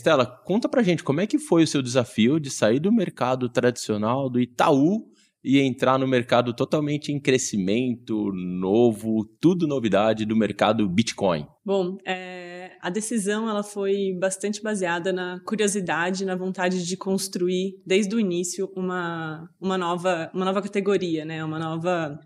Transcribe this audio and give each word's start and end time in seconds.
Estela, 0.00 0.26
conta 0.26 0.68
pra 0.68 0.82
gente 0.82 1.04
como 1.04 1.20
é 1.20 1.26
que 1.26 1.38
foi 1.38 1.62
o 1.62 1.66
seu 1.66 1.82
desafio 1.82 2.40
de 2.40 2.50
sair 2.50 2.80
do 2.80 2.90
mercado 2.90 3.48
tradicional 3.48 4.30
do 4.30 4.40
Itaú 4.40 5.06
e 5.44 5.60
entrar 5.60 5.98
no 5.98 6.06
mercado 6.06 6.54
totalmente 6.54 7.12
em 7.12 7.20
crescimento, 7.20 8.32
novo, 8.32 9.24
tudo 9.40 9.66
novidade 9.66 10.24
do 10.24 10.36
mercado 10.36 10.88
Bitcoin? 10.88 11.46
Bom, 11.64 11.96
é, 12.06 12.72
a 12.80 12.88
decisão 12.88 13.48
ela 13.48 13.62
foi 13.62 14.16
bastante 14.18 14.62
baseada 14.62 15.12
na 15.12 15.40
curiosidade, 15.46 16.24
na 16.24 16.34
vontade 16.34 16.84
de 16.84 16.96
construir 16.96 17.80
desde 17.86 18.14
o 18.14 18.20
início 18.20 18.70
uma, 18.74 19.48
uma, 19.60 19.76
nova, 19.76 20.30
uma 20.34 20.44
nova 20.44 20.62
categoria, 20.62 21.24
né? 21.24 21.44
uma, 21.44 21.58
nova, 21.58 22.18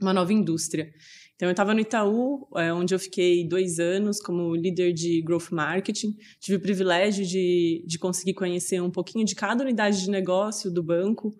uma 0.00 0.12
nova 0.12 0.32
indústria. 0.32 0.90
Então, 1.36 1.48
eu 1.48 1.52
estava 1.52 1.74
no 1.74 1.80
Itaú, 1.80 2.48
é, 2.56 2.72
onde 2.72 2.94
eu 2.94 2.98
fiquei 2.98 3.46
dois 3.46 3.78
anos 3.78 4.18
como 4.20 4.56
líder 4.56 4.94
de 4.94 5.20
Growth 5.20 5.50
Marketing. 5.52 6.16
Tive 6.40 6.56
o 6.56 6.60
privilégio 6.60 7.26
de, 7.26 7.84
de 7.86 7.98
conseguir 7.98 8.32
conhecer 8.32 8.80
um 8.80 8.90
pouquinho 8.90 9.24
de 9.24 9.34
cada 9.34 9.62
unidade 9.62 10.00
de 10.00 10.10
negócio 10.10 10.70
do 10.70 10.82
banco, 10.82 11.34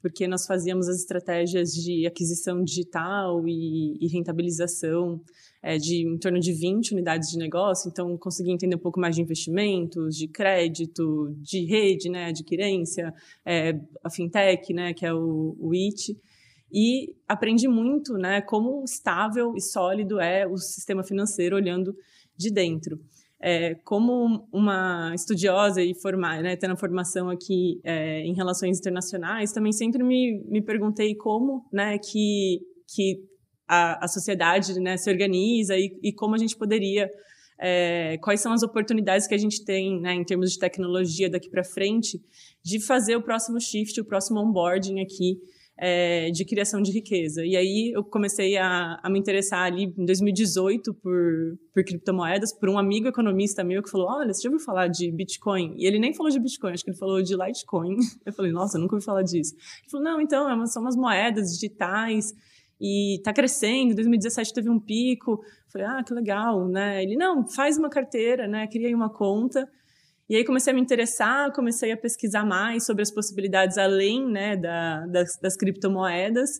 porque 0.00 0.28
nós 0.28 0.46
fazíamos 0.46 0.88
as 0.88 1.00
estratégias 1.00 1.72
de 1.72 2.06
aquisição 2.06 2.62
digital 2.62 3.42
e, 3.46 3.98
e 4.00 4.06
rentabilização 4.06 5.20
é, 5.62 5.76
de 5.76 6.06
em 6.06 6.18
torno 6.18 6.40
de 6.40 6.52
20 6.52 6.92
unidades 6.92 7.28
de 7.30 7.36
negócio, 7.36 7.90
então 7.90 8.16
consegui 8.16 8.50
entender 8.50 8.76
um 8.76 8.80
pouco 8.80 9.00
mais 9.00 9.14
de 9.14 9.22
investimentos, 9.22 10.16
de 10.16 10.26
crédito, 10.26 11.34
de 11.38 11.64
rede, 11.64 12.08
né, 12.08 12.26
adquirência, 12.26 13.12
é, 13.44 13.78
a 14.02 14.10
fintech, 14.10 14.72
né, 14.72 14.94
que 14.94 15.04
é 15.04 15.12
o, 15.12 15.56
o 15.58 15.74
IT, 15.74 16.16
e 16.72 17.14
aprendi 17.26 17.66
muito, 17.68 18.14
né, 18.14 18.40
como 18.40 18.84
estável 18.84 19.54
e 19.56 19.60
sólido 19.60 20.20
é 20.20 20.46
o 20.46 20.56
sistema 20.56 21.02
financeiro 21.02 21.56
olhando 21.56 21.94
de 22.36 22.50
dentro. 22.50 22.98
É, 23.42 23.74
como 23.84 24.46
uma 24.52 25.14
estudiosa 25.14 25.82
e 25.82 25.94
formar, 25.94 26.42
né, 26.42 26.56
tendo 26.56 26.72
a 26.72 26.76
formação 26.76 27.30
aqui 27.30 27.80
é, 27.82 28.20
em 28.20 28.34
relações 28.34 28.78
internacionais, 28.78 29.52
também 29.52 29.72
sempre 29.72 30.02
me, 30.02 30.44
me 30.46 30.60
perguntei 30.60 31.14
como, 31.14 31.64
né, 31.72 31.98
que, 31.98 32.60
que 32.94 33.24
a, 33.66 34.04
a 34.04 34.08
sociedade, 34.08 34.78
né, 34.78 34.96
se 34.96 35.10
organiza 35.10 35.76
e, 35.76 35.98
e 36.02 36.12
como 36.12 36.34
a 36.34 36.38
gente 36.38 36.56
poderia 36.56 37.10
é, 37.58 38.18
quais 38.18 38.40
são 38.40 38.52
as 38.52 38.62
oportunidades 38.62 39.26
que 39.26 39.34
a 39.34 39.38
gente 39.38 39.64
tem, 39.64 40.00
né, 40.00 40.14
em 40.14 40.24
termos 40.24 40.50
de 40.52 40.58
tecnologia 40.58 41.28
daqui 41.28 41.48
para 41.48 41.62
frente, 41.62 42.20
de 42.62 42.80
fazer 42.80 43.16
o 43.16 43.22
próximo 43.22 43.60
shift, 43.60 44.00
o 44.00 44.04
próximo 44.04 44.40
onboarding 44.40 45.00
aqui 45.00 45.38
é, 45.82 46.30
de 46.30 46.44
criação 46.44 46.82
de 46.82 46.92
riqueza. 46.92 47.42
E 47.42 47.56
aí 47.56 47.90
eu 47.94 48.04
comecei 48.04 48.58
a, 48.58 49.00
a, 49.02 49.08
me 49.08 49.18
interessar 49.18 49.62
ali 49.62 49.84
em 49.84 50.04
2018 50.04 50.92
por, 50.92 51.58
por 51.72 51.82
criptomoedas, 51.82 52.52
por 52.52 52.68
um 52.68 52.76
amigo 52.76 53.08
economista 53.08 53.64
meu 53.64 53.82
que 53.82 53.90
falou: 53.90 54.08
Olha, 54.10 54.30
você 54.30 54.42
já 54.42 54.50
ouviu 54.50 54.62
falar 54.62 54.88
de 54.88 55.10
Bitcoin? 55.10 55.74
E 55.78 55.86
ele 55.86 55.98
nem 55.98 56.12
falou 56.12 56.30
de 56.30 56.38
Bitcoin, 56.38 56.74
acho 56.74 56.84
que 56.84 56.90
ele 56.90 56.98
falou 56.98 57.22
de 57.22 57.34
Litecoin. 57.34 57.96
Eu 58.26 58.32
falei: 58.34 58.52
Nossa, 58.52 58.76
eu 58.76 58.82
nunca 58.82 58.94
ouvi 58.94 59.04
falar 59.04 59.22
disso. 59.22 59.54
Ele 59.54 59.90
falou: 59.90 60.04
Não, 60.04 60.20
então, 60.20 60.50
é 60.50 60.66
são 60.66 60.82
umas 60.82 60.96
moedas 60.96 61.50
digitais 61.50 62.34
e 62.78 63.16
está 63.16 63.32
crescendo. 63.32 63.92
Em 63.92 63.94
2017 63.94 64.52
teve 64.52 64.68
um 64.68 64.78
pico. 64.78 65.32
Eu 65.32 65.72
falei: 65.72 65.86
Ah, 65.86 66.04
que 66.04 66.12
legal, 66.12 66.68
né? 66.68 67.02
Ele: 67.02 67.16
Não, 67.16 67.48
faz 67.48 67.78
uma 67.78 67.88
carteira, 67.88 68.46
né? 68.46 68.66
Cria 68.66 68.88
aí 68.88 68.94
uma 68.94 69.08
conta. 69.08 69.66
E 70.30 70.36
aí 70.36 70.44
comecei 70.44 70.72
a 70.72 70.74
me 70.76 70.80
interessar, 70.80 71.52
comecei 71.52 71.90
a 71.90 71.96
pesquisar 71.96 72.46
mais 72.46 72.86
sobre 72.86 73.02
as 73.02 73.10
possibilidades 73.10 73.76
além 73.76 74.30
né, 74.30 74.56
da, 74.56 75.04
das, 75.06 75.36
das 75.42 75.56
criptomoedas. 75.56 76.50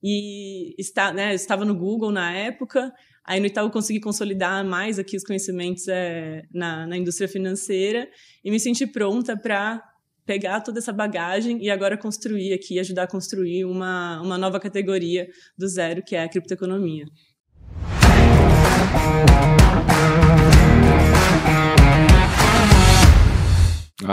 E 0.00 0.72
está, 0.78 1.12
né, 1.12 1.34
estava 1.34 1.64
no 1.64 1.74
Google 1.74 2.12
na 2.12 2.32
época. 2.32 2.92
Aí 3.24 3.40
no 3.40 3.46
Itaú 3.46 3.72
consegui 3.72 3.98
consolidar 3.98 4.64
mais 4.64 5.00
aqui 5.00 5.16
os 5.16 5.24
conhecimentos 5.24 5.88
é, 5.88 6.42
na, 6.54 6.86
na 6.86 6.96
indústria 6.96 7.26
financeira 7.26 8.08
e 8.44 8.52
me 8.52 8.60
senti 8.60 8.86
pronta 8.86 9.36
para 9.36 9.82
pegar 10.24 10.60
toda 10.60 10.78
essa 10.78 10.92
bagagem 10.92 11.60
e 11.60 11.70
agora 11.70 11.98
construir 11.98 12.52
aqui, 12.52 12.78
ajudar 12.78 13.02
a 13.02 13.08
construir 13.08 13.64
uma, 13.64 14.22
uma 14.22 14.38
nova 14.38 14.60
categoria 14.60 15.26
do 15.58 15.66
zero, 15.66 16.04
que 16.04 16.14
é 16.14 16.22
a 16.22 16.28
criptoeconomia. 16.28 17.06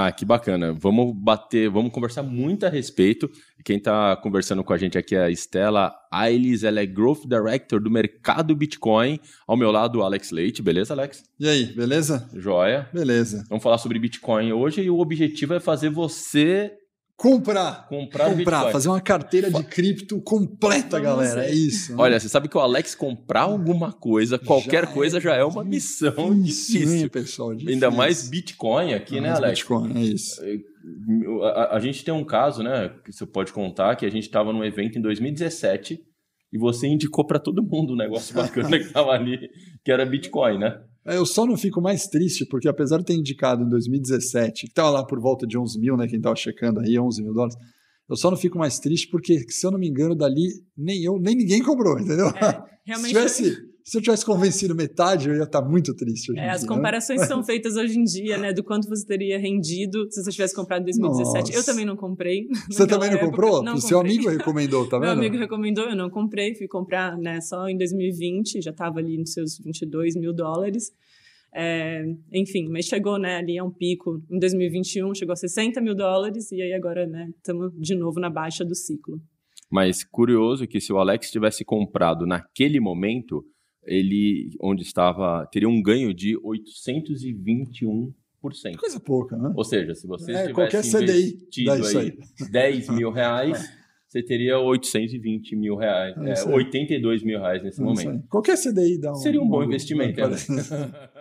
Ah, 0.10 0.12
que 0.12 0.26
bacana. 0.26 0.74
Vamos 0.74 1.14
bater, 1.16 1.70
vamos 1.70 1.92
conversar 1.92 2.24
muito 2.24 2.66
a 2.66 2.70
respeito. 2.70 3.30
Quem 3.64 3.78
está 3.78 4.16
conversando 4.16 4.64
com 4.64 4.74
a 4.74 4.78
gente 4.78 4.98
aqui 4.98 5.16
é 5.16 5.26
a 5.26 5.30
Estela 5.30 5.94
Ailes, 6.12 6.64
ela 6.64 6.80
é 6.80 6.86
Growth 6.88 7.28
Director 7.28 7.80
do 7.80 7.92
mercado 7.92 8.56
Bitcoin. 8.56 9.20
Ao 9.48 9.56
meu 9.56 9.70
lado, 9.70 10.00
o 10.00 10.02
Alex 10.02 10.32
Leite. 10.32 10.64
Beleza, 10.64 10.96
Alex? 10.96 11.24
E 11.40 11.48
aí, 11.48 11.66
beleza? 11.66 12.28
Joia. 12.34 12.90
Beleza. 12.92 13.46
Vamos 13.50 13.64
falar 13.64 13.78
sobre 13.78 14.00
Bitcoin 14.00 14.52
hoje 14.52 14.82
e 14.82 14.90
o 14.90 14.98
objetivo 14.98 15.54
é 15.54 15.60
fazer 15.60 15.92
você 15.92 16.72
Comprar. 17.20 17.86
Comprar, 17.90 18.34
comprar 18.34 18.72
fazer 18.72 18.88
uma 18.88 19.02
carteira 19.02 19.52
de 19.52 19.62
cripto 19.66 20.22
completa, 20.22 20.98
galera. 21.02 21.46
É 21.46 21.52
isso. 21.52 21.92
Né? 21.92 21.98
Olha, 22.02 22.18
você 22.18 22.30
sabe 22.30 22.48
que 22.48 22.56
o 22.56 22.62
Alex 22.62 22.96
comprar 22.96 23.42
alguma 23.42 23.92
coisa, 23.92 24.40
qualquer 24.40 24.86
já 24.86 24.94
coisa, 24.94 25.18
é 25.18 25.22
já 25.22 25.36
é 25.36 25.44
uma 25.44 25.66
missão 25.66 26.34
difícil. 26.42 26.88
Sim, 26.88 27.08
pessoal. 27.10 27.52
Difícil. 27.52 27.74
Ainda 27.74 27.92
mais 27.92 28.30
Bitcoin 28.30 28.94
aqui, 28.94 29.20
né, 29.20 29.32
Alex? 29.32 29.60
Bitcoin, 29.60 29.98
é 29.98 30.02
isso. 30.02 30.42
A, 31.44 31.76
a, 31.76 31.80
gente 31.82 32.06
tem 32.06 32.14
um 32.14 32.24
caso, 32.24 32.64
né, 32.64 32.90
que 33.04 33.12
você 33.12 33.26
pode 33.26 33.52
contar, 33.52 33.98
que 33.98 34.06
a 34.06 34.10
gente 34.10 34.24
estava 34.24 34.54
num 34.54 34.64
evento 34.64 34.98
em 34.98 35.02
2017 35.02 36.00
e 36.54 36.58
você 36.58 36.88
indicou 36.88 37.28
para 37.28 37.38
todo 37.38 37.62
mundo 37.62 37.96
um 37.96 37.98
negócio 37.98 38.34
bacana 38.34 38.80
que 38.80 38.86
estava 38.86 39.12
ali, 39.12 39.50
que 39.84 39.92
era 39.92 40.06
Bitcoin, 40.06 40.58
né? 40.58 40.80
É, 41.06 41.18
eu 41.18 41.26
só 41.26 41.46
não 41.46 41.58
fico 41.58 41.82
mais 41.82 42.08
triste, 42.08 42.46
porque 42.46 42.68
apesar 42.68 42.98
de 42.98 43.06
ter 43.06 43.14
indicado 43.14 43.64
em 43.64 43.70
2017, 43.70 44.62
que 44.62 44.68
estava 44.68 44.90
lá 44.90 45.06
por 45.06 45.20
volta 45.20 45.48
de 45.48 45.58
11 45.58 45.80
mil, 45.80 45.96
né? 45.96 46.08
Quem 46.08 46.18
estava 46.18 46.36
checando 46.36 46.80
aí, 46.80 47.00
11 47.00 47.24
mil 47.24 47.34
dólares. 47.34 47.56
Eu 48.10 48.16
só 48.16 48.30
não 48.32 48.38
fico 48.38 48.58
mais 48.58 48.80
triste 48.80 49.08
porque, 49.10 49.40
se 49.50 49.66
eu 49.66 49.72
não 49.72 49.80
me 49.80 49.88
engano, 49.88 50.16
dali 50.16 50.48
nem 50.76 51.04
eu, 51.04 51.20
nem 51.20 51.36
ninguém 51.36 51.62
cobrou, 51.62 52.00
entendeu? 52.00 52.28
É, 52.30 52.64
realmente... 52.84 53.10
se, 53.30 53.44
tivesse, 53.44 53.69
se 53.90 53.98
eu 53.98 54.02
tivesse 54.04 54.24
convencido 54.24 54.76
metade, 54.76 55.30
eu 55.30 55.36
ia 55.36 55.44
estar 55.44 55.64
muito 55.64 55.96
triste. 55.96 56.32
É, 56.38 56.52
as 56.52 56.62
dia, 56.62 56.70
né? 56.70 56.76
comparações 56.76 57.22
né? 57.22 57.26
são 57.26 57.42
feitas 57.44 57.76
hoje 57.76 57.98
em 57.98 58.04
dia, 58.04 58.38
né? 58.38 58.54
Do 58.54 58.64
quanto 58.64 58.88
você 58.88 59.04
teria 59.04 59.40
rendido 59.40 60.06
se 60.12 60.24
você 60.24 60.30
tivesse 60.30 60.56
comprado 60.56 60.82
em 60.82 60.86
2017. 60.86 61.48
Nossa. 61.48 61.60
Eu 61.60 61.66
também 61.66 61.86
não 61.86 61.96
comprei. 61.96 62.48
Você 62.70 62.86
também 62.86 63.10
não 63.10 63.18
época. 63.18 63.32
comprou? 63.32 63.64
Não 63.64 63.74
o 63.74 63.82
seu 63.82 64.00
amigo 64.00 64.30
recomendou, 64.30 64.88
tá 64.88 64.98
vendo? 65.00 65.08
Meu 65.08 65.18
amigo 65.18 65.38
recomendou, 65.38 65.86
eu 65.86 65.96
não 65.96 66.08
comprei. 66.08 66.54
Fui 66.54 66.68
comprar 66.68 67.18
né, 67.18 67.42
só 67.42 67.68
em 67.68 67.78
2020, 67.78 68.62
já 68.62 68.70
estava 68.70 69.00
ali 69.00 69.18
nos 69.18 69.34
seus 69.34 69.58
22 69.58 70.16
mil 70.16 70.34
dólares. 70.34 70.92
É, 71.52 72.04
enfim, 72.32 72.70
mas 72.70 72.86
chegou 72.86 73.18
né, 73.18 73.38
ali 73.38 73.58
a 73.58 73.64
um 73.64 73.72
pico 73.72 74.22
em 74.30 74.38
2021, 74.38 75.16
chegou 75.16 75.34
a 75.34 75.36
60 75.36 75.82
mil 75.82 75.96
dólares 75.96 76.52
e 76.52 76.62
aí 76.62 76.74
agora 76.74 77.10
estamos 77.38 77.74
né, 77.74 77.80
de 77.80 77.96
novo 77.96 78.20
na 78.20 78.30
baixa 78.30 78.64
do 78.64 78.76
ciclo. 78.76 79.20
Mas 79.72 80.04
curioso 80.04 80.68
que 80.68 80.80
se 80.80 80.94
o 80.94 80.98
Alex 80.98 81.32
tivesse 81.32 81.66
comprado 81.66 82.28
naquele 82.28 82.80
momento, 82.80 83.44
ele 83.86 84.52
onde 84.62 84.84
estava 84.84 85.46
teria 85.52 85.70
um 85.70 85.82
ganho 85.82 86.14
de 86.14 86.38
821%. 86.38 88.14
Coisa 88.78 89.00
pouca, 89.00 89.36
né? 89.36 89.52
Ou 89.56 89.64
seja, 89.64 89.94
se 89.96 90.08
você 90.08 90.32
é, 90.32 90.48
tivesse 90.48 90.98
investido 90.98 91.72
aí, 91.72 92.18
aí 92.40 92.50
10 92.50 92.90
mil 92.96 93.12
reais, 93.12 93.64
é. 93.64 93.70
você 94.08 94.24
teria 94.24 94.60
820 94.60 95.56
mil 95.56 95.76
reais, 95.76 96.16
é, 96.18 96.44
82 96.50 97.24
mil 97.24 97.40
reais 97.40 97.62
nesse 97.64 97.82
é 97.82 97.84
momento. 97.84 98.28
Qualquer 98.30 98.58
CDI 98.58 98.98
dá 98.98 99.12
um... 99.12 99.16
Seria 99.16 99.42
um 99.42 99.48
bom 99.48 99.64
investimento. 99.64 100.20
Né? 100.22 100.38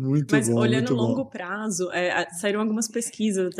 Muito 0.00 0.34
Mas 0.34 0.48
bom, 0.48 0.58
olhando 0.58 0.94
longo 0.94 1.24
bom. 1.24 1.30
prazo, 1.30 1.90
é, 1.92 2.26
saíram 2.30 2.62
algumas 2.62 2.88
pesquisas 2.88 3.52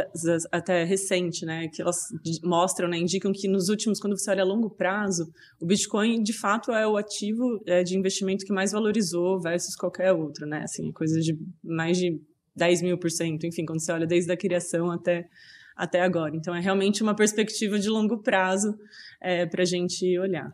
até 0.51 0.84
recente, 0.84 1.45
né, 1.45 1.69
que 1.69 1.83
elas 1.83 1.99
mostram, 2.43 2.89
né, 2.89 2.97
indicam 2.97 3.31
que 3.31 3.47
nos 3.47 3.69
últimos, 3.69 4.01
quando 4.01 4.19
você 4.19 4.31
olha 4.31 4.43
a 4.43 4.47
longo 4.47 4.71
prazo, 4.71 5.31
o 5.61 5.67
Bitcoin 5.67 6.23
de 6.23 6.33
fato 6.33 6.73
é 6.73 6.87
o 6.89 6.97
ativo 6.97 7.61
é, 7.67 7.83
de 7.83 7.95
investimento 7.95 8.47
que 8.47 8.55
mais 8.55 8.73
valorizou 8.73 9.39
versus 9.39 9.77
qualquer 9.77 10.15
outro, 10.15 10.47
né, 10.47 10.62
assim, 10.62 10.91
coisa 10.93 11.21
de 11.21 11.37
mais 11.62 11.99
de 11.99 12.19
10 12.56 12.83
mil 12.83 12.97
por 12.97 13.11
cento, 13.11 13.44
enfim, 13.44 13.67
quando 13.67 13.81
você 13.85 13.93
olha 13.93 14.06
desde 14.06 14.32
a 14.32 14.37
criação 14.37 14.91
até 14.91 15.29
até 15.76 16.03
agora. 16.03 16.37
Então 16.37 16.55
é 16.55 16.61
realmente 16.61 17.03
uma 17.03 17.17
perspectiva 17.17 17.79
de 17.79 17.88
longo 17.88 18.23
prazo 18.23 18.75
é, 19.19 19.47
para 19.47 19.62
a 19.62 19.67
gente 19.67 20.19
olhar. 20.19 20.53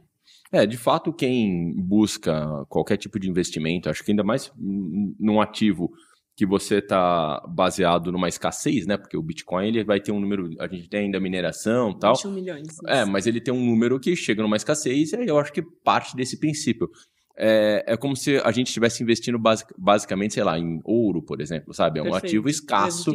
É, 0.52 0.64
de 0.66 0.76
fato, 0.76 1.12
quem 1.12 1.74
busca 1.76 2.64
qualquer 2.68 2.96
tipo 2.96 3.18
de 3.18 3.28
investimento, 3.28 3.90
acho 3.90 4.04
que 4.04 4.12
ainda 4.12 4.24
mais 4.24 4.52
num 4.56 5.40
ativo 5.40 5.90
que 6.36 6.44
você 6.44 6.76
está 6.76 7.42
baseado 7.48 8.12
numa 8.12 8.28
escassez, 8.28 8.86
né? 8.86 8.98
Porque 8.98 9.16
o 9.16 9.22
Bitcoin 9.22 9.68
ele 9.68 9.82
vai 9.82 9.98
ter 9.98 10.12
um 10.12 10.20
número, 10.20 10.50
a 10.60 10.68
gente 10.68 10.88
tem 10.88 11.06
ainda 11.06 11.18
mineração 11.18 11.90
e 11.90 11.98
tal. 11.98 12.14
21 12.14 12.30
milhões. 12.30 12.68
Isso. 12.68 12.86
É, 12.86 13.06
mas 13.06 13.26
ele 13.26 13.40
tem 13.40 13.54
um 13.54 13.64
número 13.64 13.98
que 13.98 14.14
chega 14.14 14.42
numa 14.42 14.56
escassez 14.56 15.14
e 15.14 15.26
eu 15.26 15.38
acho 15.38 15.50
que 15.50 15.62
parte 15.62 16.14
desse 16.14 16.38
princípio. 16.38 16.90
É, 17.38 17.84
é 17.86 17.96
como 17.96 18.16
se 18.16 18.38
a 18.38 18.50
gente 18.50 18.68
estivesse 18.68 19.02
investindo 19.02 19.38
basic, 19.38 19.70
basicamente, 19.76 20.34
sei 20.34 20.42
lá, 20.42 20.58
em 20.58 20.80
ouro, 20.84 21.22
por 21.22 21.40
exemplo, 21.40 21.72
sabe? 21.74 21.98
É 21.98 22.02
um 22.02 22.04
Perfeito, 22.04 22.26
ativo 22.26 22.48
escasso. 22.48 23.14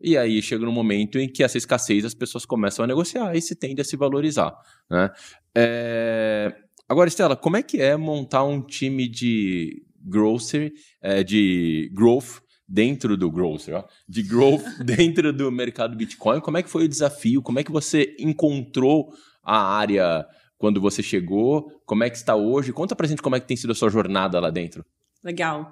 E 0.00 0.16
aí 0.16 0.40
chega 0.40 0.64
no 0.64 0.72
momento 0.72 1.18
em 1.18 1.28
que 1.28 1.42
essa 1.42 1.58
escassez 1.58 2.04
as 2.04 2.14
pessoas 2.14 2.46
começam 2.46 2.84
a 2.84 2.88
negociar 2.88 3.34
e 3.34 3.42
se 3.42 3.54
tende 3.54 3.80
a 3.80 3.84
se 3.84 3.96
valorizar, 3.96 4.54
né? 4.90 5.10
É, 5.54 6.54
Agora, 6.88 7.08
Estela, 7.08 7.36
como 7.36 7.56
é 7.56 7.62
que 7.62 7.80
é 7.80 7.96
montar 7.96 8.44
um 8.44 8.62
time 8.62 9.06
de 9.06 9.82
grocery, 10.02 10.72
é, 11.02 11.22
de 11.22 11.90
growth 11.92 12.40
dentro 12.66 13.16
do 13.16 13.30
growth, 13.30 13.66
de 14.08 14.22
growth 14.22 14.62
dentro 14.84 15.32
do 15.32 15.50
mercado 15.50 15.96
Bitcoin. 15.96 16.40
Como 16.40 16.56
é 16.56 16.62
que 16.62 16.70
foi 16.70 16.84
o 16.84 16.88
desafio? 16.88 17.42
Como 17.42 17.58
é 17.58 17.64
que 17.64 17.72
você 17.72 18.14
encontrou 18.18 19.12
a 19.42 19.76
área 19.76 20.26
quando 20.56 20.80
você 20.80 21.02
chegou? 21.02 21.70
Como 21.84 22.04
é 22.04 22.10
que 22.10 22.16
está 22.16 22.34
hoje? 22.34 22.72
Conta 22.72 22.96
pra 22.96 23.06
gente 23.06 23.22
como 23.22 23.36
é 23.36 23.40
que 23.40 23.46
tem 23.46 23.56
sido 23.56 23.72
a 23.72 23.74
sua 23.74 23.90
jornada 23.90 24.40
lá 24.40 24.50
dentro. 24.50 24.84
Legal. 25.22 25.70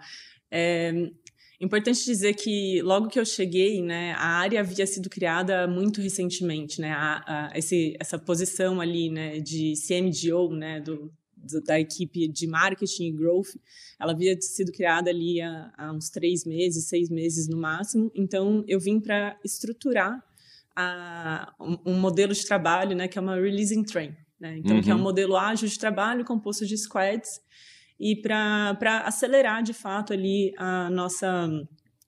É 0.50 0.92
importante 1.64 2.04
dizer 2.04 2.34
que 2.34 2.82
logo 2.82 3.08
que 3.08 3.18
eu 3.18 3.24
cheguei, 3.24 3.80
né, 3.82 4.12
a 4.12 4.26
área 4.26 4.60
havia 4.60 4.86
sido 4.86 5.08
criada 5.08 5.66
muito 5.66 6.00
recentemente, 6.00 6.80
né, 6.80 6.92
a, 6.92 7.22
a, 7.26 7.58
esse, 7.58 7.96
essa 7.98 8.18
posição 8.18 8.80
ali, 8.80 9.08
né, 9.08 9.40
de 9.40 9.72
CMGO, 9.74 10.54
né, 10.54 10.80
do, 10.80 11.10
do, 11.34 11.62
da 11.62 11.80
equipe 11.80 12.28
de 12.28 12.46
marketing 12.46 13.06
e 13.06 13.12
growth, 13.12 13.56
ela 13.98 14.12
havia 14.12 14.36
sido 14.40 14.70
criada 14.70 15.08
ali 15.08 15.40
há, 15.40 15.72
há 15.78 15.92
uns 15.92 16.10
três 16.10 16.44
meses, 16.44 16.88
seis 16.88 17.08
meses 17.08 17.48
no 17.48 17.56
máximo. 17.56 18.10
Então, 18.14 18.62
eu 18.68 18.78
vim 18.78 19.00
para 19.00 19.38
estruturar 19.42 20.22
a, 20.74 21.54
um, 21.58 21.92
um, 21.92 21.98
modelo 21.98 22.34
de 22.34 22.44
trabalho, 22.44 22.94
né, 22.94 23.08
que 23.08 23.18
é 23.18 23.20
uma 23.20 23.36
releasing 23.36 23.82
train. 23.82 24.14
Né? 24.38 24.58
Então, 24.58 24.76
uhum. 24.76 24.82
que 24.82 24.90
é 24.90 24.94
um 24.94 24.98
uhum. 24.98 25.04
modelo 25.04 25.36
ágil 25.36 25.66
de 25.66 25.78
trabalho 25.78 26.22
composto 26.22 26.66
de 26.66 26.76
squads 26.76 27.40
e 27.98 28.16
para 28.16 29.02
acelerar 29.04 29.62
de 29.62 29.72
fato 29.72 30.12
ali 30.12 30.52
a 30.56 30.90
nossa 30.90 31.48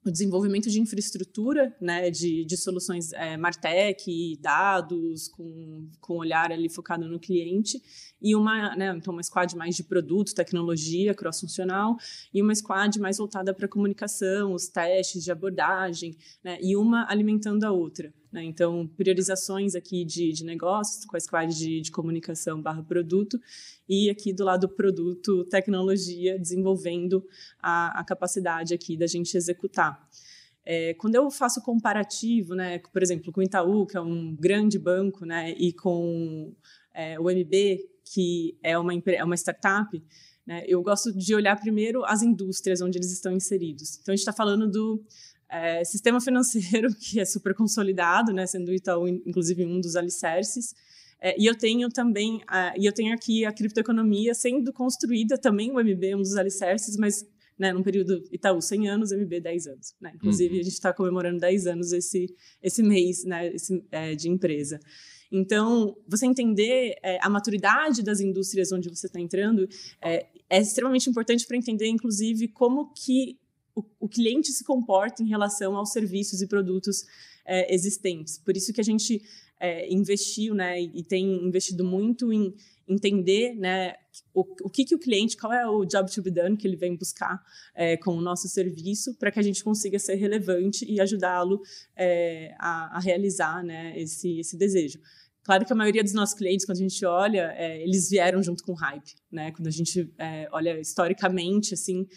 o 0.05 0.09
desenvolvimento 0.09 0.69
de 0.69 0.79
infraestrutura, 0.79 1.75
né, 1.79 2.09
de, 2.09 2.45
de 2.45 2.57
soluções 2.57 3.11
é, 3.13 3.35
Martech, 3.35 4.37
dados, 4.41 5.27
com, 5.27 5.89
com 5.99 6.17
olhar 6.17 6.51
ali 6.51 6.69
focado 6.69 7.07
no 7.07 7.19
cliente, 7.19 7.81
e 8.21 8.35
uma, 8.35 8.75
né, 8.75 8.95
então 8.95 9.13
uma 9.13 9.21
squad 9.21 9.55
mais 9.57 9.75
de 9.75 9.83
produto, 9.83 10.33
tecnologia, 10.33 11.13
cross-funcional, 11.13 11.97
e 12.33 12.41
uma 12.41 12.55
squad 12.55 12.97
mais 12.99 13.17
voltada 13.17 13.53
para 13.53 13.67
comunicação, 13.67 14.53
os 14.53 14.69
testes 14.69 15.23
de 15.23 15.31
abordagem, 15.31 16.15
né, 16.43 16.57
e 16.61 16.77
uma 16.77 17.05
alimentando 17.09 17.65
a 17.65 17.71
outra. 17.71 18.13
Né? 18.31 18.43
Então, 18.43 18.87
priorizações 18.95 19.75
aqui 19.75 20.05
de, 20.05 20.31
de 20.31 20.45
negócios, 20.45 21.05
com 21.05 21.17
a 21.17 21.19
squad 21.19 21.53
de, 21.55 21.81
de 21.81 21.91
comunicação 21.91 22.61
barra 22.61 22.83
produto, 22.83 23.39
e 23.87 24.09
aqui 24.09 24.31
do 24.31 24.43
lado 24.43 24.69
produto, 24.69 25.43
tecnologia, 25.45 26.37
desenvolvendo 26.37 27.25
a, 27.61 27.99
a 27.99 28.03
capacidade 28.03 28.73
aqui 28.73 28.95
da 28.95 29.07
gente 29.07 29.35
executar. 29.35 30.07
É, 30.63 30.93
quando 30.95 31.15
eu 31.15 31.31
faço 31.31 31.61
comparativo, 31.61 32.53
né, 32.53 32.77
por 32.77 33.01
exemplo, 33.01 33.31
com 33.31 33.39
o 33.39 33.43
Itaú, 33.43 33.87
que 33.87 33.97
é 33.97 34.01
um 34.01 34.35
grande 34.35 34.77
banco, 34.77 35.25
né, 35.25 35.51
e 35.57 35.73
com 35.73 36.53
é, 36.93 37.19
o 37.19 37.23
MB, 37.23 37.79
que 38.05 38.55
é 38.61 38.77
uma, 38.77 38.93
é 38.93 39.23
uma 39.23 39.35
startup, 39.35 40.03
né, 40.45 40.63
eu 40.67 40.81
gosto 40.83 41.11
de 41.11 41.33
olhar 41.33 41.59
primeiro 41.59 42.05
as 42.05 42.21
indústrias 42.21 42.81
onde 42.81 42.99
eles 42.99 43.11
estão 43.11 43.31
inseridos. 43.31 43.97
Então, 43.99 44.13
a 44.13 44.15
gente 44.15 44.21
está 44.21 44.33
falando 44.33 44.69
do 44.69 45.03
é, 45.49 45.83
sistema 45.83 46.21
financeiro, 46.21 46.93
que 46.99 47.19
é 47.19 47.25
super 47.25 47.53
consolidado, 47.53 48.31
né, 48.31 48.45
sendo 48.45 48.69
o 48.69 48.73
Itaú, 48.73 49.07
inclusive, 49.07 49.65
um 49.65 49.81
dos 49.81 49.95
alicerces. 49.95 50.73
É, 51.21 51.35
e 51.39 51.45
eu 51.45 51.55
tenho 51.55 51.89
também, 51.89 52.41
e 52.77 52.85
eu 52.85 52.93
tenho 52.93 53.13
aqui 53.13 53.43
a 53.43 53.51
criptoeconomia 53.51 54.33
sendo 54.33 54.71
construída 54.71 55.37
também, 55.37 55.69
o 55.69 55.79
MB, 55.79 56.15
um 56.15 56.21
dos 56.21 56.37
alicerces, 56.37 56.95
mas 56.95 57.25
né, 57.59 57.73
num 57.73 57.83
período 57.83 58.23
Itaú 58.31 58.61
100 58.61 58.89
anos, 58.89 59.11
MB 59.11 59.41
10 59.41 59.67
anos. 59.67 59.93
Né? 59.99 60.13
Inclusive, 60.15 60.53
uhum. 60.53 60.61
a 60.61 60.63
gente 60.63 60.73
está 60.73 60.93
comemorando 60.93 61.39
10 61.39 61.67
anos 61.67 61.91
esse, 61.91 62.33
esse 62.63 62.81
mês 62.81 63.25
né, 63.25 63.53
esse, 63.53 63.83
é, 63.91 64.15
de 64.15 64.29
empresa. 64.29 64.79
Então, 65.29 65.95
você 66.07 66.25
entender 66.25 66.95
é, 67.03 67.19
a 67.21 67.29
maturidade 67.29 68.01
das 68.01 68.21
indústrias 68.21 68.71
onde 68.71 68.89
você 68.89 69.07
está 69.07 69.19
entrando 69.19 69.67
é, 70.01 70.25
é 70.49 70.59
extremamente 70.59 71.09
importante 71.09 71.45
para 71.45 71.57
entender, 71.57 71.87
inclusive, 71.87 72.47
como 72.47 72.91
que 72.93 73.37
o, 73.99 74.07
cliente 74.07 74.51
se 74.51 74.63
comporta 74.63 75.23
em 75.23 75.27
relação 75.27 75.75
aos 75.75 75.91
serviços 75.91 76.41
e 76.41 76.47
produtos 76.47 77.05
é, 77.45 77.73
existentes. 77.73 78.37
Por 78.37 78.55
isso 78.55 78.73
que 78.73 78.81
a 78.81 78.83
gente 78.83 79.21
é, 79.59 79.91
investiu, 79.91 80.53
né, 80.55 80.81
e 80.81 81.03
tem 81.03 81.45
investido 81.45 81.83
muito 81.83 82.31
em 82.31 82.53
entender, 82.87 83.53
né, 83.55 83.93
o, 84.33 84.41
o 84.63 84.69
que, 84.69 84.83
que 84.83 84.95
o 84.95 84.99
cliente, 84.99 85.37
qual 85.37 85.53
é 85.53 85.67
o 85.67 85.85
job 85.85 86.09
to 86.11 86.23
be 86.23 86.31
done 86.31 86.57
que 86.57 86.67
ele 86.67 86.75
vem 86.75 86.95
buscar 86.95 87.39
é, 87.75 87.97
com 87.97 88.15
o 88.15 88.21
nosso 88.21 88.47
serviço, 88.47 89.13
para 89.15 89.31
que 89.31 89.39
a 89.39 89.43
gente 89.43 89.63
consiga 89.63 89.99
ser 89.99 90.15
relevante 90.15 90.85
e 90.89 90.99
ajudá-lo 90.99 91.61
é, 91.95 92.55
a, 92.57 92.97
a, 92.97 92.99
realizar, 92.99 93.63
né, 93.63 93.99
esse, 93.99 94.39
esse 94.39 94.57
desejo. 94.57 94.99
Claro 95.43 95.65
que 95.65 95.73
a 95.73 95.75
maioria 95.75 96.03
dos 96.03 96.13
nossos 96.13 96.35
clientes, 96.35 96.65
quando 96.65 96.77
a 96.77 96.81
gente 96.81 97.03
olha, 97.05 97.53
é, 97.57 97.81
eles 97.81 98.09
vieram 98.09 98.43
junto 98.43 98.63
com 98.63 98.73
hype, 98.73 99.15
né? 99.31 99.51
Quando 99.51 99.65
a 99.65 99.71
gente 99.71 100.13
é, 100.17 100.47
olha 100.51 100.79
historicamente, 100.79 101.73
assim, 101.73 102.07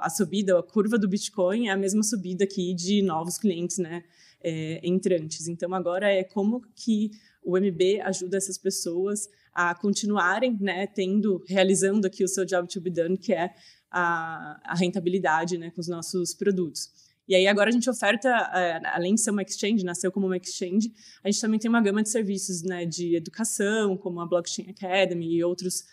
a 0.00 0.10
subida, 0.10 0.58
a 0.58 0.62
curva 0.62 0.98
do 0.98 1.08
Bitcoin 1.08 1.68
é 1.68 1.70
a 1.70 1.76
mesma 1.76 2.02
subida 2.02 2.44
aqui 2.44 2.74
de 2.74 3.02
novos 3.02 3.38
clientes, 3.38 3.78
né? 3.78 4.02
É, 4.42 4.80
entrantes. 4.82 5.48
Então, 5.48 5.74
agora 5.74 6.10
é 6.10 6.24
como 6.24 6.62
que 6.74 7.10
o 7.44 7.58
MB 7.58 8.00
ajuda 8.02 8.38
essas 8.38 8.56
pessoas 8.56 9.28
a 9.52 9.74
continuarem, 9.74 10.56
né, 10.60 10.86
tendo, 10.86 11.42
realizando 11.46 12.06
aqui 12.06 12.24
o 12.24 12.28
seu 12.28 12.44
job 12.44 12.68
to 12.68 12.80
be 12.80 12.90
done, 12.90 13.18
que 13.18 13.32
é 13.32 13.52
a, 13.90 14.60
a 14.64 14.74
rentabilidade, 14.74 15.58
né, 15.58 15.70
com 15.70 15.80
os 15.80 15.88
nossos 15.88 16.32
produtos. 16.34 16.90
E 17.28 17.34
aí 17.34 17.46
agora 17.46 17.68
a 17.68 17.72
gente 17.72 17.88
oferta, 17.88 18.28
é, 18.28 18.80
além 18.88 19.14
de 19.14 19.20
ser 19.20 19.30
uma 19.30 19.42
exchange, 19.42 19.84
nasceu 19.84 20.10
como 20.10 20.26
uma 20.26 20.36
exchange, 20.36 20.92
a 21.22 21.30
gente 21.30 21.40
também 21.40 21.60
tem 21.60 21.68
uma 21.68 21.80
gama 21.80 22.02
de 22.02 22.08
serviços 22.08 22.62
né, 22.62 22.84
de 22.84 23.14
educação, 23.14 23.96
como 23.96 24.20
a 24.20 24.26
Blockchain 24.26 24.70
Academy 24.70 25.36
e 25.36 25.44
outros 25.44 25.84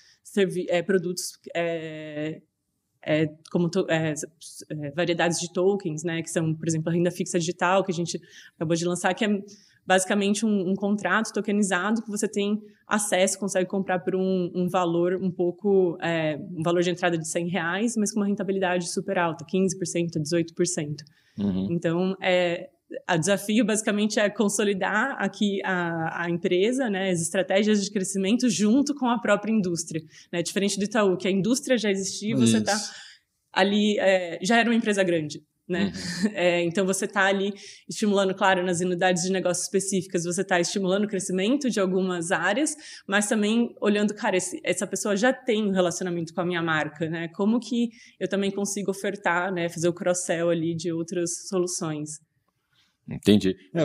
é, 0.68 0.82
produtos 0.82 1.38
é, 1.56 2.42
é, 3.08 3.34
como 3.50 3.72
é, 3.88 4.14
é, 4.70 4.92
variedades 4.92 5.40
de 5.40 5.52
tokens, 5.52 6.04
né, 6.04 6.22
que 6.22 6.30
são, 6.30 6.54
por 6.54 6.68
exemplo, 6.68 6.90
a 6.90 6.94
renda 6.94 7.10
fixa 7.10 7.40
digital, 7.40 7.84
que 7.84 7.92
a 7.92 7.96
gente 7.96 8.20
acabou 8.56 8.76
de 8.76 8.86
lançar, 8.86 9.14
que 9.14 9.24
é 9.24 9.42
basicamente 9.86 10.46
um, 10.46 10.72
um 10.72 10.76
contrato 10.76 11.32
tokenizado 11.32 12.02
que 12.02 12.12
você 12.12 12.28
tem 12.28 12.62
acesso, 12.86 13.40
consegue 13.40 13.70
comprar 13.70 14.00
por 14.00 14.16
um, 14.16 14.52
um 14.54 14.68
valor 14.68 15.18
um 15.22 15.32
pouco, 15.32 15.98
é, 16.02 16.38
um 16.52 16.62
valor 16.62 16.82
de 16.82 16.90
entrada 16.90 17.18
de 17.18 17.26
100 17.26 17.48
reais, 17.48 17.96
mas 17.96 18.12
com 18.12 18.20
uma 18.20 18.26
rentabilidade 18.26 18.92
super 18.92 19.18
alta, 19.18 19.46
15%, 19.46 20.20
18%. 20.22 21.04
Uhum. 21.40 21.68
Então, 21.72 22.18
é, 22.22 22.70
o 23.10 23.18
desafio 23.18 23.66
basicamente 23.66 24.20
é 24.20 24.30
consolidar 24.30 25.16
aqui 25.20 25.62
a, 25.64 26.24
a, 26.24 26.30
empresa, 26.30 26.90
né, 26.90 27.10
as 27.10 27.22
estratégias 27.22 27.84
de 27.84 27.92
crescimento 27.92 28.50
junto 28.50 28.96
com 28.96 29.08
a 29.08 29.20
própria 29.20 29.52
indústria. 29.52 30.02
Né? 30.32 30.42
Diferente 30.42 30.78
do 30.78 30.86
Itaú, 30.86 31.18
que 31.18 31.28
a 31.28 31.32
indústria 31.32 31.78
já 31.78 31.92
existia, 31.92 32.36
você 32.36 32.58
está 32.58 32.78
ali, 33.52 33.98
é, 34.00 34.40
já 34.42 34.58
era 34.58 34.70
uma 34.70 34.76
empresa 34.76 35.04
grande 35.04 35.42
né? 35.68 35.92
Uhum. 35.94 36.32
É, 36.38 36.64
então 36.64 36.86
você 36.86 37.06
está 37.06 37.26
ali 37.26 37.54
estimulando, 37.90 38.34
claro, 38.34 38.64
nas 38.64 38.80
unidades 38.80 39.24
de 39.24 39.32
negócio 39.32 39.64
específicas, 39.64 40.24
você 40.24 40.42
está 40.42 40.60
estimulando 40.60 41.06
o 41.06 41.08
crescimento 41.08 41.70
de 41.70 41.80
algumas 41.80 42.32
áreas, 42.32 42.76
mas 43.08 43.28
também 43.28 43.76
olhando, 43.82 44.14
cara, 44.14 44.38
esse, 44.38 44.60
essa 44.64 44.86
pessoa 44.86 45.16
já 45.16 45.34
tem 45.34 45.64
um 45.64 45.72
relacionamento 45.72 46.34
com 46.34 46.42
a 46.42 46.46
minha 46.46 46.62
marca, 46.62 47.10
né? 47.10 47.28
Como 47.30 47.60
que 47.60 47.90
eu 48.20 48.28
também 48.28 48.52
consigo 48.52 48.92
ofertar, 48.92 49.52
né? 49.52 49.68
Fazer 49.68 49.90
o 49.90 49.94
cross-sell 49.94 50.50
ali 50.50 50.76
de 50.76 50.92
outras 50.92 51.48
soluções. 51.48 52.20
Entendi. 53.10 53.56
É, 53.74 53.84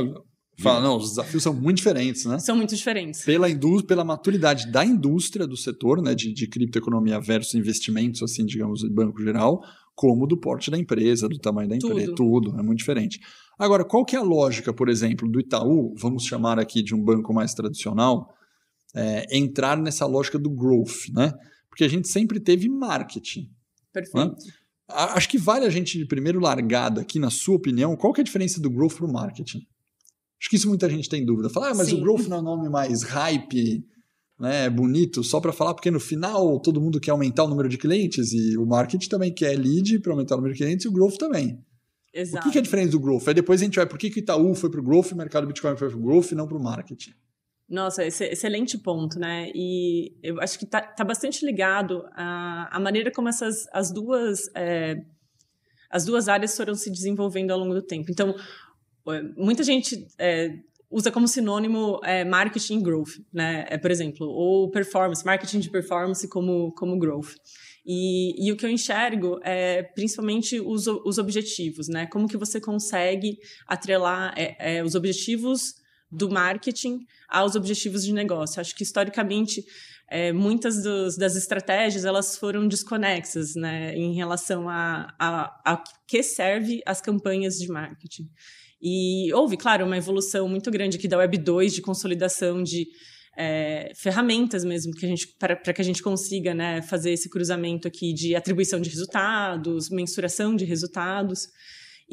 Fala, 0.59 0.81
não, 0.81 0.97
os 0.99 1.11
desafios 1.11 1.43
são 1.43 1.55
muito 1.55 1.79
diferentes, 1.79 2.25
né? 2.27 2.39
São 2.39 2.55
muito 2.55 2.77
diferentes. 2.77 3.25
Pela, 3.25 3.49
indú 3.49 3.83
pela 3.85 4.05
maturidade 4.05 4.71
da 4.71 4.85
indústria 4.85 5.47
do 5.47 5.57
setor, 5.57 6.03
né, 6.03 6.15
de, 6.15 6.33
de 6.33 6.47
criptoeconomia 6.47 7.19
versus 7.19 7.55
investimentos, 7.55 8.23
assim, 8.23 8.45
digamos, 8.45 8.81
de 8.81 8.91
banco 8.91 9.21
geral, 9.21 9.63
como 9.95 10.27
do 10.27 10.37
porte 10.37 10.71
da 10.71 10.79
empresa, 10.79 11.29
do 11.29 11.39
tamanho 11.39 11.69
da 11.69 11.77
empresa, 11.77 12.13
tudo. 12.15 12.51
tudo, 12.51 12.61
é 12.61 12.63
muito 12.63 12.79
diferente. 12.79 13.19
Agora, 13.59 13.85
qual 13.85 14.05
que 14.05 14.15
é 14.15 14.19
a 14.19 14.23
lógica, 14.23 14.73
por 14.73 14.89
exemplo, 14.89 15.29
do 15.29 15.41
Itaú, 15.41 15.95
vamos 15.99 16.25
chamar 16.25 16.59
aqui 16.59 16.83
de 16.83 16.95
um 16.95 17.03
banco 17.03 17.33
mais 17.33 17.55
tradicional, 17.55 18.33
é, 18.95 19.37
entrar 19.37 19.77
nessa 19.77 20.07
lógica 20.07 20.39
do 20.39 20.51
growth, 20.51 21.09
né? 21.15 21.33
Porque 21.69 21.85
a 21.85 21.89
gente 21.89 22.09
sempre 22.09 22.39
teve 22.39 22.69
marketing. 22.69 23.51
Perfeito. 23.93 24.29
Né? 24.29 24.35
Acho 24.89 25.29
que 25.29 25.39
vale 25.39 25.65
a 25.65 25.71
gente, 25.71 25.97
de 25.99 26.05
primeiro 26.05 26.41
largada 26.41 27.01
aqui, 27.01 27.19
na 27.19 27.31
sua 27.31 27.57
opinião, 27.57 27.97
qual 27.97 28.13
que 28.13 28.21
é 28.21 28.23
a 28.23 28.25
diferença 28.25 28.61
do 28.61 28.71
growth 28.71 28.95
para 28.97 29.07
o 29.07 29.13
marketing? 29.13 29.67
Acho 30.41 30.51
que 30.51 30.57
isso 30.57 30.69
muita 30.69 30.89
gente 30.91 31.09
tem 31.09 31.25
dúvida. 31.25 31.49
Fala, 31.49 31.71
ah, 31.71 31.75
mas 31.75 31.89
Sim. 31.89 31.99
o 31.99 32.03
growth 32.03 32.27
não 32.27 32.39
é 32.39 32.41
um 32.41 32.45
nome 32.45 32.69
mais 32.69 33.03
hype, 33.03 33.85
né, 34.39 34.69
bonito 34.69 35.23
só 35.23 35.41
para 35.41 35.53
falar, 35.53 35.73
porque 35.73 35.91
no 35.91 36.01
final 36.01 36.59
todo 36.61 36.81
mundo 36.81 37.01
quer 37.01 37.13
aumentar 37.13 37.45
o 37.45 37.49
número 37.49 37.69
de 37.69 37.79
clientes 37.79 38.33
e 38.33 38.59
o 38.59 38.67
marketing 38.67 39.09
também 39.09 39.33
quer 39.33 39.57
lead 39.57 40.01
para 40.01 40.13
aumentar 40.13 40.35
o 40.35 40.39
número 40.39 40.53
de 40.53 40.59
clientes 40.59 40.85
e 40.85 40.89
o 40.89 40.93
growth 40.93 41.17
também. 41.17 41.59
Exato. 42.13 42.47
O 42.47 42.51
que, 42.51 42.59
é 42.59 42.61
a 42.61 42.65
diferença 42.65 42.91
do 42.91 43.01
growth? 43.01 43.29
Aí 43.29 43.35
depois 43.35 43.61
a 43.61 43.65
gente 43.65 43.77
vai, 43.77 43.87
por 43.87 43.99
que, 43.99 44.11
que 44.11 44.19
o 44.19 44.21
Itaú 44.21 44.55
foi 44.55 44.69
para 44.69 44.81
o 44.81 44.83
growth 44.83 45.11
e 45.11 45.15
o 45.15 45.17
mercado 45.17 45.47
Bitcoin 45.47 45.77
foi 45.77 45.89
para 45.89 45.97
o 45.97 46.03
growth 46.03 46.33
e 46.33 46.35
não 46.35 46.47
para 46.47 46.59
o 46.59 46.63
marketing? 46.63 47.13
Nossa, 47.73 48.05
excelente 48.05 48.77
ponto, 48.77 49.19
né? 49.19 49.51
E 49.55 50.15
eu 50.23 50.39
acho 50.43 50.59
que 50.59 50.67
está 50.67 50.83
tá 50.83 51.03
bastante 51.03 51.43
ligado 51.43 52.05
à, 52.13 52.69
à 52.77 52.79
maneira 52.79 53.11
como 53.11 53.31
essas 53.31 53.67
as 53.73 53.91
duas 53.91 54.41
é, 54.55 55.03
as 55.91 56.05
duas 56.05 56.29
áreas 56.29 56.55
foram 56.55 56.75
se 56.75 56.91
desenvolvendo 56.91 57.51
ao 57.51 57.59
longo 57.59 57.73
do 57.73 57.81
tempo. 57.81 58.11
Então, 58.11 58.35
muita 59.39 59.63
gente 59.63 60.07
é, 60.19 60.51
usa 60.91 61.11
como 61.11 61.27
sinônimo 61.27 61.99
é, 62.05 62.27
marketing 62.27 62.83
growth, 62.83 63.19
né? 63.33 63.65
É, 63.71 63.79
por 63.79 63.91
exemplo, 63.91 64.27
ou 64.29 64.71
performance, 64.71 65.25
marketing 65.25 65.61
de 65.61 65.71
performance 65.71 66.29
como, 66.29 66.73
como 66.73 66.99
growth. 66.99 67.37
E, 67.87 68.47
e, 68.47 68.53
o 68.53 68.57
que 68.57 68.67
eu 68.67 68.71
enxergo 68.71 69.41
é 69.43 69.83
principalmente 69.83 70.61
os, 70.61 70.87
os 70.87 71.17
objetivos, 71.17 71.89
né? 71.89 72.07
Como 72.07 72.29
que 72.29 72.37
você 72.37 72.61
consegue 72.61 73.39
atrelar 73.67 74.35
é, 74.37 74.77
é, 74.77 74.85
os 74.85 74.95
objetivos 74.95 75.81
do 76.13 76.31
marketing 76.31 77.07
aos 77.29 77.57
objetivos 77.57 78.05
de 78.05 78.13
negócio. 78.13 78.61
Acho 78.61 78.75
que 78.77 78.83
historicamente 78.83 79.65
é, 80.11 80.31
muitas 80.31 80.83
dos, 80.83 81.17
das 81.17 81.35
estratégias 81.35 82.05
elas 82.05 82.37
foram 82.37 82.69
desconexas, 82.69 83.55
né? 83.55 83.97
Em 83.97 84.15
relação 84.15 84.69
a, 84.69 85.15
a, 85.19 85.73
a 85.73 85.83
que 86.07 86.23
serve 86.23 86.83
as 86.85 87.01
campanhas 87.01 87.55
de 87.55 87.67
marketing. 87.69 88.29
E 88.81 89.33
houve, 89.33 89.57
claro, 89.57 89.87
uma 89.87 89.97
evolução 89.97 90.47
muito 90.49 90.71
grande 90.71 90.99
aqui 90.99 91.09
da 91.09 91.17
Web 91.17 91.39
2 91.39 91.73
de 91.73 91.81
consolidação 91.81 92.63
de 92.63 92.87
é, 93.39 93.93
ferramentas 93.95 94.63
mesmo 94.63 94.93
que 94.93 95.07
a 95.07 95.09
gente 95.09 95.29
para 95.39 95.73
que 95.73 95.81
a 95.81 95.85
gente 95.85 96.03
consiga 96.03 96.53
né, 96.53 96.83
fazer 96.83 97.13
esse 97.13 97.31
cruzamento 97.31 97.89
aqui 97.89 98.13
de 98.13 98.35
atribuição 98.37 98.81
de 98.81 98.91
resultados, 98.91 99.89
mensuração 99.89 100.55
de 100.55 100.67
resultados. 100.67 101.49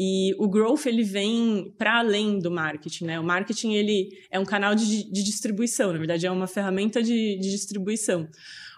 E 0.01 0.33
o 0.37 0.47
growth 0.47 0.85
ele 0.85 1.03
vem 1.03 1.75
para 1.77 1.99
além 1.99 2.39
do 2.39 2.49
marketing, 2.49 3.03
né? 3.03 3.19
O 3.19 3.23
marketing 3.23 3.73
ele 3.73 4.17
é 4.31 4.39
um 4.39 4.45
canal 4.45 4.73
de, 4.73 5.03
de 5.11 5.21
distribuição, 5.21 5.91
na 5.91 5.97
verdade 5.97 6.25
é 6.25 6.31
uma 6.31 6.47
ferramenta 6.47 7.03
de, 7.03 7.37
de 7.37 7.51
distribuição. 7.51 8.25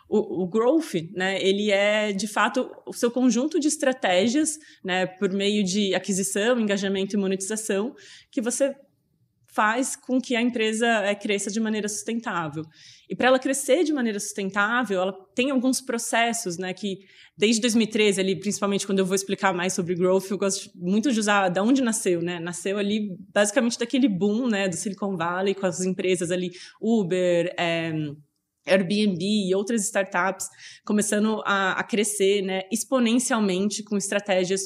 O, 0.10 0.42
o, 0.42 0.48
growth, 0.48 0.96
né, 1.14 1.40
ele 1.40 1.70
é 1.70 2.12
de 2.12 2.28
fato 2.28 2.70
o 2.88 2.92
seu 2.92 3.12
conjunto 3.12 3.60
de 3.60 3.68
estratégias, 3.68 4.58
né, 4.84 5.06
por 5.06 5.32
meio 5.32 5.64
de 5.64 5.94
aquisição, 5.94 6.60
engajamento 6.60 7.16
e 7.16 7.20
monetização, 7.20 7.96
que 8.32 8.42
você 8.42 8.76
faz 9.54 9.96
com 9.96 10.20
que 10.20 10.36
a 10.36 10.42
empresa 10.42 10.88
é, 10.88 11.14
cresça 11.14 11.52
de 11.52 11.60
maneira 11.60 11.88
sustentável. 11.88 12.64
E 13.12 13.16
para 13.16 13.28
ela 13.28 13.38
crescer 13.38 13.84
de 13.84 13.92
maneira 13.92 14.18
sustentável, 14.22 15.02
ela 15.02 15.12
tem 15.36 15.52
alguns 15.52 15.82
processos, 15.82 16.58
né, 16.58 16.74
que 16.74 17.00
desde 17.38 17.60
2013 17.60 18.22
ali, 18.22 18.40
principalmente 18.40 18.86
quando 18.86 19.00
eu 19.00 19.06
vou 19.06 19.16
explicar 19.16 19.54
mais 19.54 19.74
sobre 19.74 19.96
growth, 19.96 20.32
eu 20.32 20.38
gosto 20.38 20.72
muito 20.74 21.12
de 21.12 21.20
usar 21.20 21.50
da 21.50 21.62
onde 21.62 21.82
nasceu, 21.82 22.22
né? 22.22 22.40
Nasceu 22.40 22.78
ali 22.78 23.10
basicamente 23.34 23.78
daquele 23.78 24.08
boom, 24.08 24.48
né, 24.48 24.70
do 24.70 24.78
Silicon 24.78 25.18
Valley 25.18 25.54
com 25.54 25.66
as 25.66 25.82
empresas 25.82 26.32
ali 26.32 26.52
Uber, 26.82 27.54
é, 27.60 27.92
Airbnb 28.66 29.20
e 29.22 29.54
outras 29.54 29.84
startups 29.84 30.48
começando 30.86 31.42
a, 31.46 31.74
a 31.74 31.84
crescer 31.84 32.42
né, 32.42 32.62
exponencialmente 32.72 33.84
com 33.84 33.98
estratégias 33.98 34.62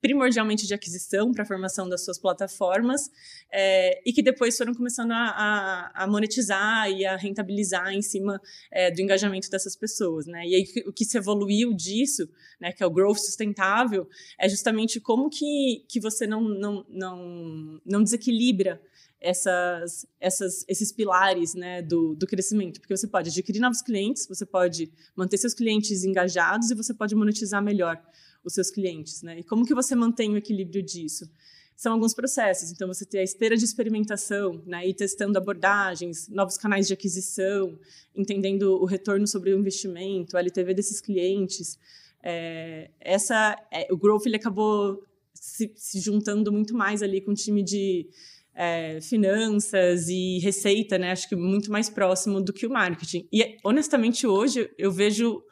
primordialmente 0.00 0.66
de 0.66 0.74
aquisição 0.74 1.32
para 1.32 1.42
a 1.42 1.46
formação 1.46 1.88
das 1.88 2.04
suas 2.04 2.18
plataformas 2.18 3.10
é, 3.52 4.00
e 4.06 4.12
que 4.12 4.22
depois 4.22 4.56
foram 4.56 4.74
começando 4.74 5.10
a, 5.10 5.16
a, 5.16 6.04
a, 6.04 6.06
monetizar 6.06 6.90
e 6.90 7.04
a 7.04 7.16
rentabilizar 7.16 7.92
em 7.92 8.02
cima 8.02 8.40
é, 8.70 8.90
do 8.90 9.00
engajamento 9.00 9.50
dessas 9.50 9.74
pessoas, 9.74 10.26
né? 10.26 10.46
E 10.46 10.54
aí 10.54 10.64
o 10.86 10.92
que 10.92 11.04
se 11.04 11.18
evoluiu 11.18 11.74
disso, 11.74 12.28
né, 12.60 12.72
que 12.72 12.82
é 12.82 12.86
o 12.86 12.90
growth 12.90 13.18
sustentável, 13.18 14.08
é 14.38 14.48
justamente 14.48 15.00
como 15.00 15.28
que, 15.28 15.84
que 15.88 16.00
você 16.00 16.26
não, 16.26 16.42
não, 16.42 16.86
não, 16.88 17.80
não 17.84 18.02
desequilibra 18.02 18.80
essas, 19.20 20.06
essas, 20.20 20.64
esses 20.68 20.92
pilares 20.92 21.54
né, 21.54 21.82
do, 21.82 22.14
do 22.14 22.26
crescimento, 22.26 22.80
porque 22.80 22.96
você 22.96 23.06
pode 23.06 23.30
adquirir 23.30 23.58
novos 23.58 23.82
clientes, 23.82 24.26
você 24.28 24.46
pode 24.46 24.92
manter 25.16 25.38
seus 25.38 25.54
clientes 25.54 26.04
engajados 26.04 26.70
e 26.70 26.74
você 26.74 26.94
pode 26.94 27.14
monetizar 27.14 27.62
melhor 27.62 28.00
os 28.44 28.54
seus 28.54 28.70
clientes, 28.70 29.22
né? 29.22 29.40
E 29.40 29.42
como 29.42 29.64
que 29.64 29.74
você 29.74 29.94
mantém 29.94 30.32
o 30.32 30.36
equilíbrio 30.36 30.82
disso? 30.82 31.30
São 31.76 31.92
alguns 31.92 32.12
processos. 32.12 32.72
Então, 32.72 32.88
você 32.88 33.04
tem 33.04 33.20
a 33.20 33.22
esteira 33.22 33.56
de 33.56 33.64
experimentação, 33.64 34.62
né? 34.66 34.92
Testando 34.92 35.38
abordagens, 35.38 36.28
novos 36.28 36.56
canais 36.56 36.86
de 36.88 36.92
aquisição, 36.92 37.78
entendendo 38.16 38.80
o 38.80 38.84
retorno 38.84 39.26
sobre 39.26 39.52
o 39.52 39.58
investimento, 39.58 40.36
a 40.36 40.40
LTV 40.40 40.74
desses 40.74 41.00
clientes. 41.00 41.78
É, 42.22 42.90
essa, 43.00 43.56
é, 43.72 43.86
o 43.92 43.96
Growth 43.96 44.26
ele 44.26 44.36
acabou 44.36 45.02
se, 45.32 45.72
se, 45.76 46.00
juntando 46.00 46.50
muito 46.52 46.74
mais 46.74 47.02
ali 47.02 47.20
com 47.20 47.30
o 47.30 47.34
time 47.34 47.62
de 47.62 48.08
é, 48.54 49.00
finanças 49.00 50.08
e 50.08 50.38
receita, 50.40 50.98
né? 50.98 51.12
Acho 51.12 51.28
que 51.28 51.36
muito 51.36 51.70
mais 51.70 51.88
próximo 51.88 52.40
do 52.40 52.52
que 52.52 52.66
o 52.66 52.70
marketing. 52.70 53.28
E 53.32 53.56
honestamente 53.62 54.26
hoje 54.26 54.68
eu 54.76 54.90
vejo 54.90 55.42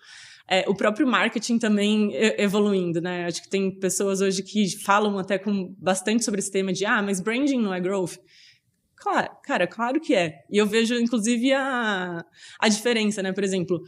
é, 0.49 0.65
o 0.69 0.75
próprio 0.75 1.07
marketing 1.07 1.59
também 1.59 2.11
evoluindo, 2.39 3.01
né? 3.01 3.27
Acho 3.27 3.43
que 3.43 3.49
tem 3.49 3.71
pessoas 3.79 4.21
hoje 4.21 4.43
que 4.43 4.79
falam 4.85 5.19
até 5.19 5.39
com 5.39 5.75
bastante 5.79 6.25
sobre 6.25 6.41
esse 6.41 6.51
tema 6.51 6.73
de 6.73 6.85
ah, 6.85 7.03
mas 7.03 7.21
branding 7.21 7.61
não 7.61 7.75
é 7.75 7.81
growth. 7.81 8.17
Claro, 8.97 9.31
cara, 9.43 9.67
claro 9.67 10.01
que 10.01 10.15
é. 10.15 10.45
E 10.51 10.57
eu 10.57 10.67
vejo, 10.67 10.95
inclusive, 10.95 11.53
a, 11.53 12.25
a 12.61 12.69
diferença, 12.69 13.23
né? 13.23 13.33
Por 13.33 13.45
exemplo, 13.45 13.81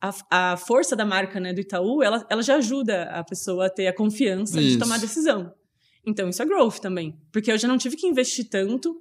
a, 0.00 0.52
a 0.52 0.56
força 0.56 0.94
da 0.94 1.04
marca 1.04 1.40
né, 1.40 1.52
do 1.52 1.60
Itaú, 1.60 2.02
ela, 2.02 2.26
ela 2.30 2.42
já 2.42 2.56
ajuda 2.56 3.04
a 3.04 3.24
pessoa 3.24 3.66
a 3.66 3.70
ter 3.70 3.86
a 3.86 3.94
confiança 3.94 4.60
isso. 4.60 4.72
de 4.72 4.78
tomar 4.78 4.98
decisão. 4.98 5.52
Então, 6.06 6.28
isso 6.28 6.42
é 6.42 6.46
growth 6.46 6.78
também. 6.78 7.18
Porque 7.32 7.50
eu 7.50 7.58
já 7.58 7.66
não 7.66 7.78
tive 7.78 7.96
que 7.96 8.06
investir 8.06 8.48
tanto 8.48 8.96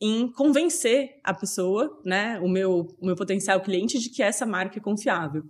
em 0.00 0.30
convencer 0.30 1.18
a 1.24 1.32
pessoa, 1.32 2.00
né, 2.04 2.38
o 2.40 2.48
meu, 2.48 2.94
o 3.00 3.06
meu 3.06 3.16
potencial 3.16 3.60
cliente, 3.62 3.98
de 3.98 4.10
que 4.10 4.22
essa 4.22 4.44
marca 4.44 4.78
é 4.78 4.82
confiável. 4.82 5.42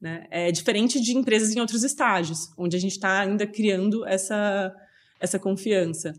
Né? 0.00 0.26
É 0.30 0.52
diferente 0.52 1.00
de 1.00 1.16
empresas 1.16 1.54
em 1.54 1.60
outros 1.60 1.82
estágios, 1.82 2.52
onde 2.58 2.76
a 2.76 2.80
gente 2.80 2.92
está 2.92 3.20
ainda 3.20 3.46
criando 3.46 4.04
essa, 4.06 4.74
essa 5.18 5.38
confiança. 5.38 6.12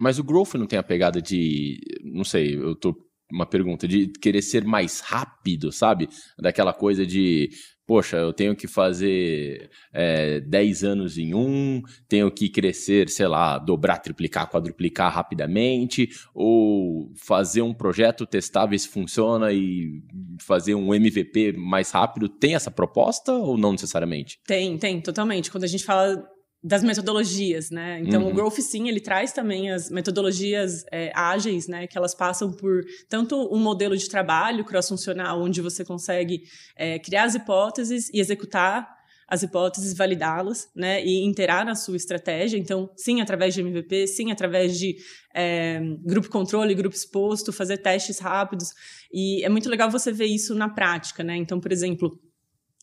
Mas 0.00 0.18
o 0.18 0.24
growth 0.24 0.54
não 0.54 0.66
tem 0.66 0.78
a 0.78 0.82
pegada 0.82 1.22
de, 1.22 1.80
não 2.02 2.24
sei, 2.24 2.56
eu 2.56 2.74
tô 2.74 2.94
uma 3.30 3.46
pergunta 3.46 3.86
de 3.86 4.08
querer 4.08 4.42
ser 4.42 4.64
mais 4.64 5.00
rápido, 5.00 5.70
sabe? 5.70 6.08
Daquela 6.38 6.72
coisa 6.72 7.04
de 7.04 7.50
poxa, 7.88 8.18
eu 8.18 8.34
tenho 8.34 8.54
que 8.54 8.66
fazer 8.66 9.70
é, 9.94 10.40
10 10.40 10.84
anos 10.84 11.16
em 11.16 11.32
um, 11.32 11.82
tenho 12.06 12.30
que 12.30 12.50
crescer, 12.50 13.08
sei 13.08 13.26
lá, 13.26 13.58
dobrar, 13.58 13.96
triplicar, 13.96 14.46
quadruplicar 14.50 15.10
rapidamente, 15.10 16.10
ou 16.34 17.10
fazer 17.16 17.62
um 17.62 17.72
projeto, 17.72 18.26
testar, 18.26 18.66
ver 18.66 18.78
se 18.78 18.88
funciona 18.88 19.50
e 19.54 20.02
fazer 20.38 20.74
um 20.74 20.92
MVP 20.94 21.52
mais 21.52 21.90
rápido. 21.90 22.28
Tem 22.28 22.54
essa 22.54 22.70
proposta 22.70 23.32
ou 23.32 23.56
não 23.56 23.72
necessariamente? 23.72 24.38
Tem, 24.46 24.76
tem, 24.76 25.00
totalmente. 25.00 25.50
Quando 25.50 25.64
a 25.64 25.68
gente 25.68 25.84
fala 25.84 26.22
das 26.62 26.82
metodologias, 26.82 27.70
né? 27.70 28.00
Então, 28.00 28.22
uhum. 28.24 28.30
o 28.30 28.34
Growth, 28.34 28.58
sim, 28.60 28.88
ele 28.88 29.00
traz 29.00 29.32
também 29.32 29.70
as 29.70 29.90
metodologias 29.90 30.84
é, 30.90 31.12
ágeis, 31.14 31.68
né? 31.68 31.86
Que 31.86 31.96
elas 31.96 32.14
passam 32.14 32.52
por 32.52 32.82
tanto 33.08 33.36
um 33.54 33.58
modelo 33.58 33.96
de 33.96 34.08
trabalho 34.08 34.64
cross-funcional, 34.64 35.40
onde 35.40 35.60
você 35.60 35.84
consegue 35.84 36.42
é, 36.76 36.98
criar 36.98 37.24
as 37.24 37.36
hipóteses 37.36 38.10
e 38.12 38.18
executar 38.18 38.98
as 39.28 39.42
hipóteses, 39.42 39.94
validá-las, 39.94 40.68
né? 40.74 41.04
E 41.04 41.24
interar 41.24 41.64
na 41.64 41.76
sua 41.76 41.96
estratégia. 41.96 42.58
Então, 42.58 42.90
sim, 42.96 43.20
através 43.20 43.54
de 43.54 43.60
MVP, 43.60 44.08
sim, 44.08 44.32
através 44.32 44.76
de 44.76 44.96
é, 45.34 45.80
grupo 46.02 46.28
controle, 46.28 46.74
grupo 46.74 46.96
exposto, 46.96 47.52
fazer 47.52 47.78
testes 47.78 48.18
rápidos. 48.18 48.72
E 49.12 49.44
é 49.44 49.48
muito 49.48 49.68
legal 49.68 49.90
você 49.90 50.10
ver 50.10 50.26
isso 50.26 50.56
na 50.56 50.68
prática, 50.68 51.22
né? 51.22 51.36
Então, 51.36 51.60
por 51.60 51.70
exemplo, 51.70 52.18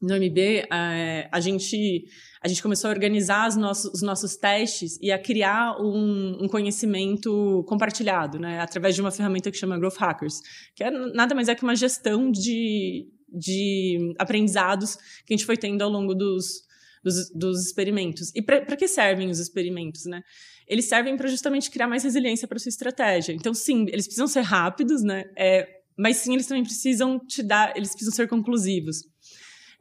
no 0.05 0.15
MB, 0.15 0.67
é, 0.71 1.27
a 1.31 1.39
gente 1.39 2.05
a 2.41 2.47
gente 2.47 2.61
começou 2.61 2.91
a 2.91 2.93
organizar 2.93 3.47
os 3.49 3.55
nossos, 3.55 3.91
os 3.91 4.01
nossos 4.03 4.35
testes 4.35 4.99
e 5.01 5.11
a 5.11 5.17
criar 5.17 5.81
um, 5.81 6.43
um, 6.43 6.47
conhecimento 6.47 7.65
compartilhado, 7.67 8.37
né, 8.37 8.59
através 8.59 8.93
de 8.93 9.01
uma 9.01 9.09
ferramenta 9.09 9.49
que 9.49 9.57
chama 9.57 9.79
Growth 9.79 9.97
Hackers, 9.97 10.41
que 10.75 10.83
é 10.83 10.91
nada 10.91 11.33
mais 11.33 11.47
é 11.47 11.55
que 11.55 11.63
uma 11.63 11.75
gestão 11.75 12.29
de, 12.29 13.07
de 13.27 14.13
aprendizados 14.19 14.95
que 15.25 15.33
a 15.33 15.37
gente 15.37 15.45
foi 15.45 15.57
tendo 15.57 15.81
ao 15.81 15.89
longo 15.89 16.13
dos, 16.13 16.61
dos, 17.03 17.31
dos 17.31 17.65
experimentos. 17.65 18.31
E 18.35 18.43
para 18.43 18.77
que 18.77 18.87
servem 18.87 19.31
os 19.31 19.39
experimentos, 19.39 20.05
né? 20.05 20.21
Eles 20.67 20.85
servem 20.85 21.17
para 21.17 21.27
justamente 21.27 21.71
criar 21.71 21.87
mais 21.87 22.03
resiliência 22.03 22.47
para 22.47 22.59
sua 22.59 22.69
estratégia. 22.69 23.33
Então, 23.33 23.55
sim, 23.55 23.85
eles 23.89 24.05
precisam 24.05 24.27
ser 24.27 24.41
rápidos, 24.41 25.01
né? 25.01 25.25
É, 25.35 25.67
mas 25.97 26.17
sim, 26.17 26.33
eles 26.33 26.45
também 26.45 26.63
precisam 26.63 27.19
te 27.19 27.41
dar, 27.41 27.75
eles 27.75 27.89
precisam 27.89 28.13
ser 28.13 28.27
conclusivos. 28.27 29.03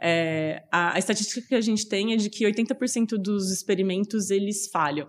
É, 0.00 0.62
a, 0.70 0.94
a, 0.94 0.98
estatística 0.98 1.46
que 1.46 1.54
a 1.54 1.60
gente 1.60 1.88
tem 1.88 2.12
é 2.12 2.16
de 2.16 2.28
que 2.28 2.44
80% 2.44 3.16
dos 3.16 3.50
experimentos 3.50 4.30
eles 4.30 4.68
falham. 4.70 5.08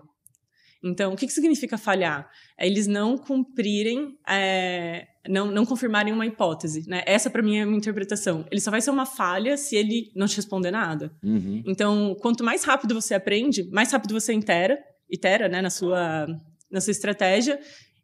Então, 0.82 1.12
o 1.12 1.16
que, 1.16 1.26
que 1.26 1.32
significa 1.32 1.76
falhar? 1.76 2.28
É 2.58 2.66
eles 2.66 2.86
não 2.86 3.16
cumprirem, 3.16 4.16
é, 4.28 5.06
não, 5.28 5.50
não 5.50 5.66
confirmarem 5.66 6.12
uma 6.12 6.26
hipótese. 6.26 6.88
Né? 6.88 7.02
Essa, 7.06 7.28
para 7.28 7.42
mim, 7.42 7.56
é 7.56 7.62
a 7.62 7.66
minha 7.66 7.78
interpretação. 7.78 8.46
Ele 8.50 8.60
só 8.60 8.70
vai 8.70 8.80
ser 8.80 8.90
uma 8.90 9.06
falha 9.06 9.56
se 9.56 9.74
ele 9.74 10.12
não 10.14 10.26
te 10.26 10.36
responder 10.36 10.70
nada. 10.70 11.12
Uhum. 11.22 11.62
Então, 11.66 12.16
quanto 12.20 12.44
mais 12.44 12.62
rápido 12.62 12.94
você 12.94 13.14
aprende, 13.14 13.68
mais 13.70 13.90
rápido 13.90 14.12
você 14.12 14.32
itera, 14.34 14.78
itera 15.10 15.48
né, 15.48 15.60
na, 15.60 15.70
sua, 15.70 16.26
na 16.70 16.80
sua 16.80 16.90
estratégia, 16.90 17.58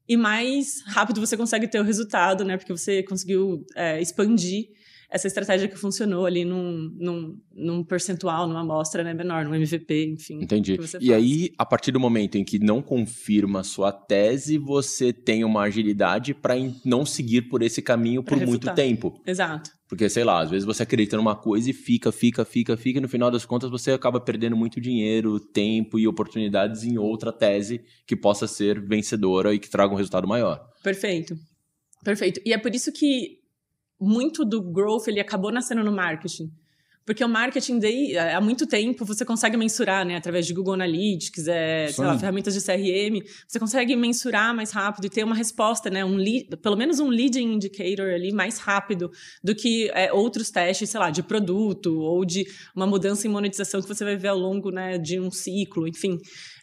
e 0.09 0.17
mais 0.17 0.83
rápido 0.89 1.21
você 1.21 1.37
consegue 1.37 1.69
ter 1.69 1.81
o 1.81 1.85
resultado, 1.85 2.45
né? 2.45 2.57
Porque 2.57 2.73
você 2.73 3.03
conseguiu 3.03 3.65
é, 3.77 4.01
expandir 4.01 4.67
essa 5.13 5.27
estratégia 5.27 5.69
que 5.69 5.77
funcionou 5.77 6.25
ali 6.25 6.43
num, 6.43 6.91
num, 6.99 7.39
num 7.55 7.85
percentual, 7.85 8.49
numa 8.49 8.63
amostra 8.63 9.05
né, 9.05 9.13
menor, 9.13 9.45
num 9.45 9.55
MVP, 9.55 10.07
enfim. 10.07 10.41
Entendi. 10.43 10.79
E 11.01 11.13
aí, 11.13 11.51
a 11.59 11.67
partir 11.67 11.93
do 11.93 12.01
momento 12.01 12.39
em 12.39 12.45
que 12.45 12.59
não 12.59 12.81
confirma 12.81 13.61
a 13.61 13.65
sua 13.65 13.93
tese, 13.93 14.57
você 14.57 15.13
tem 15.13 15.45
uma 15.45 15.65
agilidade 15.65 16.33
para 16.33 16.55
não 16.83 17.05
seguir 17.05 17.43
por 17.43 17.63
esse 17.63 17.83
caminho 17.83 18.23
por 18.23 18.41
muito 18.41 18.75
tempo. 18.75 19.21
Exato. 19.27 19.71
Porque, 19.87 20.09
sei 20.09 20.25
lá, 20.25 20.41
às 20.41 20.51
vezes 20.51 20.65
você 20.65 20.83
acredita 20.83 21.19
numa 21.19 21.37
coisa 21.37 21.69
e 21.69 21.75
fica, 21.75 22.11
fica, 22.11 22.47
fica, 22.47 22.75
fica, 22.79 22.99
e 22.99 23.03
no 23.03 23.09
final 23.09 23.31
das 23.31 23.45
contas 23.45 23.71
você 23.71 23.91
acaba 23.91 24.19
perdendo 24.19 24.57
muito 24.57 24.81
dinheiro, 24.81 25.39
tempo 25.39 25.99
e 25.99 26.09
oportunidades 26.09 26.85
em 26.85 26.97
outra 26.97 27.31
tese 27.31 27.83
que 28.07 28.17
possa 28.17 28.47
ser 28.47 28.81
vencedora 28.81 29.53
e 29.53 29.59
que 29.59 29.69
traga 29.69 29.93
um 29.93 29.97
resultado 29.99 30.27
maior. 30.27 30.59
Perfeito. 30.83 31.37
Perfeito. 32.03 32.41
E 32.47 32.55
é 32.55 32.59
por 32.59 32.75
isso 32.75 32.91
que 32.91 33.42
muito 34.03 34.45
do 34.45 34.61
growth 34.61 35.07
ele 35.07 35.21
acabou 35.21 35.53
nascendo 35.53 35.85
no 35.85 35.93
marketing. 35.93 36.51
Porque 37.05 37.25
o 37.25 37.29
marketing 37.29 37.81
daí, 37.81 38.17
há 38.17 38.41
muito 38.41 38.65
tempo, 38.65 39.05
você 39.05 39.25
consegue 39.25 39.57
mensurar, 39.57 40.07
né? 40.07 40.17
Através 40.17 40.47
de 40.47 40.55
Google 40.55 40.75
Analytics, 40.75 41.49
é, 41.49 41.89
sei 41.89 42.05
lá, 42.05 42.17
ferramentas 42.17 42.55
de 42.55 42.61
CRM, 42.61 43.27
você 43.47 43.59
consegue 43.59 43.97
mensurar 43.97 44.55
mais 44.55 44.71
rápido 44.71 45.07
e 45.07 45.11
ter 45.11 45.25
uma 45.25 45.35
resposta, 45.35 45.91
né? 45.91 46.05
Um 46.05 46.15
lead, 46.15 46.57
pelo 46.59 46.77
menos 46.77 47.01
um 47.01 47.09
leading 47.09 47.55
indicator 47.55 48.09
ali 48.09 48.33
mais 48.33 48.59
rápido 48.59 49.11
do 49.43 49.53
que 49.53 49.91
é, 49.95 50.13
outros 50.13 50.51
testes, 50.51 50.91
sei 50.91 51.01
lá, 51.01 51.11
de 51.11 51.25
produto 51.25 51.99
ou 51.99 52.25
de 52.25 52.47
uma 52.75 52.87
mudança 52.87 53.27
em 53.27 53.31
monetização 53.31 53.83
que 53.83 53.89
você 53.89 54.05
vai 54.05 54.17
ver 54.17 54.29
ao 54.29 54.39
longo 54.39 54.71
né, 54.71 54.97
de 54.97 55.19
um 55.19 55.31
ciclo, 55.31 55.89
enfim. 55.89 56.19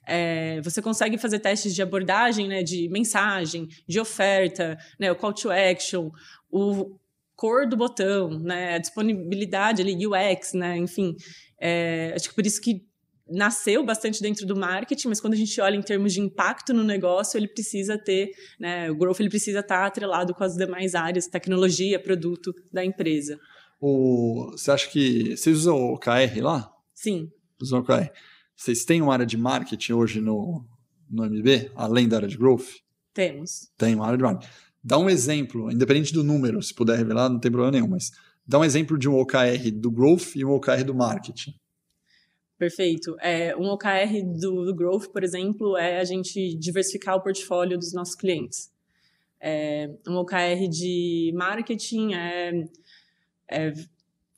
É, 0.08 0.62
você 0.62 0.82
consegue 0.82 1.18
fazer 1.18 1.40
testes 1.40 1.76
de 1.76 1.82
abordagem, 1.82 2.48
né, 2.48 2.64
de 2.64 2.88
mensagem, 2.88 3.68
de 3.86 4.00
oferta, 4.00 4.78
né, 4.98 5.12
o 5.12 5.16
call 5.18 5.34
to 5.34 5.52
action, 5.52 6.10
o 6.50 6.98
cor 7.40 7.66
do 7.66 7.78
botão, 7.78 8.38
né, 8.38 8.76
a 8.76 8.78
disponibilidade 8.78 9.82
ali, 9.82 9.96
UX, 10.06 10.52
né, 10.52 10.78
enfim. 10.78 11.16
É, 11.58 12.12
acho 12.14 12.28
que 12.28 12.36
por 12.36 12.46
isso 12.46 12.60
que 12.60 12.86
nasceu 13.30 13.82
bastante 13.86 14.22
dentro 14.22 14.46
do 14.46 14.58
marketing, 14.58 15.08
mas 15.08 15.22
quando 15.22 15.36
a 15.36 15.38
gente 15.38 15.62
olha 15.62 15.78
em 15.78 15.82
termos 15.82 16.12
de 16.12 16.20
impacto 16.20 16.74
no 16.74 16.84
negócio, 16.84 17.38
ele 17.38 17.48
precisa 17.48 17.98
ter, 17.98 18.32
né, 18.60 18.92
o 18.92 18.96
growth 18.96 19.22
ele 19.22 19.30
precisa 19.30 19.60
estar 19.60 19.86
atrelado 19.86 20.36
com 20.36 20.44
as 20.44 20.58
demais 20.58 20.96
áreas, 20.96 21.28
tecnologia, 21.28 21.98
produto 21.98 22.54
da 22.74 22.84
empresa. 22.84 23.40
O, 23.80 24.52
você 24.52 24.72
acha 24.72 24.90
que 24.90 25.38
vocês 25.38 25.60
usam 25.60 25.78
o 25.78 25.94
OKR 25.94 26.42
lá? 26.42 26.70
Sim. 26.94 27.32
Usam 27.62 27.80
o 27.80 27.82
OKR. 27.84 28.12
Vocês 28.54 28.84
têm 28.84 29.02
uma 29.02 29.14
área 29.14 29.26
de 29.26 29.38
marketing 29.38 29.94
hoje 29.94 30.20
no, 30.20 30.66
no 31.10 31.24
MB, 31.24 31.72
além 31.74 32.10
da 32.10 32.18
área 32.18 32.28
de 32.28 32.38
growth? 32.38 32.68
Temos. 33.14 33.72
Tem 33.78 33.96
uma 33.96 34.06
área 34.06 34.18
de 34.18 34.24
marketing. 34.24 34.52
Dá 34.84 34.98
um 34.98 35.10
exemplo, 35.10 35.72
independente 35.72 36.14
do 36.14 36.24
número, 36.24 36.62
se 36.62 36.74
puder 36.74 36.98
revelar, 36.98 37.30
não 37.30 37.40
tem 37.40 37.52
problema 37.52 37.72
nenhum, 37.72 37.90
mas 37.90 38.12
dá 38.48 38.58
um 38.58 38.64
exemplo 38.64 38.98
de 38.98 39.10
um 39.10 39.16
OKR 39.16 39.72
do 39.74 39.92
growth 39.92 40.36
e 40.36 40.46
um 40.46 40.52
OKR 40.52 40.84
do 40.86 40.96
marketing. 40.96 41.54
Perfeito. 42.58 43.16
É, 43.22 43.56
um 43.56 43.70
OKR 43.70 44.22
do, 44.38 44.66
do, 44.66 44.76
growth, 44.76 45.08
por 45.08 45.24
exemplo, 45.24 45.78
é 45.78 46.00
a 46.00 46.04
gente 46.04 46.56
diversificar 46.58 47.16
o 47.16 47.22
portfólio 47.22 47.78
dos 47.78 47.94
nossos 47.94 48.16
clientes. 48.16 48.70
É, 49.40 49.90
um 50.08 50.18
OKR 50.18 50.68
de 50.70 51.32
marketing 51.34 52.14
é, 52.14 52.68
é 53.50 53.74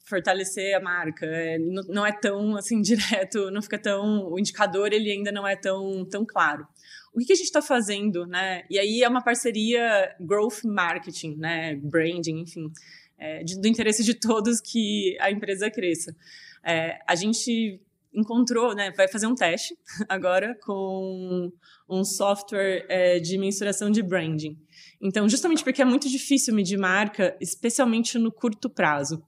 fortalecer 0.06 0.76
a 0.76 0.80
marca. 0.80 1.26
É, 1.26 1.58
não, 1.58 1.84
não, 1.84 2.06
é 2.06 2.12
tão 2.12 2.56
assim 2.56 2.82
direto, 2.84 3.50
não 3.50 3.62
fica 3.62 3.80
tão 3.80 4.32
o 4.32 4.38
indicador 4.38 4.94
ele 4.94 5.10
ainda 5.10 5.32
não 5.32 5.48
é 5.48 5.56
tão 5.56 6.06
tão 6.06 6.26
claro 6.26 6.68
o 7.14 7.20
que, 7.20 7.34
a 7.34 7.36
gente 7.36 7.46
está 7.46 7.62
fazendo, 7.62 8.26
né? 8.26 8.64
E 8.70 8.80
aí 8.80 9.04
é 9.04 9.08
uma 9.08 9.22
parceria 9.22 10.16
growth 10.20 10.64
marketing, 10.64 11.36
né? 11.36 11.76
Branding, 11.76 12.40
enfim, 12.40 12.72
é, 13.18 13.44
de, 13.44 13.60
do 13.60 13.68
interesse 13.68 14.04
de 14.04 14.14
todos 14.14 14.62
que 14.62 15.18
a 15.20 15.30
empresa 15.30 15.70
cresça. 15.70 16.16
É, 16.64 17.00
a 17.08 17.16
gente 17.16 17.82
encontrou, 18.14 18.74
né? 18.74 18.92
Vai 18.92 19.08
fazer 19.08 19.28
um 19.28 19.36
teste 19.36 19.78
agora 20.08 20.58
com 20.64 21.52
um 21.90 22.04
software 22.04 22.86
é, 22.90 23.20
de 23.20 23.38
mensuração 23.38 23.92
de 23.92 24.02
branding. 24.02 24.58
Então, 25.02 25.28
justamente 25.28 25.64
porque 25.64 25.82
é 25.82 25.86
muito 25.86 26.10
difícil 26.10 26.54
medir 26.54 26.78
marca, 26.78 27.36
especialmente 27.42 28.18
no 28.18 28.32
curto 28.32 28.70
prazo. 28.70 29.24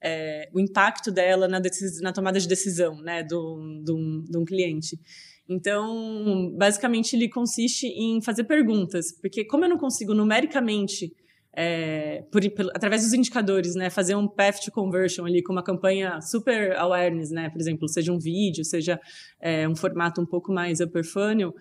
É, 0.00 0.50
o 0.52 0.60
impacto 0.60 1.10
dela 1.10 1.48
na, 1.48 1.58
na, 2.02 2.12
tomada 2.12 2.38
de 2.38 2.46
decisão 2.46 3.00
né, 3.00 3.22
de 3.22 3.34
um 3.34 4.44
cliente. 4.46 5.00
Então, 5.48 6.50
basicamente, 6.56 7.14
ele 7.14 7.28
consiste 7.28 7.86
em 7.86 8.22
fazer 8.22 8.44
perguntas, 8.44 9.12
porque 9.20 9.44
como 9.44 9.64
eu 9.64 9.68
não 9.68 9.78
consigo 9.78 10.14
numericamente, 10.14 11.12
é, 11.56 12.24
por, 12.32 12.42
por, 12.50 12.66
através 12.74 13.02
dos 13.02 13.12
indicadores, 13.12 13.74
né, 13.74 13.88
fazer 13.88 14.16
um 14.16 14.26
path 14.26 14.60
to 14.64 14.72
conversion 14.72 15.24
ali 15.24 15.42
com 15.42 15.52
uma 15.52 15.62
campanha 15.62 16.20
super 16.20 16.76
awareness, 16.76 17.30
né, 17.30 17.48
por 17.50 17.60
exemplo, 17.60 17.88
seja 17.88 18.12
um 18.12 18.18
vídeo, 18.18 18.64
seja 18.64 18.98
é, 19.40 19.68
um 19.68 19.76
formato 19.76 20.20
um 20.20 20.26
pouco 20.26 20.52
mais 20.52 20.80
upper 20.80 21.04
funnel, 21.04 21.54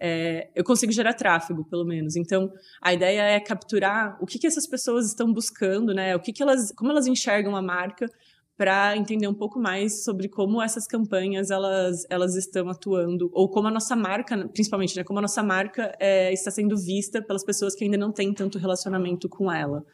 é, 0.00 0.48
eu 0.54 0.62
consigo 0.62 0.92
gerar 0.92 1.14
tráfego, 1.14 1.64
pelo 1.64 1.84
menos. 1.84 2.14
Então, 2.14 2.52
a 2.80 2.92
ideia 2.92 3.22
é 3.22 3.40
capturar 3.40 4.16
o 4.20 4.26
que, 4.26 4.38
que 4.38 4.46
essas 4.46 4.66
pessoas 4.66 5.06
estão 5.06 5.32
buscando, 5.32 5.94
né, 5.94 6.14
o 6.14 6.20
que, 6.20 6.32
que 6.32 6.42
elas, 6.42 6.70
como 6.72 6.90
elas 6.90 7.06
enxergam 7.06 7.56
a 7.56 7.62
marca, 7.62 8.06
para 8.58 8.96
entender 8.96 9.28
um 9.28 9.34
pouco 9.34 9.60
mais 9.60 10.02
sobre 10.02 10.28
como 10.28 10.60
essas 10.60 10.84
campanhas 10.84 11.48
elas, 11.48 12.04
elas 12.10 12.34
estão 12.34 12.68
atuando, 12.68 13.30
ou 13.32 13.48
como 13.48 13.68
a 13.68 13.70
nossa 13.70 13.94
marca, 13.94 14.36
principalmente, 14.48 14.96
né, 14.96 15.04
como 15.04 15.20
a 15.20 15.22
nossa 15.22 15.44
marca 15.44 15.94
é, 16.00 16.32
está 16.32 16.50
sendo 16.50 16.76
vista 16.76 17.22
pelas 17.22 17.44
pessoas 17.44 17.76
que 17.76 17.84
ainda 17.84 17.96
não 17.96 18.10
têm 18.10 18.34
tanto 18.34 18.58
relacionamento 18.58 19.28
com 19.28 19.50
ela. 19.50 19.84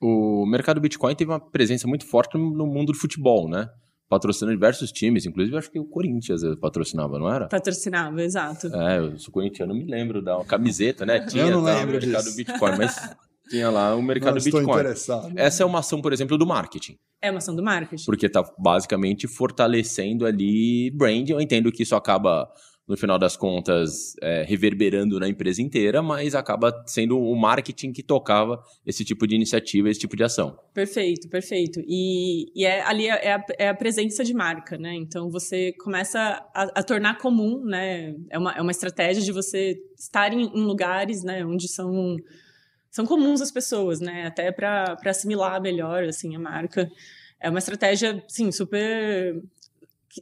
O 0.00 0.44
mercado 0.46 0.80
Bitcoin 0.80 1.14
teve 1.14 1.30
uma 1.30 1.38
presença 1.38 1.86
muito 1.86 2.04
forte 2.04 2.36
no 2.36 2.66
mundo 2.66 2.92
do 2.92 2.98
futebol, 2.98 3.48
né? 3.48 3.68
Patrocinando 4.08 4.56
diversos 4.56 4.90
times, 4.90 5.24
inclusive 5.24 5.56
acho 5.56 5.70
que 5.70 5.78
o 5.78 5.84
Corinthians 5.84 6.42
patrocinava, 6.60 7.18
não 7.20 7.32
era? 7.32 7.48
Patrocinava, 7.48 8.20
exato. 8.20 8.66
É, 8.74 8.98
eu 8.98 9.18
sou 9.18 9.32
corintiano, 9.32 9.72
me 9.74 9.84
lembro 9.84 10.20
da 10.20 10.44
camiseta, 10.44 11.06
né? 11.06 11.24
Tinha 11.24 11.44
eu 11.44 11.52
não 11.52 11.64
tá, 11.64 11.74
lembro 11.76 11.98
o 11.98 12.00
mercado 12.00 12.24
disso. 12.24 12.36
Bitcoin, 12.36 12.76
mas 12.76 13.16
tinha 13.48 13.70
lá 13.70 13.94
o 13.94 14.02
mercado 14.02 14.36
Não 14.36 14.42
Bitcoin. 14.42 14.64
Interessado. 14.64 15.32
Essa 15.36 15.62
é 15.62 15.66
uma 15.66 15.78
ação, 15.80 16.00
por 16.00 16.12
exemplo, 16.12 16.36
do 16.36 16.46
marketing. 16.46 16.96
É 17.22 17.30
uma 17.30 17.38
ação 17.38 17.54
do 17.54 17.62
marketing. 17.62 18.04
Porque 18.04 18.26
está 18.26 18.42
basicamente 18.58 19.26
fortalecendo 19.26 20.26
ali 20.26 20.90
brand. 20.90 21.28
Eu 21.28 21.40
entendo 21.40 21.72
que 21.72 21.82
isso 21.82 21.94
acaba, 21.94 22.48
no 22.86 22.96
final 22.96 23.18
das 23.18 23.36
contas, 23.36 24.14
é, 24.20 24.42
reverberando 24.42 25.18
na 25.18 25.28
empresa 25.28 25.62
inteira, 25.62 26.02
mas 26.02 26.34
acaba 26.34 26.72
sendo 26.86 27.18
o 27.18 27.34
marketing 27.34 27.92
que 27.92 28.02
tocava 28.02 28.62
esse 28.84 29.04
tipo 29.04 29.26
de 29.26 29.34
iniciativa, 29.34 29.88
esse 29.88 30.00
tipo 30.00 30.16
de 30.16 30.24
ação. 30.24 30.58
Perfeito, 30.74 31.28
perfeito. 31.28 31.80
E, 31.86 32.50
e 32.54 32.64
é, 32.64 32.82
ali 32.82 33.06
é 33.06 33.32
a, 33.32 33.44
é 33.58 33.68
a, 33.68 33.74
presença 33.74 34.22
de 34.22 34.34
marca, 34.34 34.76
né? 34.76 34.94
Então 34.94 35.30
você 35.30 35.72
começa 35.80 36.18
a, 36.54 36.80
a, 36.80 36.82
tornar 36.82 37.18
comum, 37.18 37.64
né? 37.64 38.14
É 38.28 38.38
uma, 38.38 38.52
é 38.52 38.60
uma 38.60 38.70
estratégia 38.72 39.22
de 39.22 39.32
você 39.32 39.76
estar 39.98 40.32
em, 40.32 40.42
em 40.42 40.64
lugares, 40.64 41.24
né, 41.24 41.44
onde 41.44 41.66
são 41.66 42.16
são 42.96 43.04
comuns 43.04 43.42
às 43.42 43.50
pessoas, 43.50 44.00
né? 44.00 44.26
Até 44.26 44.50
para 44.50 44.96
assimilar 45.04 45.60
melhor 45.60 46.04
assim 46.04 46.34
a 46.34 46.38
marca. 46.38 46.90
É 47.38 47.50
uma 47.50 47.58
estratégia, 47.58 48.24
sim, 48.26 48.50
super 48.50 49.38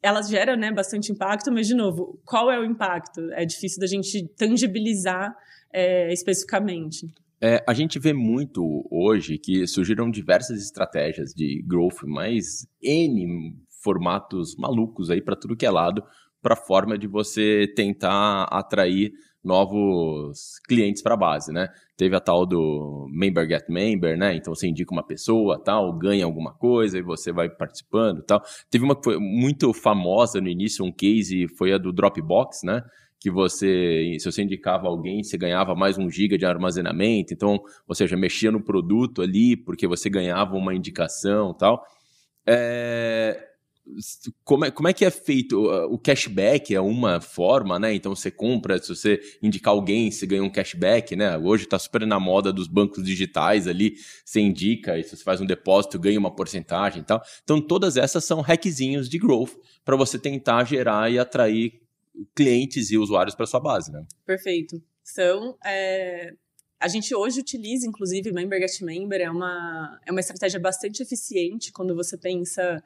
ela 0.03 0.21
gera 0.23 0.57
né, 0.57 0.73
bastante 0.73 1.13
impacto, 1.13 1.53
mas, 1.53 1.69
de 1.69 1.75
novo, 1.77 2.19
qual 2.25 2.51
é 2.51 2.59
o 2.59 2.65
impacto? 2.65 3.31
É 3.35 3.45
difícil 3.45 3.79
da 3.79 3.87
gente 3.87 4.27
tangibilizar 4.37 5.33
é, 5.73 6.13
especificamente. 6.13 7.09
É, 7.41 7.63
a 7.65 7.73
gente 7.73 7.97
vê 8.01 8.13
muito 8.13 8.85
hoje 8.91 9.39
que 9.39 9.69
surgiram 9.69 10.11
diversas 10.11 10.61
estratégias 10.61 11.33
de 11.33 11.63
growth, 11.65 12.03
mas 12.03 12.67
N 12.83 13.55
formatos 13.85 14.57
malucos 14.57 15.11
aí 15.11 15.23
para 15.23 15.37
tudo 15.37 15.57
que 15.57 15.65
é 15.65 15.71
lado, 15.71 16.03
para 16.43 16.57
forma 16.57 16.99
de 16.99 17.07
você 17.07 17.73
tentar 17.77 18.49
atrair 18.51 19.13
novos 19.45 20.59
clientes 20.67 21.03
para 21.03 21.15
a 21.15 21.17
base, 21.17 21.53
né? 21.53 21.69
Teve 21.97 22.17
a 22.17 22.21
tal 22.21 22.47
do 22.47 23.07
member 23.13 23.47
get 23.47 23.69
member, 23.69 24.17
né? 24.17 24.35
Então 24.35 24.55
você 24.55 24.67
indica 24.67 24.93
uma 24.93 25.07
pessoa, 25.07 25.63
tal, 25.63 25.93
ganha 25.93 26.25
alguma 26.25 26.53
coisa 26.55 26.99
e 26.99 27.03
você 27.03 27.31
vai 27.33 27.49
participando, 27.49 28.23
tal. 28.23 28.43
Teve 28.71 28.85
uma 28.85 28.97
que 28.97 29.05
foi 29.05 29.19
muito 29.19 29.73
famosa 29.75 30.41
no 30.41 30.49
início, 30.49 30.85
um 30.85 30.93
case 30.93 31.47
foi 31.59 31.73
a 31.73 31.79
do 31.79 31.93
Dropbox, 31.93 32.63
né? 32.65 32.83
Que 33.21 33.31
você, 33.31 34.17
se 34.19 34.31
você 34.31 34.43
indicava 34.43 34.89
alguém, 34.89 35.23
você 35.23 35.37
ganhava 35.37 35.75
mais 35.75 35.99
um 35.99 36.11
giga 36.11 36.37
de 36.37 36.47
armazenamento. 36.47 37.33
Então, 37.33 37.59
ou 37.87 37.95
seja, 37.95 38.17
mexia 38.17 38.51
no 38.51 38.63
produto 38.63 39.23
ali 39.23 39.57
porque 39.57 39.87
você 39.87 40.09
ganhava 40.11 40.57
uma 40.57 40.75
indicação, 40.75 41.55
tal. 41.55 41.85
É, 42.47 43.54
como 44.43 44.65
é, 44.65 44.71
como 44.71 44.89
é 44.89 44.93
que 44.93 45.05
é 45.05 45.11
feito? 45.11 45.67
O 45.91 45.99
cashback 45.99 46.75
é 46.75 46.81
uma 46.81 47.21
forma, 47.21 47.79
né? 47.79 47.95
Então 47.95 48.15
você 48.15 48.31
compra, 48.31 48.81
se 48.81 48.89
você 48.89 49.21
indicar 49.43 49.73
alguém, 49.73 50.11
você 50.11 50.27
ganha 50.27 50.43
um 50.43 50.51
cashback, 50.51 51.15
né? 51.15 51.37
Hoje 51.37 51.65
está 51.65 51.79
super 51.79 52.07
na 52.07 52.19
moda 52.19 52.53
dos 52.53 52.67
bancos 52.67 53.05
digitais 53.05 53.67
ali, 53.67 53.97
você 54.25 54.41
indica, 54.41 54.99
e 54.99 55.05
se 55.05 55.17
você 55.17 55.23
faz 55.23 55.41
um 55.41 55.47
depósito, 55.47 55.99
ganha 55.99 56.19
uma 56.19 56.35
porcentagem 56.35 57.03
e 57.03 57.05
tal. 57.05 57.23
Então 57.43 57.61
todas 57.61 57.97
essas 57.97 58.25
são 58.25 58.41
hackzinhos 58.41 59.09
de 59.09 59.19
growth 59.19 59.53
para 59.85 59.97
você 59.97 60.19
tentar 60.19 60.65
gerar 60.65 61.11
e 61.11 61.19
atrair 61.19 61.81
clientes 62.35 62.91
e 62.91 62.97
usuários 62.97 63.35
para 63.35 63.47
sua 63.47 63.61
base, 63.61 63.93
né? 63.93 64.05
Perfeito. 64.25 64.83
São. 65.03 65.57
É 65.65 66.33
a 66.81 66.89
gente 66.89 67.15
hoje 67.15 67.41
utiliza, 67.41 67.87
inclusive, 67.87 68.31
Member 68.31 68.61
Get 68.61 68.83
Member, 68.83 69.19
é 69.19 69.31
uma, 69.31 69.99
é 70.07 70.11
uma 70.11 70.21
estratégia 70.21 70.61
bastante 70.61 71.03
eficiente 71.03 71.73
quando 71.73 71.95
você 71.95 72.19
pensa 72.19 72.83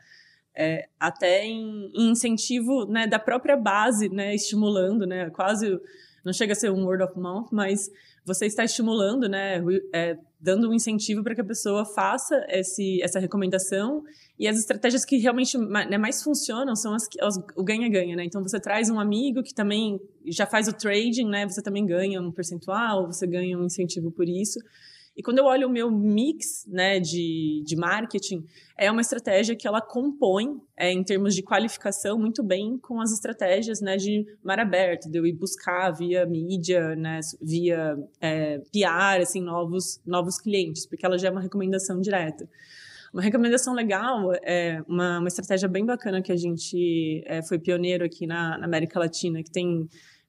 é, 0.59 0.89
até 0.99 1.45
em, 1.45 1.93
incentivo 1.95 2.85
né, 2.87 3.07
da 3.07 3.19
própria 3.19 3.57
base, 3.57 4.09
né, 4.09 4.35
estimulando, 4.35 5.07
né, 5.07 5.31
quase, 5.31 5.79
não 6.25 6.33
chega 6.33 6.53
a 6.53 6.57
ser 6.57 6.73
um 6.73 6.85
word 6.85 7.05
of 7.05 7.17
mouth, 7.17 7.47
mas 7.53 7.89
você 8.27 8.47
está 8.47 8.65
estimulando, 8.65 9.29
né, 9.29 9.63
é, 9.95 10.19
dando 10.41 10.69
um 10.69 10.75
incentivo 10.75 11.23
para 11.23 11.37
que 11.37 11.41
a 11.41 11.45
pessoa 11.45 11.85
faça 11.85 12.45
esse, 12.49 13.01
essa 13.03 13.21
recomendação 13.21 14.03
e 14.37 14.49
as 14.49 14.59
estratégias 14.59 15.05
que 15.05 15.17
realmente 15.17 15.57
né, 15.57 15.97
mais 15.97 16.23
funcionam 16.23 16.75
são 16.75 16.93
as, 16.93 17.09
as 17.21 17.37
o 17.57 17.63
ganha-ganha, 17.63 18.15
né? 18.15 18.25
Então 18.25 18.43
você 18.43 18.61
traz 18.61 18.89
um 18.89 19.01
amigo 19.01 19.43
que 19.43 19.53
também 19.53 20.01
já 20.27 20.47
faz 20.47 20.69
o 20.69 20.73
trading, 20.73 21.29
né? 21.29 21.49
Você 21.49 21.61
também 21.61 21.85
ganha 21.85 22.21
um 22.21 22.31
percentual, 22.31 23.07
você 23.07 23.27
ganha 23.27 23.59
um 23.59 23.65
incentivo 23.65 24.13
por 24.13 24.29
isso. 24.29 24.61
E 25.19 25.23
quando 25.23 25.39
eu 25.39 25.47
olho 25.47 25.67
o 25.67 25.71
meu 25.71 25.91
mix 25.91 26.65
né, 26.69 27.01
de, 27.01 27.61
de 27.67 27.75
marketing, 27.75 28.45
é 28.77 28.89
uma 28.89 29.01
estratégia 29.01 29.57
que 29.57 29.67
ela 29.67 29.81
compõe, 29.81 30.61
é, 30.77 30.93
em 30.93 31.03
termos 31.03 31.35
de 31.35 31.43
qualificação, 31.43 32.17
muito 32.17 32.41
bem 32.41 32.79
com 32.79 33.01
as 33.01 33.13
estratégias 33.13 33.81
né, 33.81 33.97
de 33.97 34.25
mar 34.45 34.61
aberto, 34.61 35.11
de 35.11 35.19
eu 35.19 35.27
ir 35.27 35.33
buscar 35.33 35.91
via 35.91 36.25
mídia, 36.25 36.95
né, 36.95 37.19
via 37.43 37.99
é, 38.21 38.59
PR, 38.73 39.21
assim, 39.21 39.43
novos, 39.43 40.01
novos 40.07 40.39
clientes, 40.39 40.87
porque 40.87 41.05
ela 41.05 41.19
já 41.19 41.27
é 41.27 41.31
uma 41.33 41.41
recomendação 41.41 42.01
direta. 42.01 42.49
Uma 43.13 43.23
recomendação 43.23 43.75
legal, 43.75 44.33
é 44.45 44.81
uma, 44.87 45.19
uma 45.19 45.27
estratégia 45.27 45.69
bem 45.69 45.85
bacana 45.85 46.23
que 46.23 46.31
a 46.31 46.37
gente 46.37 47.25
é, 47.27 47.43
foi 47.43 47.59
pioneiro 47.59 48.05
aqui 48.05 48.25
na, 48.25 48.57
na, 48.57 48.67
América 48.67 49.01
Latina, 49.01 49.43
que 49.43 49.51
tem 49.51 49.89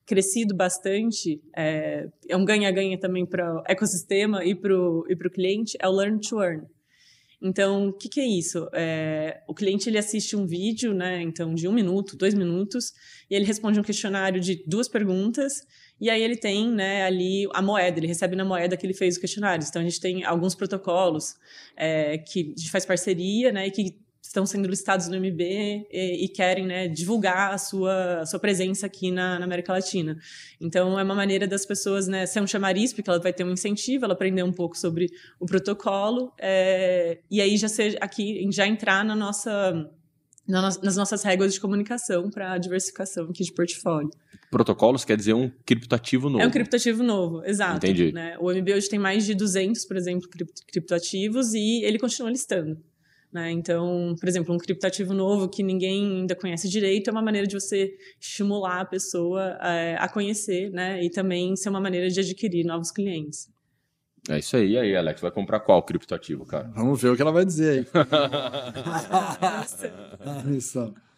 crescido 0.10 0.56
bastante, 0.56 1.40
é, 1.56 2.10
é 2.28 2.36
um 2.36 2.44
ganha-ganha 2.44 2.98
também 3.00 3.28
para 3.28 3.58
o 3.58 3.64
ecossistema 3.68 4.44
e 4.44 4.56
para 4.56 4.76
o 4.76 5.06
e 5.08 5.16
cliente, 5.30 5.78
é 5.80 5.88
o 5.88 5.92
Learn 5.92 6.20
to 6.20 6.42
Earn. 6.42 6.66
Então, 7.40 7.90
o 7.90 7.94
que, 7.94 8.10
que, 8.10 8.20
é 8.20 8.26
isso? 8.26 8.68
É, 8.74 9.42
o 9.48 9.54
cliente 9.54 9.88
ele 9.88 10.00
assiste 10.00 10.36
um 10.36 10.48
vídeo, 10.48 10.96
né? 10.96 11.22
Então, 11.22 11.54
de 11.54 11.68
um 11.68 11.72
minuto, 11.72 12.18
dois 12.18 12.34
minutos, 12.34 12.92
e 13.30 13.36
ele 13.36 13.46
responde 13.46 13.80
um 13.80 13.84
questionário 13.84 14.42
de 14.42 14.64
duas 14.66 14.90
perguntas, 14.90 15.62
e 16.02 16.10
aí 16.10 16.22
ele 16.24 16.36
tem, 16.36 16.72
né, 16.72 17.04
ali 17.04 17.48
a 17.54 17.62
moeda, 17.62 18.00
ele 18.00 18.08
recebe 18.08 18.36
na 18.36 18.44
moeda 18.44 18.76
que 18.76 18.86
ele 18.86 18.96
fez 18.96 19.16
o 19.16 19.22
questionário. 19.22 19.64
Então, 19.66 19.80
a 19.82 19.86
gente 19.86 20.02
tem 20.02 20.26
alguns 20.26 20.56
protocolos 20.56 21.36
é, 21.78 22.18
que 22.18 22.54
a 22.58 22.60
gente 22.60 22.72
faz 22.72 22.84
parceria, 22.84 23.52
né, 23.52 23.68
e 23.68 23.72
que 23.72 23.96
estão 24.22 24.46
sendo 24.46 24.68
listados 24.68 25.08
no 25.08 25.18
MB 25.18 25.42
e, 25.92 26.26
e 26.26 26.28
querem 26.28 26.66
né, 26.66 26.88
divulgar 26.88 27.54
a 27.54 27.58
sua, 27.58 28.22
a 28.22 28.26
sua 28.26 28.40
presença 28.40 28.86
aqui 28.86 29.12
na, 29.12 29.40
na, 29.40 29.46
América 29.46 29.74
Latina. 29.74 30.18
Então, 30.60 31.00
é 31.00 31.04
uma 31.04 31.16
maneira 31.16 31.48
das 31.48 31.66
pessoas 31.66 32.08
né, 32.08 32.26
ser 32.26 32.42
um 32.42 32.48
chamariz, 32.48 32.94
porque 32.94 33.10
ela 33.10 33.20
vai 33.20 33.34
ter 33.34 33.44
um 33.44 33.52
incentivo, 33.52 34.06
ela 34.06 34.14
aprender 34.14 34.44
um 34.44 34.52
pouco 34.52 34.78
sobre 34.78 35.08
o 35.40 35.46
protocolo, 35.46 36.34
é, 36.38 37.20
e 37.32 37.42
aí 37.42 37.58
já 37.58 37.68
ser 37.68 37.98
aqui, 38.02 38.48
já 38.52 38.68
entrar 38.68 39.04
na 39.06 39.16
nossa, 39.16 39.90
nas 40.48 40.96
nossas 40.96 41.24
regras 41.24 41.54
de 41.54 41.60
comunicação 41.60 42.30
para 42.30 42.54
a 42.54 42.58
diversificação 42.58 43.26
aqui 43.26 43.44
de 43.44 43.54
portfólio. 43.54 44.12
Protocolos 44.52 45.06
quer 45.06 45.16
dizer 45.16 45.34
um 45.34 45.50
criptoativo 45.64 46.28
novo. 46.28 46.44
É 46.44 46.48
um 46.48 46.50
criptoativo 46.52 47.04
novo, 47.04 47.46
exato. 47.46 47.86
Entendi. 47.86 48.12
Né? 48.12 48.36
O 48.40 48.52
MB 48.52 48.74
hoje 48.74 48.90
tem 48.90 48.98
mais 48.98 49.26
de 49.26 49.36
200, 49.36 49.86
por 49.86 49.96
exemplo, 49.96 50.28
criptoativos 50.68 51.54
e 51.54 51.84
ele 51.84 52.00
continua 52.00 52.32
listando. 52.32 52.78
Né? 53.32 53.52
Então, 53.52 54.16
por 54.20 54.28
exemplo, 54.28 54.56
um 54.56 54.58
criptativo 54.58 55.14
novo 55.14 55.48
que 55.48 55.62
ninguém 55.62 56.22
ainda 56.22 56.36
conhece 56.36 56.68
direito 56.68 57.10
é 57.10 57.12
uma 57.12 57.22
maneira 57.22 57.46
de 57.46 57.54
você 57.54 57.96
estimular 58.20 58.82
a 58.82 58.86
pessoa 58.86 59.56
é, 59.62 59.96
a 60.00 60.10
conhecer, 60.10 60.72
né? 60.72 61.04
E 61.04 61.12
também 61.12 61.56
ser 61.56 61.70
uma 61.70 61.80
maneira 61.80 62.10
de 62.10 62.20
adquirir 62.20 62.66
novos 62.66 62.92
clientes. 62.92 63.48
É 64.28 64.40
isso 64.40 64.58
aí. 64.58 64.72
E 64.72 64.78
aí, 64.78 64.96
Alex, 64.96 65.22
vai 65.22 65.32
comprar 65.32 65.60
qual 65.60 65.82
criptoativo, 65.84 66.46
cara? 66.46 66.72
Vamos 66.76 67.02
ver 67.02 67.10
o 67.10 67.16
que 67.16 67.22
ela 67.22 67.32
vai 67.32 67.46
dizer 67.46 67.80
aí. 67.80 67.86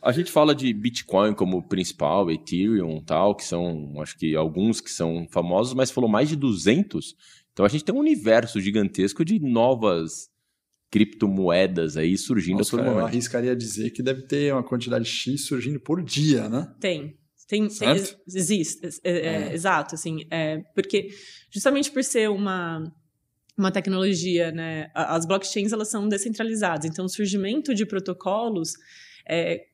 a 0.02 0.12
gente 0.12 0.32
fala 0.32 0.56
de 0.56 0.74
Bitcoin 0.74 1.34
como 1.34 1.68
principal, 1.68 2.32
Ethereum 2.32 3.02
tal, 3.02 3.36
que 3.36 3.44
são, 3.44 3.94
acho 4.02 4.18
que 4.18 4.36
alguns 4.36 4.82
que 4.82 4.90
são 4.90 5.28
famosos, 5.30 5.74
mas 5.74 5.92
falou 5.92 6.10
mais 6.10 6.28
de 6.28 6.36
200. 6.36 7.16
Então 7.54 7.66
a 7.66 7.70
gente 7.70 7.84
tem 7.84 7.94
um 7.94 8.00
universo 8.00 8.60
gigantesco 8.60 9.24
de 9.24 9.40
novas 9.40 10.31
criptomoedas 10.92 11.96
aí 11.96 12.18
surgindo 12.18 12.58
Nossa, 12.58 12.70
a 12.70 12.72
todo 12.72 12.80
cara, 12.80 12.92
momento. 12.92 13.04
Eu 13.06 13.08
arriscaria 13.08 13.56
dizer 13.56 13.92
que 13.92 14.04
deve 14.04 14.24
ter 14.24 14.54
uma 14.54 14.62
quantidade 14.62 15.06
X 15.06 15.46
surgindo 15.46 15.80
por 15.80 16.04
dia, 16.04 16.50
né? 16.50 16.70
Tem. 16.80 17.18
Tem, 17.48 17.68
tem 17.68 17.90
existe, 18.28 18.88
é, 19.04 19.12
é, 19.12 19.26
é. 19.50 19.54
exato, 19.54 19.96
assim, 19.96 20.26
é, 20.32 20.60
porque 20.74 21.10
justamente 21.50 21.92
por 21.92 22.02
ser 22.02 22.30
uma, 22.30 22.82
uma 23.58 23.70
tecnologia, 23.70 24.54
né, 24.54 24.90
as 24.96 25.26
blockchains 25.26 25.74
elas 25.74 25.90
são 25.90 26.08
descentralizadas, 26.08 26.86
então 26.86 27.04
o 27.04 27.10
surgimento 27.10 27.76
de 27.76 27.86
protocolos, 27.86 28.76
é, 29.28 29.66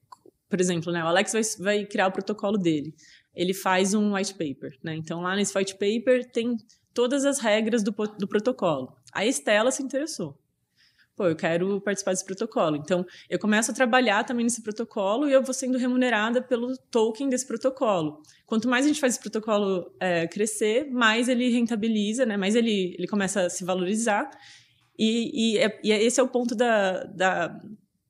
por 0.50 0.60
exemplo, 0.60 0.92
né, 0.92 1.04
o 1.04 1.08
Alex 1.08 1.34
vai, 1.34 1.44
vai 1.60 1.86
criar 1.86 2.08
o 2.08 2.12
protocolo 2.12 2.58
dele, 2.58 2.96
ele 3.36 3.54
faz 3.54 3.94
um 3.94 4.16
white 4.16 4.34
paper, 4.34 4.76
né, 4.84 4.96
então 4.96 5.22
lá 5.22 5.36
nesse 5.36 5.56
white 5.56 5.74
paper 5.74 6.26
tem 6.32 6.58
todas 6.96 7.26
as 7.26 7.38
regras 7.38 7.84
do, 7.84 7.92
do 7.92 8.28
protocolo. 8.28 8.92
A 9.14 9.24
Estela 9.24 9.70
se 9.70 9.84
interessou 9.84 10.36
pô, 11.18 11.26
eu 11.26 11.36
quero 11.36 11.82
participar 11.82 12.12
desse 12.12 12.24
protocolo. 12.24 12.76
Então, 12.76 13.04
eu 13.28 13.40
começo 13.40 13.72
a 13.72 13.74
trabalhar 13.74 14.24
também 14.24 14.44
nesse 14.44 14.62
protocolo 14.62 15.28
e 15.28 15.34
eu 15.34 15.42
vou 15.42 15.54
sendo 15.54 15.78
remunerada 15.78 16.42
pelo 16.42 16.78
token 16.92 17.28
desse 17.28 17.48
protocolo. 17.48 18.22
Quanto 18.46 18.70
mais 18.70 18.86
a 18.86 18.88
gente 18.88 19.02
faz 19.02 19.14
esse 19.14 19.22
protocolo 19.22 19.92
é, 20.00 20.28
crescer, 20.28 20.90
mais 20.92 21.28
ele 21.28 21.50
rentabiliza, 21.50 22.24
né? 22.24 22.38
mais 22.38 22.56
ele, 22.56 22.96
ele 22.98 23.08
começa 23.08 23.48
a 23.48 23.50
se 23.50 23.66
valorizar. 23.66 24.30
E, 24.98 25.56
e, 25.56 25.58
é, 25.58 25.80
e 25.84 25.92
esse 25.92 26.20
é 26.20 26.24
o 26.24 26.28
ponto 26.28 26.56
da, 26.56 27.04
da, 27.06 27.60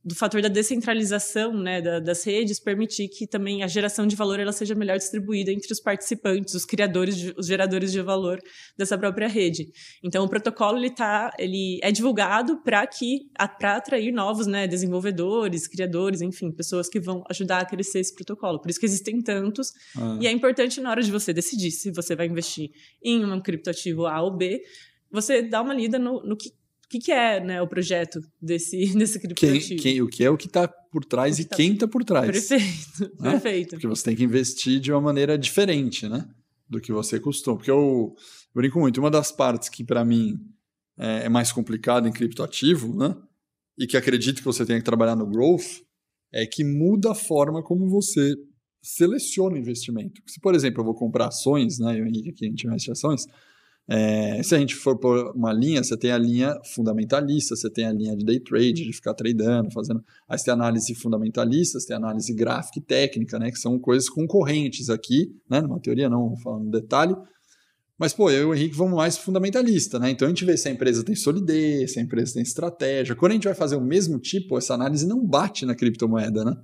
do 0.07 0.15
fator 0.15 0.41
da 0.41 0.47
descentralização 0.47 1.53
né, 1.53 1.81
da, 1.81 1.99
das 1.99 2.25
redes 2.25 2.61
permitir 2.61 3.09
que 3.09 3.27
também 3.27 3.61
a 3.61 3.67
geração 3.67 4.07
de 4.07 4.15
valor 4.15 4.39
ela 4.39 4.53
seja 4.53 4.73
melhor 4.73 4.97
distribuída 4.97 5.51
entre 5.51 5.69
os 5.69 5.81
participantes, 5.81 6.53
os 6.53 6.63
criadores, 6.63 7.17
de, 7.17 7.33
os 7.37 7.45
geradores 7.45 7.91
de 7.91 8.01
valor 8.01 8.39
dessa 8.77 8.97
própria 8.97 9.27
rede. 9.27 9.69
Então 10.01 10.23
o 10.23 10.29
protocolo 10.29 10.77
ele 10.77 10.91
tá, 10.91 11.29
ele 11.37 11.77
é 11.83 11.91
divulgado 11.91 12.63
para 12.63 12.87
que 12.87 13.27
para 13.59 13.75
atrair 13.75 14.13
novos 14.13 14.47
né, 14.47 14.65
desenvolvedores, 14.65 15.67
criadores, 15.67 16.21
enfim, 16.21 16.53
pessoas 16.53 16.87
que 16.87 17.01
vão 17.01 17.21
ajudar 17.29 17.59
a 17.59 17.65
crescer 17.65 17.99
esse 17.99 18.15
protocolo. 18.15 18.61
Por 18.61 18.69
isso 18.71 18.79
que 18.79 18.85
existem 18.85 19.21
tantos 19.21 19.73
ah. 19.97 20.17
e 20.21 20.27
é 20.27 20.31
importante 20.31 20.79
na 20.79 20.89
hora 20.89 21.03
de 21.03 21.11
você 21.11 21.33
decidir 21.33 21.71
se 21.71 21.91
você 21.91 22.15
vai 22.15 22.27
investir 22.27 22.69
em 23.03 23.25
um 23.25 23.41
criptoativo 23.41 24.05
A 24.05 24.21
ou 24.21 24.37
B, 24.37 24.61
você 25.11 25.41
dá 25.41 25.61
uma 25.61 25.73
lida 25.73 25.99
no, 25.99 26.23
no 26.23 26.37
que 26.37 26.51
o 26.87 26.89
que, 26.89 26.99
que, 26.99 27.11
é 27.11 27.43
né, 27.43 27.61
o 27.61 27.67
projeto 27.67 28.21
desse, 28.41 28.77
desse 28.97 29.19
criptoativo. 29.19 29.67
Quem, 29.67 29.77
quem, 29.77 30.01
o 30.01 30.07
que 30.07 30.23
é 30.23 30.29
o 30.29 30.37
que 30.37 30.47
está 30.47 30.67
por 30.67 31.03
trás 31.03 31.37
e 31.37 31.43
tá... 31.43 31.57
quem 31.57 31.73
está 31.73 31.85
por 31.85 32.03
trás. 32.05 32.31
Perfeito, 32.31 33.13
né? 33.19 33.31
perfeito. 33.31 33.69
Porque 33.71 33.87
você 33.87 34.05
tem 34.05 34.15
que 34.15 34.23
investir 34.23 34.79
de 34.79 34.91
uma 34.91 35.01
maneira 35.01 35.37
diferente, 35.37 36.07
né? 36.07 36.25
Do 36.69 36.79
que 36.79 36.93
você 36.93 37.19
costuma. 37.19 37.57
Porque 37.57 37.69
eu, 37.69 37.75
eu 37.77 38.15
brinco 38.55 38.79
muito, 38.79 39.01
uma 39.01 39.11
das 39.11 39.33
partes 39.33 39.67
que 39.67 39.83
para 39.83 40.05
mim 40.05 40.37
é, 40.97 41.25
é 41.25 41.29
mais 41.29 41.51
complicada 41.51 42.07
em 42.07 42.11
criptoativo, 42.11 42.97
né? 42.97 43.15
E 43.77 43.85
que 43.85 43.97
acredito 43.97 44.37
que 44.37 44.45
você 44.45 44.65
tenha 44.65 44.79
que 44.79 44.85
trabalhar 44.85 45.15
no 45.15 45.27
growth, 45.27 45.83
é 46.33 46.45
que 46.45 46.63
muda 46.63 47.11
a 47.11 47.15
forma 47.15 47.61
como 47.61 47.89
você 47.89 48.33
seleciona 48.81 49.55
o 49.55 49.59
investimento. 49.59 50.21
Se, 50.25 50.39
por 50.39 50.55
exemplo, 50.55 50.81
eu 50.81 50.85
vou 50.85 50.95
comprar 50.95 51.27
ações, 51.27 51.79
né? 51.79 51.99
Eu 51.99 52.05
e 52.05 52.09
Henrique 52.09 52.29
aqui 52.29 52.45
a 52.45 52.49
gente 52.49 52.65
investe 52.65 52.91
ações, 52.91 53.25
é, 53.89 54.43
se 54.43 54.53
a 54.53 54.59
gente 54.59 54.75
for 54.75 54.97
por 54.97 55.31
uma 55.33 55.53
linha, 55.53 55.81
você 55.81 55.95
tem 55.95 56.11
a 56.11 56.17
linha 56.17 56.53
fundamentalista, 56.75 57.55
você 57.55 57.69
tem 57.69 57.85
a 57.85 57.93
linha 57.93 58.17
de 58.17 58.25
day 58.25 58.39
trade, 58.39 58.83
de 58.83 58.91
ficar 58.91 59.13
tradando, 59.13 59.71
fazendo. 59.71 60.03
Aí 60.27 60.37
você 60.37 60.45
tem 60.45 60.53
análise 60.53 60.93
fundamentalista, 60.93 61.79
você 61.79 61.87
tem 61.87 61.95
análise 61.95 62.33
gráfica 62.33 62.79
e 62.79 62.81
técnica, 62.81 63.39
né? 63.39 63.49
Que 63.49 63.57
são 63.57 63.79
coisas 63.79 64.09
concorrentes 64.09 64.89
aqui, 64.89 65.33
né? 65.49 65.61
Numa 65.61 65.79
teoria, 65.79 66.09
não 66.09 66.35
falando 66.37 66.65
no 66.65 66.71
detalhe. 66.71 67.15
Mas, 67.97 68.13
pô, 68.13 68.29
eu 68.29 68.41
e 68.41 68.45
o 68.45 68.53
Henrique 68.53 68.75
vamos 68.75 68.95
mais 68.95 69.17
fundamentalista, 69.17 69.97
né? 69.97 70.11
Então 70.11 70.27
a 70.27 70.29
gente 70.29 70.43
vê 70.43 70.57
se 70.57 70.67
a 70.67 70.71
empresa 70.71 71.03
tem 71.03 71.15
solidez, 71.15 71.93
se 71.93 71.99
a 71.99 72.03
empresa 72.03 72.33
tem 72.33 72.43
estratégia. 72.43 73.15
Quando 73.15 73.31
a 73.31 73.35
gente 73.35 73.45
vai 73.45 73.55
fazer 73.55 73.77
o 73.77 73.81
mesmo 73.81 74.19
tipo, 74.19 74.57
essa 74.57 74.73
análise 74.73 75.07
não 75.07 75.25
bate 75.25 75.65
na 75.65 75.73
criptomoeda, 75.73 76.43
né? 76.43 76.55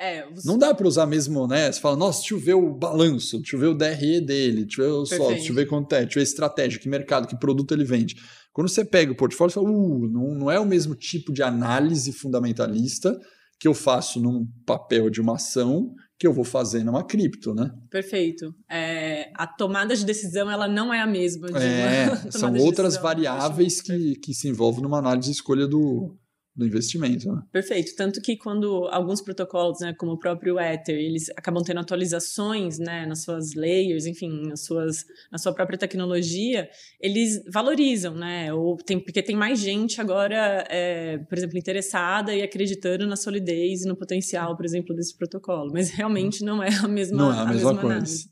É, 0.00 0.28
você... 0.30 0.46
Não 0.46 0.56
dá 0.56 0.72
para 0.72 0.86
usar 0.86 1.06
mesmo, 1.06 1.46
né? 1.46 1.70
Você 1.70 1.80
fala, 1.80 1.96
nossa, 1.96 2.20
deixa 2.20 2.34
eu 2.34 2.38
ver 2.38 2.54
o 2.54 2.72
balanço, 2.72 3.38
deixa 3.38 3.56
eu 3.56 3.60
ver 3.60 3.66
o 3.66 3.74
DRE 3.74 4.20
dele, 4.20 4.64
deixa 4.64 4.82
eu 4.82 4.86
ver 4.86 4.92
o 4.92 5.06
sócio, 5.06 5.34
deixa 5.34 5.50
eu 5.50 5.54
ver 5.56 5.66
quanto 5.66 5.92
é, 5.94 6.00
deixa 6.00 6.18
eu 6.18 6.20
ver 6.20 6.20
a 6.20 6.30
estratégia, 6.30 6.80
que 6.80 6.88
mercado, 6.88 7.26
que 7.26 7.36
produto 7.36 7.72
ele 7.72 7.84
vende. 7.84 8.16
Quando 8.52 8.68
você 8.68 8.84
pega 8.84 9.10
o 9.10 9.16
portfólio, 9.16 9.52
você 9.52 9.60
fala, 9.60 9.70
uh, 9.70 10.08
não, 10.08 10.34
não 10.34 10.50
é 10.50 10.58
o 10.58 10.66
mesmo 10.66 10.94
tipo 10.94 11.32
de 11.32 11.42
análise 11.42 12.12
fundamentalista 12.12 13.18
que 13.58 13.66
eu 13.66 13.74
faço 13.74 14.20
num 14.20 14.46
papel 14.64 15.10
de 15.10 15.20
uma 15.20 15.34
ação 15.34 15.92
que 16.16 16.26
eu 16.26 16.32
vou 16.32 16.44
fazer 16.44 16.84
numa 16.84 17.04
cripto, 17.04 17.54
né? 17.54 17.70
Perfeito. 17.90 18.52
É, 18.70 19.30
a 19.34 19.46
tomada 19.46 19.94
de 19.94 20.04
decisão 20.04 20.50
ela 20.50 20.68
não 20.68 20.94
é 20.94 21.00
a 21.00 21.06
mesma. 21.06 21.48
é, 21.58 22.08
são 22.30 22.54
outras 22.56 22.96
variáveis 22.96 23.80
que, 23.80 24.14
que 24.16 24.34
se 24.34 24.48
envolvem 24.48 24.82
numa 24.82 24.98
análise 24.98 25.28
de 25.28 25.34
escolha 25.34 25.66
do, 25.66 26.16
do 26.58 26.66
investimento. 26.66 27.32
Né? 27.32 27.40
Perfeito. 27.52 27.94
Tanto 27.94 28.20
que 28.20 28.36
quando 28.36 28.88
alguns 28.90 29.22
protocolos, 29.22 29.78
né, 29.78 29.94
como 29.96 30.12
o 30.12 30.18
próprio 30.18 30.58
Ether, 30.58 30.96
eles 30.96 31.30
acabam 31.30 31.62
tendo 31.62 31.78
atualizações 31.78 32.80
né, 32.80 33.06
nas 33.06 33.22
suas 33.22 33.54
layers, 33.54 34.06
enfim, 34.06 34.48
nas 34.48 34.64
suas, 34.64 35.04
na 35.30 35.38
sua 35.38 35.54
própria 35.54 35.78
tecnologia, 35.78 36.68
eles 37.00 37.40
valorizam, 37.52 38.16
né? 38.16 38.52
Ou 38.52 38.76
tem, 38.76 38.98
porque 38.98 39.22
tem 39.22 39.36
mais 39.36 39.60
gente 39.60 40.00
agora, 40.00 40.66
é, 40.68 41.18
por 41.18 41.38
exemplo, 41.38 41.56
interessada 41.56 42.34
e 42.34 42.42
acreditando 42.42 43.06
na 43.06 43.14
solidez 43.14 43.84
e 43.84 43.88
no 43.88 43.94
potencial, 43.94 44.56
por 44.56 44.66
exemplo, 44.66 44.96
desse 44.96 45.16
protocolo. 45.16 45.70
Mas 45.72 45.90
realmente 45.90 46.42
não 46.42 46.60
é 46.60 46.74
a 46.74 46.88
mesma, 46.88 47.16
não 47.16 47.32
é 47.32 47.36
a, 47.36 47.42
a 47.42 47.46
mesma, 47.46 47.54
mesma 47.54 47.80
coisa. 47.80 47.94
Análise. 47.94 48.30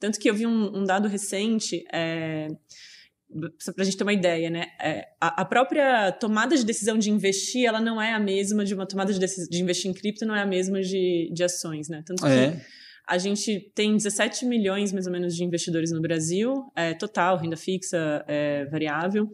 Tanto 0.00 0.18
que 0.18 0.28
eu 0.28 0.34
vi 0.34 0.46
um, 0.46 0.78
um 0.78 0.84
dado 0.84 1.06
recente. 1.06 1.84
É, 1.92 2.48
para 3.74 3.82
a 3.82 3.84
gente 3.84 3.96
ter 3.96 4.04
uma 4.04 4.12
ideia, 4.12 4.48
né? 4.48 4.66
É, 4.80 5.08
a, 5.20 5.42
a, 5.42 5.44
própria 5.44 6.10
tomada 6.12 6.56
de 6.56 6.64
decisão 6.64 6.96
de 6.96 7.10
investir, 7.10 7.66
ela 7.66 7.80
não 7.80 8.00
é 8.00 8.12
a 8.12 8.18
mesma 8.18 8.64
de 8.64 8.74
uma 8.74 8.86
tomada 8.86 9.12
de, 9.12 9.18
de 9.18 9.62
investir 9.62 9.90
em 9.90 9.94
cripto, 9.94 10.24
não 10.24 10.34
é 10.34 10.40
a 10.40 10.46
mesma 10.46 10.80
de, 10.80 11.30
de 11.32 11.44
ações, 11.44 11.88
né? 11.88 12.02
Tanto 12.06 12.26
é. 12.26 12.52
que 12.52 12.62
a 13.06 13.18
gente 13.18 13.70
tem 13.74 13.96
17 13.96 14.46
milhões, 14.46 14.92
mais 14.92 15.06
ou 15.06 15.12
menos, 15.12 15.36
de 15.36 15.44
investidores 15.44 15.90
no 15.92 16.00
Brasil, 16.00 16.70
é, 16.74 16.94
total, 16.94 17.36
renda 17.38 17.56
fixa, 17.56 18.24
é, 18.26 18.64
variável. 18.66 19.28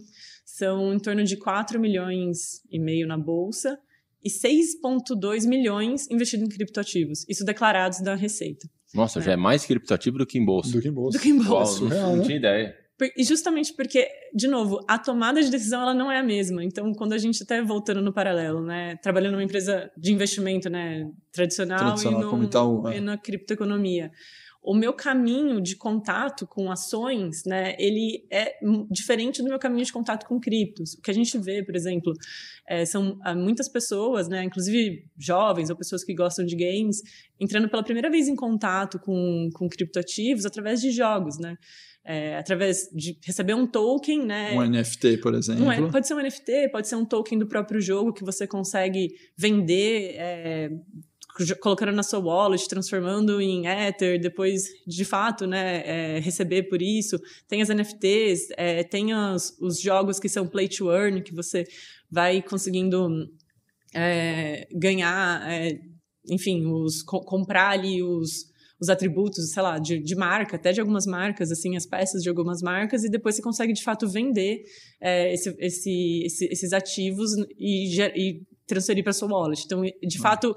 São 0.44 0.92
em 0.94 0.98
torno 0.98 1.24
de 1.24 1.36
4 1.36 1.80
milhões 1.80 2.62
e 2.70 2.78
meio 2.78 3.06
na 3.06 3.18
Bolsa 3.18 3.78
e 4.22 4.28
6,2 4.30 5.46
milhões 5.46 6.08
investidos 6.10 6.46
em 6.46 6.48
criptoativos. 6.48 7.24
Isso 7.28 7.44
declarados 7.44 8.00
da 8.00 8.14
Receita. 8.14 8.68
Nossa, 8.94 9.20
já 9.20 9.32
é 9.32 9.36
mais 9.36 9.66
criptoativo 9.66 10.18
do 10.18 10.26
que 10.26 10.38
em 10.38 10.44
bolsa. 10.44 10.70
Do 10.70 10.80
que 10.80 10.88
em 10.88 10.92
bolsa. 10.92 11.18
Do 11.18 11.22
que 11.22 11.28
em 11.28 11.42
bolsa. 11.42 11.80
Uau, 11.80 11.90
não, 11.90 12.16
não 12.16 12.22
tinha 12.24 12.36
ideia. 12.36 12.83
E 13.16 13.24
justamente 13.24 13.74
porque, 13.74 14.08
de 14.32 14.46
novo, 14.46 14.80
a 14.86 14.96
tomada 14.98 15.42
de 15.42 15.50
decisão 15.50 15.82
ela 15.82 15.94
não 15.94 16.12
é 16.12 16.18
a 16.18 16.22
mesma. 16.22 16.62
Então, 16.62 16.92
quando 16.92 17.12
a 17.12 17.18
gente 17.18 17.42
até 17.42 17.60
voltando 17.60 18.00
no 18.00 18.12
paralelo, 18.12 18.62
né, 18.62 18.96
trabalhando 19.02 19.32
numa 19.32 19.42
empresa 19.42 19.90
de 19.96 20.12
investimento, 20.12 20.70
né, 20.70 21.10
tradicional, 21.32 21.78
tradicional 21.78 22.20
e, 22.20 22.36
no, 22.36 22.44
Itaú, 22.44 22.88
é. 22.88 22.98
e 22.98 23.00
na 23.00 23.18
criptoeconomia, 23.18 24.12
o 24.62 24.74
meu 24.74 24.94
caminho 24.94 25.60
de 25.60 25.76
contato 25.76 26.46
com 26.46 26.70
ações, 26.70 27.44
né, 27.44 27.76
ele 27.78 28.26
é 28.30 28.56
diferente 28.90 29.42
do 29.42 29.48
meu 29.48 29.58
caminho 29.58 29.84
de 29.84 29.92
contato 29.92 30.24
com 30.26 30.40
criptos. 30.40 30.94
O 30.94 31.02
que 31.02 31.10
a 31.10 31.14
gente 31.14 31.36
vê, 31.36 31.62
por 31.62 31.76
exemplo, 31.76 32.14
é, 32.66 32.86
são 32.86 33.18
ah, 33.22 33.34
muitas 33.34 33.68
pessoas, 33.68 34.26
né, 34.26 34.42
inclusive 34.42 35.04
jovens 35.18 35.68
ou 35.68 35.76
pessoas 35.76 36.02
que 36.02 36.14
gostam 36.14 36.46
de 36.46 36.56
games, 36.56 37.02
entrando 37.38 37.68
pela 37.68 37.82
primeira 37.82 38.08
vez 38.08 38.26
em 38.26 38.36
contato 38.36 38.98
com, 38.98 39.50
com 39.52 39.68
criptoativos 39.68 40.46
através 40.46 40.80
de 40.80 40.90
jogos, 40.92 41.38
né? 41.38 41.58
É, 42.04 42.36
através 42.36 42.90
de 42.92 43.18
receber 43.24 43.54
um 43.54 43.66
token, 43.66 44.26
né? 44.26 44.52
Um 44.52 44.62
NFT, 44.62 45.18
por 45.18 45.34
exemplo. 45.34 45.64
Um, 45.64 45.90
pode 45.90 46.06
ser 46.06 46.14
um 46.14 46.22
NFT, 46.22 46.68
pode 46.70 46.86
ser 46.86 46.96
um 46.96 47.04
token 47.04 47.38
do 47.38 47.46
próprio 47.46 47.80
jogo 47.80 48.12
que 48.12 48.22
você 48.22 48.46
consegue 48.46 49.14
vender. 49.36 50.14
É, 50.16 50.70
colocando 51.60 51.90
na 51.90 52.04
sua 52.04 52.20
wallet, 52.20 52.68
transformando 52.68 53.40
em 53.40 53.66
Ether, 53.66 54.20
depois, 54.20 54.68
de 54.86 55.04
fato, 55.04 55.48
né, 55.48 55.82
é, 55.84 56.20
receber 56.20 56.64
por 56.64 56.80
isso. 56.80 57.20
Tem 57.48 57.60
as 57.60 57.68
NFTs, 57.68 58.50
é, 58.56 58.84
tem 58.84 59.12
os, 59.12 59.56
os, 59.60 59.80
jogos 59.80 60.20
que 60.20 60.28
são 60.28 60.46
play 60.46 60.68
to 60.68 60.92
earn, 60.92 61.20
que 61.22 61.34
você 61.34 61.64
vai 62.08 62.40
conseguindo 62.40 63.28
é, 63.92 64.68
ganhar, 64.72 65.50
é, 65.50 65.76
enfim, 66.30 66.64
os, 66.66 67.02
comprar 67.02 67.70
ali 67.70 68.00
os, 68.00 68.46
os 68.80 68.88
atributos, 68.88 69.50
sei 69.50 69.62
lá, 69.62 69.78
de, 69.78 69.98
de, 70.00 70.14
marca, 70.14 70.56
até 70.56 70.72
de 70.72 70.80
algumas 70.80 71.06
marcas, 71.06 71.50
assim, 71.50 71.76
as 71.76 71.86
peças 71.86 72.22
de 72.22 72.28
algumas 72.28 72.60
marcas, 72.60 73.04
e 73.04 73.08
depois 73.08 73.36
você 73.36 73.42
consegue, 73.42 73.72
de 73.72 73.82
fato, 73.82 74.08
vender 74.08 74.64
é, 75.00 75.32
esse, 75.32 75.54
esse, 75.58 76.22
esse, 76.24 76.44
esses 76.46 76.72
ativos 76.72 77.32
e, 77.58 78.00
e 78.00 78.42
transferir 78.66 79.04
para 79.04 79.12
sua 79.12 79.28
wallet. 79.28 79.62
Então, 79.64 79.82
de 79.82 80.18
hum. 80.18 80.20
fato, 80.20 80.56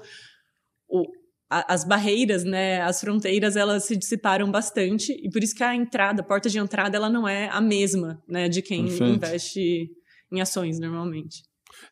o, 0.88 1.04
as 1.50 1.84
barreiras, 1.84 2.44
né, 2.44 2.80
as 2.82 3.00
fronteiras, 3.00 3.56
elas 3.56 3.84
se 3.84 3.96
dissiparam 3.96 4.50
bastante, 4.50 5.12
e 5.12 5.30
por 5.30 5.42
isso 5.42 5.54
que 5.54 5.62
a 5.62 5.74
entrada, 5.74 6.20
a 6.20 6.24
porta 6.24 6.48
de 6.48 6.58
entrada, 6.58 6.96
ela 6.96 7.08
não 7.08 7.26
é 7.26 7.48
a 7.48 7.60
mesma, 7.60 8.22
né, 8.28 8.48
de 8.48 8.60
quem 8.60 8.84
Perfeito. 8.84 9.14
investe 9.14 9.90
em 10.30 10.40
ações, 10.40 10.78
normalmente. 10.78 11.42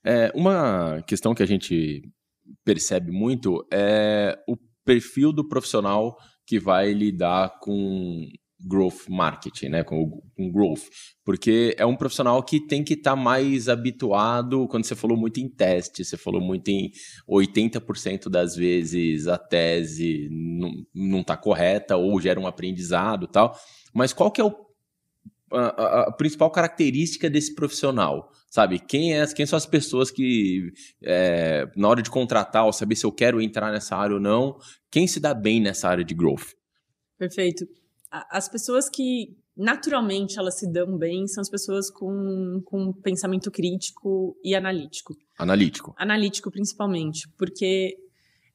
É, 0.04 0.30
uma 0.34 1.02
questão 1.06 1.34
que 1.34 1.42
a 1.42 1.46
gente 1.46 2.02
percebe 2.64 3.10
muito 3.10 3.66
é 3.72 4.38
o 4.46 4.56
perfil 4.86 5.32
do 5.32 5.46
profissional 5.46 6.16
que 6.46 6.58
vai 6.58 6.92
lidar 6.92 7.58
com 7.60 8.26
growth 8.58 9.08
marketing, 9.08 9.68
né, 9.68 9.84
com, 9.84 10.22
com 10.34 10.50
growth, 10.50 10.84
porque 11.24 11.74
é 11.76 11.84
um 11.84 11.94
profissional 11.94 12.42
que 12.42 12.58
tem 12.58 12.82
que 12.82 12.94
estar 12.94 13.10
tá 13.10 13.16
mais 13.16 13.68
habituado, 13.68 14.66
quando 14.68 14.84
você 14.84 14.94
falou 14.94 15.16
muito 15.16 15.38
em 15.38 15.48
teste, 15.48 16.04
você 16.04 16.16
falou 16.16 16.40
muito 16.40 16.68
em 16.68 16.90
80% 17.28 18.30
das 18.30 18.56
vezes 18.56 19.28
a 19.28 19.36
tese 19.36 20.28
não 20.94 21.20
está 21.20 21.36
correta 21.36 21.96
ou 21.96 22.18
gera 22.18 22.40
um 22.40 22.46
aprendizado 22.46 23.26
tal, 23.26 23.54
mas 23.92 24.14
qual 24.14 24.30
que 24.30 24.40
é 24.40 24.44
o 24.44 24.65
a, 25.52 26.02
a, 26.02 26.12
principal 26.12 26.50
característica 26.50 27.30
desse 27.30 27.54
profissional, 27.54 28.30
sabe? 28.50 28.78
Quem, 28.78 29.14
é, 29.14 29.26
quem 29.26 29.46
são 29.46 29.56
as 29.56 29.66
pessoas 29.66 30.10
que, 30.10 30.72
é, 31.02 31.70
na 31.76 31.88
hora 31.88 32.02
de 32.02 32.10
contratar 32.10 32.64
ou 32.64 32.72
saber 32.72 32.96
se 32.96 33.06
eu 33.06 33.12
quero 33.12 33.40
entrar 33.40 33.70
nessa 33.70 33.96
área 33.96 34.14
ou 34.14 34.20
não, 34.20 34.58
quem 34.90 35.06
se 35.06 35.20
dá 35.20 35.32
bem 35.32 35.60
nessa 35.60 35.88
área 35.88 36.04
de 36.04 36.14
growth? 36.14 36.54
Perfeito. 37.18 37.66
As 38.10 38.48
pessoas 38.48 38.88
que 38.88 39.36
naturalmente 39.56 40.38
elas 40.38 40.58
se 40.58 40.70
dão 40.70 40.98
bem 40.98 41.26
são 41.26 41.40
as 41.40 41.48
pessoas 41.48 41.90
com, 41.90 42.60
com 42.64 42.92
pensamento 42.92 43.50
crítico 43.50 44.36
e 44.44 44.54
analítico. 44.54 45.14
Analítico. 45.38 45.94
Analítico, 45.96 46.50
principalmente, 46.50 47.28
porque 47.38 47.96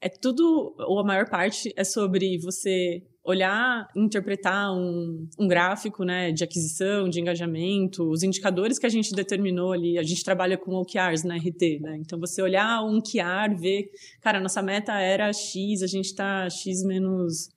é 0.00 0.08
tudo, 0.08 0.74
ou 0.78 1.00
a 1.00 1.04
maior 1.04 1.28
parte, 1.28 1.72
é 1.76 1.84
sobre 1.84 2.38
você 2.38 3.02
olhar, 3.24 3.88
interpretar 3.94 4.72
um, 4.72 5.28
um 5.38 5.46
gráfico 5.46 6.04
né, 6.04 6.32
de 6.32 6.42
aquisição, 6.42 7.08
de 7.08 7.20
engajamento, 7.20 8.02
os 8.10 8.22
indicadores 8.22 8.78
que 8.78 8.86
a 8.86 8.88
gente 8.88 9.12
determinou 9.12 9.72
ali, 9.72 9.96
a 9.96 10.02
gente 10.02 10.24
trabalha 10.24 10.58
com 10.58 10.74
OKRs 10.74 11.22
na 11.24 11.36
RT, 11.36 11.80
né? 11.80 11.98
Então 12.00 12.18
você 12.18 12.42
olhar 12.42 12.82
um 12.82 12.98
OKR, 12.98 13.56
ver, 13.56 13.90
cara, 14.20 14.40
nossa 14.40 14.60
meta 14.60 14.92
era 14.98 15.32
X, 15.32 15.82
a 15.82 15.86
gente 15.86 16.06
está 16.06 16.50
X 16.50 16.82
menos 16.84 17.48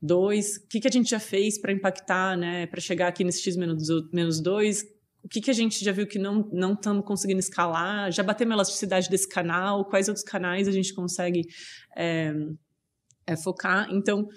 2, 0.00 0.56
o 0.56 0.68
que, 0.68 0.80
que 0.80 0.88
a 0.88 0.90
gente 0.90 1.10
já 1.10 1.18
fez 1.18 1.60
para 1.60 1.72
impactar, 1.72 2.36
né, 2.36 2.66
para 2.66 2.80
chegar 2.80 3.08
aqui 3.08 3.24
nesse 3.24 3.42
X 3.42 3.56
menos, 3.56 3.88
menos 4.12 4.40
2, 4.40 4.82
o 5.24 5.28
que, 5.28 5.40
que 5.40 5.50
a 5.50 5.54
gente 5.54 5.84
já 5.84 5.92
viu 5.92 6.06
que 6.06 6.18
não 6.18 6.48
não 6.52 6.74
estamos 6.74 7.04
conseguindo 7.04 7.40
escalar, 7.40 8.10
já 8.12 8.22
batemos 8.22 8.52
a 8.52 8.54
elasticidade 8.56 9.08
desse 9.08 9.28
canal, 9.28 9.84
quais 9.84 10.08
outros 10.08 10.24
canais 10.24 10.68
a 10.68 10.72
gente 10.72 10.92
consegue 10.94 11.42
é, 11.96 12.32
é, 13.26 13.36
focar. 13.36 13.88
Então, 13.90 14.28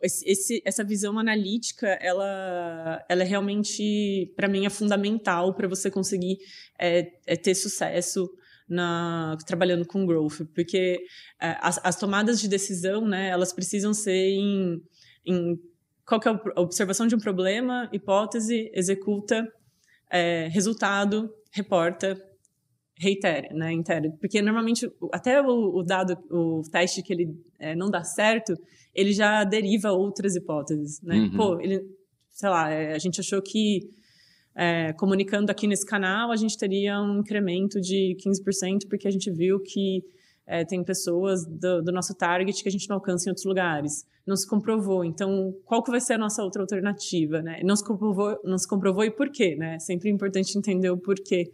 esse, 0.00 0.62
essa 0.64 0.84
visão 0.84 1.18
analítica, 1.18 1.88
ela, 2.00 3.04
ela 3.08 3.22
é 3.22 3.26
realmente, 3.26 4.32
para 4.36 4.48
mim, 4.48 4.64
é 4.64 4.70
fundamental 4.70 5.54
para 5.54 5.68
você 5.68 5.90
conseguir 5.90 6.38
é, 6.78 7.12
é, 7.26 7.36
ter 7.36 7.54
sucesso 7.54 8.30
na, 8.68 9.36
trabalhando 9.46 9.86
com 9.86 10.06
growth, 10.06 10.46
porque 10.54 11.04
é, 11.40 11.56
as, 11.60 11.80
as, 11.82 11.96
tomadas 11.96 12.40
de 12.40 12.48
decisão, 12.48 13.06
né, 13.06 13.28
elas 13.28 13.52
precisam 13.52 13.94
ser 13.94 14.30
em, 14.30 14.82
em 15.24 15.58
qual 16.06 16.20
é 16.24 16.28
a 16.56 16.60
observação 16.60 17.06
de 17.06 17.14
um 17.14 17.18
problema, 17.18 17.88
hipótese, 17.92 18.70
executa, 18.74 19.50
é, 20.10 20.48
resultado, 20.48 21.32
reporta, 21.50 22.22
reitere, 22.98 23.54
né, 23.54 23.72
intere. 23.72 24.10
Porque 24.20 24.42
normalmente 24.42 24.90
até 25.12 25.40
o, 25.40 25.78
o, 25.78 25.82
dado, 25.82 26.16
o 26.30 26.62
teste 26.70 27.02
que 27.02 27.12
ele 27.12 27.34
é, 27.58 27.74
não 27.76 27.90
dá 27.90 28.02
certo, 28.02 28.54
ele 28.94 29.12
já 29.12 29.44
deriva 29.44 29.92
outras 29.92 30.34
hipóteses, 30.34 31.00
né? 31.02 31.16
Uhum. 31.16 31.36
Pô, 31.36 31.60
ele, 31.60 31.82
sei 32.30 32.48
lá, 32.48 32.70
é, 32.70 32.94
a 32.94 32.98
gente 32.98 33.20
achou 33.20 33.40
que 33.40 33.88
é, 34.56 34.92
comunicando 34.94 35.52
aqui 35.52 35.68
nesse 35.68 35.86
canal 35.86 36.32
a 36.32 36.36
gente 36.36 36.58
teria 36.58 37.00
um 37.00 37.20
incremento 37.20 37.80
de 37.80 38.16
15% 38.16 38.88
porque 38.88 39.06
a 39.06 39.10
gente 39.10 39.30
viu 39.30 39.60
que 39.60 40.02
é, 40.44 40.64
tem 40.64 40.82
pessoas 40.82 41.46
do, 41.46 41.82
do, 41.82 41.92
nosso 41.92 42.14
target 42.14 42.62
que 42.62 42.68
a 42.68 42.72
gente 42.72 42.88
não 42.88 42.96
alcança 42.96 43.28
em 43.28 43.30
outros 43.30 43.44
lugares. 43.44 44.06
Não 44.26 44.34
se 44.34 44.48
comprovou. 44.48 45.04
Então, 45.04 45.54
qual 45.64 45.82
que 45.82 45.90
vai 45.90 46.00
ser 46.00 46.14
a 46.14 46.18
nossa 46.18 46.42
outra 46.42 46.62
alternativa, 46.62 47.40
né? 47.42 47.60
Não 47.62 47.76
se 47.76 47.84
comprovou, 47.84 48.38
não 48.44 48.58
se 48.58 48.66
comprovou 48.66 49.04
e 49.04 49.10
por 49.10 49.30
quê, 49.30 49.54
né? 49.56 49.78
Sempre 49.78 50.08
é 50.08 50.12
importante 50.12 50.56
entender 50.56 50.90
o 50.90 50.96
porquê. 50.96 51.52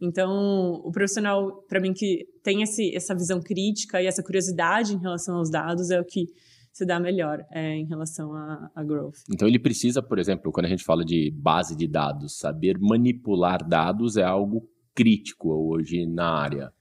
Então, 0.00 0.80
o 0.84 0.90
profissional, 0.90 1.62
para 1.68 1.80
mim, 1.80 1.92
que 1.92 2.26
tem 2.42 2.62
esse, 2.62 2.94
essa 2.96 3.14
visão 3.14 3.40
crítica 3.40 4.00
e 4.02 4.06
essa 4.06 4.22
curiosidade 4.22 4.94
em 4.94 4.98
relação 4.98 5.36
aos 5.36 5.50
dados 5.50 5.90
é 5.90 6.00
o 6.00 6.04
que 6.04 6.26
se 6.72 6.86
dá 6.86 6.98
melhor 6.98 7.44
é, 7.50 7.74
em 7.74 7.84
relação 7.86 8.32
a, 8.34 8.70
a, 8.74 8.82
growth. 8.82 9.18
Então, 9.30 9.46
ele 9.46 9.58
precisa, 9.58 10.02
por 10.02 10.18
exemplo, 10.18 10.50
quando 10.52 10.66
a 10.66 10.68
gente 10.68 10.84
fala 10.84 11.04
de 11.04 11.30
base 11.36 11.76
de 11.76 11.86
dados, 11.86 12.38
saber 12.38 12.78
manipular 12.78 13.66
dados 13.66 14.16
é 14.16 14.22
algo 14.22 14.66
crítico 14.94 15.50
hoje 15.50 16.06
na 16.06 16.30
área. 16.30 16.72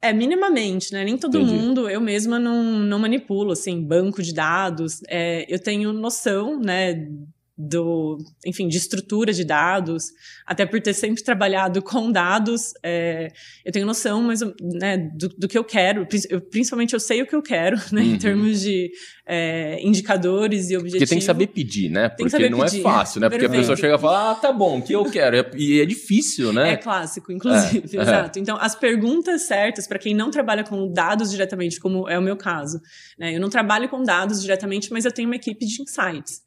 É, 0.00 0.12
minimamente, 0.12 0.92
né? 0.92 1.04
Nem 1.04 1.16
todo 1.16 1.38
Entendi. 1.38 1.54
mundo, 1.54 1.88
eu 1.88 2.00
mesma 2.00 2.38
não, 2.38 2.80
não 2.80 2.98
manipulo, 2.98 3.52
assim, 3.52 3.80
banco 3.80 4.20
de 4.22 4.34
dados. 4.34 5.00
É, 5.08 5.46
eu 5.52 5.60
tenho 5.60 5.92
noção, 5.92 6.58
né, 6.58 7.08
do, 7.56 8.18
enfim, 8.46 8.66
de 8.66 8.78
estrutura 8.78 9.32
de 9.32 9.44
dados, 9.44 10.06
até 10.46 10.64
por 10.64 10.80
ter 10.80 10.94
sempre 10.94 11.22
trabalhado 11.22 11.82
com 11.84 12.10
dados, 12.10 12.72
é, 12.82 13.28
eu 13.64 13.70
tenho 13.70 13.84
noção, 13.84 14.22
mas 14.22 14.40
né, 14.60 14.96
do, 15.14 15.28
do, 15.28 15.48
que 15.48 15.58
eu 15.58 15.64
quero, 15.64 16.06
eu, 16.30 16.40
principalmente 16.40 16.94
eu 16.94 17.00
sei 17.00 17.22
o 17.22 17.26
que 17.26 17.36
eu 17.36 17.42
quero, 17.42 17.76
né, 17.92 18.00
uhum. 18.00 18.14
em 18.14 18.18
termos 18.18 18.60
de 18.62 18.90
é, 19.26 19.78
indicadores 19.86 20.70
e 20.70 20.76
objetivos. 20.76 20.92
Porque 20.92 21.06
tem 21.06 21.18
que 21.18 21.24
saber 21.24 21.48
pedir, 21.48 21.90
né? 21.90 22.08
Porque 22.08 22.48
não 22.48 22.62
é 22.62 22.64
pedir. 22.64 22.80
é 22.80 22.82
fácil, 22.82 23.20
né? 23.20 23.28
Porque 23.28 23.40
Perfeito. 23.40 23.58
a 23.58 23.60
pessoa 23.60 23.76
chega 23.76 23.96
e 23.96 23.98
fala, 23.98 24.30
ah, 24.32 24.34
tá 24.34 24.52
bom, 24.52 24.78
o 24.78 24.82
que 24.82 24.94
eu 24.94 25.04
quero, 25.04 25.36
e 25.56 25.80
é 25.80 25.84
difícil, 25.84 26.52
né? 26.52 26.72
É 26.72 26.76
clássico, 26.76 27.30
inclusive, 27.30 27.96
é, 27.96 28.00
exato. 28.00 28.38
Então, 28.38 28.56
as 28.58 28.74
perguntas 28.74 29.42
certas 29.42 29.86
para 29.86 29.98
quem 29.98 30.14
não 30.14 30.30
trabalha 30.30 30.64
com 30.64 30.90
dados 30.90 31.30
diretamente, 31.30 31.78
como 31.78 32.08
é 32.08 32.18
o 32.18 32.22
meu 32.22 32.36
caso, 32.36 32.80
né? 33.18 33.36
Eu 33.36 33.40
não 33.40 33.50
trabalho 33.50 33.88
com 33.88 34.02
dados 34.02 34.40
diretamente, 34.40 34.90
mas 34.90 35.04
eu 35.04 35.12
tenho 35.12 35.28
uma 35.28 35.36
equipe 35.36 35.66
de 35.66 35.82
insights 35.82 36.40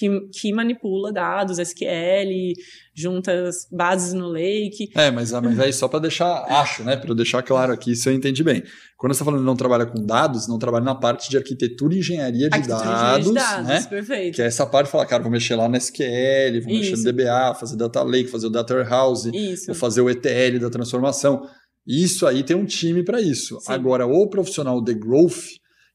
que, 0.00 0.20
que 0.32 0.52
manipula 0.52 1.12
dados, 1.12 1.58
SQL, 1.58 2.54
junta 2.94 3.48
as 3.48 3.66
bases 3.70 4.14
no 4.14 4.28
Lake. 4.28 4.88
É, 4.94 5.10
mas, 5.10 5.30
mas 5.30 5.60
aí 5.60 5.72
só 5.74 5.88
para 5.88 6.00
deixar, 6.00 6.46
acho, 6.48 6.82
né, 6.82 6.96
para 6.96 7.14
deixar 7.14 7.42
claro 7.42 7.70
aqui 7.70 7.94
se 7.94 8.08
eu 8.08 8.14
entendi 8.14 8.42
bem. 8.42 8.62
Quando 8.96 9.12
você 9.12 9.16
está 9.16 9.26
falando 9.26 9.40
que 9.40 9.46
não 9.46 9.56
trabalha 9.56 9.84
com 9.84 10.02
dados, 10.04 10.48
não 10.48 10.58
trabalha 10.58 10.84
na 10.84 10.94
parte 10.94 11.28
de 11.28 11.36
arquitetura 11.36 11.94
e 11.94 11.98
engenharia 11.98 12.48
de 12.48 12.54
arquitetura 12.54 12.84
dados, 12.84 13.26
engenharia 13.26 13.28
de 13.28 13.34
dados 13.34 13.68
né? 13.68 13.82
Perfeito. 13.90 14.36
Que 14.36 14.42
é 14.42 14.46
essa 14.46 14.66
parte 14.66 14.86
de 14.86 14.92
falar, 14.92 15.04
cara, 15.04 15.22
vou 15.22 15.30
mexer 15.30 15.54
lá 15.54 15.68
no 15.68 15.76
SQL, 15.76 16.62
vou 16.62 16.72
Isso. 16.72 16.92
mexer 16.92 16.96
no 16.96 17.12
DBA, 17.12 17.54
fazer 17.60 17.76
data 17.76 18.02
lake, 18.02 18.30
fazer 18.30 18.46
o 18.46 18.50
data 18.50 18.74
warehouse, 18.74 19.30
isso. 19.34 19.66
vou 19.66 19.74
fazer 19.74 20.00
o 20.00 20.08
ETL 20.08 20.58
da 20.60 20.70
transformação. 20.70 21.42
Isso 21.86 22.26
aí 22.26 22.42
tem 22.42 22.56
um 22.56 22.64
time 22.64 23.04
para 23.04 23.20
isso. 23.20 23.58
Sim. 23.60 23.72
Agora, 23.72 24.06
o 24.06 24.28
profissional 24.28 24.82
de 24.82 24.94
growth, 24.94 25.44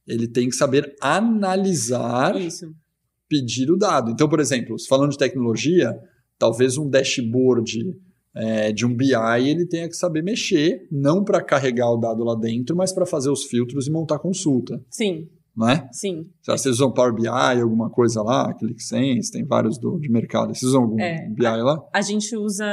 ele 0.08 0.28
tem 0.28 0.50
que 0.50 0.56
saber 0.56 0.94
analisar 1.02 2.36
isso 2.40 2.68
pedir 3.28 3.72
o 3.72 3.78
dado. 3.78 4.12
Então, 4.12 4.30
por 4.30 4.40
exemplo, 4.40 4.76
falando 4.88 5.12
de 5.12 5.18
tecnologia, 5.18 5.98
talvez 6.38 6.78
um 6.78 6.90
dashboard 6.90 7.96
é, 8.36 8.72
de 8.72 8.86
um 8.86 8.94
BI 8.94 9.14
ele 9.48 9.66
tenha 9.66 9.88
que 9.88 9.96
saber 9.96 10.22
mexer, 10.22 10.88
não 10.92 11.24
para 11.24 11.42
carregar 11.42 11.90
o 11.92 11.98
dado 11.98 12.24
lá 12.24 12.36
dentro, 12.36 12.76
mas 12.76 12.92
para 12.92 13.06
fazer 13.06 13.30
os 13.30 13.46
filtros 13.46 13.88
e 13.88 13.92
montar 13.92 14.20
consulta. 14.20 14.82
Sim, 14.90 15.30
não 15.56 15.70
é? 15.70 15.88
Sim. 15.92 16.30
Vocês 16.44 16.76
usam 16.76 16.92
Power 16.92 17.14
BI, 17.14 17.28
alguma 17.28 17.90
coisa 17.90 18.22
lá, 18.22 18.54
ClickSense, 18.54 19.32
tem 19.32 19.46
vários 19.46 19.78
do, 19.78 19.98
de 20.00 20.10
mercado. 20.10 20.54
Vocês 20.54 20.64
usam 20.64 20.84
algum 20.84 21.00
é, 21.00 21.28
BI 21.30 21.44
lá? 21.44 21.82
A 21.94 22.02
gente 22.02 22.36
usa, 22.36 22.66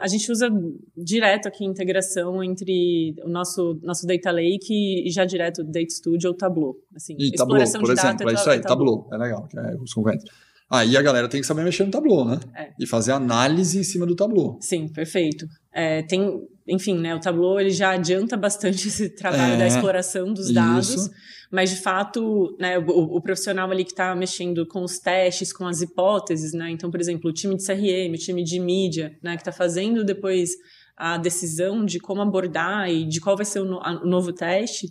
a 0.00 0.06
gente 0.08 0.30
usa 0.30 0.48
direto 0.96 1.46
aqui 1.46 1.64
integração 1.64 2.42
entre 2.42 3.14
o 3.24 3.28
nosso, 3.28 3.78
nosso 3.82 4.06
Data 4.06 4.32
Lake 4.32 5.06
e 5.06 5.10
já 5.10 5.24
direto 5.24 5.62
Data 5.62 5.88
Studio 5.88 6.30
ou 6.30 6.36
Tableau. 6.36 6.76
Assim, 6.94 7.14
e 7.18 7.30
Tableau, 7.32 7.58
por 7.80 7.92
exemplo, 7.92 8.30
é 8.30 8.34
isso 8.34 8.50
aí, 8.50 8.60
Tableau. 8.60 9.02
Tableau, 9.02 9.08
é 9.12 9.16
legal, 9.16 9.46
que 9.46 9.58
é 9.58 9.76
os 9.80 9.92
concorrentes. 9.92 10.26
Aí 10.70 10.96
a 10.96 11.02
galera 11.02 11.28
tem 11.28 11.40
que 11.40 11.46
saber 11.46 11.64
mexer 11.64 11.84
no 11.84 11.90
Tableau, 11.90 12.24
né? 12.24 12.40
É. 12.54 12.68
E 12.78 12.86
fazer 12.86 13.12
análise 13.12 13.78
em 13.78 13.82
cima 13.82 14.04
do 14.04 14.14
Tableau. 14.14 14.58
Sim, 14.60 14.88
perfeito. 14.88 15.46
É, 15.72 16.02
tem, 16.02 16.46
enfim, 16.66 16.98
né, 16.98 17.14
o 17.14 17.20
Tableau 17.20 17.58
ele 17.58 17.70
já 17.70 17.92
adianta 17.92 18.36
bastante 18.36 18.86
esse 18.88 19.08
trabalho 19.10 19.54
é, 19.54 19.56
da 19.58 19.66
exploração 19.66 20.32
dos 20.32 20.52
dados. 20.52 20.90
Isso 20.90 21.10
mas 21.50 21.70
de 21.70 21.76
fato, 21.76 22.54
né, 22.58 22.78
o, 22.78 23.16
o 23.16 23.20
profissional 23.22 23.70
ali 23.70 23.84
que 23.84 23.92
está 23.92 24.14
mexendo 24.14 24.66
com 24.66 24.82
os 24.82 24.98
testes, 24.98 25.52
com 25.52 25.66
as 25.66 25.80
hipóteses, 25.80 26.52
né? 26.52 26.70
Então, 26.70 26.90
por 26.90 27.00
exemplo, 27.00 27.30
o 27.30 27.32
time 27.32 27.56
de 27.56 27.64
CRM, 27.64 28.14
o 28.14 28.18
time 28.18 28.44
de 28.44 28.60
mídia, 28.60 29.16
né, 29.22 29.34
que 29.34 29.40
está 29.40 29.52
fazendo 29.52 30.04
depois 30.04 30.50
a 30.96 31.16
decisão 31.16 31.86
de 31.86 31.98
como 31.98 32.20
abordar 32.20 32.90
e 32.90 33.06
de 33.06 33.20
qual 33.20 33.36
vai 33.36 33.46
ser 33.46 33.60
o, 33.60 33.64
no, 33.64 33.78
a, 33.78 34.02
o 34.02 34.06
novo 34.06 34.32
teste, 34.32 34.88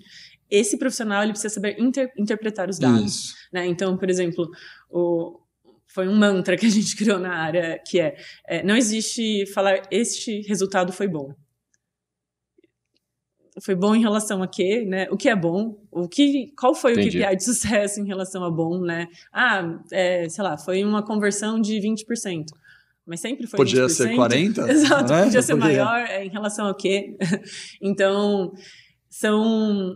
esse 0.50 0.78
profissional 0.78 1.22
ele 1.22 1.34
precisa 1.34 1.54
saber 1.54 1.80
inter, 1.80 2.10
interpretar 2.18 2.70
os 2.70 2.80
dados. 2.80 3.36
Né? 3.52 3.68
Então, 3.68 3.98
por 3.98 4.10
exemplo, 4.10 4.50
o, 4.90 5.38
foi 5.98 6.08
um 6.08 6.16
mantra 6.16 6.56
que 6.56 6.68
a 6.68 6.70
gente 6.70 6.96
criou 6.96 7.18
na 7.18 7.36
área, 7.36 7.82
que 7.84 8.00
é, 8.00 8.16
é 8.48 8.62
não 8.62 8.78
existe 8.78 9.48
falar 9.52 9.82
este 9.90 10.42
resultado 10.42 10.94
foi 10.94 11.08
bom 11.08 11.34
foi 13.60 13.74
bom 13.74 13.96
em 13.96 14.02
relação 14.02 14.44
a 14.44 14.48
quê, 14.48 14.86
né? 14.86 15.08
O 15.10 15.18
que 15.18 15.28
é 15.28 15.36
bom? 15.36 15.76
O 15.92 16.08
que, 16.08 16.54
qual 16.56 16.76
foi 16.76 16.92
Entendi. 16.92 17.18
o 17.18 17.24
KPI 17.24 17.36
de 17.38 17.44
sucesso 17.44 18.00
em 18.00 18.06
relação 18.06 18.44
a 18.44 18.52
bom, 18.52 18.80
né? 18.80 19.08
Ah, 19.34 19.80
é, 19.92 20.30
sei 20.30 20.44
lá, 20.44 20.56
foi 20.60 20.84
uma 20.84 21.04
conversão 21.04 21.60
de 21.60 21.74
20%. 21.80 22.46
Mas 23.04 23.20
sempre 23.20 23.48
foi 23.48 23.58
Podia 23.58 23.86
20%. 23.86 23.90
ser 23.90 24.10
40%? 24.10 24.68
Exato, 24.70 25.12
né? 25.12 25.24
podia 25.24 25.42
ser 25.42 25.56
podia. 25.56 25.84
maior 25.84 26.00
é, 26.08 26.24
em 26.24 26.30
relação 26.30 26.68
ao 26.68 26.76
quê. 26.76 27.18
então, 27.82 28.54
são, 29.10 29.96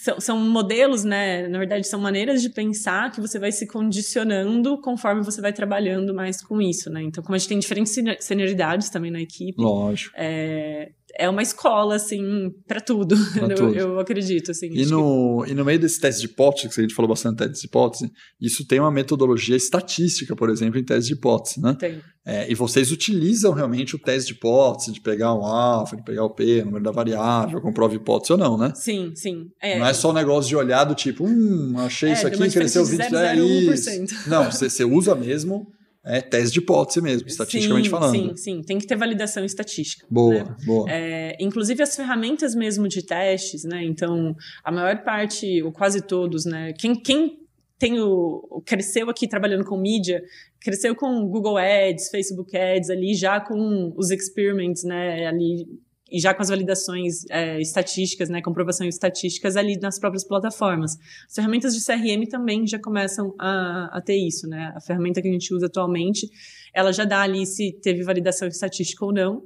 são, 0.00 0.18
são 0.18 0.38
modelos, 0.38 1.04
né? 1.04 1.46
Na 1.46 1.58
verdade, 1.58 1.86
são 1.86 2.00
maneiras 2.00 2.40
de 2.40 2.48
pensar 2.48 3.12
que 3.12 3.20
você 3.20 3.38
vai 3.38 3.52
se 3.52 3.66
condicionando 3.66 4.80
conforme 4.80 5.22
você 5.22 5.42
vai 5.42 5.52
trabalhando 5.52 6.14
mais 6.14 6.42
com 6.42 6.58
isso, 6.60 6.88
né? 6.88 7.02
Então, 7.02 7.22
como 7.22 7.34
a 7.34 7.38
gente 7.38 7.48
tem 7.48 7.58
diferentes 7.58 7.94
senioridades 8.20 8.88
também 8.88 9.10
na 9.10 9.20
equipe. 9.20 9.60
Lógico. 9.60 10.14
É, 10.16 10.92
é 11.16 11.28
uma 11.28 11.42
escola, 11.42 11.96
assim, 11.96 12.50
para 12.66 12.80
tudo. 12.80 13.16
Tudo. 13.56 13.74
eu, 13.74 13.98
acredito, 13.98 14.50
assim. 14.50 14.68
E 14.72 14.86
no, 14.86 15.42
que... 15.44 15.52
e 15.52 15.54
no 15.54 15.64
meio 15.64 15.78
desse 15.78 16.00
teste 16.00 16.20
de 16.20 16.26
hipótese, 16.26 16.68
que 16.68 16.80
a 16.80 16.82
gente 16.82 16.94
falou 16.94 17.08
bastante 17.08 17.38
teste 17.38 17.60
de 17.60 17.66
hipótese, 17.66 18.12
isso 18.40 18.66
tem 18.66 18.80
uma 18.80 18.90
metodologia 18.90 19.56
estatística, 19.56 20.36
por 20.36 20.50
exemplo, 20.50 20.78
em 20.78 20.84
teste 20.84 21.08
de 21.08 21.14
hipótese, 21.14 21.60
né? 21.60 21.76
Tem. 21.78 22.00
É, 22.24 22.50
e 22.50 22.54
vocês 22.54 22.92
utilizam 22.92 23.52
realmente 23.52 23.96
o 23.96 23.98
teste 23.98 24.32
de 24.32 24.38
hipótese, 24.38 24.92
de 24.92 25.00
pegar 25.00 25.34
o 25.34 25.44
alfa, 25.44 25.96
de 25.96 26.04
pegar 26.04 26.24
o 26.24 26.30
p, 26.30 26.60
o 26.60 26.66
número 26.66 26.84
da 26.84 26.90
variável, 26.90 27.60
comprova 27.60 27.94
hipótese 27.94 28.32
ou 28.32 28.38
não, 28.38 28.58
né? 28.58 28.72
Sim, 28.74 29.12
sim. 29.14 29.46
É, 29.60 29.78
não 29.78 29.86
é 29.86 29.94
só 29.94 30.10
um 30.10 30.14
negócio 30.14 30.48
de 30.48 30.54
olhar 30.54 30.84
do 30.84 30.94
tipo, 30.94 31.24
hum, 31.26 31.74
achei 31.78 32.10
é, 32.10 32.12
isso 32.12 32.26
aqui, 32.26 32.50
cresceu 32.50 32.84
20, 32.84 33.00
é 33.14 33.36
isso. 33.36 34.28
Não, 34.28 34.50
você, 34.50 34.68
você 34.68 34.84
usa 34.84 35.14
mesmo 35.14 35.66
é 36.04 36.20
tese 36.20 36.52
de 36.52 36.60
hipótese 36.60 37.02
mesmo, 37.02 37.28
estatisticamente 37.28 37.88
sim, 37.88 37.90
falando. 37.90 38.12
Sim, 38.12 38.36
sim, 38.36 38.62
tem 38.62 38.78
que 38.78 38.86
ter 38.86 38.96
validação 38.96 39.44
estatística. 39.44 40.06
Boa, 40.10 40.44
né? 40.44 40.56
boa. 40.64 40.90
É, 40.90 41.36
inclusive 41.38 41.82
as 41.82 41.94
ferramentas 41.94 42.54
mesmo 42.54 42.88
de 42.88 43.02
testes, 43.02 43.64
né? 43.64 43.84
Então, 43.84 44.34
a 44.64 44.72
maior 44.72 45.02
parte, 45.02 45.62
ou 45.62 45.70
quase 45.70 46.00
todos, 46.00 46.46
né? 46.46 46.72
Quem, 46.78 46.94
quem 46.94 47.38
tem 47.78 48.00
o, 48.00 48.62
cresceu 48.64 49.10
aqui 49.10 49.28
trabalhando 49.28 49.64
com 49.64 49.76
mídia, 49.76 50.22
cresceu 50.60 50.94
com 50.94 51.26
Google 51.26 51.58
Ads, 51.58 52.08
Facebook 52.10 52.56
Ads 52.56 52.88
ali, 52.88 53.14
já 53.14 53.40
com 53.40 53.92
os 53.96 54.10
experiments, 54.10 54.84
né? 54.84 55.26
Ali 55.26 55.66
e 56.10 56.18
já 56.18 56.34
com 56.34 56.42
as 56.42 56.48
validações 56.48 57.24
é, 57.30 57.60
estatísticas, 57.60 58.28
né, 58.28 58.42
comprovações 58.42 58.94
estatísticas 58.94 59.56
ali 59.56 59.78
nas 59.78 59.98
próprias 59.98 60.24
plataformas. 60.24 60.96
As 61.28 61.34
ferramentas 61.34 61.74
de 61.74 61.84
CRM 61.84 62.28
também 62.28 62.66
já 62.66 62.78
começam 62.78 63.34
a, 63.38 63.90
a 63.92 64.00
ter 64.00 64.16
isso, 64.16 64.48
né? 64.48 64.72
A 64.74 64.80
ferramenta 64.80 65.22
que 65.22 65.28
a 65.28 65.32
gente 65.32 65.54
usa 65.54 65.66
atualmente, 65.66 66.28
ela 66.74 66.92
já 66.92 67.04
dá 67.04 67.22
ali 67.22 67.46
se 67.46 67.72
teve 67.80 68.02
validação 68.02 68.48
estatística 68.48 69.04
ou 69.04 69.12
não. 69.12 69.42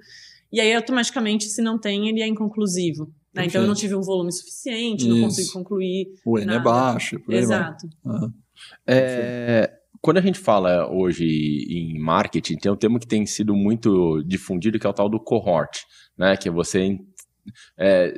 E 0.53 0.61
aí, 0.61 0.73
automaticamente, 0.73 1.47
se 1.47 1.61
não 1.61 1.79
tem, 1.79 2.09
ele 2.09 2.23
é 2.23 2.27
inconclusivo. 2.27 3.13
Né? 3.35 3.47
Então, 3.47 3.63
eu 3.63 3.67
não 3.67 3.75
tive 3.75 3.95
um 3.97 4.01
volume 4.01 4.33
suficiente, 4.33 5.03
isso. 5.03 5.15
não 5.15 5.23
consigo 5.23 5.53
concluir. 5.53 6.15
O 6.25 6.39
N 6.39 6.45
é 6.45 6.47
nada. 6.47 6.61
é 6.61 6.63
baixo. 6.63 7.17
Exato. 7.29 7.89
Uhum. 8.05 8.33
É, 8.87 9.73
quando 10.05 10.19
a 10.19 10.21
gente 10.21 10.39
fala 10.39 10.93
hoje 10.93 11.25
em 11.25 11.99
marketing, 11.99 12.57
tem 12.57 12.71
um 12.71 12.77
termo 12.77 13.01
que 13.01 13.07
tem 13.07 13.25
sido 13.25 13.57
muito 13.57 14.23
difundido, 14.23 14.79
que 14.79 14.87
é 14.87 14.91
o 14.91 14.93
tal 14.93 15.09
do 15.09 15.19
cohort 15.19 15.85
né? 16.17 16.37
Que 16.37 16.51
você 16.51 16.99
é, 17.79 18.15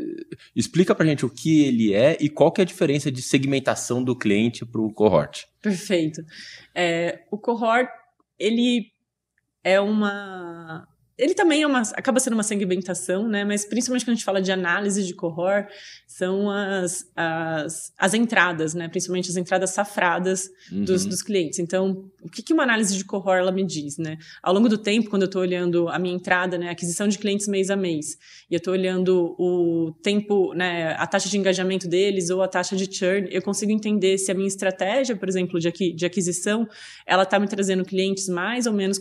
explica 0.54 0.94
para 0.94 1.06
gente 1.06 1.24
o 1.24 1.30
que 1.30 1.64
ele 1.64 1.92
é 1.92 2.16
e 2.20 2.28
qual 2.28 2.52
que 2.52 2.60
é 2.60 2.64
a 2.64 2.66
diferença 2.66 3.10
de 3.10 3.22
segmentação 3.22 4.02
do 4.02 4.16
cliente 4.16 4.64
para 4.64 4.80
o 4.80 4.92
cohort. 4.92 5.46
Perfeito. 5.60 6.22
É, 6.74 7.24
o 7.30 7.38
cohort 7.38 7.90
ele 8.38 8.92
é 9.64 9.80
uma 9.80 10.86
ele 11.18 11.32
também 11.32 11.62
é 11.62 11.66
uma, 11.66 11.80
acaba 11.94 12.20
sendo 12.20 12.34
uma 12.34 12.42
segmentação, 12.42 13.26
né? 13.26 13.42
Mas 13.42 13.64
principalmente 13.64 14.04
quando 14.04 14.10
a 14.10 14.14
gente 14.16 14.24
fala 14.24 14.42
de 14.42 14.52
análise 14.52 15.02
de 15.02 15.14
cohort, 15.14 15.72
são 16.06 16.50
as, 16.50 17.10
as, 17.16 17.92
as 17.96 18.12
entradas, 18.12 18.74
né? 18.74 18.86
Principalmente 18.86 19.30
as 19.30 19.36
entradas 19.36 19.70
safradas 19.70 20.50
uhum. 20.70 20.84
dos, 20.84 21.06
dos 21.06 21.22
clientes. 21.22 21.58
Então, 21.58 22.04
o 22.22 22.28
que, 22.28 22.42
que 22.42 22.52
uma 22.52 22.64
análise 22.64 22.94
de 22.94 23.02
cohort 23.02 23.40
ela 23.40 23.50
me 23.50 23.64
diz, 23.64 23.96
né? 23.96 24.18
Ao 24.42 24.52
longo 24.52 24.68
do 24.68 24.76
tempo, 24.76 25.08
quando 25.08 25.22
eu 25.22 25.26
estou 25.26 25.40
olhando 25.40 25.88
a 25.88 25.98
minha 25.98 26.14
entrada, 26.14 26.58
né? 26.58 26.68
Aquisição 26.68 27.08
de 27.08 27.18
clientes 27.18 27.48
mês 27.48 27.70
a 27.70 27.76
mês, 27.76 28.18
e 28.50 28.54
eu 28.54 28.58
estou 28.58 28.74
olhando 28.74 29.34
o 29.38 29.92
tempo, 30.02 30.52
né? 30.52 30.94
A 30.98 31.06
taxa 31.06 31.30
de 31.30 31.38
engajamento 31.38 31.88
deles 31.88 32.28
ou 32.28 32.42
a 32.42 32.48
taxa 32.48 32.76
de 32.76 32.94
churn, 32.94 33.26
eu 33.30 33.40
consigo 33.40 33.72
entender 33.72 34.18
se 34.18 34.30
a 34.30 34.34
minha 34.34 34.48
estratégia, 34.48 35.16
por 35.16 35.30
exemplo, 35.30 35.58
de, 35.58 35.66
aqui, 35.66 35.94
de 35.94 36.04
aquisição, 36.04 36.68
ela 37.06 37.22
está 37.22 37.38
me 37.38 37.48
trazendo 37.48 37.86
clientes 37.86 38.28
mais 38.28 38.66
ou 38.66 38.74
menos 38.74 38.98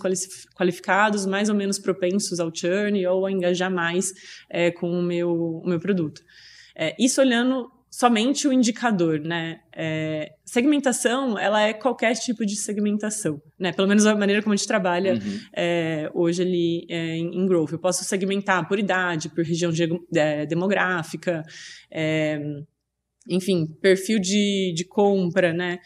qualificados, 0.56 1.26
mais 1.26 1.50
ou 1.50 1.56
menos 1.56 1.78
propensos 1.78 2.05
propensos 2.06 2.40
ao 2.40 2.52
churn 2.54 3.06
ou 3.08 3.26
a 3.26 3.32
engajar 3.32 3.72
mais 3.72 4.14
é, 4.50 4.72
com 4.72 4.90
o 4.90 5.02
meu, 5.02 5.32
o 5.32 5.68
meu 5.68 5.80
produto. 5.80 6.22
É, 6.76 6.96
isso 7.00 7.22
olhando 7.22 7.72
somente 7.90 8.46
o 8.48 8.52
indicador, 8.52 9.20
né? 9.22 9.62
É, 9.74 10.34
segmentação, 10.44 11.40
ela 11.40 11.62
é 11.62 11.74
qualquer 11.74 12.14
tipo 12.16 12.46
de 12.46 12.56
segmentação, 12.56 13.42
né? 13.58 13.72
Pelo 13.72 13.88
menos 13.88 14.06
a 14.06 14.14
maneira 14.16 14.42
como 14.42 14.54
a 14.54 14.56
gente 14.58 14.68
trabalha 14.68 15.14
uhum. 15.14 15.40
é, 15.56 16.12
hoje 16.14 16.42
ali 16.42 16.86
é, 16.90 17.16
em, 17.16 17.42
em, 17.42 17.46
Growth. 17.46 17.72
Eu 17.72 17.80
posso 17.80 18.04
segmentar 18.04 18.68
por 18.68 18.78
idade, 18.78 19.30
por 19.30 19.46
região 19.46 19.72
de, 19.72 19.88
é, 20.14 20.46
demográfica, 20.46 21.42
é, 21.90 22.42
enfim, 23.28 23.68
perfil 23.82 24.20
de, 24.20 24.74
de 24.76 24.86
compra, 24.86 25.54
né? 25.54 25.80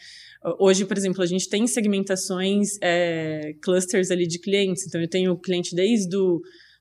Hoje, 0.58 0.84
por 0.86 0.96
exemplo, 0.96 1.22
a 1.22 1.26
gente 1.26 1.48
tem 1.48 1.66
segmentações, 1.66 2.78
é, 2.80 3.54
clusters 3.60 4.10
ali 4.10 4.26
de 4.26 4.38
clientes. 4.38 4.86
Então, 4.86 5.00
eu 5.00 5.08
tenho 5.08 5.36
cliente 5.36 5.74
desde 5.74 6.16
o 6.16 6.40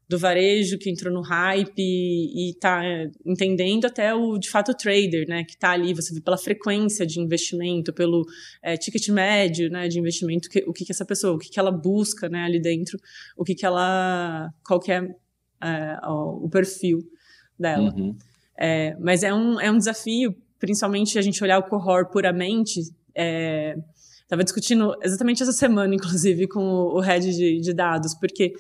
do 0.10 0.18
varejo 0.18 0.80
que 0.80 0.89
entrou 0.89 1.14
no 1.14 1.22
hype 1.22 1.78
e, 1.78 2.49
está 2.49 2.84
é, 2.84 3.12
entendendo 3.24 3.86
até 3.86 4.12
o, 4.12 4.39
de 4.39 4.49
fato, 4.49 4.72
o 4.72 4.76
trader, 4.76 5.28
né? 5.30 5.43
Que 5.43 5.53
está 5.53 5.70
ali, 5.70 5.93
você 5.93 6.12
vê 6.12 6.20
pela 6.20 6.38
frequência 6.38 7.05
de 7.05 7.20
investimento, 7.20 7.93
pelo 7.93 8.26
é, 8.64 8.76
ticket 8.76 9.07
médio, 9.10 9.70
né? 9.70 9.88
De 9.88 9.99
investimento, 9.99 10.49
que, 10.49 10.64
o 10.66 10.74
que, 10.74 10.84
que 10.84 10.91
essa 10.91 11.05
pessoa, 11.05 11.36
o 11.36 11.38
que, 11.38 11.49
que 11.49 11.60
ela 11.60 11.70
busca, 11.70 12.28
né? 12.28 12.39
Ali 12.39 12.60
dentro, 12.60 12.97
o 13.38 13.43
que 13.43 13.53
que 13.53 13.64
ela, 13.64 14.51
qual 14.66 14.80
que 14.80 14.91
é, 14.91 14.97
é 15.62 16.07
o, 16.07 16.45
o 16.45 16.49
perfil 16.49 17.07
dela. 17.60 17.93
Uhum. 17.95 18.18
É, 18.60 18.95
mas 18.99 19.22
é 19.22 19.32
um, 19.32 19.62
é 19.62 19.72
um 19.72 19.78
desafio, 19.78 20.36
principalmente 20.60 21.18
a 21.18 21.22
gente 21.22 21.43
olhar 21.43 21.60
o 21.60 21.64
cohort 21.64 22.12
puramente, 22.12 22.82
é, 23.16 23.76
Estava 24.30 24.43
discutindo 24.43 24.95
exatamente 25.01 25.41
essa 25.41 25.51
semana, 25.51 25.95
inclusive, 25.95 26.47
com 26.47 26.62
o 26.62 26.99
head 26.99 27.36
de, 27.36 27.60
de, 27.62 27.74
dados, 27.74 28.14
porque 28.14 28.53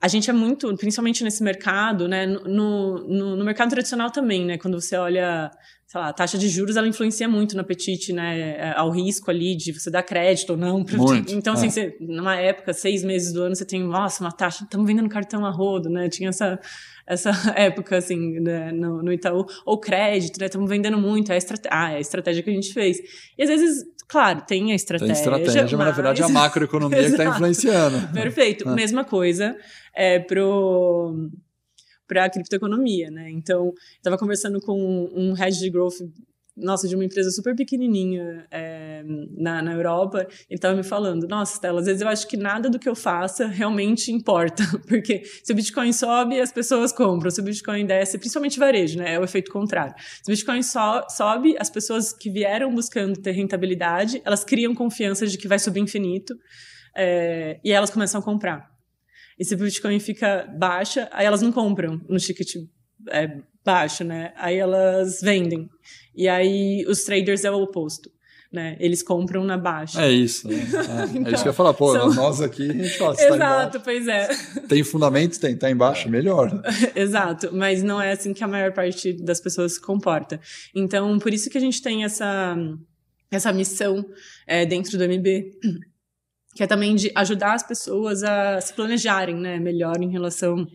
a 0.00 0.08
gente 0.08 0.28
é 0.28 0.32
muito, 0.32 0.76
principalmente 0.76 1.22
nesse 1.22 1.44
mercado, 1.44 2.08
né? 2.08 2.26
No, 2.26 2.98
no, 2.98 3.36
no, 3.36 3.44
mercado 3.44 3.70
tradicional 3.70 4.10
também, 4.10 4.44
né? 4.44 4.58
Quando 4.58 4.80
você 4.80 4.96
olha, 4.96 5.48
sei 5.86 6.00
lá, 6.00 6.08
a 6.08 6.12
taxa 6.12 6.36
de 6.36 6.48
juros, 6.48 6.76
ela 6.76 6.88
influencia 6.88 7.28
muito 7.28 7.54
no 7.54 7.60
apetite, 7.60 8.12
né? 8.12 8.56
É, 8.58 8.72
ao 8.76 8.90
risco 8.90 9.30
ali 9.30 9.54
de 9.54 9.72
você 9.72 9.92
dar 9.92 10.02
crédito 10.02 10.50
ou 10.50 10.56
não. 10.56 10.78
Muito, 10.78 11.32
então, 11.32 11.54
assim, 11.54 11.68
é. 11.68 11.70
você, 11.70 11.96
numa 12.00 12.34
época, 12.34 12.72
seis 12.72 13.04
meses 13.04 13.32
do 13.32 13.42
ano, 13.42 13.54
você 13.54 13.64
tem, 13.64 13.84
nossa, 13.84 14.24
uma 14.24 14.32
taxa, 14.32 14.64
estamos 14.64 14.88
vendendo 14.88 15.08
cartão 15.08 15.46
a 15.46 15.50
rodo, 15.50 15.88
né? 15.88 16.08
Tinha 16.08 16.30
essa 16.30 16.58
essa 17.06 17.30
época, 17.56 17.96
assim, 17.96 18.40
né, 18.40 18.72
no, 18.72 19.02
no 19.02 19.12
Itaú, 19.12 19.46
ou 19.64 19.78
crédito, 19.78 20.40
né? 20.40 20.46
Estamos 20.46 20.68
vendendo 20.68 20.98
muito, 20.98 21.30
é 21.30 21.34
a, 21.34 21.38
estrate... 21.38 21.68
ah, 21.70 21.92
é 21.92 21.96
a 21.96 22.00
estratégia 22.00 22.42
que 22.42 22.50
a 22.50 22.52
gente 22.52 22.72
fez. 22.72 22.98
E 23.38 23.42
às 23.42 23.48
vezes, 23.48 23.84
claro, 24.08 24.42
tem 24.46 24.72
a 24.72 24.74
estratégia. 24.74 25.14
Tem 25.14 25.22
estratégia, 25.22 25.62
mas, 25.62 25.72
mas 25.72 25.86
na 25.86 25.92
verdade 25.92 26.22
é 26.22 26.24
a 26.24 26.28
macroeconomia 26.28 26.98
que 26.98 27.06
está 27.10 27.24
influenciando. 27.24 28.12
Perfeito. 28.12 28.68
É. 28.68 28.74
Mesma 28.74 29.04
coisa 29.04 29.56
é, 29.94 30.18
pro 30.18 31.30
para 32.08 32.24
a 32.24 32.30
criptoeconomia, 32.30 33.10
né? 33.10 33.30
Então, 33.32 33.72
estava 33.96 34.16
conversando 34.16 34.60
com 34.60 35.10
um 35.12 35.32
head 35.32 35.58
de 35.58 35.68
growth 35.68 35.96
nossa, 36.56 36.88
de 36.88 36.94
uma 36.94 37.04
empresa 37.04 37.30
super 37.30 37.54
pequenininha 37.54 38.46
é, 38.50 39.02
na, 39.36 39.60
na 39.60 39.74
Europa, 39.74 40.26
ele 40.48 40.56
estava 40.56 40.74
me 40.74 40.82
falando, 40.82 41.28
nossa, 41.28 41.54
Stella, 41.54 41.80
às 41.80 41.86
vezes 41.86 42.00
eu 42.00 42.08
acho 42.08 42.26
que 42.26 42.36
nada 42.36 42.70
do 42.70 42.78
que 42.78 42.88
eu 42.88 42.94
faça 42.94 43.46
realmente 43.46 44.10
importa, 44.10 44.64
porque 44.88 45.22
se 45.44 45.52
o 45.52 45.54
Bitcoin 45.54 45.92
sobe, 45.92 46.40
as 46.40 46.50
pessoas 46.50 46.92
compram, 46.92 47.30
se 47.30 47.40
o 47.40 47.44
Bitcoin 47.44 47.84
desce, 47.84 48.18
principalmente 48.18 48.58
varejo, 48.58 48.98
né, 48.98 49.14
é 49.14 49.20
o 49.20 49.24
efeito 49.24 49.52
contrário. 49.52 49.94
Se 50.22 50.30
o 50.30 50.34
Bitcoin 50.34 50.62
so, 50.62 50.78
sobe, 51.10 51.56
as 51.58 51.68
pessoas 51.68 52.12
que 52.12 52.30
vieram 52.30 52.74
buscando 52.74 53.20
ter 53.20 53.32
rentabilidade, 53.32 54.22
elas 54.24 54.42
criam 54.42 54.74
confiança 54.74 55.26
de 55.26 55.36
que 55.36 55.46
vai 55.46 55.58
subir 55.58 55.80
infinito, 55.80 56.34
é, 56.96 57.60
e 57.62 57.72
elas 57.72 57.90
começam 57.90 58.20
a 58.20 58.24
comprar. 58.24 58.66
E 59.38 59.44
se 59.44 59.54
o 59.54 59.58
Bitcoin 59.58 60.00
fica 60.00 60.46
baixa, 60.58 61.08
aí 61.12 61.26
elas 61.26 61.42
não 61.42 61.52
compram 61.52 62.00
no 62.08 62.16
ticket 62.16 62.54
é, 63.08 63.40
baixo, 63.64 64.04
né? 64.04 64.32
Aí 64.36 64.56
elas 64.56 65.20
vendem. 65.20 65.68
E 66.14 66.28
aí 66.28 66.84
os 66.88 67.04
traders 67.04 67.44
é 67.44 67.50
o 67.50 67.60
oposto. 67.60 68.10
Né? 68.52 68.76
Eles 68.78 69.02
compram 69.02 69.44
na 69.44 69.58
baixa. 69.58 70.00
É 70.00 70.10
isso. 70.10 70.48
Né? 70.48 70.54
É, 70.72 71.16
então, 71.16 71.32
é, 71.32 71.34
isso 71.34 71.42
que 71.42 71.48
eu 71.48 71.52
ia 71.52 71.52
falar. 71.52 71.74
Pô, 71.74 71.92
são... 71.92 72.14
nós 72.14 72.40
aqui, 72.40 72.70
a 72.70 72.72
gente 72.72 72.96
fala, 72.96 73.14
tá 73.14 73.24
Exato, 73.24 73.78
tá 73.78 73.84
pois 73.84 74.08
é. 74.08 74.28
Tem 74.68 74.84
fundamentos? 74.84 75.38
Tem. 75.38 75.56
Tá 75.56 75.70
embaixo? 75.70 76.08
Melhor. 76.08 76.62
Exato. 76.94 77.50
Mas 77.52 77.82
não 77.82 78.00
é 78.00 78.12
assim 78.12 78.32
que 78.32 78.44
a 78.44 78.48
maior 78.48 78.72
parte 78.72 79.12
das 79.12 79.40
pessoas 79.40 79.74
se 79.74 79.80
comporta. 79.80 80.40
Então, 80.74 81.18
por 81.18 81.34
isso 81.34 81.50
que 81.50 81.58
a 81.58 81.60
gente 81.60 81.82
tem 81.82 82.04
essa, 82.04 82.56
essa 83.30 83.52
missão 83.52 84.06
é, 84.46 84.64
dentro 84.64 84.96
do 84.96 85.04
MB, 85.04 85.50
que 86.54 86.62
é 86.62 86.66
também 86.66 86.94
de 86.94 87.10
ajudar 87.14 87.54
as 87.54 87.62
pessoas 87.62 88.22
a 88.22 88.60
se 88.60 88.72
planejarem 88.72 89.34
né, 89.36 89.58
melhor 89.58 90.00
em 90.00 90.10
relação 90.10 90.66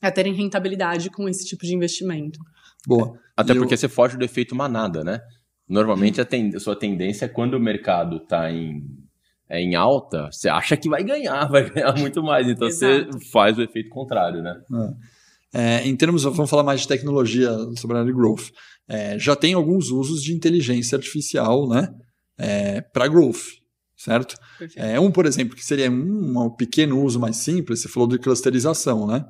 a 0.00 0.10
terem 0.10 0.34
rentabilidade 0.34 1.10
com 1.10 1.28
esse 1.28 1.44
tipo 1.44 1.64
de 1.64 1.74
investimento. 1.74 2.38
Boa. 2.86 3.18
Até 3.36 3.52
e 3.52 3.56
porque 3.56 3.74
eu... 3.74 3.78
você 3.78 3.88
foge 3.88 4.16
do 4.16 4.24
efeito 4.24 4.54
manada, 4.54 5.04
né? 5.04 5.20
Normalmente 5.68 6.20
a, 6.20 6.24
ten... 6.24 6.50
a 6.54 6.60
sua 6.60 6.76
tendência 6.76 7.26
é 7.26 7.28
quando 7.28 7.54
o 7.54 7.60
mercado 7.60 8.16
está 8.16 8.50
em, 8.50 8.82
é 9.48 9.60
em 9.60 9.74
alta, 9.74 10.28
você 10.32 10.48
acha 10.48 10.76
que 10.76 10.88
vai 10.88 11.04
ganhar, 11.04 11.46
vai 11.50 11.68
ganhar 11.68 11.96
muito 11.96 12.22
mais. 12.22 12.48
Então 12.48 12.70
você 12.70 13.06
faz 13.32 13.58
o 13.58 13.62
efeito 13.62 13.88
contrário, 13.90 14.42
né? 14.42 14.60
É. 14.72 15.20
É, 15.52 15.86
em 15.86 15.96
termos, 15.96 16.22
vamos 16.22 16.48
falar 16.48 16.62
mais 16.62 16.80
de 16.80 16.88
tecnologia 16.88 17.50
sobre 17.76 17.96
a 17.96 18.00
área 18.00 18.12
de 18.12 18.16
growth. 18.16 18.50
É, 18.88 19.18
já 19.18 19.34
tem 19.34 19.54
alguns 19.54 19.90
usos 19.90 20.22
de 20.22 20.32
inteligência 20.32 20.96
artificial 20.96 21.68
né, 21.68 21.88
é, 22.38 22.80
para 22.80 23.08
growth, 23.08 23.58
certo? 23.96 24.36
É, 24.76 24.98
um, 24.98 25.10
por 25.10 25.26
exemplo, 25.26 25.56
que 25.56 25.64
seria 25.64 25.90
um, 25.90 26.38
um 26.38 26.50
pequeno 26.50 27.02
uso 27.02 27.18
mais 27.18 27.36
simples, 27.36 27.82
você 27.82 27.88
falou 27.88 28.08
de 28.08 28.18
clusterização, 28.18 29.06
né? 29.06 29.24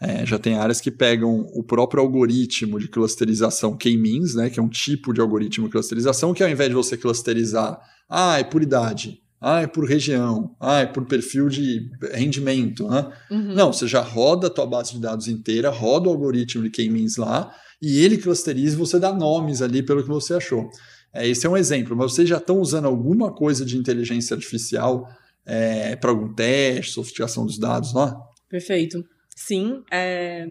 É, 0.00 0.24
já 0.24 0.38
tem 0.38 0.54
áreas 0.54 0.80
que 0.80 0.90
pegam 0.90 1.46
o 1.52 1.62
próprio 1.62 2.02
algoritmo 2.02 2.78
de 2.80 2.88
clusterização 2.88 3.76
K-means, 3.76 4.34
né, 4.34 4.48
que 4.48 4.58
é 4.58 4.62
um 4.62 4.68
tipo 4.68 5.12
de 5.12 5.20
algoritmo 5.20 5.66
de 5.66 5.72
clusterização, 5.72 6.32
que 6.32 6.42
ao 6.42 6.48
invés 6.48 6.70
de 6.70 6.74
você 6.74 6.96
clusterizar, 6.96 7.78
ah, 8.08 8.38
é 8.38 8.44
por 8.44 8.62
idade, 8.62 9.20
ah, 9.38 9.60
é 9.60 9.66
por 9.66 9.84
região, 9.84 10.56
ah, 10.58 10.80
é 10.80 10.86
por 10.86 11.04
perfil 11.04 11.48
de 11.48 11.90
rendimento, 12.12 12.88
né? 12.88 13.12
Uhum. 13.30 13.54
Não, 13.54 13.72
você 13.72 13.86
já 13.86 14.00
roda 14.00 14.46
a 14.46 14.50
tua 14.50 14.66
base 14.66 14.92
de 14.92 15.00
dados 15.00 15.28
inteira, 15.28 15.68
roda 15.68 16.08
o 16.08 16.12
algoritmo 16.12 16.62
de 16.62 16.70
K-means 16.70 17.16
lá, 17.16 17.54
e 17.80 17.98
ele 17.98 18.16
clusteriza 18.16 18.74
e 18.74 18.78
você 18.78 18.98
dá 18.98 19.12
nomes 19.12 19.62
ali 19.62 19.82
pelo 19.82 20.02
que 20.02 20.08
você 20.08 20.34
achou. 20.34 20.68
É, 21.12 21.26
esse 21.28 21.46
é 21.46 21.50
um 21.50 21.56
exemplo, 21.56 21.96
mas 21.96 22.12
vocês 22.12 22.28
já 22.28 22.38
estão 22.38 22.58
usando 22.58 22.86
alguma 22.86 23.32
coisa 23.32 23.64
de 23.64 23.76
inteligência 23.76 24.34
artificial 24.34 25.06
é, 25.44 25.96
para 25.96 26.10
algum 26.10 26.32
teste, 26.32 26.92
sofisticação 26.92 27.44
dos 27.44 27.58
dados 27.58 27.92
lá? 27.92 28.16
Perfeito. 28.48 29.02
Sim, 29.40 29.82
é... 29.90 30.48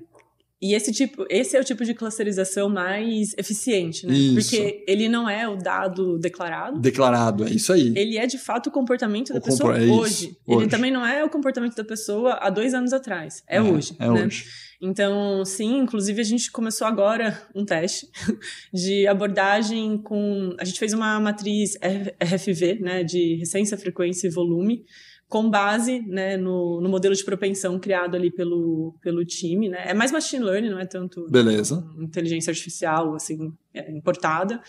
E 0.62 0.74
esse 0.74 0.92
tipo, 0.92 1.26
esse 1.30 1.56
é 1.56 1.62
o 1.62 1.64
tipo 1.64 1.86
de 1.86 1.94
clusterização 1.94 2.68
mais 2.68 3.34
eficiente, 3.38 4.06
né? 4.06 4.14
Isso. 4.14 4.34
Porque 4.34 4.84
ele 4.86 5.08
não 5.08 5.30
é 5.30 5.48
o 5.48 5.56
dado 5.56 6.18
declarado. 6.18 6.82
Declarado, 6.82 7.46
é 7.46 7.50
isso 7.50 7.72
aí. 7.72 7.94
Ele 7.96 8.18
é 8.18 8.28
de 8.28 8.38
fato 8.38 8.68
o 8.68 8.72
comportamento 8.72 9.32
da 9.32 9.40
o 9.40 9.42
pessoa 9.42 9.78
é 9.78 9.86
hoje. 9.86 10.36
Ele 10.46 10.68
também 10.68 10.92
não 10.92 11.06
é 11.06 11.24
o 11.24 11.30
comportamento 11.30 11.76
da 11.76 11.84
pessoa 11.86 12.40
há 12.42 12.50
dois 12.50 12.74
anos 12.74 12.92
atrás. 12.92 13.42
É, 13.48 13.56
é 13.56 13.62
hoje. 13.62 13.96
É 13.98 14.10
né? 14.10 14.26
hoje. 14.26 14.46
Então, 14.82 15.46
sim, 15.46 15.78
inclusive 15.78 16.20
a 16.20 16.26
gente 16.26 16.52
começou 16.52 16.86
agora 16.86 17.42
um 17.56 17.64
teste 17.64 18.10
de 18.74 19.08
abordagem 19.08 19.98
com. 19.98 20.54
A 20.60 20.66
gente 20.66 20.80
fez 20.80 20.92
uma 20.92 21.22
matriz 21.22 21.78
RFV, 22.22 22.80
né? 22.82 23.04
De 23.04 23.36
recência, 23.36 23.78
frequência 23.78 24.28
e 24.28 24.32
volume 24.32 24.84
com 25.30 25.48
base 25.48 26.00
né, 26.08 26.36
no, 26.36 26.82
no, 26.82 26.90
modelo 26.90 27.14
de 27.14 27.24
propensão 27.24 27.80
criado 27.80 28.16
ali 28.16 28.32
pelo, 28.32 28.96
pelo 29.00 29.24
time. 29.24 29.70
Né? 29.70 29.84
É 29.86 29.94
mais 29.94 30.12
machine 30.12 30.44
learning, 30.44 30.72
não 30.72 30.80
é 30.80 30.88
tanto 30.88 31.30
Beleza. 31.30 31.88
inteligência 32.00 32.50
artificial 32.50 33.14
assim, 33.14 33.54
é, 33.72 33.92
importada. 33.92 34.60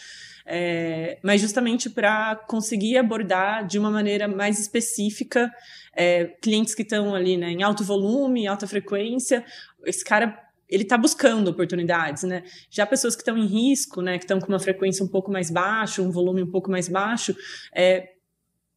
É, 0.44 1.18
mas 1.22 1.40
justamente 1.40 1.88
para 1.88 2.36
conseguir 2.36 2.98
abordar 2.98 3.66
de 3.66 3.78
uma 3.78 3.90
maneira 3.90 4.28
mais 4.28 4.60
específica 4.60 5.50
é, 5.96 6.26
clientes 6.26 6.74
que 6.74 6.82
estão 6.82 7.14
ali 7.14 7.38
né, 7.38 7.50
em 7.50 7.62
alto 7.62 7.82
volume, 7.82 8.46
alta 8.46 8.66
frequência. 8.66 9.42
Esse 9.86 10.04
cara 10.04 10.38
ele 10.68 10.82
está 10.82 10.96
buscando 10.96 11.48
oportunidades, 11.48 12.22
né? 12.22 12.44
Já 12.70 12.86
pessoas 12.86 13.16
que 13.16 13.22
estão 13.22 13.36
em 13.36 13.46
risco, 13.46 14.00
né, 14.00 14.18
que 14.18 14.24
estão 14.24 14.38
com 14.38 14.46
uma 14.46 14.60
frequência 14.60 15.04
um 15.04 15.08
pouco 15.08 15.32
mais 15.32 15.50
baixa, 15.50 16.00
um 16.00 16.12
volume 16.12 16.44
um 16.44 16.50
pouco 16.50 16.70
mais 16.70 16.88
baixo, 16.88 17.34
é, 17.74 18.10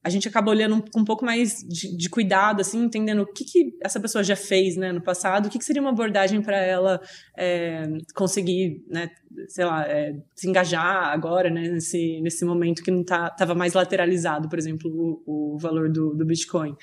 a 0.03 0.09
gente 0.09 0.27
acaba 0.27 0.51
olhando 0.51 0.83
com 0.91 0.99
um 0.99 1.05
pouco 1.05 1.23
mais 1.23 1.63
de, 1.63 1.95
de, 1.95 2.09
cuidado, 2.09 2.59
assim, 2.59 2.83
entendendo 2.83 3.21
o 3.21 3.25
que, 3.25 3.45
que 3.45 3.77
essa 3.81 3.99
pessoa 3.99 4.21
já 4.21 4.35
fez 4.35 4.75
né, 4.75 4.91
no 4.91 5.01
passado, 5.01 5.45
o 5.45 5.49
que, 5.49 5.57
que 5.57 5.63
seria 5.63 5.81
uma 5.81 5.91
abordagem 5.91 6.41
para 6.41 6.57
ela 6.57 6.99
é, 7.37 7.83
conseguir, 8.13 8.83
né, 8.89 9.09
sei 9.47 9.63
lá, 9.63 9.87
é, 9.87 10.13
se 10.35 10.49
engajar 10.49 11.07
agora, 11.07 11.49
né, 11.49 11.69
nesse, 11.69 12.19
nesse 12.21 12.43
momento 12.43 12.83
que 12.83 12.91
não 12.91 13.01
estava 13.01 13.31
tá, 13.31 13.55
mais 13.55 13.73
lateralizado, 13.73 14.49
por 14.49 14.59
exemplo, 14.59 14.91
o, 15.25 15.53
o 15.53 15.57
valor 15.57 15.89
do, 15.89 16.13
do 16.13 16.25
Bitcoin. 16.25 16.75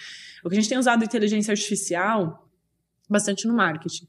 O 0.42 0.48
que 0.48 0.56
a 0.56 0.60
gente 0.60 0.70
tem 0.70 0.78
usado 0.78 1.04
inteligência 1.04 1.52
artificial 1.52 2.48
bastante 3.08 3.46
no 3.46 3.54
marketing. 3.54 4.06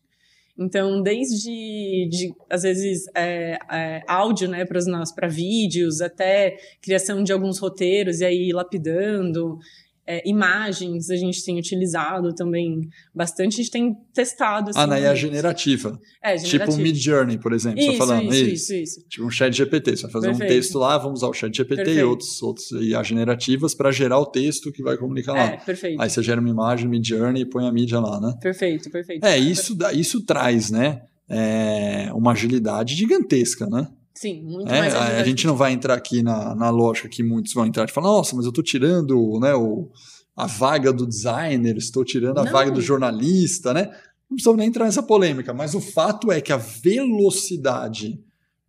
Então, 0.58 1.02
desde, 1.02 2.08
de, 2.10 2.34
às 2.50 2.64
vezes, 2.64 3.06
é, 3.16 3.58
é, 3.72 4.04
áudio 4.08 4.48
né, 4.48 4.66
para 4.66 5.28
vídeos, 5.28 6.02
até 6.02 6.58
criação 6.82 7.24
de 7.24 7.32
alguns 7.32 7.58
roteiros 7.60 8.20
e 8.20 8.26
aí 8.26 8.52
lapidando, 8.52 9.58
é, 10.06 10.28
imagens 10.28 11.10
a 11.10 11.16
gente 11.16 11.44
tem 11.44 11.58
utilizado 11.60 12.34
também 12.34 12.90
bastante, 13.14 13.54
a 13.54 13.58
gente 13.58 13.72
tem 13.72 13.96
testado. 14.14 14.72
Assim, 14.72 14.80
ah, 14.80 14.88
na 14.88 15.00
IA 15.00 15.14
generativa. 15.16 16.00
É, 16.24 16.38
generativa. 16.38 16.66
Tipo 16.66 16.80
um 16.80 16.84
Mid 16.84 16.96
Journey, 16.98 17.38
por 17.38 17.54
exemplo, 17.54 17.80
isso, 17.80 17.98
falando. 17.98 18.34
Isso, 18.34 18.52
isso, 18.52 18.74
isso, 18.74 19.08
Tipo 19.08 19.26
um 19.26 19.30
chat 19.30 19.56
GPT, 19.56 19.96
você 19.96 20.04
vai 20.04 20.12
fazer 20.12 20.28
Perfeito. 20.28 20.52
um 20.52 20.56
texto 20.56 20.80
lá, 20.80 20.98
vamos 20.98 21.20
usar 21.20 21.28
o 21.28 21.34
chat 21.34 21.56
GPT 21.56 21.94
e 21.94 22.04
outros, 22.04 22.42
outros 22.42 22.72
IA 22.72 23.04
generativas 23.04 23.76
para 23.76 23.92
gerar 23.92 24.20
o 24.20 24.26
texto 24.26 24.72
que 24.72 24.82
vai 24.82 24.98
comunicar 24.98 25.34
lá. 25.34 25.46
É, 25.46 25.58
perfeito. 25.58 26.02
Aí 26.02 26.10
você 26.10 26.24
gera 26.24 26.42
uma 26.42 26.50
imagem 26.50 26.90
Mid 26.90 27.08
Journey 27.08 27.44
e 27.44 27.46
põe 27.46 27.68
a 27.68 27.72
mídia 27.72 28.00
lá, 28.00 28.20
né? 28.20 28.34
Perfeito, 28.42 28.90
perfeito. 28.90 29.26
É, 29.26 29.38
isso, 29.38 29.78
isso 29.94 30.26
traz, 30.26 30.72
né? 30.72 31.04
É, 31.30 32.10
uma 32.14 32.32
agilidade 32.32 32.96
gigantesca, 32.96 33.68
né? 33.68 33.88
Sim, 34.22 34.44
muito 34.44 34.72
É, 34.72 34.80
mais 34.80 34.94
a, 34.94 35.18
a 35.20 35.24
gente 35.24 35.48
não 35.48 35.56
vai 35.56 35.72
entrar 35.74 35.96
aqui 35.96 36.22
na, 36.22 36.54
na 36.54 36.70
lógica 36.70 37.10
que 37.10 37.24
muitos 37.24 37.54
vão 37.54 37.66
entrar 37.66 37.90
e 37.90 37.92
falar, 37.92 38.08
nossa, 38.08 38.36
mas 38.36 38.46
eu 38.46 38.50
estou 38.50 38.64
tirando 38.64 39.40
né, 39.40 39.56
o, 39.56 39.90
a 40.38 40.46
vaga 40.46 40.94
do 40.94 41.08
designer, 41.08 41.76
estou 41.76 42.06
tirando 42.06 42.38
a 42.38 42.44
Não. 42.46 42.52
vaga 42.52 42.70
do 42.70 42.82
jornalista, 42.82 43.74
né? 43.74 43.86
Não 44.30 44.36
precisamos 44.36 44.60
nem 44.60 44.68
entrar 44.68 44.86
nessa 44.86 45.02
polêmica, 45.02 45.54
mas 45.54 45.74
o 45.74 45.82
fato 45.82 46.32
é 46.32 46.40
que 46.40 46.54
a 46.54 46.58
velocidade 46.58 48.20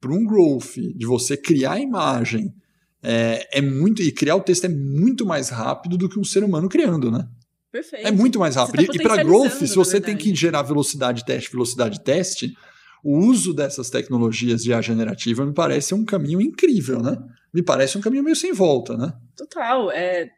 para 0.00 0.12
um 0.12 0.24
growth 0.24 0.74
de 0.96 1.07
você 1.07 1.36
criar 1.36 1.72
a 1.72 1.80
imagem 1.80 2.53
é, 3.03 3.59
é 3.59 3.61
muito. 3.61 4.03
E 4.03 4.11
criar 4.11 4.36
o 4.36 4.40
texto 4.40 4.64
é 4.64 4.68
muito 4.68 5.26
mais 5.26 5.50
rápido 5.50 5.96
do 5.98 6.09
que 6.09 6.18
um 6.18 6.24
ser 6.24 6.42
humano 6.42 6.68
criando, 6.68 7.11
né? 7.11 7.28
Perfeito. 7.70 8.07
É 8.07 8.11
muito 8.11 8.38
mais 8.38 8.55
Você 8.55 8.61
rápido. 8.61 8.86
tá 8.86 8.92
e 8.94 9.03
para 9.03 9.22
growth, 9.22 9.53
se 9.53 9.74
você 9.74 10.00
tem 10.00 10.16
que 10.16 10.34
gerar 10.34 10.62
velocidade 10.62 11.24
teste, 11.24 11.50
velocidade 11.50 12.00
teste, 12.00 12.55
o 13.03 13.18
uso 13.18 13.53
dessas 13.53 13.90
tecnologias 13.90 14.62
de 14.62 14.70
IA 14.70 14.80
generativa 14.80 15.44
me 15.44 15.53
parece 15.53 15.94
um 15.94 16.05
caminho 16.05 16.40
incrível, 16.40 17.03
né? 17.03 17.16
Me 17.53 17.62
parece 17.62 17.98
um 17.98 18.00
caminho 18.00 18.22
meio 18.22 18.36
sem 18.36 18.53
volta, 18.53 18.96
né? 18.96 19.12
Total. 19.36 19.90
É, 19.90 20.30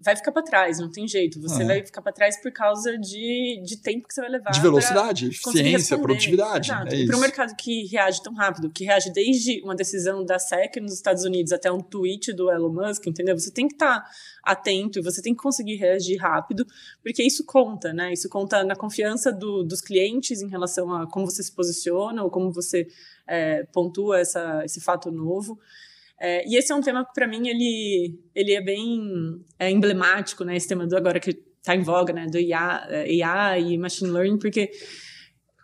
vai 0.00 0.16
ficar 0.16 0.32
para 0.32 0.42
trás, 0.42 0.78
não 0.80 0.90
tem 0.90 1.06
jeito. 1.06 1.40
Você 1.40 1.62
É. 1.62 1.66
vai 1.66 1.84
ficar 1.86 2.02
para 2.02 2.12
trás 2.12 2.40
por 2.42 2.50
causa 2.50 2.98
de, 2.98 3.62
de 3.64 3.76
tempo 3.76 4.08
que 4.08 4.14
você 4.14 4.20
vai 4.20 4.30
levar. 4.30 4.50
De 4.50 4.60
velocidade, 4.60 5.26
eficiência, 5.28 5.96
produtividade. 5.98 6.70
É 6.72 7.06
para 7.06 7.16
um 7.16 7.20
mercado 7.20 7.54
que 7.56 7.84
reage 7.86 8.22
tão 8.22 8.34
rápido, 8.34 8.68
que 8.70 8.84
reage 8.84 9.12
desde 9.12 9.62
uma 9.62 9.74
decisão 9.74 10.24
da 10.24 10.38
SEC 10.38 10.80
nos 10.80 10.92
Estados 10.92 11.24
Unidos 11.24 11.52
até 11.52 11.70
um 11.70 11.80
tweet 11.80 12.32
do 12.32 12.50
Elon 12.50 12.72
Musk, 12.72 13.06
entendeu? 13.06 13.38
Você 13.38 13.50
tem 13.52 13.68
que 13.68 13.74
estar 13.74 14.04
atento 14.42 14.98
e 14.98 15.02
você 15.02 15.22
tem 15.22 15.34
que 15.34 15.42
conseguir 15.42 15.76
reagir 15.76 16.16
rápido, 16.18 16.66
porque 17.02 17.22
isso 17.22 17.44
conta, 17.44 17.92
né? 17.92 18.12
Isso 18.12 18.28
conta 18.28 18.64
na 18.64 18.74
confiança 18.74 19.32
do- 19.32 19.62
dos 19.62 19.80
clientes 19.80 20.40
em 20.42 20.48
relação 20.48 20.92
a 20.92 21.06
como 21.08 21.26
você 21.30 21.42
se 21.42 21.52
posiciona 21.52 22.22
ou 22.24 22.30
como 22.30 22.50
você 22.52 22.86
é, 23.28 23.64
pontua 23.72 24.20
essa, 24.20 24.62
esse 24.64 24.80
fato 24.80 25.10
novo. 25.10 25.58
É, 26.18 26.48
e 26.48 26.56
esse 26.56 26.72
é 26.72 26.74
um 26.74 26.80
tema 26.80 27.04
que, 27.04 27.12
para 27.12 27.26
mim, 27.26 27.48
ele, 27.48 28.18
ele 28.34 28.52
é 28.52 28.60
bem 28.60 29.44
é, 29.58 29.70
emblemático, 29.70 30.44
né? 30.44 30.56
Esse 30.56 30.68
tema 30.68 30.86
do 30.86 30.96
agora 30.96 31.20
que 31.20 31.30
está 31.58 31.74
em 31.74 31.82
voga, 31.82 32.12
né? 32.12 32.26
Do 32.26 32.38
IA, 32.38 32.86
eh, 32.88 33.22
AI 33.22 33.72
e 33.72 33.78
Machine 33.78 34.10
Learning, 34.10 34.38
porque 34.38 34.70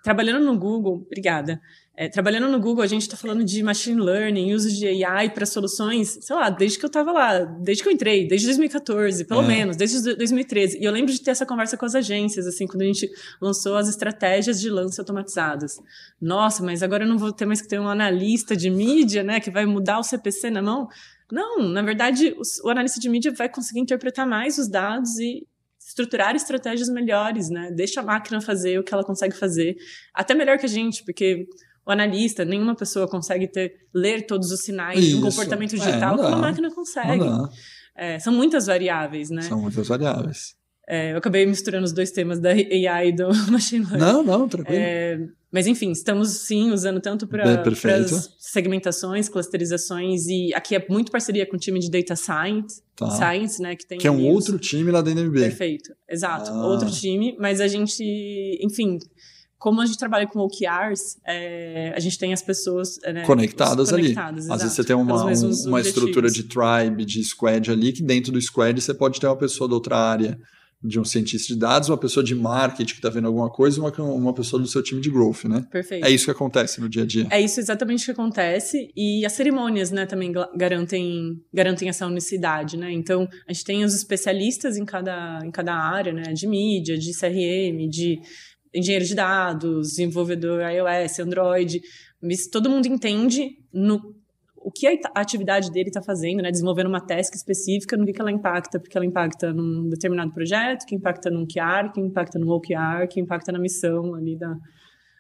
trabalhando 0.02 0.44
no 0.44 0.58
Google, 0.58 1.04
obrigada. 1.06 1.60
É, 1.94 2.08
trabalhando 2.08 2.48
no 2.48 2.58
Google, 2.58 2.82
a 2.82 2.86
gente 2.86 3.02
está 3.02 3.18
falando 3.18 3.44
de 3.44 3.62
machine 3.62 4.00
learning, 4.00 4.54
uso 4.54 4.70
de 4.72 5.04
AI 5.04 5.28
para 5.28 5.44
soluções, 5.44 6.18
sei 6.22 6.34
lá, 6.34 6.48
desde 6.48 6.78
que 6.78 6.84
eu 6.86 6.88
estava 6.88 7.12
lá, 7.12 7.40
desde 7.44 7.82
que 7.82 7.88
eu 7.90 7.92
entrei, 7.92 8.26
desde 8.26 8.46
2014, 8.46 9.26
pelo 9.26 9.42
É. 9.42 9.46
menos, 9.46 9.76
desde 9.76 10.14
2013. 10.16 10.78
E 10.78 10.84
eu 10.84 10.90
lembro 10.90 11.12
de 11.12 11.20
ter 11.20 11.32
essa 11.32 11.44
conversa 11.44 11.76
com 11.76 11.84
as 11.84 11.94
agências, 11.94 12.46
assim, 12.46 12.66
quando 12.66 12.80
a 12.80 12.86
gente 12.86 13.10
lançou 13.40 13.76
as 13.76 13.90
estratégias 13.90 14.58
de 14.58 14.70
lance 14.70 14.98
automatizadas. 14.98 15.78
Nossa, 16.18 16.62
mas 16.64 16.82
agora 16.82 17.04
eu 17.04 17.08
não 17.08 17.18
vou 17.18 17.30
ter 17.30 17.44
mais 17.44 17.60
que 17.60 17.68
ter 17.68 17.78
um 17.78 17.88
analista 17.88 18.56
de 18.56 18.70
mídia, 18.70 19.22
né, 19.22 19.38
que 19.38 19.50
vai 19.50 19.66
mudar 19.66 19.98
o 19.98 20.02
CPC 20.02 20.48
na 20.48 20.62
mão. 20.62 20.88
Não, 21.30 21.58
na 21.68 21.82
verdade, 21.82 22.34
o, 22.38 22.66
o 22.66 22.70
analista 22.70 22.98
de 22.98 23.08
mídia 23.10 23.32
vai 23.32 23.50
conseguir 23.50 23.80
interpretar 23.80 24.26
mais 24.26 24.56
os 24.56 24.66
dados 24.66 25.18
e 25.18 25.46
estruturar 25.78 26.34
estratégias 26.34 26.88
melhores, 26.88 27.50
né? 27.50 27.70
Deixa 27.70 28.00
a 28.00 28.02
máquina 28.02 28.40
fazer 28.40 28.78
o 28.78 28.82
que 28.82 28.94
ela 28.94 29.04
consegue 29.04 29.36
fazer, 29.36 29.76
até 30.14 30.34
melhor 30.34 30.56
que 30.58 30.64
a 30.64 30.68
gente, 30.68 31.04
porque 31.04 31.46
o 31.86 31.90
analista, 31.90 32.44
nenhuma 32.44 32.74
pessoa 32.74 33.08
consegue 33.08 33.46
ter 33.48 33.86
ler 33.94 34.26
todos 34.26 34.50
os 34.50 34.60
sinais 34.60 35.04
de 35.04 35.14
um 35.14 35.18
Isso. 35.18 35.28
comportamento 35.30 35.74
É, 35.74 35.78
digital 35.78 36.16
não 36.16 36.24
como 36.24 36.36
a 36.36 36.38
máquina 36.38 36.70
consegue. 36.74 37.24
É, 37.96 38.18
são 38.18 38.32
muitas 38.32 38.66
variáveis, 38.66 39.30
né? 39.30 39.42
São 39.42 39.60
muitas 39.60 39.88
variáveis. 39.88 40.54
É, 40.88 41.12
eu 41.12 41.18
acabei 41.18 41.46
misturando 41.46 41.84
os 41.84 41.92
dois 41.92 42.10
temas 42.10 42.40
da 42.40 42.50
AI 42.50 43.08
e 43.08 43.12
do 43.12 43.28
machine 43.50 43.84
learning. 43.84 43.98
Não, 44.00 44.22
não, 44.22 44.48
tranquilo. 44.48 44.78
É, 44.80 45.18
mas 45.50 45.66
enfim, 45.66 45.92
estamos 45.92 46.28
sim 46.30 46.72
usando 46.72 47.00
tanto 47.00 47.26
para 47.26 47.62
as 47.62 48.34
segmentações, 48.38 49.28
clusterizações 49.28 50.26
e 50.26 50.52
aqui 50.54 50.74
é 50.74 50.84
muito 50.88 51.12
parceria 51.12 51.46
com 51.46 51.56
o 51.56 51.58
time 51.58 51.78
de 51.78 51.90
data 51.90 52.16
science, 52.16 52.82
Tá. 52.96 53.08
science, 53.10 53.60
né, 53.62 53.74
que 53.74 53.86
tem 53.86 53.98
Que 53.98 54.06
é 54.06 54.10
um 54.10 54.26
outro 54.26 54.58
time 54.58 54.90
lá 54.90 55.00
da 55.00 55.10
NMB. 55.10 55.40
Perfeito, 55.40 55.92
exato. 56.08 56.50
Ah. 56.50 56.66
Outro 56.66 56.90
time, 56.90 57.36
mas 57.38 57.60
a 57.60 57.66
gente, 57.68 58.02
enfim, 58.62 58.98
como 59.62 59.80
a 59.80 59.86
gente 59.86 59.96
trabalha 59.96 60.26
com 60.26 60.40
OKRs, 60.40 61.18
é, 61.24 61.92
a 61.94 62.00
gente 62.00 62.18
tem 62.18 62.32
as 62.32 62.42
pessoas 62.42 62.98
é, 63.04 63.12
né, 63.12 63.24
Conectadas 63.24 63.92
ali. 63.92 64.12
Às 64.50 64.60
vezes 64.62 64.72
você 64.74 64.82
tem 64.82 64.96
uma, 64.96 65.24
um- 65.24 65.68
uma 65.68 65.80
estrutura 65.80 66.28
de 66.28 66.42
tribe, 66.42 67.04
de 67.04 67.22
squad 67.22 67.70
ali, 67.70 67.92
que 67.92 68.02
dentro 68.02 68.32
do 68.32 68.40
squad 68.42 68.80
você 68.80 68.92
pode 68.92 69.20
ter 69.20 69.28
uma 69.28 69.36
pessoa 69.36 69.68
da 69.68 69.74
outra 69.74 69.96
área, 69.96 70.36
de 70.84 70.98
um 70.98 71.04
cientista 71.04 71.54
de 71.54 71.60
dados, 71.60 71.88
uma 71.90 71.96
pessoa 71.96 72.24
de 72.24 72.34
marketing 72.34 72.90
que 72.94 72.98
está 72.98 73.08
vendo 73.08 73.28
alguma 73.28 73.48
coisa 73.48 73.80
uma, 73.80 73.92
uma 74.02 74.34
pessoa 74.34 74.60
do 74.60 74.66
seu 74.66 74.82
time 74.82 75.00
de 75.00 75.08
growth, 75.10 75.44
né? 75.44 75.64
Perfeito. 75.70 76.04
É 76.04 76.10
isso 76.10 76.24
que 76.24 76.32
acontece 76.32 76.80
no 76.80 76.88
dia 76.88 77.04
a 77.04 77.06
dia. 77.06 77.28
É 77.30 77.40
isso 77.40 77.60
exatamente 77.60 78.04
que 78.04 78.10
acontece 78.10 78.90
e 78.96 79.24
as 79.24 79.32
cerimônias, 79.32 79.92
né, 79.92 80.06
também 80.06 80.32
garantem 80.56 81.40
garantem 81.54 81.88
essa 81.88 82.04
unicidade, 82.04 82.76
né? 82.76 82.90
Então 82.92 83.28
a 83.48 83.52
gente 83.52 83.64
tem 83.64 83.84
os 83.84 83.94
especialistas 83.94 84.76
em 84.76 84.84
cada 84.84 85.38
em 85.44 85.52
cada 85.52 85.72
área, 85.72 86.12
né, 86.12 86.32
de 86.32 86.48
mídia, 86.48 86.98
de 86.98 87.12
CRM, 87.16 87.88
de 87.88 88.18
engenheiro 88.74 89.04
de 89.04 89.14
dados, 89.14 89.88
desenvolvedor 89.90 90.60
iOS, 90.62 91.18
Android, 91.18 91.80
mas 92.22 92.46
todo 92.46 92.70
mundo 92.70 92.86
entende 92.86 93.58
no 93.72 94.14
o 94.64 94.70
que 94.70 94.86
a 94.86 95.20
atividade 95.20 95.70
dele 95.70 95.88
está 95.88 96.00
fazendo, 96.00 96.40
né? 96.40 96.50
Desenvolvendo 96.50 96.86
uma 96.86 97.00
task 97.00 97.34
específica, 97.34 97.96
no 97.96 98.06
que, 98.06 98.12
que 98.12 98.20
ela 98.20 98.30
impacta, 98.30 98.78
porque 98.78 98.96
ela 98.96 99.04
impacta 99.04 99.52
num 99.52 99.88
determinado 99.88 100.32
projeto, 100.32 100.86
que 100.86 100.94
impacta 100.94 101.28
num 101.30 101.44
QR, 101.46 101.92
que 101.92 102.00
impacta 102.00 102.38
num 102.38 102.48
OKR, 102.48 103.08
que 103.10 103.20
impacta 103.20 103.50
na 103.50 103.58
missão 103.58 104.14
ali 104.14 104.38
da. 104.38 104.56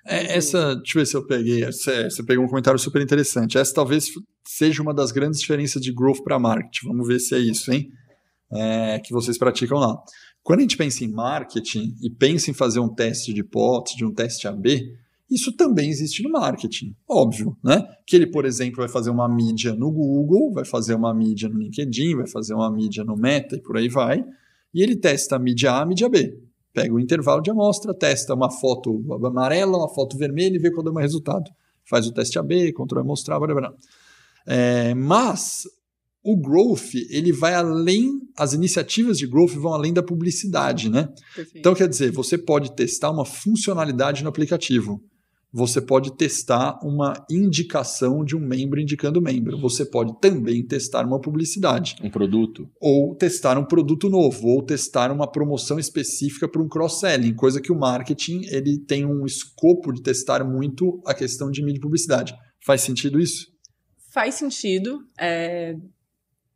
É, 0.06 0.36
essa, 0.36 0.76
deixa 0.76 0.98
eu 0.98 1.00
ver 1.00 1.06
se 1.06 1.16
eu 1.16 1.26
peguei. 1.26 1.64
Você, 1.64 2.04
você 2.04 2.22
pegou 2.24 2.44
um 2.44 2.48
comentário 2.48 2.78
super 2.78 3.02
interessante. 3.02 3.58
Essa 3.58 3.74
talvez 3.74 4.10
seja 4.46 4.80
uma 4.80 4.94
das 4.94 5.10
grandes 5.10 5.40
diferenças 5.40 5.82
de 5.82 5.92
growth 5.92 6.22
para 6.22 6.38
marketing. 6.38 6.88
Vamos 6.88 7.06
ver 7.06 7.18
se 7.18 7.34
é 7.34 7.38
isso, 7.38 7.72
hein? 7.72 7.88
É, 8.52 9.00
que 9.00 9.12
vocês 9.12 9.38
praticam 9.38 9.78
lá. 9.78 9.96
Quando 10.42 10.60
a 10.60 10.62
gente 10.62 10.76
pensa 10.76 11.04
em 11.04 11.08
marketing 11.08 11.94
e 12.02 12.10
pensa 12.10 12.50
em 12.50 12.54
fazer 12.54 12.80
um 12.80 12.88
teste 12.88 13.32
de 13.32 13.40
hipótese, 13.40 13.96
de 13.96 14.04
um 14.04 14.12
teste 14.12 14.48
AB, 14.48 14.96
isso 15.30 15.52
também 15.52 15.88
existe 15.88 16.22
no 16.22 16.30
marketing, 16.30 16.94
óbvio, 17.08 17.56
né? 17.64 17.82
Que 18.06 18.16
ele, 18.16 18.26
por 18.26 18.44
exemplo, 18.44 18.78
vai 18.78 18.88
fazer 18.88 19.08
uma 19.08 19.26
mídia 19.28 19.72
no 19.72 19.90
Google, 19.90 20.52
vai 20.52 20.64
fazer 20.64 20.94
uma 20.94 21.14
mídia 21.14 21.48
no 21.48 21.58
LinkedIn, 21.58 22.16
vai 22.16 22.26
fazer 22.26 22.52
uma 22.52 22.70
mídia 22.70 23.02
no 23.02 23.16
Meta 23.16 23.56
e 23.56 23.60
por 23.60 23.78
aí 23.78 23.88
vai, 23.88 24.22
e 24.74 24.82
ele 24.82 24.96
testa 24.96 25.36
a 25.36 25.38
mídia 25.38 25.72
A, 25.72 25.82
a 25.82 25.86
mídia 25.86 26.08
B. 26.08 26.38
Pega 26.74 26.92
o 26.92 27.00
intervalo 27.00 27.40
de 27.40 27.50
amostra, 27.50 27.94
testa 27.94 28.34
uma 28.34 28.50
foto 28.50 29.02
amarela, 29.24 29.78
uma 29.78 29.88
foto 29.88 30.18
vermelha 30.18 30.56
e 30.56 30.58
vê 30.58 30.70
qual 30.70 30.86
é 30.86 30.90
o 30.90 30.94
resultado. 30.94 31.50
Faz 31.84 32.06
o 32.06 32.12
teste 32.12 32.38
AB, 32.38 32.72
controla 32.72 33.04
amostrar, 33.04 33.38
blá, 33.38 33.48
blá, 33.48 33.60
blá. 33.60 33.74
É, 34.46 34.94
mas 34.94 35.62
o 36.24 36.36
growth, 36.36 36.94
ele 37.10 37.32
vai 37.32 37.54
além, 37.54 38.20
as 38.36 38.52
iniciativas 38.52 39.18
de 39.18 39.26
growth 39.26 39.54
vão 39.54 39.74
além 39.74 39.92
da 39.92 40.02
publicidade, 40.02 40.88
né? 40.88 41.08
Perfeito. 41.34 41.58
Então, 41.58 41.74
quer 41.74 41.88
dizer, 41.88 42.12
você 42.12 42.38
pode 42.38 42.74
testar 42.76 43.10
uma 43.10 43.24
funcionalidade 43.24 44.22
no 44.22 44.28
aplicativo. 44.28 45.02
Você 45.54 45.82
pode 45.82 46.16
testar 46.16 46.78
uma 46.82 47.12
indicação 47.30 48.24
de 48.24 48.34
um 48.34 48.40
membro 48.40 48.80
indicando 48.80 49.20
membro. 49.20 49.60
Você 49.60 49.84
pode 49.84 50.18
também 50.18 50.64
testar 50.64 51.04
uma 51.04 51.20
publicidade. 51.20 51.96
Um 52.02 52.08
produto. 52.08 52.70
Ou 52.80 53.14
testar 53.14 53.58
um 53.58 53.64
produto 53.64 54.08
novo, 54.08 54.48
ou 54.48 54.62
testar 54.62 55.12
uma 55.12 55.30
promoção 55.30 55.78
específica 55.78 56.48
para 56.48 56.62
um 56.62 56.68
cross-selling, 56.68 57.34
coisa 57.34 57.60
que 57.60 57.70
o 57.70 57.78
marketing 57.78 58.46
ele 58.46 58.78
tem 58.78 59.04
um 59.04 59.26
escopo 59.26 59.92
de 59.92 60.00
testar 60.00 60.42
muito 60.42 61.02
a 61.04 61.12
questão 61.12 61.50
de 61.50 61.62
mídia 61.62 61.78
e 61.78 61.82
publicidade. 61.82 62.34
Faz 62.64 62.80
sentido 62.80 63.20
isso? 63.20 63.48
Faz 64.10 64.36
sentido. 64.36 65.00
é, 65.18 65.74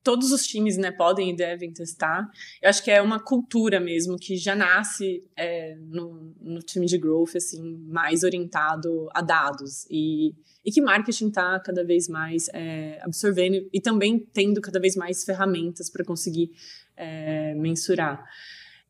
todos 0.07 0.31
os 0.31 0.47
times 0.47 0.77
né, 0.77 0.93
podem 0.93 1.31
e 1.31 1.37
devem 1.37 1.73
testar. 1.73 2.31
Eu 2.63 2.71
acho 2.71 2.81
que 2.85 2.93
é 2.93 3.03
uma 3.03 3.19
cultura 3.19 3.81
mesmo 3.81 4.17
que 4.17 4.37
já 4.37 4.55
nasce 4.55 5.25
é, 5.37 5.75
no, 5.81 6.33
no 6.41 6.61
time 6.61 6.87
de 6.87 6.97
growth 6.97 7.35
assim 7.35 7.77
mais 7.89 8.23
orientado 8.23 9.09
a 9.13 9.21
dados 9.21 9.85
e, 9.91 10.33
e 10.65 10.71
que 10.71 10.81
marketing 10.81 11.27
está 11.27 11.59
cada 11.59 11.85
vez 11.85 12.09
mais 12.09 12.49
é, 12.55 13.01
absorvendo 13.03 13.69
e 13.73 13.81
também 13.81 14.17
tendo 14.33 14.61
cada 14.61 14.79
vez 14.79 14.95
mais 14.95 15.25
ferramentas 15.25 15.91
para 15.91 16.05
conseguir 16.05 16.53
é, 16.97 17.53
mensurar. 17.57 18.25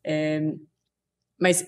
É, 0.03 0.53
mas 1.41 1.67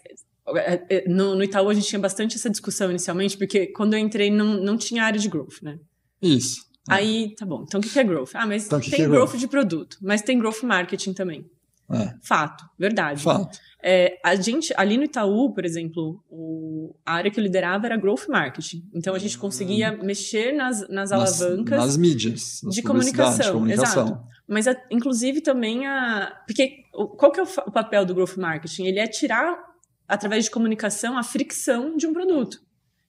é, 0.57 0.85
é, 0.89 1.09
no, 1.09 1.33
no 1.33 1.43
Itaú 1.43 1.69
a 1.69 1.73
gente 1.73 1.87
tinha 1.87 1.99
bastante 1.99 2.35
essa 2.35 2.51
discussão 2.51 2.91
inicialmente, 2.91 3.35
porque 3.35 3.65
quando 3.65 3.95
eu 3.95 3.99
entrei 3.99 4.29
não, 4.29 4.61
não 4.61 4.77
tinha 4.77 5.03
área 5.03 5.19
de 5.19 5.27
growth, 5.27 5.63
né? 5.63 5.79
Isso. 6.21 6.68
Aí, 6.87 7.35
tá 7.35 7.45
bom. 7.45 7.63
Então, 7.67 7.79
o 7.79 7.83
que 7.83 7.89
que 7.89 7.99
é 7.99 8.03
growth? 8.03 8.31
Ah, 8.33 8.45
mas 8.47 8.65
Então, 8.65 8.79
que 8.79 8.89
tem 8.89 8.99
que 8.99 9.05
é 9.05 9.07
growth 9.07 9.29
growth? 9.29 9.39
de 9.39 9.47
produto, 9.47 9.97
mas 10.01 10.21
tem 10.21 10.37
growth 10.39 10.63
marketing 10.63 11.13
também. 11.13 11.45
É, 11.91 12.13
Fato, 12.21 12.63
verdade. 12.77 13.23
fato. 13.23 13.57
É, 13.81 14.19
a 14.23 14.35
gente, 14.35 14.71
ali 14.77 14.95
no 14.97 15.03
Itaú, 15.05 15.51
por 15.53 15.65
exemplo, 15.65 16.23
o- 16.29 16.93
a 17.03 17.13
área 17.13 17.31
que 17.31 17.39
eu 17.39 17.43
liderava 17.43 17.87
era 17.87 17.97
growth 17.97 18.27
marketing. 18.27 18.83
Então, 18.93 19.15
a 19.15 19.19
gente 19.19 19.37
conseguia 19.39 19.91
mexer 19.97 20.51
nas, 20.53 20.87
nas 20.87 21.11
alavancas, 21.11 21.77
Nas, 21.77 21.85
nas 21.87 21.97
mídias. 21.97 22.61
Nas 22.63 22.75
de 22.75 22.83
comunicação, 22.83 23.53
comunicação. 23.53 24.23
mas 24.47 24.67
a- 24.67 24.79
inclusive 24.91 25.41
também 25.41 25.87
a. 25.87 26.31
Porque 26.45 26.83
qual 27.17 27.31
que 27.31 27.39
é 27.39 27.43
o, 27.43 27.47
o 27.67 27.71
papel 27.71 28.05
do 28.05 28.13
growth 28.13 28.37
marketing? 28.37 28.83
Ele 28.85 28.99
é 28.99 29.07
tirar, 29.07 29.57
através 30.07 30.43
de 30.45 30.51
comunicação, 30.51 31.17
a 31.17 31.23
fricção 31.23 31.95
de 31.97 32.05
um 32.05 32.13
produto. 32.13 32.59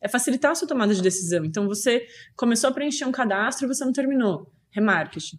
É 0.01 0.09
facilitar 0.09 0.53
a 0.53 0.55
sua 0.55 0.66
tomada 0.66 0.94
de 0.94 1.03
decisão. 1.03 1.44
Então, 1.44 1.66
você 1.66 2.07
começou 2.36 2.70
a 2.70 2.72
preencher 2.72 3.05
um 3.05 3.12
cadastro 3.12 3.66
e 3.66 3.68
você 3.68 3.84
não 3.84 3.92
terminou. 3.92 4.51
Remarketing. 4.70 5.38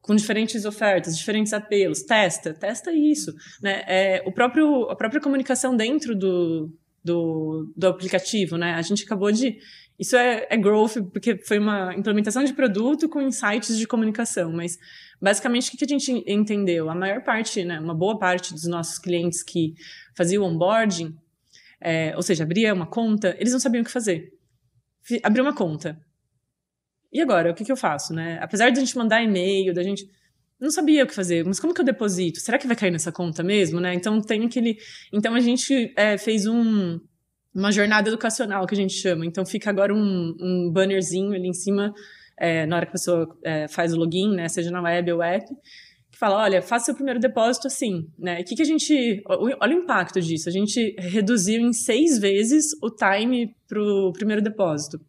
Com 0.00 0.14
diferentes 0.14 0.64
ofertas, 0.64 1.16
diferentes 1.18 1.52
apelos. 1.52 2.02
Testa, 2.02 2.54
testa 2.54 2.92
isso. 2.92 3.34
Né? 3.62 3.82
É, 3.86 4.22
o 4.26 4.32
próprio, 4.32 4.88
a 4.90 4.96
própria 4.96 5.20
comunicação 5.20 5.76
dentro 5.76 6.16
do, 6.16 6.72
do, 7.04 7.72
do 7.76 7.86
aplicativo, 7.86 8.56
né? 8.56 8.74
A 8.74 8.82
gente 8.82 9.04
acabou 9.04 9.32
de. 9.32 9.58
Isso 9.98 10.16
é, 10.16 10.46
é 10.48 10.56
growth, 10.56 10.96
porque 11.12 11.36
foi 11.44 11.58
uma 11.58 11.94
implementação 11.94 12.42
de 12.42 12.54
produto 12.54 13.06
com 13.06 13.20
insights 13.20 13.76
de 13.76 13.86
comunicação, 13.86 14.50
mas 14.50 14.78
basicamente 15.20 15.74
o 15.74 15.76
que 15.76 15.84
a 15.84 15.88
gente 15.88 16.24
entendeu? 16.26 16.88
A 16.88 16.94
maior 16.94 17.22
parte, 17.22 17.62
né, 17.62 17.78
uma 17.78 17.94
boa 17.94 18.18
parte 18.18 18.54
dos 18.54 18.64
nossos 18.64 18.98
clientes 18.98 19.42
que 19.42 19.74
faziam 20.16 20.42
onboarding, 20.42 21.14
é, 21.80 22.14
ou 22.16 22.22
seja, 22.22 22.44
abria 22.44 22.74
uma 22.74 22.86
conta, 22.86 23.34
eles 23.38 23.52
não 23.52 23.60
sabiam 23.60 23.82
o 23.82 23.84
que 23.84 23.90
fazer. 23.90 24.32
Abriu 25.22 25.44
uma 25.44 25.54
conta. 25.54 25.98
E 27.12 27.20
agora, 27.20 27.50
o 27.50 27.54
que, 27.54 27.64
que 27.64 27.72
eu 27.72 27.76
faço, 27.76 28.12
né? 28.14 28.38
Apesar 28.40 28.70
de 28.70 28.78
a 28.78 28.84
gente 28.84 28.96
mandar 28.96 29.22
e-mail, 29.22 29.74
da 29.74 29.82
gente 29.82 30.06
não 30.60 30.70
sabia 30.70 31.04
o 31.04 31.06
que 31.06 31.14
fazer, 31.14 31.44
mas 31.44 31.58
como 31.58 31.72
que 31.72 31.80
eu 31.80 31.84
deposito? 31.84 32.38
Será 32.38 32.58
que 32.58 32.66
vai 32.66 32.76
cair 32.76 32.90
nessa 32.90 33.10
conta 33.10 33.42
mesmo, 33.42 33.80
né? 33.80 33.94
Então 33.94 34.20
tem 34.20 34.44
aquele, 34.44 34.76
então 35.12 35.34
a 35.34 35.40
gente 35.40 35.92
é, 35.96 36.18
fez 36.18 36.46
um 36.46 37.00
uma 37.52 37.72
jornada 37.72 38.08
educacional 38.08 38.64
que 38.66 38.74
a 38.74 38.76
gente 38.76 38.94
chama. 38.94 39.26
Então 39.26 39.44
fica 39.44 39.70
agora 39.70 39.92
um, 39.92 40.36
um 40.40 40.70
bannerzinho 40.72 41.32
ali 41.32 41.48
em 41.48 41.52
cima 41.52 41.92
é, 42.38 42.64
na 42.64 42.76
hora 42.76 42.86
que 42.86 42.90
a 42.90 42.92
pessoa 42.92 43.38
é, 43.44 43.66
faz 43.68 43.92
o 43.92 43.96
login, 43.96 44.34
né? 44.34 44.48
Seja 44.48 44.70
na 44.70 44.80
web 44.80 45.12
ou 45.12 45.22
app, 45.22 45.46
fala, 46.20 46.36
olha, 46.36 46.60
faça 46.60 46.84
seu 46.84 46.94
primeiro 46.94 47.18
depósito 47.18 47.66
assim, 47.66 48.06
né? 48.18 48.42
O 48.42 48.44
que, 48.44 48.54
que 48.54 48.60
a 48.60 48.66
gente, 48.66 49.22
olha 49.26 49.74
o 49.74 49.82
impacto 49.82 50.20
disso. 50.20 50.50
A 50.50 50.52
gente 50.52 50.94
reduziu 50.98 51.62
em 51.62 51.72
seis 51.72 52.18
vezes 52.18 52.66
o 52.82 52.90
time 52.90 53.56
para 53.66 53.80
o 53.80 54.12
primeiro 54.12 54.42
depósito. 54.42 55.00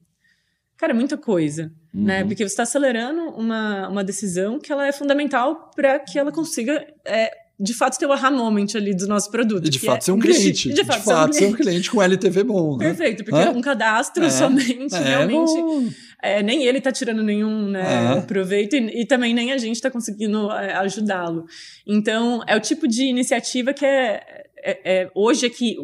Cara, 0.78 0.94
é 0.94 0.96
muita 0.96 1.18
coisa, 1.18 1.72
uhum. 1.94 2.06
né? 2.06 2.24
Porque 2.24 2.38
você 2.38 2.54
está 2.54 2.64
acelerando 2.64 3.24
uma, 3.32 3.90
uma 3.90 4.04
decisão 4.06 4.58
que 4.58 4.72
ela 4.72 4.88
é 4.88 4.94
fundamental 4.94 5.70
para 5.76 6.00
que 6.00 6.18
ela 6.18 6.32
consiga 6.32 6.88
é, 7.06 7.30
de 7.62 7.74
fato 7.76 7.98
ter 7.98 8.08
o 8.08 8.12
aha 8.12 8.32
moment 8.32 8.68
ali 8.76 8.96
do 8.96 9.08
nosso 9.08 9.30
produto. 9.30 9.68
E 9.68 9.70
de 9.70 9.80
fato 9.80 10.00
é, 10.00 10.02
ser 10.02 10.12
um 10.12 10.20
cliente. 10.20 10.70
De, 10.70 10.76
de 10.76 10.84
fato, 10.84 11.00
de 11.00 11.06
fato 11.06 11.36
ser, 11.36 11.46
um 11.46 11.54
cliente 11.54 11.92
com 11.92 12.02
LTV 12.02 12.44
bom. 12.44 12.78
Né? 12.78 12.88
Perfeito, 12.88 13.24
porque 13.24 13.40
Hã? 13.40 13.52
um 13.52 13.62
cadastro 13.62 14.26
é. 14.26 14.30
somente, 14.30 14.96
é, 14.96 15.00
realmente. 15.00 15.96
É, 16.24 16.42
nem 16.42 16.64
ele 16.66 16.80
está 16.80 16.92
tirando 16.92 17.24
nenhum 17.24 17.70
né, 17.70 18.18
é. 18.18 18.22
proveito 18.22 18.76
e, 18.76 19.02
e, 19.02 19.06
também 19.06 19.34
nem 19.34 19.52
a 19.52 19.58
gente 19.58 19.76
está 19.76 19.92
conseguindo 19.92 20.52
é, 20.52 20.74
ajudá-lo. 20.74 21.46
Então, 21.86 22.42
é 22.48 22.56
o 22.56 22.60
tipo 22.60 22.88
de 22.88 23.04
iniciativa 23.04 23.74
que 23.74 23.86
é, 23.86 24.24
é 24.64 25.12
hoje 25.16 25.46
aqui 25.46 25.76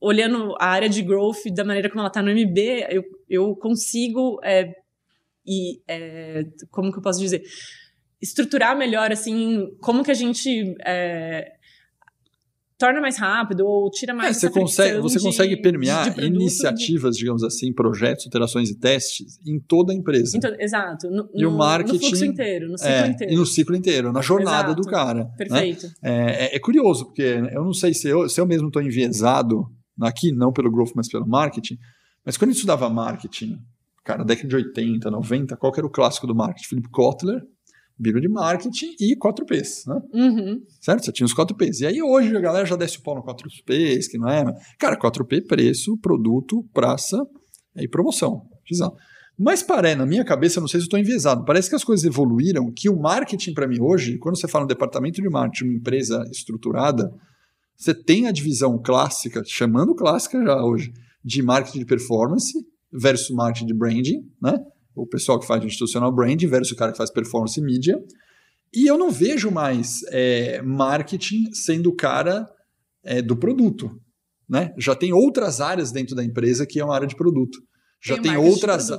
olhando 0.00 0.54
a 0.60 0.66
área 0.66 0.88
de 0.88 1.02
growth 1.02 1.44
da 1.52 1.64
maneira 1.64 1.88
como 1.88 2.00
ela 2.00 2.08
está 2.08 2.22
no 2.22 2.30
MB, 2.30 2.86
eu, 2.90 3.04
eu 3.28 3.56
consigo 3.56 4.38
é, 4.44 4.72
e 5.44 5.80
é, 5.88 6.44
como 6.70 6.92
que 6.92 6.98
eu 6.98 7.02
posso 7.02 7.20
dizer 7.20 7.42
estruturar 8.28 8.76
melhor 8.76 9.12
assim 9.12 9.68
como 9.80 10.02
que 10.02 10.10
a 10.10 10.14
gente 10.14 10.74
é, 10.84 11.52
torna 12.78 13.00
mais 13.00 13.18
rápido 13.18 13.66
ou 13.66 13.90
tira 13.90 14.14
mais 14.14 14.36
é, 14.36 14.40
você 14.40 14.50
consegue 14.50 15.00
você 15.00 15.18
de, 15.18 15.24
consegue 15.24 15.56
permear 15.62 16.10
de, 16.10 16.20
de 16.20 16.26
iniciativas 16.26 17.14
de... 17.14 17.20
digamos 17.20 17.42
assim 17.42 17.72
projetos 17.72 18.26
alterações 18.26 18.70
e 18.70 18.78
testes 18.78 19.38
em 19.46 19.58
toda 19.58 19.92
a 19.92 19.96
empresa 19.96 20.36
então, 20.36 20.54
exato 20.58 21.10
no, 21.10 21.28
e 21.34 21.46
o 21.46 21.50
marketing 21.50 21.94
no 21.94 22.00
fluxo 22.00 22.24
inteiro 22.24 22.68
no 22.68 22.78
ciclo 22.78 22.92
é, 22.92 23.08
inteiro 23.08 23.32
e 23.32 23.36
no 23.36 23.46
ciclo 23.46 23.76
inteiro 23.76 24.12
na 24.12 24.20
jornada 24.20 24.68
exato. 24.68 24.82
do 24.82 24.88
cara 24.88 25.24
né? 25.24 25.32
perfeito 25.36 25.86
né? 26.02 26.48
é, 26.52 26.56
é, 26.56 26.58
curioso 26.58 27.06
porque 27.06 27.40
eu 27.52 27.64
não 27.64 27.72
sei 27.72 27.94
se 27.94 28.08
eu, 28.08 28.28
se 28.28 28.40
eu 28.40 28.46
mesmo 28.46 28.68
estou 28.68 28.82
enviesado 28.82 29.66
aqui 30.04 30.32
não 30.32 30.52
pelo 30.52 30.70
growth, 30.70 30.92
mas 30.94 31.08
pelo 31.08 31.26
marketing. 31.26 31.78
Mas 32.24 32.36
quando 32.36 32.50
eu 32.50 32.54
estudava 32.54 32.88
marketing, 32.88 33.58
cara, 34.04 34.24
década 34.24 34.48
de 34.48 34.56
80, 34.56 35.10
90, 35.10 35.56
qual 35.56 35.72
que 35.72 35.80
era 35.80 35.86
o 35.86 35.90
clássico 35.90 36.26
do 36.26 36.34
marketing? 36.34 36.68
Philip 36.68 36.88
Kotler, 36.90 37.42
Bíblia 37.98 38.20
de 38.20 38.28
Marketing 38.28 38.94
e 39.00 39.16
4Ps, 39.16 39.86
né? 39.86 40.00
Uhum. 40.12 40.62
Certo? 40.80 41.04
Você 41.04 41.12
tinha 41.12 41.24
os 41.24 41.34
4Ps. 41.34 41.80
E 41.80 41.86
aí 41.86 42.02
hoje 42.02 42.36
a 42.36 42.40
galera 42.40 42.66
já 42.66 42.76
desce 42.76 42.98
o 42.98 43.02
pau 43.02 43.14
no 43.14 43.22
4Ps, 43.22 44.08
que 44.10 44.18
não 44.18 44.28
é... 44.28 44.44
Cara, 44.78 44.98
4P, 44.98 45.46
preço, 45.46 45.96
produto, 45.98 46.62
praça 46.74 47.18
e 47.76 47.88
promoção. 47.88 48.42
Mas 49.38 49.62
paré, 49.62 49.94
na 49.94 50.06
minha 50.06 50.24
cabeça, 50.24 50.60
não 50.60 50.68
sei 50.68 50.80
se 50.80 50.86
estou 50.86 50.98
enviesado, 50.98 51.44
parece 51.44 51.68
que 51.68 51.76
as 51.76 51.84
coisas 51.84 52.04
evoluíram, 52.06 52.72
que 52.74 52.88
o 52.88 52.98
marketing 52.98 53.52
para 53.52 53.68
mim 53.68 53.78
hoje, 53.80 54.18
quando 54.18 54.38
você 54.38 54.48
fala 54.48 54.64
no 54.64 54.68
departamento 54.68 55.20
de 55.20 55.28
marketing, 55.28 55.64
uma 55.64 55.74
empresa 55.74 56.24
estruturada, 56.30 57.10
você 57.76 57.94
tem 57.94 58.26
a 58.26 58.32
divisão 58.32 58.80
clássica, 58.82 59.42
chamando 59.44 59.94
clássica 59.94 60.42
já 60.42 60.62
hoje, 60.62 60.90
de 61.22 61.42
marketing 61.42 61.80
de 61.80 61.84
performance 61.84 62.52
versus 62.90 63.34
marketing 63.34 63.66
de 63.66 63.74
branding, 63.74 64.22
né? 64.40 64.56
O 64.96 65.06
pessoal 65.06 65.38
que 65.38 65.46
faz 65.46 65.62
institucional 65.64 66.12
branding 66.12 66.46
versus 66.46 66.72
o 66.72 66.76
cara 66.76 66.92
que 66.92 66.98
faz 66.98 67.10
performance 67.10 67.60
mídia. 67.60 67.98
E 68.74 68.86
eu 68.86 68.98
não 68.98 69.10
vejo 69.10 69.50
mais 69.50 70.00
é, 70.08 70.60
marketing 70.62 71.52
sendo 71.52 71.90
o 71.90 71.94
cara 71.94 72.46
é, 73.04 73.22
do 73.22 73.36
produto, 73.36 73.90
né? 74.48 74.72
Já 74.78 74.94
tem 74.94 75.12
outras 75.12 75.60
áreas 75.60 75.92
dentro 75.92 76.16
da 76.16 76.24
empresa 76.24 76.66
que 76.66 76.80
é 76.80 76.84
uma 76.84 76.94
área 76.94 77.06
de 77.06 77.14
produto. 77.14 77.58
Já 78.02 78.14
tem, 78.14 78.32
tem 78.32 78.36
outras. 78.36 78.90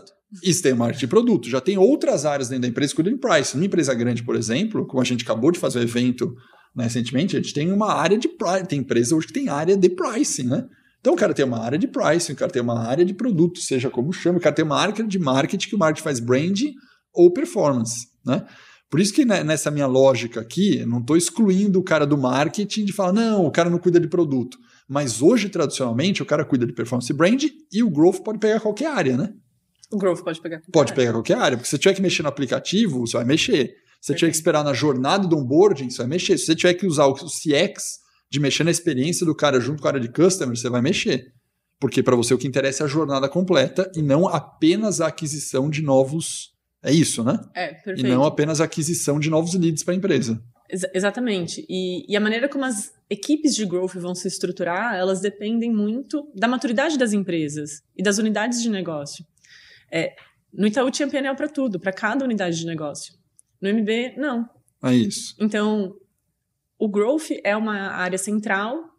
Isso 0.43 0.61
tem 0.61 0.73
marketing 0.73 0.99
de 0.99 1.07
produto. 1.07 1.49
Já 1.49 1.61
tem 1.61 1.77
outras 1.77 2.25
áreas 2.25 2.49
dentro 2.49 2.63
da 2.63 2.67
empresa 2.67 2.91
que 2.91 2.95
cuidam 2.95 3.13
de 3.13 3.19
price. 3.19 3.55
Numa 3.55 3.65
empresa 3.65 3.93
grande, 3.93 4.23
por 4.23 4.35
exemplo, 4.35 4.85
como 4.85 5.01
a 5.01 5.05
gente 5.05 5.23
acabou 5.23 5.51
de 5.51 5.59
fazer 5.59 5.79
o 5.79 5.83
evento 5.83 6.33
né, 6.75 6.83
recentemente, 6.83 7.35
a 7.35 7.41
gente 7.41 7.53
tem 7.53 7.71
uma 7.71 7.91
área 7.93 8.17
de 8.17 8.27
pricing, 8.27 8.65
tem 8.65 8.79
empresa 8.79 9.15
hoje 9.15 9.27
que 9.27 9.33
tem 9.33 9.49
área 9.49 9.75
de 9.75 9.89
pricing, 9.89 10.47
né? 10.47 10.63
Então 10.99 11.13
o 11.13 11.15
cara 11.15 11.33
tem 11.33 11.45
uma 11.45 11.59
área 11.59 11.77
de 11.77 11.87
pricing, 11.87 12.33
o 12.33 12.35
cara 12.35 12.51
tem 12.51 12.61
uma 12.61 12.79
área 12.79 13.05
de 13.05 13.13
produto, 13.13 13.59
seja 13.59 13.89
como 13.89 14.11
chama, 14.11 14.39
o 14.39 14.41
cara 14.41 14.55
tem 14.55 14.65
uma 14.65 14.77
área 14.77 15.03
de 15.03 15.19
marketing, 15.19 15.69
que 15.69 15.75
o 15.75 15.79
marketing 15.79 16.03
faz 16.03 16.19
branding 16.19 16.73
ou 17.13 17.31
performance, 17.31 18.07
né? 18.25 18.45
Por 18.89 18.99
isso 19.01 19.13
que 19.13 19.25
nessa 19.25 19.69
minha 19.69 19.85
lógica 19.85 20.39
aqui, 20.39 20.85
não 20.85 20.99
estou 20.99 21.17
excluindo 21.17 21.79
o 21.79 21.83
cara 21.83 22.05
do 22.05 22.17
marketing 22.17 22.85
de 22.85 22.93
falar, 22.93 23.11
não, 23.11 23.45
o 23.45 23.51
cara 23.51 23.69
não 23.69 23.79
cuida 23.79 23.99
de 23.99 24.07
produto. 24.07 24.57
Mas 24.87 25.21
hoje, 25.21 25.49
tradicionalmente, 25.49 26.23
o 26.23 26.25
cara 26.25 26.45
cuida 26.45 26.65
de 26.65 26.71
performance 26.71 27.11
brand 27.11 27.43
e 27.71 27.83
o 27.83 27.89
growth 27.89 28.23
pode 28.23 28.39
pegar 28.39 28.61
qualquer 28.61 28.87
área, 28.87 29.17
né? 29.17 29.33
O 29.91 29.97
growth 29.97 30.23
pode 30.23 30.41
pegar 30.41 30.57
qualquer 30.59 30.71
Pode 30.71 30.91
área. 30.91 31.01
pegar 31.01 31.11
qualquer 31.13 31.37
área, 31.37 31.57
porque 31.57 31.69
se 31.69 31.71
você 31.71 31.77
tiver 31.77 31.95
que 31.95 32.01
mexer 32.01 32.23
no 32.23 32.29
aplicativo, 32.29 33.01
você 33.05 33.17
vai 33.17 33.25
mexer. 33.25 33.73
Se 33.99 34.07
você 34.07 34.15
tiver 34.15 34.31
que 34.31 34.37
esperar 34.37 34.63
na 34.63 34.73
jornada 34.73 35.27
do 35.27 35.37
onboarding, 35.37 35.89
você 35.89 35.97
vai 35.97 36.07
mexer. 36.07 36.37
Se 36.37 36.45
você 36.45 36.55
tiver 36.55 36.73
que 36.75 36.87
usar 36.87 37.07
o 37.07 37.13
CX 37.13 37.99
de 38.29 38.39
mexer 38.39 38.63
na 38.63 38.71
experiência 38.71 39.25
do 39.25 39.35
cara 39.35 39.59
junto 39.59 39.81
com 39.81 39.87
a 39.87 39.91
área 39.91 40.01
de 40.01 40.09
customer, 40.09 40.55
você 40.55 40.69
vai 40.69 40.81
mexer. 40.81 41.33
Porque 41.79 42.01
para 42.01 42.15
você 42.15 42.33
o 42.33 42.37
que 42.37 42.47
interessa 42.47 42.83
é 42.83 42.85
a 42.85 42.89
jornada 42.89 43.29
completa 43.29 43.91
e 43.95 44.01
não 44.01 44.27
apenas 44.27 44.99
a 44.99 45.07
aquisição 45.07 45.69
de 45.69 45.81
novos. 45.81 46.53
É 46.83 46.91
isso, 46.91 47.23
né? 47.23 47.39
É, 47.55 47.67
perfeito. 47.67 48.05
E 48.05 48.09
não 48.09 48.23
apenas 48.23 48.61
a 48.61 48.65
aquisição 48.65 49.19
de 49.19 49.29
novos 49.29 49.53
leads 49.53 49.83
para 49.83 49.93
a 49.93 49.97
empresa. 49.97 50.41
Ex 50.69 50.83
exatamente. 50.93 51.65
E, 51.69 52.05
e, 52.11 52.15
a 52.15 52.19
maneira 52.19 52.49
como 52.49 52.65
as 52.65 52.91
equipes 53.09 53.55
de 53.55 53.65
growth 53.65 53.95
vão 53.95 54.13
se 54.13 54.27
estruturar, 54.27 54.95
elas 54.95 55.21
dependem 55.21 55.71
muito 55.71 56.29
da 56.35 56.47
maturidade 56.47 56.97
das 56.97 57.13
empresas 57.13 57.83
e 57.95 58.03
das 58.03 58.17
unidades 58.17 58.61
de 58.61 58.69
negócio. 58.69 59.25
É, 59.91 60.13
no 60.53 60.67
Itaú 60.67 60.89
tinha 60.91 61.07
PNL 61.07 61.35
para 61.35 61.47
tudo, 61.47 61.79
para 61.79 61.93
cada 61.93 62.25
unidade 62.25 62.57
de 62.57 62.65
negócio. 62.65 63.13
No 63.61 63.69
MB, 63.69 64.15
não. 64.17 64.49
É 64.83 64.93
isso. 64.93 65.35
Então, 65.39 65.95
o 66.79 66.87
growth 66.87 67.29
é 67.43 67.55
uma 67.55 67.91
área 67.91 68.17
central 68.17 68.97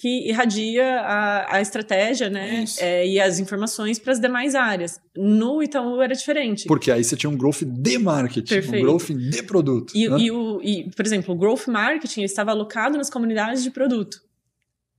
que 0.00 0.28
irradia 0.28 1.00
a, 1.00 1.56
a 1.56 1.60
estratégia 1.60 2.30
né, 2.30 2.64
é, 2.78 3.04
e 3.04 3.20
as 3.20 3.40
informações 3.40 3.98
para 3.98 4.12
as 4.12 4.20
demais 4.20 4.54
áreas. 4.54 5.00
No 5.16 5.60
Itaú 5.60 6.00
era 6.00 6.14
diferente. 6.14 6.66
Porque 6.68 6.92
aí 6.92 7.02
você 7.02 7.16
tinha 7.16 7.28
um 7.28 7.36
growth 7.36 7.64
de 7.64 7.98
marketing, 7.98 8.54
Perfeito. 8.54 8.76
um 8.76 8.86
growth 8.86 9.08
de 9.10 9.42
produto. 9.42 9.92
E, 9.96 10.08
né? 10.08 10.16
e, 10.20 10.30
o, 10.30 10.60
e, 10.62 10.88
por 10.90 11.04
exemplo, 11.04 11.34
o 11.34 11.36
growth 11.36 11.66
marketing 11.66 12.22
estava 12.22 12.52
alocado 12.52 12.96
nas 12.96 13.10
comunidades 13.10 13.64
de 13.64 13.72
produto. 13.72 14.22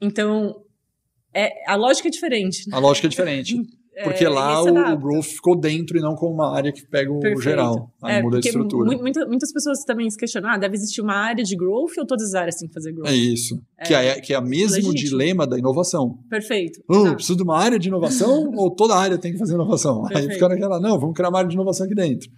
Então, 0.02 0.64
é, 1.34 1.50
a 1.66 1.76
lógica 1.76 2.10
é 2.10 2.12
diferente. 2.12 2.66
A 2.70 2.80
lógica 2.80 3.08
é 3.08 3.10
diferente. 3.10 3.56
Porque 4.04 4.24
é, 4.24 4.30
lá 4.30 4.64
o, 4.64 4.94
o, 4.94 4.98
growth 4.98 5.26
ficou 5.26 5.60
dentro 5.60 5.98
e 5.98 6.02
não 6.02 6.16
como 6.16 6.34
uma 6.34 6.56
área 6.56 6.72
que 6.72 6.86
pega 6.86 7.12
o 7.12 7.20
Perfeito. 7.20 7.42
geral. 7.42 7.92
Aí 8.02 8.18
é, 8.18 8.22
muda 8.22 8.38
a 8.38 8.40
estrutura. 8.40 8.98
Muita, 8.98 9.26
muitas 9.26 9.52
pessoas 9.52 9.84
também 9.84 10.10
se 10.10 10.18
questionam: 10.18 10.50
ah, 10.50 10.58
deve 10.58 10.76
existir 10.76 11.02
uma 11.02 11.16
área 11.16 11.44
de 11.44 11.56
growth 11.56 11.98
ou 11.98 12.06
todas 12.06 12.28
as 12.30 12.36
áreas 12.36 12.56
têm 12.56 12.68
que 12.68 12.74
fazer 12.74 12.94
growth? 12.94 13.10
É 13.10 13.16
isso. 13.16 13.62
É, 13.78 13.84
que, 13.84 13.94
é, 13.94 14.22
que 14.22 14.34
é 14.34 14.40
o 14.40 14.44
mesmo 14.44 14.76
legítimo. 14.76 14.94
dilema 14.94 15.46
da 15.46 15.58
inovação. 15.58 16.18
Perfeito. 16.30 16.82
Oh, 16.90 17.14
preciso 17.14 17.36
de 17.36 17.44
uma 17.44 17.58
área 17.58 17.78
de 17.78 17.90
inovação 17.90 18.52
ou 18.56 18.72
toda 18.72 18.96
área 18.96 19.18
tem 19.18 19.34
que 19.34 19.38
fazer 19.38 19.56
inovação? 19.56 20.04
Perfeito. 20.04 20.30
Aí 20.30 20.34
fica 20.34 20.48
naquela: 20.48 20.80
não, 20.80 20.98
vamos 20.98 21.16
criar 21.16 21.30
uma 21.30 21.40
área 21.40 21.50
de 21.50 21.56
inovação 21.56 21.86
aqui 21.86 21.96
dentro. 21.96 22.30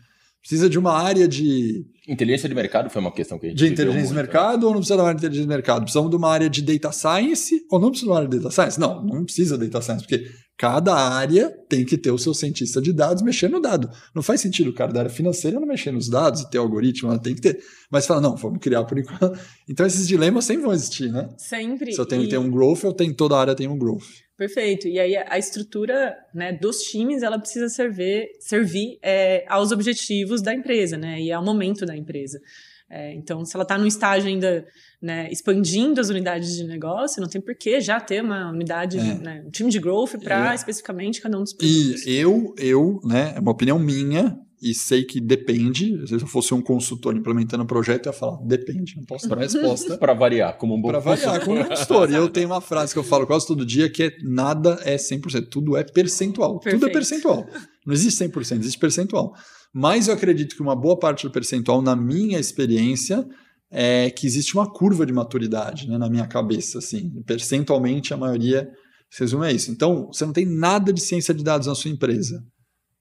Precisa 0.42 0.70
de 0.70 0.78
uma 0.78 0.94
área 0.94 1.28
de. 1.28 1.86
Inteligência 2.08 2.50
de 2.50 2.56
mercado 2.56 2.90
foi 2.90 3.02
uma 3.02 3.12
questão 3.12 3.38
que 3.38 3.46
a 3.46 3.50
gente. 3.50 3.58
De 3.58 3.68
inteligência 3.68 4.08
de 4.08 4.14
mercado 4.14 4.64
ou 4.64 4.74
não 4.74 4.80
precisa 4.80 4.96
de 4.96 5.02
uma 5.02 5.08
área 5.08 5.20
de 5.20 5.26
inteligência 5.26 5.48
de 5.48 5.56
mercado? 5.56 5.82
Precisamos 5.84 6.10
de 6.10 6.16
uma 6.16 6.30
área 6.30 6.50
de 6.50 6.62
data 6.62 6.92
science 6.92 7.66
ou 7.70 7.80
não 7.80 7.90
precisa 7.90 8.08
de 8.08 8.12
uma 8.12 8.18
área 8.18 8.30
de 8.30 8.38
data 8.38 8.52
science? 8.52 8.80
Não, 8.80 9.04
não 9.04 9.24
precisa 9.24 9.58
de 9.58 9.68
data 9.68 9.86
science, 9.86 10.04
porque 10.04 10.26
Cada 10.62 10.94
área 10.94 11.50
tem 11.68 11.84
que 11.84 11.98
ter 11.98 12.12
o 12.12 12.20
seu 12.20 12.36
cientista 12.36 12.80
de 12.80 12.94
dados 12.94 13.24
mexendo 13.24 13.54
no 13.54 13.60
dado. 13.60 13.90
Não 14.14 14.22
faz 14.22 14.42
sentido 14.42 14.70
o 14.70 14.74
cara 14.76 14.94
da 14.94 15.00
área 15.00 15.10
financeira 15.10 15.60
não 15.60 15.68
mexer 15.68 15.92
nos 15.92 16.08
dados 16.08 16.42
e 16.42 16.52
ter 16.52 16.60
algoritmo, 16.60 17.10
ela 17.10 17.18
tem 17.18 17.34
que 17.34 17.42
ter. 17.42 17.60
Mas 17.90 18.06
fala, 18.06 18.22
não, 18.22 18.36
vamos 18.36 18.60
criar 18.60 18.84
por 18.84 19.00
enquanto. 19.00 19.40
Então 19.68 19.88
esses 19.88 20.08
dilemas 20.08 20.46
sempre 20.46 20.62
vão 20.62 20.72
existir, 20.72 21.12
né? 21.12 21.30
Sempre. 21.36 21.94
Se 21.94 22.00
eu 22.00 22.06
tenho 22.06 22.22
que 22.22 22.30
ter 22.30 22.38
um 22.38 22.52
growth, 22.52 22.84
eu 22.84 22.94
tenho 22.94 23.12
toda 23.12 23.36
a 23.36 23.40
área 23.40 23.56
tem 23.56 23.68
um 23.68 23.78
growth. 23.78 24.04
Perfeito. 24.42 24.88
E 24.88 25.00
aí 25.00 25.16
a 25.16 25.38
estrutura 25.38 26.18
né, 26.34 26.52
dos 26.52 26.82
times 26.82 27.22
ela 27.22 27.38
precisa 27.38 27.70
servir, 27.70 28.28
servir 28.40 28.98
é, 29.04 29.46
aos 29.48 29.72
objetivos 29.72 30.42
da 30.42 30.52
empresa, 30.52 30.98
né? 30.98 31.22
E 31.22 31.32
ao 31.32 31.46
momento 31.46 31.86
da 31.86 31.96
empresa. 31.96 32.42
É, 32.90 33.14
então, 33.14 33.46
se 33.46 33.56
ela 33.56 33.62
está 33.62 33.78
no 33.78 33.86
estágio 33.86 34.28
ainda 34.28 34.66
né, 35.00 35.30
expandindo 35.32 36.02
as 36.02 36.10
unidades 36.10 36.56
de 36.56 36.64
negócio, 36.64 37.22
não 37.22 37.30
tem 37.30 37.40
por 37.40 37.54
que 37.54 37.80
já 37.80 38.00
ter 38.00 38.24
uma 38.24 38.50
unidade, 38.50 38.98
é. 38.98 39.14
né, 39.14 39.44
um 39.46 39.52
time 39.52 39.70
de 39.70 39.78
growth 39.78 40.18
para 40.24 40.56
especificamente 40.56 41.22
cada 41.22 41.38
um 41.38 41.44
dos 41.44 41.54
produtos. 41.54 42.04
E 42.08 42.16
eu, 42.16 42.56
eu, 42.58 43.00
né, 43.04 43.34
é 43.36 43.40
uma 43.40 43.52
opinião 43.52 43.78
minha, 43.78 44.40
e 44.62 44.74
sei 44.76 45.04
que 45.04 45.20
depende. 45.20 46.08
Se 46.08 46.14
eu 46.14 46.28
fosse 46.28 46.54
um 46.54 46.62
consultor 46.62 47.16
implementando 47.16 47.64
o 47.64 47.66
um 47.66 47.68
projeto, 47.68 48.06
eu 48.06 48.12
ia 48.12 48.18
falar, 48.18 48.38
depende, 48.44 48.96
não 48.96 49.04
posso 49.04 49.28
dar 49.28 49.38
resposta. 49.40 49.98
para 49.98 50.14
variar, 50.14 50.58
como 50.58 50.76
um 50.76 50.82
bom 50.82 50.90
Para 50.90 51.00
variar, 51.00 51.44
como 51.44 51.60
um 51.60 51.64
consultor. 51.64 52.12
E 52.12 52.16
eu 52.16 52.30
tenho 52.30 52.48
uma 52.48 52.62
frase 52.62 52.94
que 52.94 53.00
eu 53.00 53.04
falo 53.04 53.26
quase 53.26 53.48
todo 53.48 53.66
dia, 53.66 53.90
que 53.90 54.04
é 54.04 54.12
nada 54.24 54.80
é 54.84 54.96
100%, 54.98 55.48
tudo 55.50 55.76
é 55.76 55.84
percentual. 55.84 56.60
Perfeito. 56.60 56.82
Tudo 56.82 56.90
é 56.90 56.94
percentual. 56.94 57.48
Não 57.86 57.94
existe 57.94 58.24
100%, 58.24 58.60
existe 58.60 58.80
percentual. 58.80 59.34
Mas 59.74 60.08
eu 60.08 60.14
acredito 60.14 60.56
que 60.56 60.62
uma 60.62 60.76
boa 60.76 61.00
parte 61.00 61.26
do 61.26 61.32
percentual, 61.32 61.82
na 61.82 61.96
minha 61.96 62.40
experiência, 62.40 63.26
é 63.72 64.10
que 64.12 64.28
existe 64.28 64.54
uma 64.54 64.72
curva 64.72 65.06
de 65.06 65.14
maturidade 65.14 65.88
né, 65.88 65.98
na 65.98 66.10
minha 66.10 66.28
cabeça. 66.28 66.78
Assim. 66.78 67.10
Percentualmente, 67.26 68.14
a 68.14 68.18
maioria 68.18 68.70
se 69.10 69.22
resume 69.22 69.48
a 69.48 69.52
isso. 69.52 69.72
Então, 69.72 70.08
você 70.08 70.26
não 70.26 70.34
tem 70.34 70.46
nada 70.46 70.94
de 70.94 71.02
ciência 71.02 71.34
de 71.34 71.44
dados 71.44 71.68
na 71.68 71.74
sua 71.74 71.90
empresa. 71.90 72.44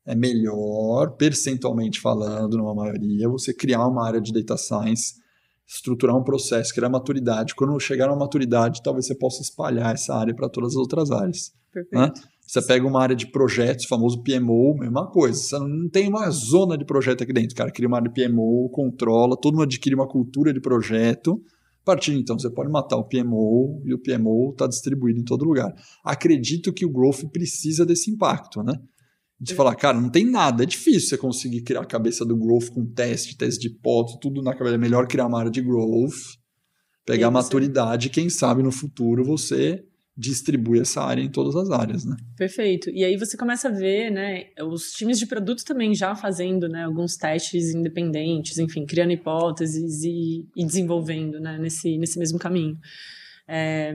É 0.06 0.14
melhor, 0.14 1.16
percentualmente 1.16 2.00
falando, 2.00 2.56
numa 2.56 2.74
maioria, 2.74 3.28
você 3.28 3.52
criar 3.52 3.86
uma 3.86 4.06
área 4.06 4.20
de 4.20 4.32
data 4.32 4.56
science, 4.56 5.14
estruturar 5.66 6.16
um 6.16 6.24
processo, 6.24 6.74
criar 6.74 6.88
maturidade. 6.88 7.54
Quando 7.54 7.78
chegar 7.78 8.08
na 8.08 8.16
maturidade, 8.16 8.82
talvez 8.82 9.06
você 9.06 9.14
possa 9.14 9.42
espalhar 9.42 9.94
essa 9.94 10.14
área 10.14 10.34
para 10.34 10.48
todas 10.48 10.70
as 10.70 10.76
outras 10.76 11.10
áreas. 11.10 11.52
Né? 11.74 11.82
Perfeito. 11.82 12.20
Né? 12.20 12.30
Você 12.50 12.60
pega 12.62 12.84
uma 12.84 13.00
área 13.00 13.14
de 13.14 13.28
projetos, 13.28 13.84
famoso 13.84 14.24
PMO, 14.24 14.76
mesma 14.76 15.08
coisa. 15.08 15.40
Você 15.40 15.56
não 15.60 15.88
tem 15.88 16.08
uma 16.08 16.28
zona 16.30 16.76
de 16.76 16.84
projeto 16.84 17.22
aqui 17.22 17.32
dentro. 17.32 17.54
Cara 17.54 17.70
cria 17.70 17.86
uma 17.86 17.98
área 17.98 18.10
de 18.10 18.14
PMO, 18.14 18.68
controla, 18.70 19.36
todo 19.36 19.54
mundo 19.54 19.62
adquire 19.64 19.94
uma 19.94 20.08
cultura 20.08 20.52
de 20.52 20.60
projeto. 20.60 21.40
A 21.82 21.84
partir 21.84 22.12
então, 22.12 22.36
você 22.36 22.50
pode 22.50 22.68
matar 22.68 22.96
o 22.96 23.04
PMO 23.04 23.80
e 23.84 23.94
o 23.94 23.98
PMO 23.98 24.50
está 24.50 24.66
distribuído 24.66 25.20
em 25.20 25.24
todo 25.24 25.44
lugar. 25.44 25.72
Acredito 26.04 26.72
que 26.72 26.84
o 26.84 26.90
growth 26.90 27.24
precisa 27.32 27.86
desse 27.86 28.10
impacto, 28.10 28.64
né? 28.64 28.74
De 29.40 29.54
falar, 29.54 29.74
cara, 29.74 29.98
não 29.98 30.10
tem 30.10 30.24
nada, 30.24 30.64
é 30.64 30.66
difícil 30.66 31.08
você 31.08 31.16
conseguir 31.16 31.62
criar 31.62 31.80
a 31.80 31.86
cabeça 31.86 32.26
do 32.26 32.36
growth 32.36 32.68
com 32.68 32.84
teste, 32.84 33.38
teste 33.38 33.60
de 33.60 33.68
hipótese, 33.68 34.20
tudo 34.20 34.42
na 34.42 34.52
cabeça. 34.54 34.74
É 34.74 34.78
melhor 34.78 35.06
criar 35.08 35.26
uma 35.26 35.38
área 35.38 35.50
de 35.50 35.62
growth, 35.62 36.36
pegar 37.06 37.28
a 37.28 37.30
maturidade, 37.30 38.10
quem 38.10 38.28
sabe 38.28 38.62
no 38.62 38.70
futuro 38.70 39.24
você 39.24 39.82
distribui 40.16 40.80
essa 40.80 41.00
área 41.00 41.22
em 41.22 41.30
todas 41.30 41.56
as 41.56 41.70
áreas, 41.70 42.04
né? 42.04 42.14
Perfeito. 42.36 42.90
E 42.90 43.02
aí 43.02 43.16
você 43.16 43.38
começa 43.38 43.68
a 43.68 43.70
ver, 43.70 44.10
né, 44.10 44.48
os 44.62 44.92
times 44.92 45.18
de 45.18 45.26
produto 45.26 45.64
também 45.64 45.94
já 45.94 46.14
fazendo, 46.14 46.68
né, 46.68 46.84
alguns 46.84 47.16
testes 47.16 47.74
independentes, 47.74 48.58
enfim, 48.58 48.84
criando 48.84 49.12
hipóteses 49.12 50.02
e, 50.04 50.46
e 50.54 50.64
desenvolvendo, 50.66 51.40
né, 51.40 51.58
nesse, 51.58 51.96
nesse 51.96 52.18
mesmo 52.18 52.38
caminho. 52.38 52.76
É, 53.48 53.94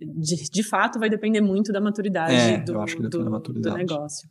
de, 0.00 0.48
de 0.48 0.62
fato, 0.62 1.00
vai 1.00 1.10
depender 1.10 1.40
muito 1.40 1.72
da 1.72 1.80
maturidade, 1.80 2.34
é, 2.34 2.58
do, 2.58 2.72
do, 2.72 3.30
maturidade. 3.30 3.74
do 3.74 3.78
negócio. 3.78 4.28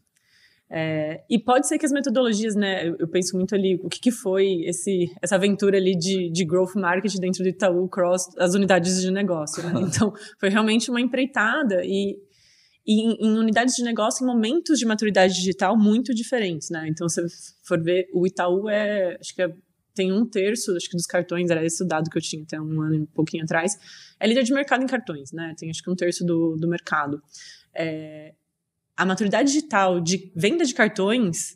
É, 0.70 1.24
e 1.30 1.39
pode 1.39 1.65
ser 1.65 1.78
que 1.78 1.86
as 1.86 1.93
metodologias, 1.93 2.53
né, 2.53 2.89
eu, 2.89 3.07
penso 3.07 3.38
muito 3.38 3.55
ali, 3.55 3.80
o 3.82 3.88
que, 3.88 4.01
que, 4.01 4.11
foi 4.11 4.63
esse, 4.65 5.09
essa 5.22 5.36
aventura 5.36 5.78
ali 5.78 5.95
de, 5.95 6.30
de 6.30 6.43
growth 6.43 6.76
marketing 6.76 7.20
dentro 7.20 7.41
do 7.41 7.47
Itaú 7.47 7.88
cross 7.88 8.28
as 8.38 8.53
unidades 8.53 9.01
de 9.01 9.09
negócio, 9.09 9.63
né? 9.63 9.72
Então, 9.88 10.13
foi 10.38 10.49
realmente 10.49 10.89
uma 10.91 10.99
empreitada 10.99 11.82
e, 11.86 12.18
e 12.86 13.01
em, 13.01 13.18
em, 13.22 13.38
unidades 13.38 13.76
de 13.76 13.84
negócio 13.84 14.24
em 14.24 14.28
momentos 14.28 14.78
de 14.78 14.86
maturidade 14.86 15.34
digital 15.34 15.78
muito 15.78 16.13
diferentes, 16.13 16.70
né? 16.70 16.86
Então, 16.89 17.07
se 17.07 17.22
for 17.63 17.82
ver, 17.82 18.09
o 18.13 18.28
Itaú 18.28 18.68
é, 18.68 19.18
acho 19.22 19.34
que 19.34 19.41
é, 19.41 19.53
tem 19.95 20.11
um 20.11 20.26
terço, 20.26 20.76
acho 20.76 20.89
que 20.89 20.97
dos 20.97 21.05
cartões, 21.05 21.49
era 21.49 21.65
esse 21.65 21.82
o 21.82 21.88
dado 21.88 22.09
que 22.09 22.18
eu 22.18 22.22
tinha 22.22 22.43
até 22.43 22.59
um 22.59 22.82
ano 22.82 22.95
e 22.95 22.99
um 22.99 23.05
pouquinho 23.05 23.45
atrás, 23.45 23.72
é 24.20 24.28
líder 24.28 24.43
de 24.43 24.53
mercado 24.53 24.84
em 24.84 24.88
cartões, 24.88 25.32
né? 25.32 25.55
Tem 25.57 25.70
acho 25.70 25.82
que 25.82 25.89
um 25.89 25.95
terço 25.95 26.26
do, 26.26 26.57
do 26.57 26.68
mercado. 26.68 27.22
É, 27.74 28.34
a 28.98 29.06
maturidade 29.06 29.54
digital 29.54 30.02
de 30.02 30.32
venda 30.36 30.66
de 30.66 30.74
cartões 30.74 31.56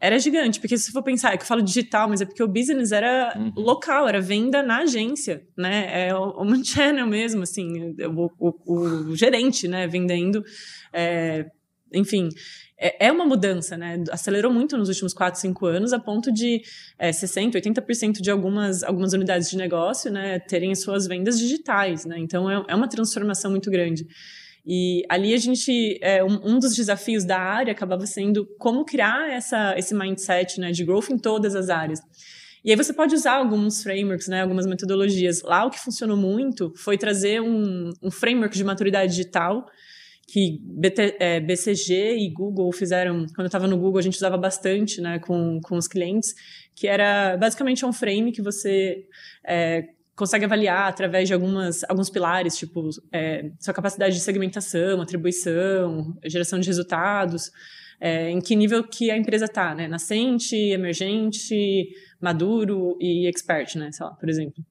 era 0.00 0.18
gigante, 0.18 0.60
porque 0.60 0.76
se 0.76 0.84
você 0.84 0.92
for 0.92 1.02
pensar, 1.02 1.32
é 1.32 1.36
que 1.36 1.44
eu 1.44 1.46
falo 1.46 1.62
digital, 1.62 2.08
mas 2.08 2.20
é 2.20 2.26
porque 2.26 2.42
o 2.42 2.48
business 2.48 2.92
era 2.92 3.32
uhum. 3.36 3.52
local, 3.56 4.08
era 4.08 4.20
venda 4.20 4.62
na 4.62 4.78
agência, 4.78 5.46
né? 5.56 6.08
É 6.08 6.14
o, 6.14 6.42
o 6.42 6.64
channel 6.64 7.06
mesmo, 7.06 7.42
assim, 7.42 7.94
o, 8.00 8.30
o, 8.38 9.10
o 9.10 9.16
gerente, 9.16 9.66
né, 9.66 9.86
vendendo. 9.86 10.44
É, 10.92 11.46
enfim, 11.92 12.28
é, 12.78 13.06
é, 13.06 13.12
uma 13.12 13.24
mudança, 13.24 13.78
né? 13.78 14.02
Acelerou 14.10 14.52
muito 14.52 14.76
nos 14.76 14.88
últimos 14.88 15.14
4, 15.14 15.40
5 15.40 15.64
anos, 15.64 15.92
a 15.92 15.98
ponto 15.98 16.32
de 16.32 16.60
é, 16.98 17.10
60%, 17.10 17.54
80% 17.54 18.20
de 18.20 18.30
algumas, 18.30 18.82
algumas 18.82 19.12
unidades 19.12 19.48
de 19.48 19.56
negócio, 19.56 20.10
né, 20.10 20.38
terem 20.40 20.74
suas 20.74 21.06
vendas 21.06 21.38
digitais, 21.38 22.04
né? 22.04 22.16
Então, 22.18 22.50
é, 22.50 22.62
é 22.68 22.74
uma 22.74 22.88
transformação 22.88 23.50
muito 23.50 23.70
grande. 23.70 24.06
E 24.66 25.02
ali 25.08 25.34
a 25.34 25.36
gente, 25.36 25.98
é, 26.00 26.24
um, 26.24 26.40
um, 26.42 26.58
dos 26.58 26.74
desafios 26.74 27.24
da 27.24 27.38
área 27.38 27.72
acabava 27.72 28.06
sendo 28.06 28.46
como 28.58 28.84
criar 28.84 29.30
essa, 29.30 29.74
esse 29.76 29.94
mindset 29.94 30.58
né, 30.58 30.72
de 30.72 30.84
growth 30.84 31.10
em 31.10 31.18
todas 31.18 31.54
as 31.54 31.68
áreas. 31.68 32.00
E 32.64 32.70
aí 32.70 32.76
você 32.76 32.94
pode 32.94 33.14
usar 33.14 33.34
alguns 33.34 33.82
frameworks, 33.82 34.26
né, 34.26 34.40
algumas 34.40 34.66
metodologias. 34.66 35.42
Lá 35.42 35.66
o 35.66 35.70
que 35.70 35.78
funcionou 35.78 36.16
muito 36.16 36.72
foi 36.76 36.96
trazer 36.96 37.42
um, 37.42 37.92
um 38.02 38.10
framework 38.10 38.56
de 38.56 38.64
maturidade 38.64 39.14
digital 39.14 39.66
que 40.26 40.58
BT, 40.62 41.16
é, 41.20 41.40
BCG 41.40 42.16
e 42.16 42.30
Google 42.30 42.72
fizeram, 42.72 43.26
quando 43.26 43.40
eu 43.40 43.46
estava 43.46 43.66
no 43.66 43.76
Google 43.76 43.98
a 43.98 44.02
gente 44.02 44.16
usava 44.16 44.38
bastante 44.38 45.00
né, 45.00 45.18
com, 45.18 45.60
com 45.62 45.76
os 45.76 45.86
clientes, 45.86 46.34
que 46.74 46.86
era 46.86 47.36
basicamente 47.36 47.84
um 47.84 47.92
frame 47.92 48.32
que 48.32 48.40
você 48.40 49.04
é, 49.46 49.88
consegue 50.16 50.44
avaliar 50.44 50.88
através 50.88 51.28
de 51.28 51.34
algumas, 51.34 51.82
alguns 51.88 52.08
pilares, 52.08 52.56
tipo 52.56 52.88
é, 53.12 53.50
sua 53.58 53.74
capacidade 53.74 54.14
de 54.14 54.20
segmentação, 54.20 55.00
atribuição, 55.00 56.16
geração 56.24 56.58
de 56.60 56.66
resultados, 56.66 57.50
é, 58.00 58.30
em 58.30 58.40
que 58.40 58.54
nível 58.54 58.84
que 58.84 59.10
a 59.10 59.16
empresa 59.16 59.46
está, 59.46 59.74
né? 59.74 59.88
Nascente, 59.88 60.56
emergente, 60.56 61.88
maduro 62.20 62.96
e 63.00 63.26
expert, 63.28 63.76
né? 63.76 63.90
Sei 63.92 64.04
lá, 64.04 64.12
por 64.12 64.28
exemplo. 64.28 64.64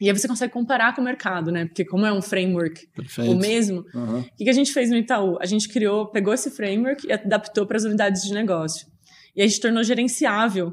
E 0.00 0.08
aí 0.08 0.16
você 0.16 0.28
consegue 0.28 0.52
comparar 0.52 0.94
com 0.94 1.00
o 1.00 1.04
mercado, 1.04 1.50
né? 1.50 1.66
Porque 1.66 1.84
como 1.84 2.06
é 2.06 2.12
um 2.12 2.22
framework 2.22 2.86
Perfeito. 2.94 3.32
o 3.32 3.36
mesmo, 3.36 3.84
uhum. 3.92 4.20
o 4.20 4.36
que 4.36 4.48
a 4.48 4.52
gente 4.52 4.72
fez 4.72 4.90
no 4.90 4.96
Itaú? 4.96 5.36
A 5.40 5.46
gente 5.46 5.68
criou, 5.68 6.06
pegou 6.06 6.32
esse 6.32 6.50
framework 6.50 7.04
e 7.04 7.12
adaptou 7.12 7.66
para 7.66 7.76
as 7.76 7.84
unidades 7.84 8.22
de 8.22 8.32
negócio. 8.32 8.86
E 9.34 9.42
a 9.42 9.46
gente 9.46 9.60
tornou 9.60 9.82
gerenciável 9.82 10.72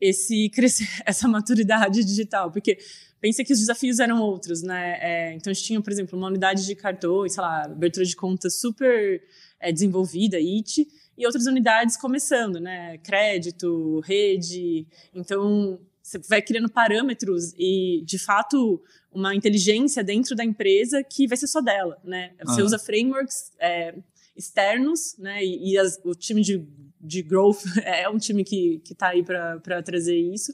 esse 0.00 0.48
essa 1.04 1.26
maturidade 1.26 2.04
digital, 2.04 2.52
porque 2.52 2.78
Pensei 3.22 3.44
que 3.44 3.52
os 3.52 3.60
desafios 3.60 4.00
eram 4.00 4.20
outros, 4.20 4.62
né? 4.62 4.98
É, 5.00 5.34
então, 5.34 5.48
a 5.48 5.54
gente 5.54 5.64
tinha, 5.64 5.80
por 5.80 5.92
exemplo, 5.92 6.18
uma 6.18 6.26
unidade 6.26 6.66
de 6.66 6.74
cartões, 6.74 7.34
sei 7.34 7.40
lá, 7.40 7.66
abertura 7.66 8.04
de 8.04 8.16
conta 8.16 8.50
super 8.50 9.22
é, 9.60 9.70
desenvolvida, 9.70 10.40
IT, 10.40 10.88
e 11.16 11.24
outras 11.24 11.46
unidades 11.46 11.96
começando, 11.96 12.58
né? 12.58 12.98
Crédito, 12.98 14.00
rede. 14.00 14.88
Então, 15.14 15.78
você 16.02 16.18
vai 16.28 16.42
criando 16.42 16.68
parâmetros 16.68 17.54
e, 17.56 18.02
de 18.04 18.18
fato, 18.18 18.82
uma 19.12 19.36
inteligência 19.36 20.02
dentro 20.02 20.34
da 20.34 20.44
empresa 20.44 21.00
que 21.04 21.28
vai 21.28 21.36
ser 21.36 21.46
só 21.46 21.60
dela, 21.60 22.00
né? 22.02 22.32
Você 22.44 22.60
usa 22.60 22.76
frameworks 22.76 23.52
é, 23.60 23.94
externos, 24.36 25.14
né? 25.16 25.44
E, 25.44 25.70
e 25.70 25.78
as, 25.78 25.96
o 26.04 26.12
time 26.12 26.42
de, 26.42 26.66
de 27.00 27.22
growth 27.22 27.62
é 27.84 28.08
um 28.08 28.18
time 28.18 28.42
que 28.42 28.82
está 28.90 29.10
aí 29.10 29.22
para 29.22 29.80
trazer 29.80 30.16
isso 30.16 30.52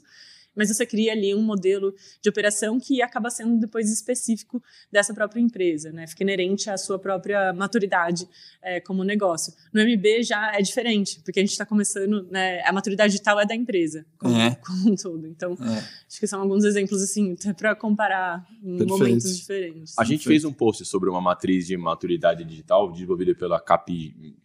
mas 0.55 0.69
você 0.69 0.85
cria 0.85 1.11
ali 1.11 1.33
um 1.33 1.41
modelo 1.41 1.93
de 2.21 2.29
operação 2.29 2.79
que 2.79 3.01
acaba 3.01 3.29
sendo 3.29 3.59
depois 3.59 3.91
específico 3.91 4.61
dessa 4.91 5.13
própria 5.13 5.39
empresa, 5.39 5.91
né? 5.91 6.07
Fica 6.07 6.23
inerente 6.23 6.69
à 6.69 6.77
sua 6.77 6.99
própria 6.99 7.53
maturidade 7.53 8.27
é, 8.61 8.79
como 8.79 9.03
negócio. 9.03 9.53
No 9.73 9.81
MB 9.81 10.23
já 10.23 10.55
é 10.55 10.61
diferente, 10.61 11.21
porque 11.23 11.39
a 11.39 11.43
gente 11.43 11.51
está 11.51 11.65
começando, 11.65 12.27
né? 12.29 12.61
A 12.65 12.71
maturidade 12.71 13.11
digital 13.11 13.39
é 13.39 13.45
da 13.45 13.55
empresa 13.55 14.05
como, 14.17 14.35
é. 14.35 14.55
como 14.55 14.91
um 14.91 14.95
todo. 14.95 15.27
Então, 15.27 15.53
é. 15.53 15.77
acho 16.07 16.19
que 16.19 16.27
são 16.27 16.41
alguns 16.41 16.63
exemplos 16.63 17.01
assim 17.01 17.35
para 17.57 17.75
comparar 17.75 18.45
em 18.63 18.85
momentos 18.85 19.37
diferentes. 19.37 19.97
A 19.97 20.03
gente 20.03 20.25
fez 20.25 20.43
um 20.43 20.53
post 20.53 20.85
sobre 20.85 21.09
uma 21.09 21.21
matriz 21.21 21.67
de 21.67 21.77
maturidade 21.77 22.43
digital 22.43 22.91
desenvolvida 22.91 23.33
pela 23.35 23.59
Cap, 23.59 23.89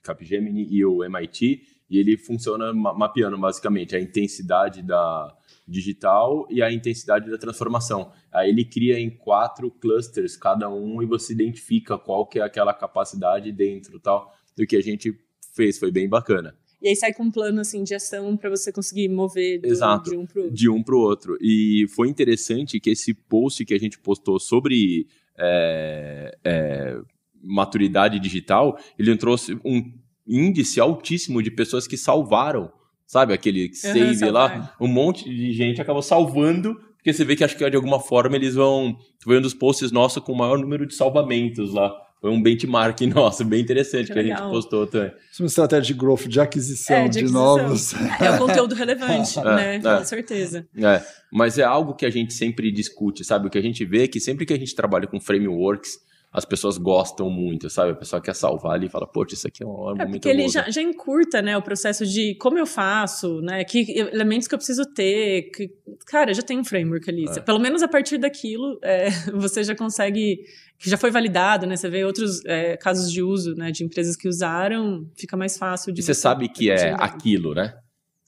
Capgemini 0.03 0.67
e 0.71 0.85
o 0.85 1.05
MIT 1.05 1.75
e 1.89 1.99
ele 1.99 2.17
funciona 2.17 2.73
mapeando 2.73 3.39
basicamente 3.39 3.95
a 3.95 4.01
intensidade 4.01 4.83
da 4.83 5.37
digital 5.67 6.47
e 6.51 6.63
a 6.63 6.73
intensidade 6.73 7.31
da 7.31 7.39
transformação. 7.39 8.13
Aí 8.33 8.51
ele 8.51 8.65
cria 8.65 8.99
em 8.99 9.11
quatro 9.11 9.71
clusters 9.71 10.37
cada 10.37 10.69
um 10.71 11.03
e 11.03 11.07
você 11.07 11.33
identifica 11.33 11.99
qual 11.99 12.27
que 12.27 12.39
é 12.39 12.43
aquela 12.43 12.75
capacidade 12.75 13.51
dentro 13.53 13.99
tal. 13.99 14.33
do 14.57 14.67
que 14.67 14.77
a 14.77 14.83
gente 14.83 15.13
fez. 15.55 15.79
Foi 15.79 15.91
bem 15.91 16.09
bacana. 16.09 16.57
E 16.85 16.89
aí 16.89 16.97
sai 16.97 17.15
com 17.15 17.25
um 17.25 17.31
plano 17.31 17.63
assim 17.63 17.83
de 17.83 17.95
ação 17.95 18.37
para 18.37 18.51
você 18.51 18.71
conseguir 18.71 19.09
mover 19.09 19.59
do, 19.59 19.69
Exato, 19.69 20.11
de 20.11 20.17
um 20.17 20.27
para 20.27 20.43
outro. 20.43 20.55
De 20.55 20.69
um 20.69 20.83
para 20.83 20.95
o 20.95 20.99
outro. 20.99 21.39
E 21.41 21.87
foi 21.95 22.09
interessante 22.09 22.79
que 22.79 22.91
esse 22.91 23.15
post 23.15 23.65
que 23.65 23.73
a 23.73 23.79
gente 23.79 23.99
postou 23.99 24.39
sobre 24.39 25.07
é, 25.39 26.37
é, 26.45 27.01
maturidade 27.43 28.21
digital, 28.21 28.79
ele 28.99 29.17
trouxe 29.17 29.59
um 29.65 29.83
índice 30.27 30.79
altíssimo 30.79 31.43
de 31.43 31.51
pessoas 31.51 31.87
que 31.87 31.97
salvaram, 31.97 32.71
sabe? 33.07 33.33
Aquele 33.33 33.75
save 33.75 34.31
lá. 34.31 34.75
Um 34.81 34.89
monte 34.89 35.25
de 35.25 35.53
gente 35.53 35.81
acabou 35.81 36.03
salvando, 36.03 36.75
porque 36.97 37.13
você 37.13 37.25
vê 37.25 37.37
que 37.37 37.45
acho 37.45 37.57
que 37.57 37.69
de 37.69 37.77
alguma 37.77 38.01
forma 38.01 38.37
eles 38.37 38.55
vão. 38.55 38.97
Foi 39.23 39.39
um 39.39 39.43
dos 39.43 39.55
posts 39.55 39.93
nossos 39.93 40.23
com 40.23 40.33
o 40.33 40.37
maior 40.37 40.59
número 40.59 40.87
de 40.87 40.95
salvamentos 40.95 41.73
lá. 41.73 41.93
Foi 42.25 42.31
um 42.31 42.43
benchmark 42.43 42.99
nosso, 43.15 43.45
bem 43.45 43.61
interessante, 43.61 44.07
que, 44.07 44.15
que 44.15 44.19
a 44.19 44.23
gente 44.23 44.41
postou 44.41 44.87
também. 44.87 45.13
Isso 45.31 45.43
é 45.43 45.45
uma 45.45 45.47
estratégia 45.47 45.83
de 45.83 45.93
growth, 45.93 46.27
de 46.27 46.41
aquisição, 46.41 46.97
é, 46.97 47.09
de, 47.09 47.23
de 47.23 47.31
novos. 47.31 47.93
É 48.19 48.31
o 48.31 48.39
conteúdo 48.39 48.75
relevante, 48.75 49.39
é, 49.45 49.45
né? 49.45 49.77
É. 49.77 49.81
Com 49.81 50.05
certeza. 50.07 50.67
É, 50.75 51.03
mas 51.31 51.59
é 51.59 51.65
algo 51.65 51.95
que 51.95 52.07
a 52.07 52.11
gente 52.11 52.33
sempre 52.33 52.73
discute, 52.73 53.23
sabe? 53.23 53.47
O 53.47 53.51
que 53.51 53.59
a 53.59 53.63
gente 53.63 53.85
vê 53.85 54.05
é 54.05 54.09
que 54.09 54.19
sempre 54.19 54.47
que 54.47 54.55
a 54.55 54.59
gente 54.59 54.75
trabalha 54.75 55.07
com 55.07 55.21
frameworks, 55.21 55.99
as 56.35 56.45
pessoas 56.45 56.77
gostam 56.77 57.31
muito, 57.31 57.71
sabe? 57.71 57.93
A 57.93 57.95
pessoa 57.95 58.21
quer 58.21 58.35
salvar 58.35 58.73
ali 58.75 58.87
e 58.87 58.91
fala, 58.91 59.07
poxa, 59.07 59.37
isso 59.37 59.47
aqui 59.47 59.63
é 59.63 59.67
um 59.67 59.89
argumento 59.89 60.03
é 60.03 60.11
porque 60.11 60.29
ele 60.29 60.49
já, 60.49 60.69
já, 60.69 60.83
encurta, 60.83 61.41
né, 61.41 61.57
o 61.57 61.63
processo 61.63 62.05
de 62.05 62.35
como 62.35 62.59
eu 62.59 62.67
faço, 62.67 63.41
né, 63.41 63.63
que 63.63 63.97
elementos 63.97 64.49
que 64.49 64.55
eu 64.55 64.59
preciso 64.59 64.85
ter, 64.85 65.53
que, 65.55 65.71
cara, 66.05 66.35
já 66.35 66.43
tem 66.43 66.59
um 66.59 66.65
framework 66.65 67.09
ali. 67.09 67.27
É. 67.29 67.41
Pelo 67.41 67.61
menos 67.61 67.85
a 67.85 67.89
partir 67.89 68.19
daquilo, 68.19 68.81
é, 68.83 69.11
você 69.33 69.63
já 69.63 69.77
consegue, 69.77 70.41
que 70.77 70.91
já 70.91 70.97
foi 70.97 71.13
validado, 71.13 71.69
né, 71.69 71.77
você 71.77 71.89
vê 71.89 72.05
outros 72.05 72.45
é, 72.47 72.77
casos 72.79 73.13
de 73.13 73.23
uso, 73.23 73.55
né, 73.55 73.71
de 73.71 73.85
empresas 73.85 74.17
que 74.17 74.27
usaram, 74.27 75.07
fica 75.17 75.37
mais 75.37 75.57
fácil 75.57 75.93
de... 75.93 76.01
E 76.01 76.03
você 76.03 76.15
sabe 76.15 76.49
que 76.49 76.69
é 76.69 76.97
aquilo, 76.99 77.55
né? 77.55 77.75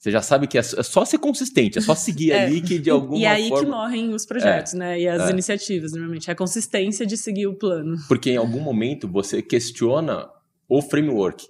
Você 0.07 0.13
já 0.13 0.23
sabe 0.23 0.47
que 0.47 0.57
é, 0.57 0.61
é 0.61 0.63
só 0.63 1.05
ser 1.05 1.19
consistente, 1.19 1.79
é 1.79 1.81
só 1.81 1.93
seguir 1.93 2.31
é. 2.31 2.45
ali 2.45 2.61
que 2.61 2.79
de 2.79 2.89
alguma 2.89 3.19
forma... 3.19 3.25
E 3.25 3.27
aí 3.27 3.49
forma... 3.49 3.65
que 3.65 3.71
morrem 3.71 4.15
os 4.15 4.25
projetos, 4.25 4.73
é. 4.75 4.79
né? 4.79 5.01
E 5.01 5.09
as 5.09 5.29
é. 5.29 5.33
iniciativas, 5.33 5.91
normalmente. 5.91 6.31
É 6.31 6.33
a 6.33 6.37
consistência 6.37 7.05
de 7.05 7.17
seguir 7.17 7.49
o 7.49 7.55
plano. 7.55 7.97
Porque 8.07 8.31
em 8.31 8.37
algum 8.37 8.61
momento 8.61 9.09
você 9.09 9.43
questiona 9.43 10.29
o 10.69 10.81
framework. 10.81 11.45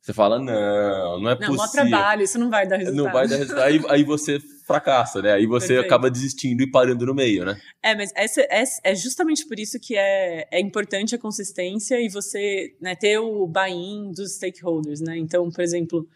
Você 0.00 0.12
fala, 0.12 0.38
não, 0.38 1.20
não 1.20 1.30
é 1.30 1.36
não, 1.36 1.48
possível. 1.48 1.56
Não, 1.56 1.90
trabalho, 1.90 2.22
isso 2.22 2.38
não 2.38 2.48
vai 2.48 2.64
dar 2.64 2.76
resultado. 2.76 3.04
Não 3.04 3.12
vai 3.12 3.26
dar 3.26 3.36
resultado. 3.38 3.64
aí, 3.64 3.82
aí 3.88 4.04
você 4.04 4.38
fracassa, 4.64 5.20
né? 5.20 5.32
Aí 5.32 5.46
você 5.46 5.74
Perfeito. 5.74 5.86
acaba 5.86 6.08
desistindo 6.08 6.62
e 6.62 6.70
parando 6.70 7.06
no 7.06 7.12
meio, 7.12 7.44
né? 7.44 7.60
É, 7.82 7.92
mas 7.92 8.12
essa, 8.14 8.46
essa, 8.48 8.80
é 8.84 8.94
justamente 8.94 9.44
por 9.48 9.58
isso 9.58 9.80
que 9.80 9.96
é, 9.96 10.46
é 10.52 10.60
importante 10.60 11.16
a 11.16 11.18
consistência 11.18 12.00
e 12.00 12.08
você 12.08 12.72
né, 12.80 12.94
ter 12.94 13.18
o 13.18 13.48
buy-in 13.48 14.12
dos 14.12 14.36
stakeholders, 14.36 15.00
né? 15.00 15.18
Então, 15.18 15.50
por 15.50 15.62
exemplo, 15.64 16.06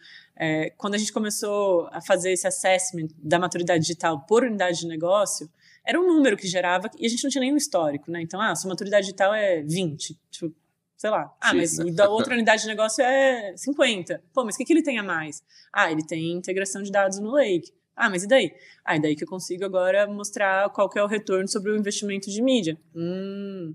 é, 0.43 0.70
quando 0.70 0.95
a 0.95 0.99
gente 0.99 1.12
começou 1.12 1.86
a 1.93 2.01
fazer 2.01 2.32
esse 2.32 2.47
assessment 2.47 3.09
da 3.18 3.38
maturidade 3.38 3.82
digital 3.82 4.24
por 4.24 4.43
unidade 4.43 4.80
de 4.80 4.88
negócio, 4.88 5.51
era 5.84 6.01
um 6.01 6.07
número 6.07 6.34
que 6.34 6.47
gerava 6.47 6.91
e 6.99 7.05
a 7.05 7.09
gente 7.11 7.22
não 7.22 7.30
tinha 7.30 7.43
nenhum 7.43 7.59
histórico, 7.59 8.11
né? 8.11 8.22
Então, 8.22 8.41
ah, 8.41 8.57
sua 8.57 8.70
maturidade 8.70 9.05
digital 9.05 9.34
é 9.34 9.61
20, 9.61 10.18
tipo, 10.30 10.57
sei 10.97 11.11
lá. 11.11 11.30
Ah, 11.38 11.53
mas 11.53 11.76
né? 11.76 11.93
da 11.93 12.09
outra 12.09 12.32
unidade 12.32 12.62
de 12.62 12.68
negócio 12.68 13.05
é 13.05 13.55
50. 13.55 14.22
Pô, 14.32 14.43
mas 14.43 14.55
o 14.55 14.59
que, 14.59 14.64
que 14.64 14.72
ele 14.72 14.82
tem 14.82 14.99
a 14.99 15.03
mais? 15.03 15.43
Ah, 15.70 15.93
ele 15.93 16.07
tem 16.07 16.32
integração 16.32 16.82
de 16.82 16.91
dados 16.91 17.18
no 17.18 17.32
Lake. 17.32 17.70
Ah, 17.95 18.09
mas 18.09 18.22
e 18.22 18.26
daí? 18.26 18.51
Ah, 18.82 18.97
e 18.97 19.01
daí 19.03 19.14
que 19.14 19.24
eu 19.24 19.28
consigo 19.28 19.66
agora 19.66 20.07
mostrar 20.07 20.70
qual 20.70 20.88
que 20.88 20.99
é 20.99 21.03
o 21.03 21.07
retorno 21.07 21.49
sobre 21.49 21.70
o 21.70 21.76
investimento 21.76 22.30
de 22.30 22.41
mídia. 22.41 22.80
Hum, 22.97 23.74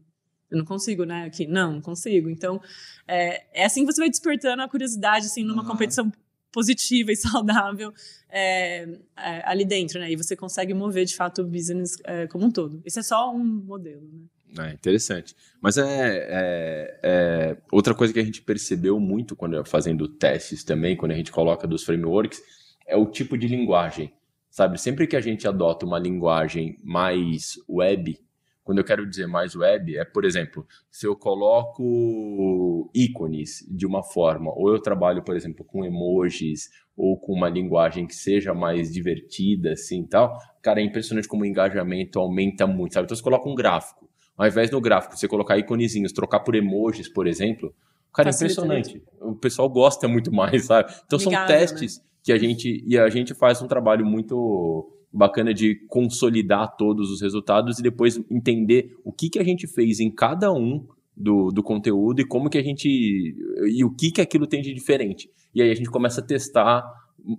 eu 0.49 0.57
não 0.57 0.65
consigo, 0.65 1.03
né? 1.03 1.25
Aqui, 1.25 1.45
não, 1.45 1.73
não 1.73 1.81
consigo. 1.81 2.27
Então, 2.27 2.59
é, 3.07 3.61
é 3.61 3.65
assim 3.65 3.85
que 3.85 3.93
você 3.93 4.01
vai 4.01 4.09
despertando 4.09 4.63
a 4.63 4.67
curiosidade, 4.67 5.27
assim, 5.27 5.43
numa 5.43 5.61
uhum. 5.61 5.67
competição 5.67 6.11
positiva 6.55 7.11
e 7.11 7.15
saudável 7.17 7.93
é, 8.29 8.87
é, 9.17 9.41
ali 9.43 9.65
dentro, 9.65 9.99
né? 9.99 10.09
E 10.09 10.15
você 10.15 10.35
consegue 10.35 10.73
mover, 10.73 11.03
de 11.05 11.15
fato, 11.15 11.41
o 11.41 11.45
business 11.45 11.97
é, 12.05 12.25
como 12.27 12.45
um 12.45 12.51
todo. 12.51 12.81
Isso 12.85 12.99
é 12.99 13.03
só 13.03 13.29
um 13.35 13.43
modelo, 13.43 14.01
né? 14.01 14.69
É 14.69 14.71
interessante. 14.71 15.35
Mas 15.61 15.77
é, 15.77 15.83
é, 15.83 16.99
é, 17.03 17.57
outra 17.69 17.93
coisa 17.93 18.13
que 18.13 18.19
a 18.19 18.23
gente 18.23 18.41
percebeu 18.41 18.97
muito 19.01 19.35
quando 19.35 19.61
fazendo 19.65 20.07
testes 20.07 20.63
também, 20.63 20.95
quando 20.95 21.11
a 21.11 21.15
gente 21.15 21.29
coloca 21.29 21.67
dos 21.67 21.83
frameworks, 21.83 22.41
é 22.87 22.95
o 22.95 23.05
tipo 23.05 23.37
de 23.37 23.49
linguagem. 23.49 24.13
Sabe, 24.49 24.79
sempre 24.79 25.05
que 25.05 25.17
a 25.17 25.21
gente 25.21 25.45
adota 25.45 25.85
uma 25.85 25.99
linguagem 25.99 26.77
mais 26.81 27.55
web, 27.67 28.17
quando 28.65 28.79
eu 28.79 28.83
quero 28.83 29.07
dizer 29.07 29.27
mais 29.27 29.55
web, 29.55 29.95
é, 29.95 30.03
por 30.03 30.25
exemplo, 30.25 30.65
se 30.89 31.05
eu 31.05 31.15
coloco 31.15 32.89
ícones 32.95 33.63
de 33.69 33.85
uma 33.85 34.03
forma, 34.03 34.51
ou 34.51 34.69
eu 34.73 34.81
trabalho, 34.81 35.23
por 35.23 35.35
exemplo, 35.35 35.63
com 35.63 35.85
emojis, 35.85 36.71
ou 36.97 37.15
com 37.15 37.31
uma 37.33 37.47
linguagem 37.47 38.07
que 38.07 38.15
seja 38.15 38.55
mais 38.55 38.91
divertida, 38.91 39.73
assim 39.73 40.03
tal, 40.03 40.35
cara, 40.63 40.81
é 40.81 40.83
impressionante 40.83 41.27
como 41.27 41.43
o 41.43 41.45
engajamento 41.45 42.19
aumenta 42.19 42.65
muito, 42.65 42.95
sabe? 42.95 43.05
Então 43.05 43.15
você 43.15 43.21
coloca 43.21 43.47
um 43.47 43.53
gráfico, 43.53 44.09
ao 44.35 44.47
invés 44.47 44.71
do 44.71 44.81
gráfico 44.81 45.15
você 45.15 45.27
colocar 45.27 45.59
iconezinhos, 45.59 46.11
trocar 46.11 46.39
por 46.39 46.55
emojis, 46.55 47.07
por 47.07 47.27
exemplo, 47.27 47.71
cara, 48.11 48.29
é 48.29 48.33
impressionante. 48.33 49.03
O 49.21 49.35
pessoal 49.35 49.69
gosta 49.69 50.07
muito 50.07 50.31
mais, 50.33 50.65
sabe? 50.65 50.91
Então 51.05 51.19
são 51.19 51.31
né? 51.31 51.45
testes 51.45 51.99
né? 51.99 52.03
que 52.23 52.33
a 52.33 52.37
gente, 52.39 52.83
e 52.83 52.97
a 52.97 53.09
gente 53.09 53.35
faz 53.35 53.61
um 53.61 53.67
trabalho 53.67 54.03
muito 54.03 54.91
bacana 55.15 55.53
de 55.53 55.75
consolidar 55.87 56.75
todos 56.75 57.09
os 57.09 57.21
resultados 57.21 57.79
e 57.79 57.83
depois 57.83 58.19
entender 58.29 58.95
o 59.03 59.11
que, 59.11 59.29
que 59.29 59.39
a 59.39 59.43
gente 59.43 59.65
fez 59.67 59.99
em 59.99 60.11
cada 60.11 60.51
um 60.51 60.85
do, 61.15 61.49
do 61.49 61.63
conteúdo 61.63 62.21
e 62.21 62.27
como 62.27 62.49
que 62.49 62.57
a 62.57 62.63
gente. 62.63 62.87
e 62.87 63.83
o 63.83 63.91
que, 63.91 64.11
que 64.11 64.21
aquilo 64.21 64.45
tem 64.45 64.61
de 64.61 64.73
diferente. 64.73 65.29
E 65.53 65.61
aí 65.61 65.71
a 65.71 65.75
gente 65.75 65.89
começa 65.89 66.19
a 66.19 66.23
testar 66.23 66.83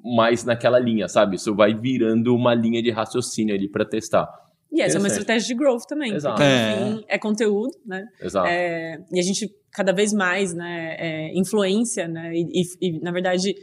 mais 0.02 0.44
naquela 0.44 0.78
linha, 0.78 1.06
sabe? 1.06 1.36
Isso 1.36 1.54
vai 1.54 1.74
virando 1.74 2.34
uma 2.34 2.54
linha 2.54 2.82
de 2.82 2.90
raciocínio 2.90 3.54
ali 3.54 3.68
para 3.68 3.84
testar. 3.84 4.26
E 4.72 4.80
essa 4.80 4.96
é 4.96 4.98
uma 4.98 5.08
estratégia 5.08 5.46
de 5.46 5.54
growth 5.54 5.84
também. 5.88 6.12
Exato. 6.12 6.36
Porque, 6.36 6.92
enfim, 6.92 7.04
é. 7.08 7.14
é 7.14 7.18
conteúdo, 7.18 7.72
né? 7.84 8.04
Exato. 8.20 8.48
É, 8.48 8.98
e 9.12 9.20
a 9.20 9.22
gente 9.22 9.48
cada 9.70 9.92
vez 9.92 10.12
mais, 10.12 10.54
né, 10.54 10.96
é, 10.98 11.38
influência, 11.38 12.08
né? 12.08 12.32
E, 12.34 12.62
e, 12.62 12.88
e, 12.88 13.00
na 13.00 13.12
verdade, 13.12 13.54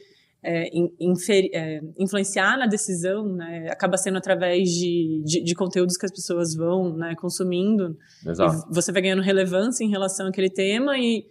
é, 0.44 0.70
infer, 1.00 1.50
é, 1.54 1.80
influenciar 1.98 2.58
na 2.58 2.68
decisão, 2.68 3.34
né, 3.34 3.68
acaba 3.72 3.98
sendo 3.98 4.18
através 4.18 4.70
de, 4.70 5.24
de, 5.26 5.44
de, 5.44 5.56
conteúdos 5.56 5.96
que 5.96 6.06
as 6.06 6.12
pessoas 6.12 6.54
vão 6.54 6.96
né, 6.98 7.16
consumindo. 7.16 7.98
Exato. 8.26 8.68
você 8.70 8.92
vai 8.92 9.02
ganhando 9.02 9.22
relevância 9.22 9.84
em 9.84 9.90
relação 9.90 10.28
àquele 10.28 10.50
tema 10.50 10.98
e 10.98 11.26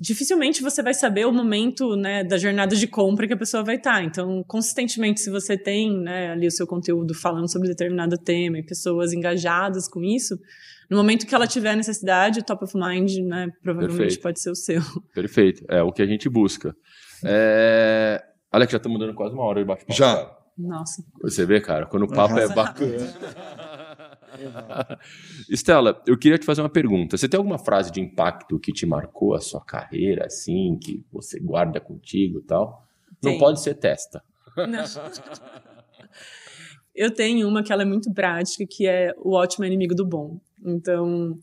dificilmente 0.00 0.62
você 0.62 0.82
vai 0.82 0.94
saber 0.94 1.26
o 1.26 1.32
momento 1.32 1.94
né, 1.94 2.24
da 2.24 2.38
jornada 2.38 2.74
de 2.74 2.86
compra 2.86 3.26
que 3.26 3.34
a 3.34 3.36
pessoa 3.36 3.62
vai 3.62 3.76
estar. 3.76 4.02
Então, 4.02 4.42
consistentemente, 4.48 5.20
se 5.20 5.30
você 5.30 5.56
tem 5.56 5.96
né, 6.00 6.30
ali 6.30 6.46
o 6.46 6.50
seu 6.50 6.66
conteúdo 6.66 7.14
falando 7.14 7.50
sobre 7.50 7.68
determinado 7.68 8.16
tema 8.16 8.58
e 8.58 8.64
pessoas 8.64 9.12
engajadas 9.12 9.86
com 9.86 10.02
isso, 10.02 10.38
no 10.90 10.96
momento 10.96 11.26
que 11.26 11.34
ela 11.34 11.46
tiver 11.46 11.76
necessidade, 11.76 12.40
o 12.40 12.42
top 12.42 12.64
of 12.64 12.76
mind, 12.76 13.18
né, 13.18 13.48
provavelmente 13.62 13.98
Perfeito. 13.98 14.22
pode 14.22 14.40
ser 14.40 14.50
o 14.50 14.56
seu. 14.56 14.80
Perfeito. 15.14 15.64
É 15.68 15.82
o 15.82 15.92
que 15.92 16.02
a 16.02 16.06
gente 16.06 16.28
busca. 16.28 16.74
É... 17.24 18.20
Olha 18.52 18.66
que 18.66 18.72
já 18.72 18.78
estamos 18.78 18.98
dando 18.98 19.14
quase 19.14 19.34
uma 19.34 19.44
hora 19.44 19.60
de 19.60 19.66
bate-papo. 19.66 19.96
Já. 19.96 20.16
Cara. 20.16 20.40
Nossa. 20.58 21.04
Você 21.22 21.46
vê, 21.46 21.60
cara, 21.60 21.86
quando 21.86 22.02
o 22.04 22.08
papo 22.08 22.38
é 22.38 22.48
bacana. 22.48 23.14
Estela, 25.48 26.02
eu 26.06 26.18
queria 26.18 26.38
te 26.38 26.44
fazer 26.44 26.60
uma 26.60 26.68
pergunta. 26.68 27.16
Você 27.16 27.28
tem 27.28 27.38
alguma 27.38 27.58
frase 27.58 27.90
de 27.90 28.00
impacto 28.00 28.58
que 28.58 28.72
te 28.72 28.86
marcou 28.86 29.34
a 29.34 29.40
sua 29.40 29.64
carreira, 29.64 30.26
assim, 30.26 30.78
que 30.82 31.04
você 31.12 31.40
guarda 31.40 31.80
contigo 31.80 32.38
e 32.38 32.42
tal? 32.42 32.86
Não 33.22 33.38
pode 33.38 33.60
ser 33.60 33.74
testa. 33.74 34.22
Não. 34.56 34.84
Eu 36.94 37.12
tenho 37.12 37.48
uma 37.48 37.62
que 37.62 37.72
ela 37.72 37.82
é 37.82 37.86
muito 37.86 38.12
prática, 38.12 38.64
que 38.68 38.86
é 38.86 39.12
o 39.18 39.34
ótimo 39.34 39.64
é 39.64 39.68
inimigo 39.68 39.94
do 39.94 40.06
bom. 40.06 40.40
Então, 40.64 41.38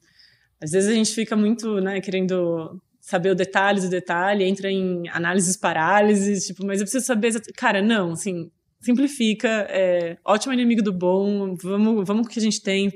às 0.62 0.72
vezes 0.72 0.90
a 0.90 0.94
gente 0.94 1.12
fica 1.12 1.36
muito, 1.36 1.80
né, 1.80 2.02
querendo 2.02 2.80
saber 3.08 3.30
o 3.30 3.36
detalhe 3.36 3.80
do 3.80 3.90
detalhe, 3.90 4.44
entra 4.44 4.70
em 4.70 5.08
análises 5.10 5.56
parálises, 5.56 6.46
tipo, 6.46 6.66
mas 6.66 6.82
eu 6.82 6.86
preciso 6.86 7.06
saber. 7.06 7.32
Cara, 7.56 7.82
não, 7.82 8.12
assim, 8.12 8.52
simplifica, 8.82 9.48
é, 9.70 10.18
ótimo 10.26 10.54
inimigo 10.54 10.84
do 10.84 10.92
bom, 10.92 11.56
vamos, 11.56 12.06
vamos 12.06 12.24
com 12.24 12.28
o 12.28 12.34
que 12.34 12.40
a 12.40 12.42
gente 12.42 12.62
tem. 12.62 12.92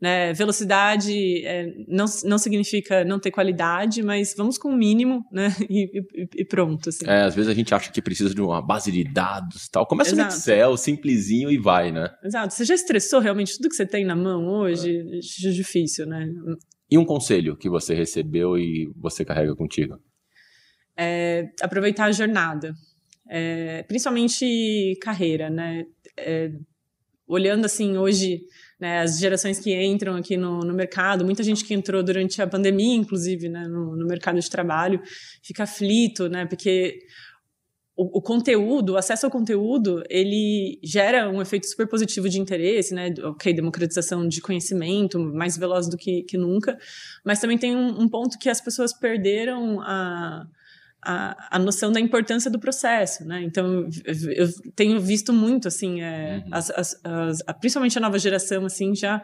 Né? 0.00 0.32
Velocidade 0.32 1.44
é, 1.44 1.72
não, 1.86 2.04
não 2.24 2.36
significa 2.36 3.04
não 3.04 3.20
ter 3.20 3.30
qualidade, 3.30 4.02
mas 4.02 4.34
vamos 4.36 4.58
com 4.58 4.70
o 4.70 4.76
mínimo, 4.76 5.24
né? 5.32 5.48
E, 5.70 6.00
e, 6.14 6.28
e 6.36 6.44
pronto. 6.44 6.88
Assim. 6.88 7.06
É, 7.06 7.22
às 7.22 7.34
vezes 7.34 7.48
a 7.48 7.54
gente 7.54 7.72
acha 7.72 7.92
que 7.92 8.02
precisa 8.02 8.34
de 8.34 8.40
uma 8.40 8.60
base 8.60 8.90
de 8.90 9.04
dados 9.04 9.68
tal. 9.68 9.86
Começa 9.86 10.14
Exato. 10.14 10.32
no 10.32 10.36
Excel, 10.36 10.76
simplesinho 10.76 11.50
e 11.50 11.58
vai, 11.58 11.92
né? 11.92 12.10
Exato. 12.24 12.54
Você 12.54 12.64
já 12.64 12.74
estressou 12.74 13.20
realmente 13.20 13.56
tudo 13.56 13.68
que 13.68 13.76
você 13.76 13.86
tem 13.86 14.04
na 14.04 14.16
mão 14.16 14.46
hoje? 14.46 14.96
É, 14.96 15.48
é 15.48 15.52
difícil, 15.52 16.06
né? 16.06 16.28
E 16.94 16.98
um 16.98 17.04
conselho 17.04 17.56
que 17.56 17.68
você 17.68 17.92
recebeu 17.92 18.56
e 18.56 18.88
você 18.94 19.24
carrega 19.24 19.52
contigo? 19.56 19.98
É, 20.96 21.50
aproveitar 21.60 22.04
a 22.04 22.12
jornada, 22.12 22.72
é, 23.28 23.82
principalmente 23.82 24.96
carreira, 25.02 25.50
né? 25.50 25.86
É, 26.16 26.52
olhando 27.26 27.64
assim 27.64 27.96
hoje, 27.96 28.42
né, 28.78 29.00
as 29.00 29.18
gerações 29.18 29.58
que 29.58 29.74
entram 29.84 30.14
aqui 30.14 30.36
no, 30.36 30.60
no 30.60 30.72
mercado, 30.72 31.24
muita 31.24 31.42
gente 31.42 31.64
que 31.64 31.74
entrou 31.74 32.00
durante 32.00 32.40
a 32.40 32.46
pandemia, 32.46 32.94
inclusive, 32.94 33.48
né, 33.48 33.66
no, 33.66 33.96
no 33.96 34.06
mercado 34.06 34.38
de 34.38 34.48
trabalho, 34.48 35.02
fica 35.42 35.64
aflito, 35.64 36.28
né, 36.28 36.46
porque 36.46 37.00
o, 37.96 38.18
o, 38.18 38.22
conteúdo, 38.22 38.94
o 38.94 38.96
acesso 38.96 39.26
ao 39.26 39.30
conteúdo, 39.30 40.02
ele 40.10 40.80
gera 40.82 41.28
um 41.30 41.40
efeito 41.40 41.66
super 41.66 41.86
positivo 41.86 42.28
de 42.28 42.40
interesse, 42.40 42.92
né? 42.92 43.14
Ok, 43.22 43.52
democratização 43.52 44.26
de 44.26 44.40
conhecimento, 44.40 45.18
mais 45.18 45.56
veloz 45.56 45.88
do 45.88 45.96
que, 45.96 46.22
que 46.22 46.36
nunca, 46.36 46.76
mas 47.24 47.40
também 47.40 47.56
tem 47.56 47.76
um, 47.76 48.00
um 48.00 48.08
ponto 48.08 48.38
que 48.38 48.50
as 48.50 48.60
pessoas 48.60 48.92
perderam 48.92 49.80
a, 49.80 50.44
a, 51.04 51.56
a 51.56 51.58
noção 51.58 51.92
da 51.92 52.00
importância 52.00 52.50
do 52.50 52.58
processo, 52.58 53.24
né? 53.24 53.42
Então, 53.42 53.86
eu 54.34 54.48
tenho 54.74 55.00
visto 55.00 55.32
muito, 55.32 55.68
assim, 55.68 56.00
é, 56.00 56.42
uhum. 56.44 56.50
as, 56.52 56.70
as, 56.70 57.00
as, 57.04 57.42
principalmente 57.60 57.98
a 57.98 58.00
nova 58.00 58.18
geração, 58.18 58.64
assim, 58.64 58.94
já 58.94 59.22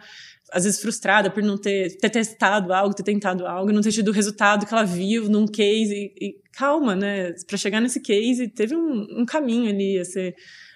às 0.52 0.64
vezes 0.64 0.80
frustrada 0.80 1.30
por 1.30 1.42
não 1.42 1.56
ter, 1.56 1.96
ter 1.98 2.10
testado 2.10 2.72
algo, 2.72 2.94
ter 2.94 3.04
tentado 3.04 3.46
algo, 3.46 3.72
não 3.72 3.80
ter 3.80 3.92
tido 3.92 4.08
o 4.08 4.12
resultado 4.12 4.66
que 4.66 4.74
ela 4.74 4.84
viu 4.84 5.28
num 5.28 5.46
case. 5.46 5.94
E, 5.94 6.26
e 6.28 6.34
calma, 6.52 6.94
né? 6.94 7.32
Para 7.46 7.56
chegar 7.56 7.80
nesse 7.80 8.00
case, 8.00 8.48
teve 8.48 8.74
um, 8.74 9.06
um 9.20 9.24
caminho 9.24 9.70
ali 9.70 9.98
a 9.98 10.04
ser 10.04 10.34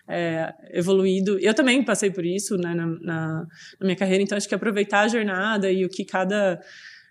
é, 0.08 0.52
evoluído. 0.72 1.38
Eu 1.38 1.54
também 1.54 1.84
passei 1.84 2.10
por 2.10 2.24
isso 2.24 2.56
né, 2.56 2.74
na, 2.74 2.86
na, 2.86 3.46
na, 3.80 3.84
minha 3.84 3.96
carreira, 3.96 4.22
então 4.22 4.36
acho 4.36 4.48
que 4.48 4.54
aproveitar 4.54 5.00
a 5.00 5.08
jornada 5.08 5.70
e 5.70 5.84
o 5.84 5.88
que 5.88 6.04
cada 6.04 6.60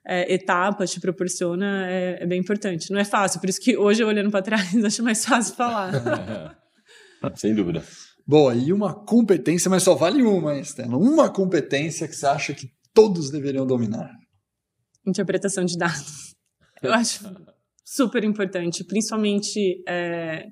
é, 0.06 0.34
etapa 0.34 0.86
te 0.86 1.00
proporciona 1.00 1.90
é, 1.90 2.24
é, 2.24 2.26
bem 2.26 2.40
importante. 2.40 2.92
Não 2.92 3.00
é 3.00 3.06
fácil, 3.06 3.40
por 3.40 3.50
isso 3.50 3.62
que 3.62 3.78
hoje, 3.78 4.04
olhando 4.04 4.32
para 4.32 4.42
trás, 4.42 4.74
acho 4.84 5.04
mais 5.04 5.26
fácil 5.26 5.56
falar. 5.56 6.58
Sem 7.36 7.56
dúvida. 7.56 7.84
Boa, 8.26 8.56
e 8.56 8.72
uma 8.72 8.94
competência, 8.94 9.70
mas 9.70 9.84
só 9.84 9.96
vale 9.96 10.24
uma, 10.24 10.56
hein, 10.56 10.64
Stella? 10.64 10.98
Uma 10.98 11.30
competência 11.30 12.08
que 12.08 12.16
você 12.16 12.26
acha 12.26 12.54
que 12.54 12.70
todos 12.94 13.30
deveriam 13.30 13.66
dominar. 13.66 14.10
Interpretação 15.06 15.66
de 15.66 15.78
dados. 15.78 16.34
Eu 16.82 16.94
acho 16.94 17.24
super 17.84 18.24
importante, 18.24 18.84
principalmente. 18.84 19.84
É... 19.88 20.48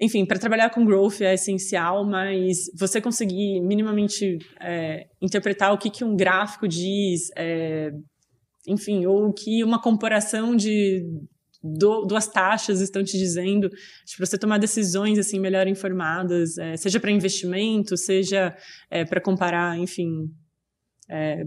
Enfim, 0.00 0.26
para 0.26 0.38
trabalhar 0.38 0.70
com 0.70 0.84
growth 0.84 1.20
é 1.20 1.34
essencial, 1.34 2.04
mas 2.04 2.70
você 2.78 3.00
conseguir 3.00 3.60
minimamente 3.60 4.38
é, 4.60 5.06
interpretar 5.22 5.72
o 5.72 5.78
que, 5.78 5.88
que 5.88 6.04
um 6.04 6.16
gráfico 6.16 6.66
diz, 6.66 7.30
é, 7.36 7.92
enfim, 8.66 9.06
ou 9.06 9.28
o 9.28 9.32
que 9.32 9.62
uma 9.62 9.80
comparação 9.80 10.56
de 10.56 11.04
do, 11.64 12.04
duas 12.04 12.26
taxas 12.26 12.82
estão 12.82 13.02
te 13.02 13.16
dizendo 13.16 13.70
para 13.70 14.26
você 14.26 14.36
tomar 14.36 14.58
decisões 14.58 15.18
assim 15.18 15.40
melhor 15.40 15.66
informadas, 15.66 16.58
é, 16.58 16.76
seja 16.76 17.00
para 17.00 17.10
investimento, 17.10 17.96
seja 17.96 18.54
é, 18.90 19.04
para 19.04 19.20
comparar, 19.20 19.78
enfim, 19.78 20.30
é, 21.08 21.44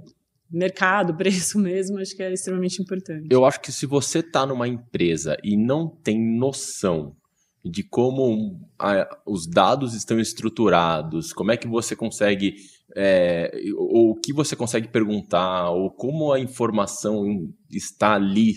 mercado, 0.50 1.14
preço 1.18 1.60
mesmo, 1.60 2.00
acho 2.00 2.16
que 2.16 2.24
é 2.24 2.34
extremamente 2.34 2.82
importante. 2.82 3.28
Eu 3.30 3.46
acho 3.46 3.62
que 3.62 3.72
se 3.72 3.86
você 3.86 4.20
está 4.20 4.46
numa 4.46 4.68
empresa 4.68 5.38
e 5.44 5.56
não 5.56 5.88
tem 5.88 6.20
noção 6.20 7.16
de 7.70 7.84
como 7.84 8.60
a, 8.80 9.08
os 9.26 9.48
dados 9.48 9.94
estão 9.94 10.20
estruturados, 10.20 11.34
como 11.34 11.52
é 11.52 11.58
que 11.58 11.68
você 11.68 11.96
consegue 11.96 12.56
é, 12.96 13.52
ou 13.76 14.12
o 14.12 14.16
que 14.16 14.34
você 14.34 14.56
consegue 14.56 14.88
perguntar, 14.88 15.70
ou 15.70 15.92
como 15.92 16.32
a 16.32 16.40
informação 16.40 17.52
está 17.70 18.16
ali, 18.16 18.56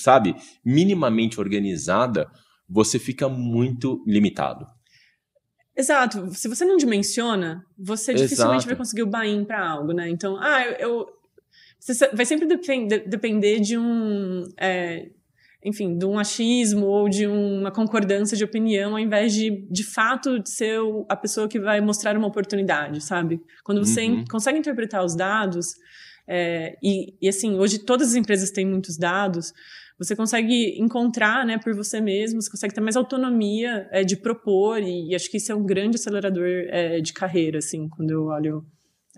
sabe, 0.00 0.34
minimamente 0.64 1.40
organizada, 1.40 2.30
você 2.68 2.98
fica 2.98 3.28
muito 3.28 4.02
limitado. 4.06 4.66
Exato. 5.76 6.32
Se 6.34 6.48
você 6.48 6.64
não 6.64 6.76
dimensiona, 6.76 7.64
você 7.78 8.12
Exato. 8.12 8.24
dificilmente 8.24 8.66
vai 8.66 8.76
conseguir 8.76 9.02
o 9.02 9.06
buy-in 9.06 9.44
para 9.44 9.68
algo, 9.68 9.92
né? 9.92 10.08
Então, 10.08 10.36
ah, 10.40 10.64
eu, 10.64 10.72
eu 10.72 11.06
você 11.78 12.08
vai 12.12 12.26
sempre 12.26 12.48
depender 13.06 13.60
de 13.60 13.78
um 13.78 14.44
é, 14.58 15.10
enfim, 15.64 15.98
de 15.98 16.06
um 16.06 16.18
achismo 16.18 16.86
ou 16.86 17.08
de 17.08 17.26
uma 17.26 17.70
concordância 17.70 18.36
de 18.36 18.44
opinião, 18.44 18.92
ao 18.92 18.98
invés 18.98 19.32
de, 19.34 19.66
de 19.70 19.84
fato, 19.84 20.40
ser 20.44 20.78
a 21.08 21.16
pessoa 21.16 21.48
que 21.48 21.58
vai 21.58 21.80
mostrar 21.80 22.16
uma 22.16 22.28
oportunidade, 22.28 23.02
sabe? 23.02 23.40
Quando 23.64 23.84
você 23.84 24.06
uhum. 24.06 24.24
consegue 24.30 24.58
interpretar 24.58 25.04
os 25.04 25.16
dados, 25.16 25.66
é, 26.28 26.76
e, 26.82 27.14
e, 27.20 27.28
assim, 27.28 27.56
hoje 27.58 27.78
todas 27.78 28.10
as 28.10 28.14
empresas 28.14 28.50
têm 28.50 28.66
muitos 28.66 28.96
dados, 28.96 29.52
você 29.98 30.14
consegue 30.14 30.80
encontrar, 30.80 31.44
né, 31.44 31.58
por 31.58 31.74
você 31.74 32.00
mesmo, 32.00 32.40
você 32.40 32.50
consegue 32.50 32.72
ter 32.72 32.80
mais 32.80 32.96
autonomia 32.96 33.88
é, 33.90 34.04
de 34.04 34.16
propor, 34.16 34.80
e, 34.80 35.10
e, 35.10 35.14
acho 35.14 35.28
que 35.28 35.38
isso 35.38 35.50
é 35.50 35.54
um 35.54 35.66
grande 35.66 35.96
acelerador 35.96 36.46
é, 36.46 37.00
de 37.00 37.12
carreira, 37.12 37.58
assim, 37.58 37.88
quando 37.88 38.10
eu 38.10 38.26
olho 38.26 38.64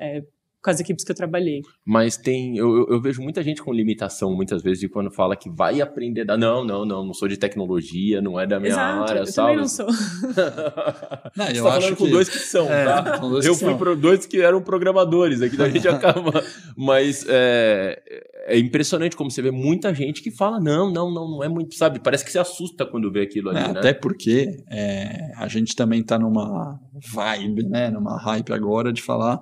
é, 0.01 0.22
com 0.62 0.70
as 0.70 0.78
equipes 0.78 1.04
que 1.04 1.11
eu 1.11 1.16
trabalhei. 1.16 1.62
Mas 1.84 2.16
tem, 2.16 2.56
eu, 2.56 2.86
eu, 2.88 3.00
vejo 3.00 3.22
muita 3.22 3.42
gente 3.42 3.62
com 3.62 3.72
limitação, 3.72 4.34
muitas 4.34 4.62
vezes, 4.62 4.80
de 4.80 4.88
quando 4.88 5.11
fala 5.11 5.34
que 5.34 5.48
vai 5.48 5.80
aprender 5.80 6.24
da. 6.24 6.36
Não, 6.36 6.64
não, 6.64 6.84
não, 6.84 7.04
não 7.06 7.14
sou 7.14 7.26
de 7.26 7.38
tecnologia, 7.38 8.20
não 8.20 8.38
é 8.38 8.46
da 8.46 8.61
minha 8.61 8.72
Exato, 8.72 9.11
área, 9.11 9.20
eu 9.20 9.26
sabe? 9.26 9.48
também 9.48 9.56
não 9.56 9.68
sou. 9.68 9.86
não, 11.36 11.46
eu 11.46 11.54
Você 11.54 11.62
tá 11.62 11.80
falando 11.80 11.96
com 11.96 12.04
que... 12.04 12.11
dois 12.11 12.28
que 12.28 12.38
são, 12.38 12.70
é, 12.70 12.84
tá? 12.84 13.16
Dois 13.16 13.46
eu 13.46 13.54
fui 13.54 13.74
para 13.74 13.94
dois 13.94 14.26
que 14.26 14.40
eram 14.40 14.62
programadores, 14.62 15.40
aqui 15.40 15.56
da 15.56 15.68
gente 15.68 15.86
acaba. 15.88 16.44
Mas 16.76 17.24
é, 17.26 18.02
é 18.46 18.58
impressionante 18.58 19.16
como 19.16 19.30
você 19.30 19.40
vê 19.40 19.50
muita 19.50 19.94
gente 19.94 20.22
que 20.22 20.30
fala: 20.30 20.61
não, 20.61 20.92
não, 20.92 21.11
não, 21.11 21.30
não 21.30 21.44
é 21.44 21.48
muito, 21.48 21.74
sabe? 21.74 22.00
Parece 22.00 22.24
que 22.24 22.30
se 22.30 22.38
assusta 22.38 22.84
quando 22.84 23.11
vê 23.11 23.22
aquilo 23.22 23.48
ali, 23.48 23.61
é, 23.61 23.72
né? 23.72 23.78
Até 23.78 23.94
porque 23.94 24.62
é, 24.70 25.32
a 25.36 25.48
gente 25.48 25.74
também 25.74 26.02
tá 26.02 26.18
numa 26.18 26.78
vibe, 27.12 27.62
né? 27.62 27.88
Numa 27.88 28.18
hype 28.18 28.52
agora 28.52 28.92
de 28.92 29.00
falar 29.00 29.40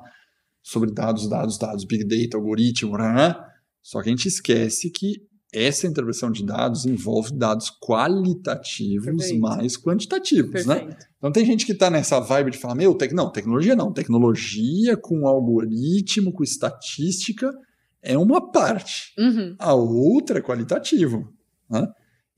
sobre 0.68 0.92
dados, 0.92 1.26
dados, 1.26 1.56
dados, 1.56 1.84
big 1.86 2.04
data, 2.04 2.36
algoritmo, 2.36 2.98
né? 2.98 3.34
só 3.82 4.02
que 4.02 4.10
a 4.10 4.12
gente 4.12 4.28
esquece 4.28 4.90
que 4.90 5.26
essa 5.50 5.86
interpretação 5.86 6.30
de 6.30 6.44
dados 6.44 6.84
envolve 6.84 7.32
dados 7.32 7.72
qualitativos 7.82 9.06
Perfeito. 9.06 9.40
mais 9.40 9.78
quantitativos, 9.78 10.66
né? 10.66 10.74
Perfeito. 10.74 11.00
né? 11.00 11.06
Então 11.16 11.32
tem 11.32 11.46
gente 11.46 11.64
que 11.64 11.72
está 11.72 11.88
nessa 11.88 12.20
vibe 12.20 12.50
de 12.50 12.58
falar, 12.58 12.74
meu, 12.74 12.94
tec... 12.94 13.12
não, 13.12 13.32
tecnologia 13.32 13.74
não, 13.74 13.90
tecnologia 13.90 14.94
com 14.94 15.26
algoritmo, 15.26 16.34
com 16.34 16.44
estatística 16.44 17.50
é 18.02 18.18
uma 18.18 18.52
parte. 18.52 19.14
Uhum. 19.18 19.56
A 19.58 19.72
outra 19.72 20.38
é 20.38 20.42
qualitativo. 20.42 21.32
Né? 21.70 21.88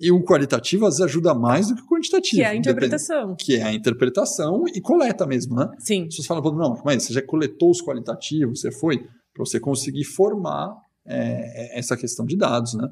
E 0.01 0.11
o 0.11 0.25
qualitativo 0.25 0.87
às 0.87 0.95
vezes 0.95 1.11
ajuda 1.11 1.35
mais 1.35 1.69
do 1.69 1.75
que 1.75 1.83
o 1.83 1.87
quantitativo. 1.87 2.37
Que 2.37 2.43
é 2.43 2.49
a 2.49 2.55
interpretação. 2.55 3.37
Que 3.37 3.57
é 3.57 3.63
a 3.63 3.73
interpretação 3.73 4.65
e 4.75 4.81
coleta 4.81 5.27
mesmo, 5.27 5.55
né? 5.55 5.69
Sim. 5.79 6.03
As 6.03 6.17
pessoas 6.17 6.27
falam, 6.27 6.57
não, 6.57 6.83
mas 6.85 7.03
você 7.03 7.13
já 7.13 7.23
coletou 7.23 7.71
os 7.71 7.83
qualitativos, 7.83 8.61
você 8.61 8.73
foi, 8.73 8.99
para 8.99 9.45
você 9.45 9.61
conseguir 9.61 10.05
formar 10.05 10.75
é, 11.07 11.79
essa 11.79 11.97
questão 11.97 12.25
de 12.25 12.37
dados, 12.37 12.75
né? 12.75 12.89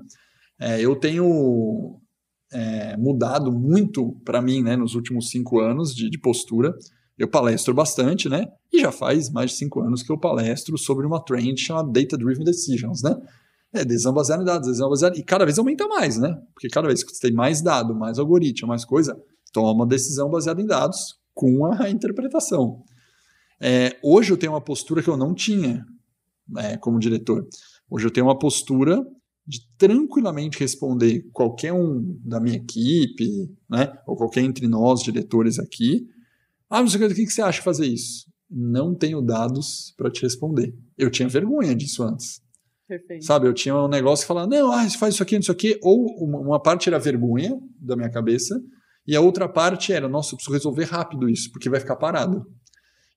É, 0.61 0.81
eu 0.81 0.97
tenho 0.97 1.99
é, 2.53 2.97
mudado 2.97 3.53
muito 3.53 4.13
para 4.25 4.43
mim, 4.43 4.63
né, 4.63 4.77
nos 4.77 4.95
últimos 4.95 5.31
cinco 5.31 5.61
anos 5.61 5.95
de, 5.95 6.11
de 6.11 6.19
postura. 6.19 6.75
Eu 7.17 7.29
palestro 7.29 7.75
bastante, 7.75 8.29
né? 8.29 8.47
E 8.73 8.81
já 8.81 8.93
faz 8.93 9.31
mais 9.31 9.51
de 9.51 9.57
cinco 9.57 9.81
anos 9.81 10.03
que 10.03 10.13
eu 10.13 10.19
palestro 10.19 10.77
sobre 10.79 11.07
uma 11.07 11.21
trend 11.25 11.59
chamada 11.61 11.91
Data 11.91 12.17
Driven 12.17 12.45
Decisions, 12.45 13.03
né? 13.03 13.17
É, 13.73 13.85
decisão 13.85 14.15
baseada 14.15 14.43
em 14.43 14.47
dados, 14.47 14.67
decisão 14.67 14.89
baseada. 14.89 15.19
E 15.19 15.23
cada 15.23 15.45
vez 15.45 15.59
aumenta 15.59 15.87
mais, 15.87 16.17
né? 16.17 16.41
Porque 16.55 16.69
cada 16.69 16.87
vez 16.87 17.03
que 17.03 17.15
você 17.15 17.29
tem 17.29 17.33
mais 17.33 17.61
dado, 17.61 17.95
mais 17.95 18.19
algoritmo, 18.19 18.69
mais 18.69 18.85
coisa, 18.85 19.21
toma 19.53 19.73
uma 19.73 19.87
decisão 19.87 20.31
baseada 20.31 20.61
em 20.61 20.67
dados 20.67 21.19
com 21.35 21.67
a 21.67 21.89
interpretação. 21.91 22.83
É, 23.61 23.97
hoje 24.03 24.33
eu 24.33 24.37
tenho 24.37 24.53
uma 24.53 24.61
postura 24.61 25.03
que 25.03 25.09
eu 25.09 25.17
não 25.17 25.35
tinha 25.35 25.85
é, 26.57 26.77
como 26.77 26.99
diretor. 26.99 27.47
Hoje 27.91 28.07
eu 28.07 28.11
tenho 28.11 28.27
uma 28.27 28.39
postura 28.39 29.05
de 29.47 29.67
tranquilamente 29.79 30.59
responder 30.59 31.27
qualquer 31.33 31.73
um 31.73 32.19
da 32.23 32.39
minha 32.39 32.57
equipe, 32.57 33.51
né, 33.69 33.91
ou 34.07 34.15
qualquer 34.15 34.43
entre 34.43 34.69
nós 34.69 35.03
diretores 35.03 35.59
aqui. 35.59 36.07
Ah, 36.69 36.83
mas 36.83 36.95
o 36.95 36.99
que 36.99 37.27
você 37.27 37.41
acha 37.41 37.59
de 37.59 37.65
fazer 37.65 37.87
isso? 37.87 38.27
Não 38.51 38.95
tenho 38.95 39.23
dados 39.23 39.95
para 39.97 40.11
te 40.11 40.23
responder. 40.23 40.75
Eu 40.99 41.11
tinha 41.11 41.29
vergonha 41.29 41.75
disso 41.75 42.03
antes. 42.03 42.43
Perfeito. 42.89 43.23
Sabe, 43.27 43.47
eu 43.47 43.53
tinha 43.53 43.77
um 43.77 43.87
negócio 43.87 44.25
que 44.25 44.29
falava, 44.29 44.47
não, 44.47 44.73
ah, 44.73 44.89
faz 44.89 45.13
isso 45.13 45.23
aqui, 45.23 45.37
isso 45.37 45.53
aqui. 45.53 45.79
Ou 45.83 46.07
uma, 46.25 46.39
uma, 46.39 46.63
parte 46.63 46.89
era 46.89 46.99
vergonha 46.99 47.55
da 47.79 47.95
minha 47.95 48.11
cabeça, 48.11 48.59
e 49.07 49.15
a 49.15 49.21
outra 49.21 49.47
parte 49.47 49.93
era, 49.93 50.09
nossa, 50.09 50.33
eu 50.33 50.37
preciso 50.37 50.55
resolver 50.55 50.85
rápido 50.85 51.29
isso, 51.29 51.53
porque 51.53 51.69
vai 51.69 51.81
ficar 51.81 51.97
parado. 51.97 52.47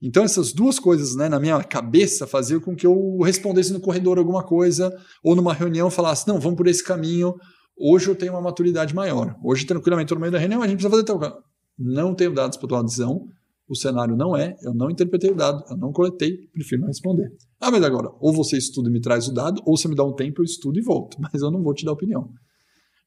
Então, 0.02 0.26
essas 0.26 0.52
duas 0.52 0.78
coisas 0.78 1.16
né, 1.16 1.30
na 1.30 1.40
minha 1.40 1.64
cabeça 1.64 2.28
faziam 2.28 2.60
com 2.60 2.76
que 2.76 2.86
eu 2.86 3.20
respondesse 3.20 3.72
no 3.72 3.80
corredor 3.80 4.18
alguma 4.18 4.44
coisa, 4.44 4.94
ou 5.24 5.38
numa 5.38 5.54
reunião 5.54 5.90
falasse, 5.90 6.28
não, 6.28 6.38
vamos 6.38 6.58
por 6.58 6.68
esse 6.68 6.84
caminho. 6.84 7.34
Hoje 7.78 8.10
eu 8.10 8.16
tenho 8.16 8.34
uma 8.34 8.42
maturidade 8.42 8.94
maior. 8.94 9.38
Hoje, 9.42 9.66
tranquilamente, 9.66 10.14
no 10.14 10.20
meio 10.20 10.34
da 10.34 10.40
reunião, 10.40 10.62
a 10.62 10.68
gente 10.68 10.84
precisa 10.84 10.90
fazer 10.90 11.04
tal. 11.06 11.44
Não 11.80 12.14
tenho 12.14 12.34
dados 12.34 12.58
para 12.58 12.68
tomar 12.68 12.84
decisão, 12.84 13.26
o 13.70 13.76
cenário 13.76 14.18
não 14.18 14.36
é, 14.36 14.58
eu 14.64 14.74
não 14.74 14.90
interpretei 14.90 15.32
o 15.32 15.36
dado, 15.36 15.64
eu 15.70 15.78
não 15.78 15.94
coletei, 15.94 16.36
prefiro 16.52 16.82
não 16.82 16.90
responder. 16.90 17.32
Ah, 17.62 17.70
mas 17.70 17.84
agora, 17.84 18.10
ou 18.20 18.34
você 18.34 18.58
estuda 18.58 18.90
e 18.90 18.92
me 18.92 19.00
traz 19.00 19.28
o 19.28 19.34
dado, 19.34 19.62
ou 19.66 19.78
você 19.78 19.88
me 19.88 19.96
dá 19.96 20.04
um 20.04 20.16
tempo, 20.16 20.42
eu 20.42 20.46
estudo 20.46 20.80
e 20.80 20.82
volto, 20.82 21.18
mas 21.22 21.42
eu 21.42 21.52
não 21.52 21.62
vou 21.62 21.76
te 21.76 21.86
dar 21.86 21.92
opinião. 21.92 22.34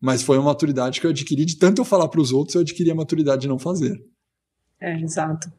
Mas 0.00 0.22
foi 0.22 0.38
uma 0.38 0.46
maturidade 0.46 1.00
que 1.00 1.06
eu 1.06 1.10
adquiri 1.10 1.44
de 1.44 1.58
tanto 1.58 1.80
eu 1.80 1.84
falar 1.84 2.08
para 2.08 2.20
os 2.20 2.32
outros, 2.32 2.54
eu 2.54 2.60
adquiri 2.60 2.90
a 2.90 2.94
maturidade 2.94 3.42
de 3.42 3.48
não 3.48 3.58
fazer. 3.58 3.98
É, 4.80 5.00
exato. 5.00 5.50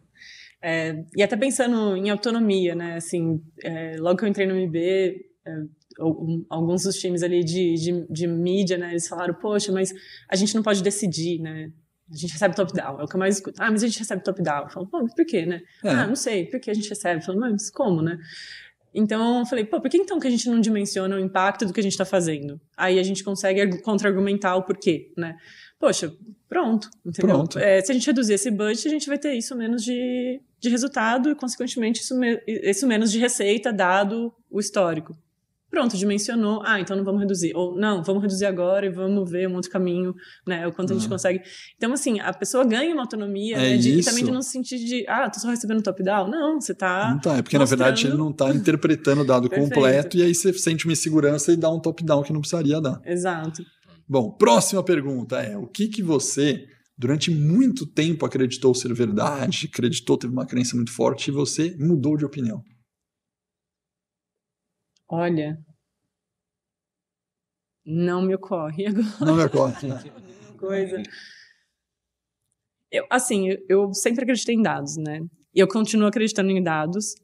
É, 0.61 1.03
e 1.15 1.21
até 1.21 1.35
pensando 1.35 1.95
em 1.95 2.09
autonomia, 2.09 2.73
né? 2.73 2.95
Assim, 2.95 3.41
é, 3.63 3.97
logo 3.97 4.17
que 4.17 4.25
eu 4.25 4.29
entrei 4.29 4.47
no 4.47 4.55
MB, 4.55 4.77
é, 4.77 5.63
alguns 6.49 6.83
dos 6.83 6.95
times 6.95 7.21
ali 7.23 7.43
de, 7.43 7.73
de, 7.75 8.07
de, 8.09 8.27
mídia, 8.27 8.77
né? 8.77 8.91
Eles 8.91 9.07
falaram, 9.07 9.33
poxa, 9.33 9.71
mas 9.71 9.93
a 10.29 10.35
gente 10.35 10.55
não 10.55 10.63
pode 10.63 10.81
decidir, 10.81 11.39
né? 11.39 11.71
A 12.11 12.15
gente 12.15 12.33
recebe 12.33 12.55
top-down, 12.55 12.99
é 12.99 13.03
o 13.03 13.07
que 13.07 13.15
eu 13.15 13.19
mais 13.19 13.35
escuto. 13.35 13.61
Ah, 13.61 13.71
mas 13.71 13.83
a 13.83 13.87
gente 13.87 13.97
recebe 13.99 14.23
top-down. 14.23 14.63
Eu 14.63 14.69
falo, 14.69 14.87
pô, 14.87 15.01
mas 15.01 15.13
por 15.15 15.25
quê, 15.25 15.45
né? 15.45 15.61
É. 15.83 15.89
Ah, 15.89 16.07
não 16.07 16.15
sei, 16.15 16.45
por 16.45 16.59
que 16.59 16.69
a 16.69 16.73
gente 16.73 16.89
recebe? 16.89 17.21
Eu 17.21 17.25
falo, 17.25 17.39
mas 17.39 17.69
como, 17.71 18.01
né? 18.01 18.19
Então, 18.97 19.39
eu 19.39 19.45
falei, 19.45 19.65
pô, 19.65 19.81
por 19.81 19.89
que 19.89 19.97
então 19.97 20.17
que 20.19 20.27
a 20.27 20.29
gente 20.29 20.49
não 20.49 20.61
dimensiona 20.61 21.17
o 21.17 21.19
impacto 21.19 21.65
do 21.65 21.73
que 21.73 21.81
a 21.81 21.83
gente 21.83 21.91
está 21.91 22.05
fazendo? 22.05 22.59
Aí 22.77 22.97
a 22.97 23.03
gente 23.03 23.25
consegue 23.25 23.81
contra-argumentar 23.81 24.55
o 24.55 24.63
porquê, 24.63 25.11
né? 25.17 25.35
Poxa, 25.77 26.13
pronto, 26.47 26.89
entendeu? 27.05 27.35
Pronto. 27.35 27.59
É, 27.59 27.81
se 27.81 27.91
a 27.91 27.93
gente 27.93 28.07
reduzir 28.07 28.35
esse 28.35 28.49
budget, 28.49 28.87
a 28.87 28.91
gente 28.91 29.07
vai 29.07 29.17
ter 29.17 29.33
isso 29.33 29.53
menos 29.53 29.83
de, 29.83 30.41
de 30.59 30.69
resultado 30.69 31.29
e, 31.29 31.35
consequentemente, 31.35 32.01
isso, 32.01 32.17
me, 32.17 32.41
isso 32.47 32.87
menos 32.87 33.11
de 33.11 33.19
receita, 33.19 33.73
dado 33.73 34.33
o 34.49 34.61
histórico. 34.61 35.13
Pronto, 35.75 35.97
dimensionou. 35.97 36.61
Ah, 36.63 36.79
então 36.79 36.95
não 36.95 37.03
vamos 37.03 37.19
reduzir. 37.19 37.51
Ou 37.53 37.75
não, 37.77 38.01
vamos 38.01 38.21
reduzir 38.21 38.45
agora 38.45 38.85
e 38.85 38.89
vamos 38.89 39.29
ver 39.29 39.45
um 39.49 39.55
outro 39.55 39.69
caminho, 39.69 40.15
né? 40.47 40.65
O 40.65 40.71
quanto 40.71 40.91
a 40.91 40.93
gente 40.93 41.03
uhum. 41.03 41.09
consegue. 41.09 41.41
Então, 41.75 41.91
assim, 41.91 42.17
a 42.21 42.33
pessoa 42.33 42.63
ganha 42.63 42.93
uma 42.93 43.01
autonomia, 43.01 43.57
é 43.57 43.71
né? 43.71 43.77
De, 43.77 43.99
e 43.99 44.01
também 44.01 44.23
de 44.23 44.31
não 44.31 44.41
se 44.41 44.51
sentir 44.51 44.77
de, 44.77 45.05
ah, 45.05 45.29
tô 45.29 45.37
só 45.37 45.49
recebendo 45.49 45.81
top-down. 45.81 46.29
Não, 46.29 46.61
você 46.61 46.73
tá. 46.73 47.11
Não 47.11 47.19
tá, 47.19 47.35
é 47.35 47.41
porque 47.41 47.57
mostrando... 47.57 47.79
na 47.79 47.85
verdade 47.87 48.07
ele 48.07 48.15
não 48.15 48.31
tá 48.31 48.51
interpretando 48.51 49.23
o 49.23 49.25
dado 49.25 49.49
completo 49.51 50.15
e 50.15 50.23
aí 50.23 50.33
você 50.33 50.53
sente 50.53 50.85
uma 50.85 50.93
insegurança 50.93 51.51
e 51.51 51.57
dá 51.57 51.69
um 51.69 51.81
top-down 51.81 52.23
que 52.23 52.31
não 52.31 52.39
precisaria 52.39 52.79
dar. 52.79 53.01
Exato. 53.05 53.61
Bom, 54.07 54.31
próxima 54.31 54.81
pergunta 54.81 55.41
é: 55.41 55.57
o 55.57 55.67
que 55.67 55.89
que 55.89 56.01
você 56.01 56.69
durante 56.97 57.29
muito 57.29 57.85
tempo 57.85 58.25
acreditou 58.25 58.73
ser 58.73 58.93
verdade, 58.93 59.69
acreditou, 59.69 60.17
teve 60.17 60.31
uma 60.31 60.45
crença 60.45 60.77
muito 60.77 60.93
forte 60.93 61.27
e 61.27 61.33
você 61.33 61.75
mudou 61.77 62.15
de 62.15 62.23
opinião? 62.23 62.63
Olha, 65.15 65.57
não 67.85 68.21
me 68.21 68.35
ocorre 68.35 68.87
agora. 68.87 69.07
Não 69.21 69.35
me 69.35 69.43
ocorre. 69.43 69.87
Coisa. 70.59 71.01
Eu, 72.91 73.05
assim, 73.09 73.49
eu 73.69 73.93
sempre 73.93 74.23
acreditei 74.23 74.55
em 74.55 74.61
dados, 74.61 74.97
né? 74.97 75.21
Eu 75.53 75.67
continuo 75.67 76.07
acreditando 76.07 76.51
em 76.51 76.61
dados, 76.61 77.15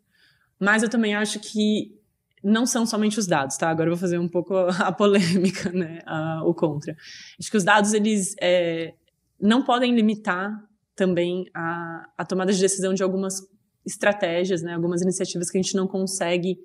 mas 0.60 0.84
eu 0.84 0.90
também 0.90 1.16
acho 1.16 1.40
que 1.40 1.98
não 2.44 2.66
são 2.66 2.86
somente 2.86 3.20
os 3.20 3.28
dados, 3.28 3.58
tá? 3.58 3.70
Agora 3.70 3.90
eu 3.90 3.94
vou 3.94 4.00
fazer 4.00 4.20
um 4.20 4.28
pouco 4.28 4.56
a 4.80 4.92
polêmica, 4.92 5.70
né? 5.72 6.00
A, 6.06 6.44
o 6.46 6.54
contra. 6.54 6.96
Acho 7.40 7.52
que 7.52 7.58
os 7.58 7.64
dados, 7.64 7.94
eles 7.94 8.36
é, 8.40 8.94
não 9.40 9.64
podem 9.64 9.94
limitar 9.94 10.52
também 10.96 11.46
a, 11.54 12.06
a 12.18 12.26
tomada 12.26 12.54
de 12.54 12.60
decisão 12.60 12.94
de 12.94 13.04
algumas 13.04 13.42
estratégias, 13.86 14.62
né? 14.62 14.76
Algumas 14.76 15.02
iniciativas 15.02 15.50
que 15.50 15.58
a 15.58 15.62
gente 15.62 15.76
não 15.76 15.88
consegue 15.88 16.58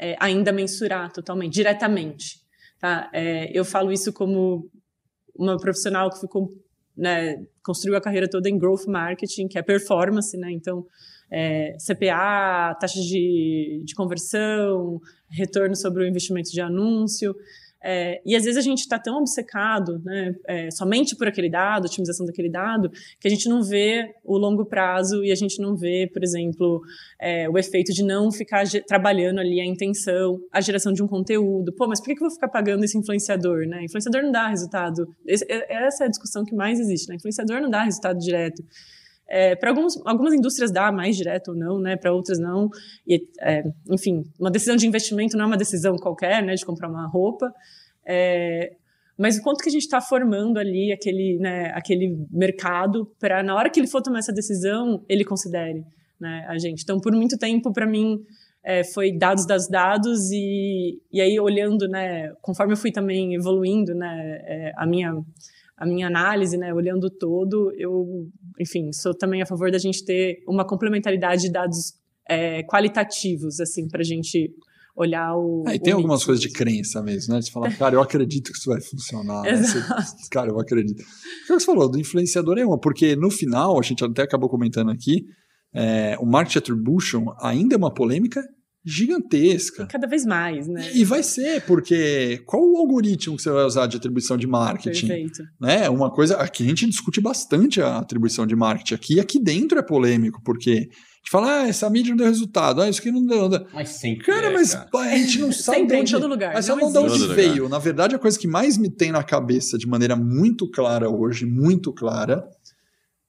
é, 0.00 0.16
ainda 0.20 0.52
mensurar 0.52 1.12
totalmente, 1.12 1.54
diretamente. 1.54 2.40
Tá? 2.78 3.10
É, 3.12 3.50
eu 3.52 3.64
falo 3.64 3.92
isso 3.92 4.12
como 4.12 4.70
uma 5.36 5.56
profissional 5.56 6.10
que 6.10 6.20
ficou, 6.20 6.52
né, 6.96 7.44
construiu 7.62 7.96
a 7.96 8.00
carreira 8.00 8.28
toda 8.28 8.48
em 8.48 8.58
growth 8.58 8.86
marketing, 8.86 9.48
que 9.48 9.58
é 9.58 9.62
performance, 9.62 10.36
né? 10.36 10.50
Então, 10.50 10.84
é, 11.30 11.76
CPA, 11.78 12.76
taxa 12.80 13.00
de, 13.00 13.82
de 13.84 13.94
conversão, 13.94 15.00
retorno 15.30 15.76
sobre 15.76 16.04
o 16.04 16.06
investimento 16.06 16.50
de 16.50 16.60
anúncio. 16.60 17.34
É, 17.82 18.20
e 18.26 18.34
às 18.34 18.44
vezes 18.44 18.58
a 18.58 18.60
gente 18.60 18.80
está 18.80 18.98
tão 18.98 19.18
obcecado 19.18 20.00
né, 20.04 20.34
é, 20.46 20.70
somente 20.70 21.14
por 21.14 21.28
aquele 21.28 21.48
dado, 21.48 21.86
otimização 21.86 22.26
daquele 22.26 22.50
dado, 22.50 22.90
que 23.20 23.28
a 23.28 23.30
gente 23.30 23.48
não 23.48 23.62
vê 23.62 24.14
o 24.24 24.36
longo 24.36 24.66
prazo 24.66 25.24
e 25.24 25.30
a 25.30 25.34
gente 25.34 25.60
não 25.60 25.76
vê, 25.76 26.10
por 26.12 26.22
exemplo, 26.22 26.82
é, 27.20 27.48
o 27.48 27.56
efeito 27.56 27.92
de 27.92 28.04
não 28.04 28.32
ficar 28.32 28.64
trabalhando 28.86 29.38
ali 29.38 29.60
a 29.60 29.66
intenção, 29.66 30.40
a 30.52 30.60
geração 30.60 30.92
de 30.92 31.02
um 31.02 31.06
conteúdo. 31.06 31.72
Pô, 31.72 31.86
mas 31.86 32.00
por 32.00 32.06
que, 32.06 32.14
que 32.14 32.22
eu 32.22 32.28
vou 32.28 32.34
ficar 32.34 32.48
pagando 32.48 32.84
esse 32.84 32.98
influenciador? 32.98 33.66
Né? 33.66 33.84
Influenciador 33.84 34.22
não 34.22 34.32
dá 34.32 34.48
resultado. 34.48 35.14
Esse, 35.26 35.44
é, 35.48 35.86
essa 35.86 36.04
é 36.04 36.06
a 36.06 36.10
discussão 36.10 36.44
que 36.44 36.54
mais 36.54 36.80
existe. 36.80 37.08
Né? 37.08 37.16
Influenciador 37.16 37.60
não 37.60 37.70
dá 37.70 37.84
resultado 37.84 38.18
direto. 38.18 38.62
É, 39.28 39.54
para 39.54 39.70
algumas 39.70 40.32
indústrias 40.32 40.72
dá 40.72 40.90
mais 40.90 41.16
direto 41.16 41.48
ou 41.48 41.56
não, 41.56 41.78
né? 41.78 41.96
Para 41.96 42.12
outras 42.12 42.38
não. 42.38 42.70
E, 43.06 43.20
é, 43.42 43.62
enfim, 43.90 44.24
uma 44.40 44.50
decisão 44.50 44.74
de 44.74 44.86
investimento 44.86 45.36
não 45.36 45.44
é 45.44 45.46
uma 45.48 45.56
decisão 45.56 45.96
qualquer, 45.96 46.42
né? 46.42 46.54
De 46.54 46.64
comprar 46.64 46.88
uma 46.88 47.06
roupa. 47.06 47.52
É, 48.06 48.72
mas 49.18 49.36
o 49.36 49.42
quanto 49.42 49.62
que 49.62 49.68
a 49.68 49.72
gente 49.72 49.82
está 49.82 50.00
formando 50.00 50.58
ali 50.58 50.92
aquele, 50.92 51.38
né, 51.40 51.72
aquele 51.74 52.24
mercado 52.30 53.10
para 53.18 53.42
na 53.42 53.54
hora 53.54 53.68
que 53.68 53.80
ele 53.80 53.88
for 53.88 54.00
tomar 54.00 54.20
essa 54.20 54.32
decisão 54.32 55.04
ele 55.08 55.24
considere, 55.24 55.84
né, 56.20 56.46
a 56.48 56.56
gente. 56.56 56.84
Então, 56.84 57.00
por 57.00 57.12
muito 57.12 57.36
tempo 57.36 57.72
para 57.72 57.84
mim 57.84 58.24
é, 58.62 58.84
foi 58.84 59.10
dados 59.10 59.44
das 59.44 59.68
dados 59.68 60.30
e, 60.30 61.00
e 61.12 61.20
aí 61.20 61.38
olhando, 61.40 61.88
né, 61.88 62.32
conforme 62.40 62.74
eu 62.74 62.76
fui 62.76 62.92
também 62.92 63.34
evoluindo, 63.34 63.92
né, 63.92 64.40
é, 64.46 64.72
a 64.76 64.86
minha 64.86 65.12
a 65.78 65.86
minha 65.86 66.08
análise, 66.08 66.56
né, 66.56 66.74
olhando 66.74 67.08
todo, 67.08 67.72
eu, 67.78 68.28
enfim, 68.60 68.92
sou 68.92 69.16
também 69.16 69.40
a 69.40 69.46
favor 69.46 69.70
da 69.70 69.78
gente 69.78 70.04
ter 70.04 70.42
uma 70.46 70.66
complementaridade 70.66 71.42
de 71.42 71.52
dados 71.52 71.94
é, 72.28 72.62
qualitativos, 72.64 73.60
assim, 73.60 73.86
para 73.88 74.00
a 74.00 74.04
gente 74.04 74.50
olhar 74.96 75.36
o. 75.36 75.62
É, 75.68 75.76
e 75.76 75.78
tem 75.78 75.94
o 75.94 75.96
algumas 75.96 76.24
coisas 76.24 76.42
de 76.42 76.50
crença 76.50 77.00
mesmo, 77.00 77.32
né? 77.32 77.40
De 77.40 77.50
falar, 77.52 77.74
cara, 77.76 77.94
eu 77.94 78.02
acredito 78.02 78.50
que 78.50 78.58
isso 78.58 78.68
vai 78.68 78.80
funcionar. 78.80 79.42
Né? 79.42 79.56
Você, 79.56 79.78
cara, 80.30 80.50
eu 80.50 80.58
acredito. 80.58 81.00
O 81.00 81.46
que 81.46 81.60
você 81.60 81.64
falou 81.64 81.88
do 81.88 81.98
influenciador 81.98 82.58
é 82.58 82.66
uma, 82.66 82.78
porque 82.78 83.14
no 83.14 83.30
final, 83.30 83.78
a 83.78 83.82
gente 83.82 84.04
até 84.04 84.22
acabou 84.22 84.48
comentando 84.48 84.90
aqui, 84.90 85.24
é, 85.72 86.16
o 86.18 86.26
market 86.26 86.56
attribution 86.56 87.26
ainda 87.40 87.76
é 87.76 87.78
uma 87.78 87.94
polêmica 87.94 88.42
gigantesca. 88.88 89.86
Cada 89.86 90.06
vez 90.06 90.24
mais, 90.24 90.66
né? 90.66 90.90
E 90.94 91.04
vai 91.04 91.22
ser, 91.22 91.62
porque 91.66 92.42
qual 92.46 92.62
o 92.62 92.76
algoritmo 92.78 93.36
que 93.36 93.42
você 93.42 93.50
vai 93.50 93.64
usar 93.64 93.86
de 93.86 93.96
atribuição 93.96 94.36
de 94.36 94.46
marketing? 94.46 95.06
Perfeito. 95.06 95.42
Né? 95.60 95.88
Uma 95.90 96.10
coisa, 96.10 96.36
aqui 96.36 96.64
a 96.64 96.68
gente 96.68 96.86
discute 96.86 97.20
bastante 97.20 97.82
a 97.82 97.98
atribuição 97.98 98.46
de 98.46 98.56
marketing. 98.56 98.94
Aqui, 98.94 99.20
aqui 99.20 99.38
dentro 99.38 99.78
é 99.78 99.82
polêmico, 99.82 100.40
porque 100.42 100.70
a 100.70 100.74
gente 100.74 101.30
fala, 101.30 101.60
ah, 101.60 101.68
essa 101.68 101.90
mídia 101.90 102.10
não 102.10 102.16
deu 102.16 102.26
resultado, 102.26 102.80
ah, 102.80 102.88
isso 102.88 103.00
aqui 103.00 103.10
não 103.10 103.26
deu. 103.26 103.50
Mas 103.74 103.90
sempre. 103.90 104.24
Cara, 104.24 104.46
é, 104.46 104.52
mas 104.52 104.74
cara. 104.74 104.88
a 104.92 105.16
gente 105.16 105.38
não 105.38 105.52
sabe 105.52 105.78
sempre 105.78 105.96
de 105.96 106.00
onde, 106.00 106.14
em 106.14 106.20
todo 106.20 106.28
lugar. 106.28 106.54
Mas 106.54 106.68
não, 106.68 106.76
não 106.78 106.90
de 106.90 106.98
onde 106.98 107.34
veio. 107.34 107.64
Lugar. 107.64 107.70
Na 107.70 107.78
verdade, 107.78 108.14
a 108.14 108.18
coisa 108.18 108.38
que 108.38 108.48
mais 108.48 108.78
me 108.78 108.88
tem 108.88 109.12
na 109.12 109.22
cabeça 109.22 109.76
de 109.76 109.86
maneira 109.86 110.16
muito 110.16 110.70
clara 110.70 111.10
hoje, 111.10 111.44
muito 111.44 111.92
clara, 111.92 112.48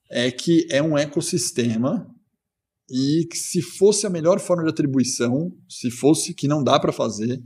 é 0.09 0.31
que 0.31 0.65
é 0.71 0.81
um 0.81 0.97
ecossistema 0.97 2.07
e 2.89 3.25
que 3.29 3.37
se 3.37 3.61
fosse 3.61 4.05
a 4.07 4.09
melhor 4.09 4.39
forma 4.39 4.63
de 4.63 4.69
atribuição, 4.69 5.51
se 5.67 5.91
fosse 5.91 6.33
que 6.33 6.47
não 6.47 6.63
dá 6.63 6.79
para 6.79 6.91
fazer, 6.91 7.41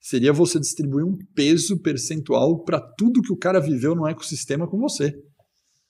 seria 0.00 0.32
você 0.32 0.58
distribuir 0.58 1.06
um 1.06 1.16
peso 1.34 1.78
percentual 1.78 2.64
para 2.64 2.80
tudo 2.80 3.22
que 3.22 3.32
o 3.32 3.36
cara 3.36 3.60
viveu 3.60 3.94
no 3.94 4.06
ecossistema 4.06 4.66
com 4.66 4.78
você. 4.78 5.14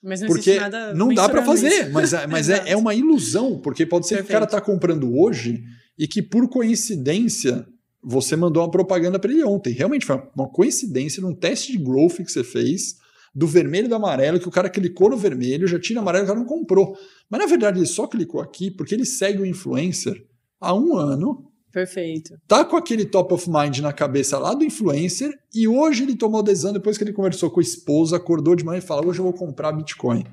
Mas 0.02 0.20
não 0.20 0.28
porque 0.28 0.56
nada 0.58 0.92
não 0.94 1.14
dá 1.14 1.28
para 1.28 1.44
fazer, 1.44 1.84
isso. 1.84 1.92
mas, 1.92 2.12
é, 2.12 2.26
mas 2.26 2.50
é, 2.50 2.70
é 2.72 2.76
uma 2.76 2.94
ilusão, 2.94 3.58
porque 3.60 3.86
pode 3.86 4.06
ser 4.06 4.16
Perfeito. 4.16 4.26
que 4.26 4.32
o 4.32 4.34
cara 4.34 4.44
está 4.44 4.60
comprando 4.60 5.16
hoje 5.16 5.62
e 5.98 6.08
que 6.08 6.20
por 6.20 6.48
coincidência 6.48 7.66
você 8.02 8.34
mandou 8.34 8.64
uma 8.64 8.70
propaganda 8.70 9.18
para 9.18 9.30
ele 9.30 9.44
ontem. 9.44 9.72
Realmente 9.72 10.04
foi 10.04 10.20
uma 10.34 10.48
coincidência 10.48 11.22
num 11.22 11.34
teste 11.34 11.72
de 11.72 11.78
growth 11.78 12.16
que 12.16 12.32
você 12.32 12.42
fez 12.42 12.96
do 13.34 13.46
vermelho 13.46 13.86
e 13.86 13.88
do 13.88 13.94
amarelo, 13.94 14.38
que 14.38 14.48
o 14.48 14.50
cara 14.50 14.68
clicou 14.68 15.10
no 15.10 15.16
vermelho, 15.16 15.66
já 15.66 15.80
tira 15.80 16.00
amarelo, 16.00 16.24
o 16.24 16.26
cara 16.26 16.38
não 16.38 16.46
comprou. 16.46 16.96
Mas 17.30 17.40
na 17.40 17.46
verdade 17.46 17.78
ele 17.78 17.86
só 17.86 18.06
clicou 18.06 18.40
aqui 18.40 18.70
porque 18.70 18.94
ele 18.94 19.06
segue 19.06 19.40
o 19.40 19.46
influencer 19.46 20.26
há 20.60 20.74
um 20.74 20.96
ano. 20.96 21.50
Perfeito. 21.72 22.34
Tá 22.46 22.64
com 22.64 22.76
aquele 22.76 23.06
top 23.06 23.32
of 23.32 23.48
mind 23.48 23.78
na 23.78 23.94
cabeça 23.94 24.38
lá 24.38 24.52
do 24.52 24.62
influencer 24.62 25.32
e 25.54 25.66
hoje 25.66 26.02
ele 26.02 26.14
tomou 26.14 26.42
decisão 26.42 26.72
depois 26.72 26.98
que 26.98 27.04
ele 27.04 27.14
conversou 27.14 27.50
com 27.50 27.60
a 27.60 27.62
esposa, 27.62 28.16
acordou 28.16 28.54
de 28.54 28.62
manhã 28.62 28.78
e 28.78 28.82
falou: 28.82 29.08
hoje 29.08 29.20
eu 29.20 29.24
vou 29.24 29.32
comprar 29.32 29.72
Bitcoin. 29.72 30.24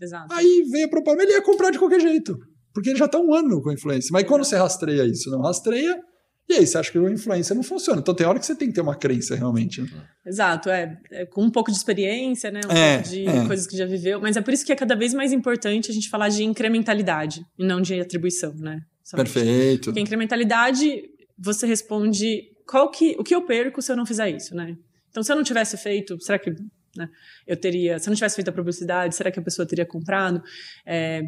Exato. 0.00 0.32
Aí 0.32 0.64
veio 0.70 0.86
a 0.86 0.90
propaganda, 0.90 1.24
ele 1.24 1.32
ia 1.32 1.42
comprar 1.42 1.70
de 1.70 1.78
qualquer 1.78 2.00
jeito. 2.00 2.36
Porque 2.74 2.90
ele 2.90 2.98
já 2.98 3.08
tá 3.08 3.18
um 3.18 3.32
ano 3.32 3.62
com 3.62 3.70
a 3.70 3.74
influência. 3.74 4.10
Mas 4.12 4.24
quando 4.24 4.44
você 4.44 4.56
rastreia 4.56 5.04
isso, 5.06 5.30
não 5.30 5.40
rastreia, 5.40 6.00
e 6.48 6.54
aí 6.54 6.66
você 6.66 6.78
acha 6.78 6.90
que 6.90 6.98
a 6.98 7.10
influência 7.10 7.54
não 7.54 7.62
funciona. 7.62 8.00
Então 8.00 8.14
tem 8.14 8.26
hora 8.26 8.38
que 8.38 8.46
você 8.46 8.54
tem 8.54 8.68
que 8.68 8.74
ter 8.74 8.80
uma 8.80 8.96
crença 8.96 9.36
realmente. 9.36 9.82
Né? 9.82 9.88
Exato, 10.24 10.70
é, 10.70 10.98
é, 11.10 11.26
com 11.26 11.42
um 11.42 11.50
pouco 11.50 11.70
de 11.70 11.76
experiência, 11.76 12.50
né? 12.50 12.60
Um 12.66 12.72
é, 12.72 12.94
pouco 12.96 13.08
de 13.10 13.26
é. 13.26 13.46
coisas 13.46 13.66
que 13.66 13.76
já 13.76 13.84
viveu. 13.84 14.20
Mas 14.20 14.36
é 14.36 14.40
por 14.40 14.54
isso 14.54 14.64
que 14.64 14.72
é 14.72 14.76
cada 14.76 14.96
vez 14.96 15.12
mais 15.12 15.32
importante 15.32 15.90
a 15.90 15.94
gente 15.94 16.08
falar 16.08 16.30
de 16.30 16.42
incrementalidade 16.42 17.42
e 17.58 17.66
não 17.66 17.82
de 17.82 18.00
atribuição, 18.00 18.54
né? 18.54 18.80
Somente. 19.04 19.32
Perfeito. 19.32 19.84
Porque 19.86 20.00
incrementalidade, 20.00 21.02
você 21.38 21.66
responde 21.66 22.44
qual 22.66 22.90
que, 22.90 23.14
o 23.18 23.24
que 23.24 23.34
eu 23.34 23.44
perco 23.44 23.82
se 23.82 23.92
eu 23.92 23.96
não 23.96 24.06
fizer 24.06 24.30
isso, 24.30 24.54
né? 24.54 24.74
Então, 25.10 25.22
se 25.22 25.30
eu 25.30 25.36
não 25.36 25.42
tivesse 25.42 25.76
feito, 25.76 26.18
será 26.20 26.38
que 26.38 26.50
né, 26.96 27.08
eu 27.46 27.56
teria. 27.56 27.98
Se 27.98 28.08
eu 28.08 28.10
não 28.10 28.16
tivesse 28.16 28.36
feito 28.36 28.48
a 28.48 28.52
publicidade, 28.52 29.14
será 29.14 29.30
que 29.30 29.38
a 29.38 29.42
pessoa 29.42 29.66
teria 29.66 29.86
comprado? 29.86 30.42
É, 30.86 31.22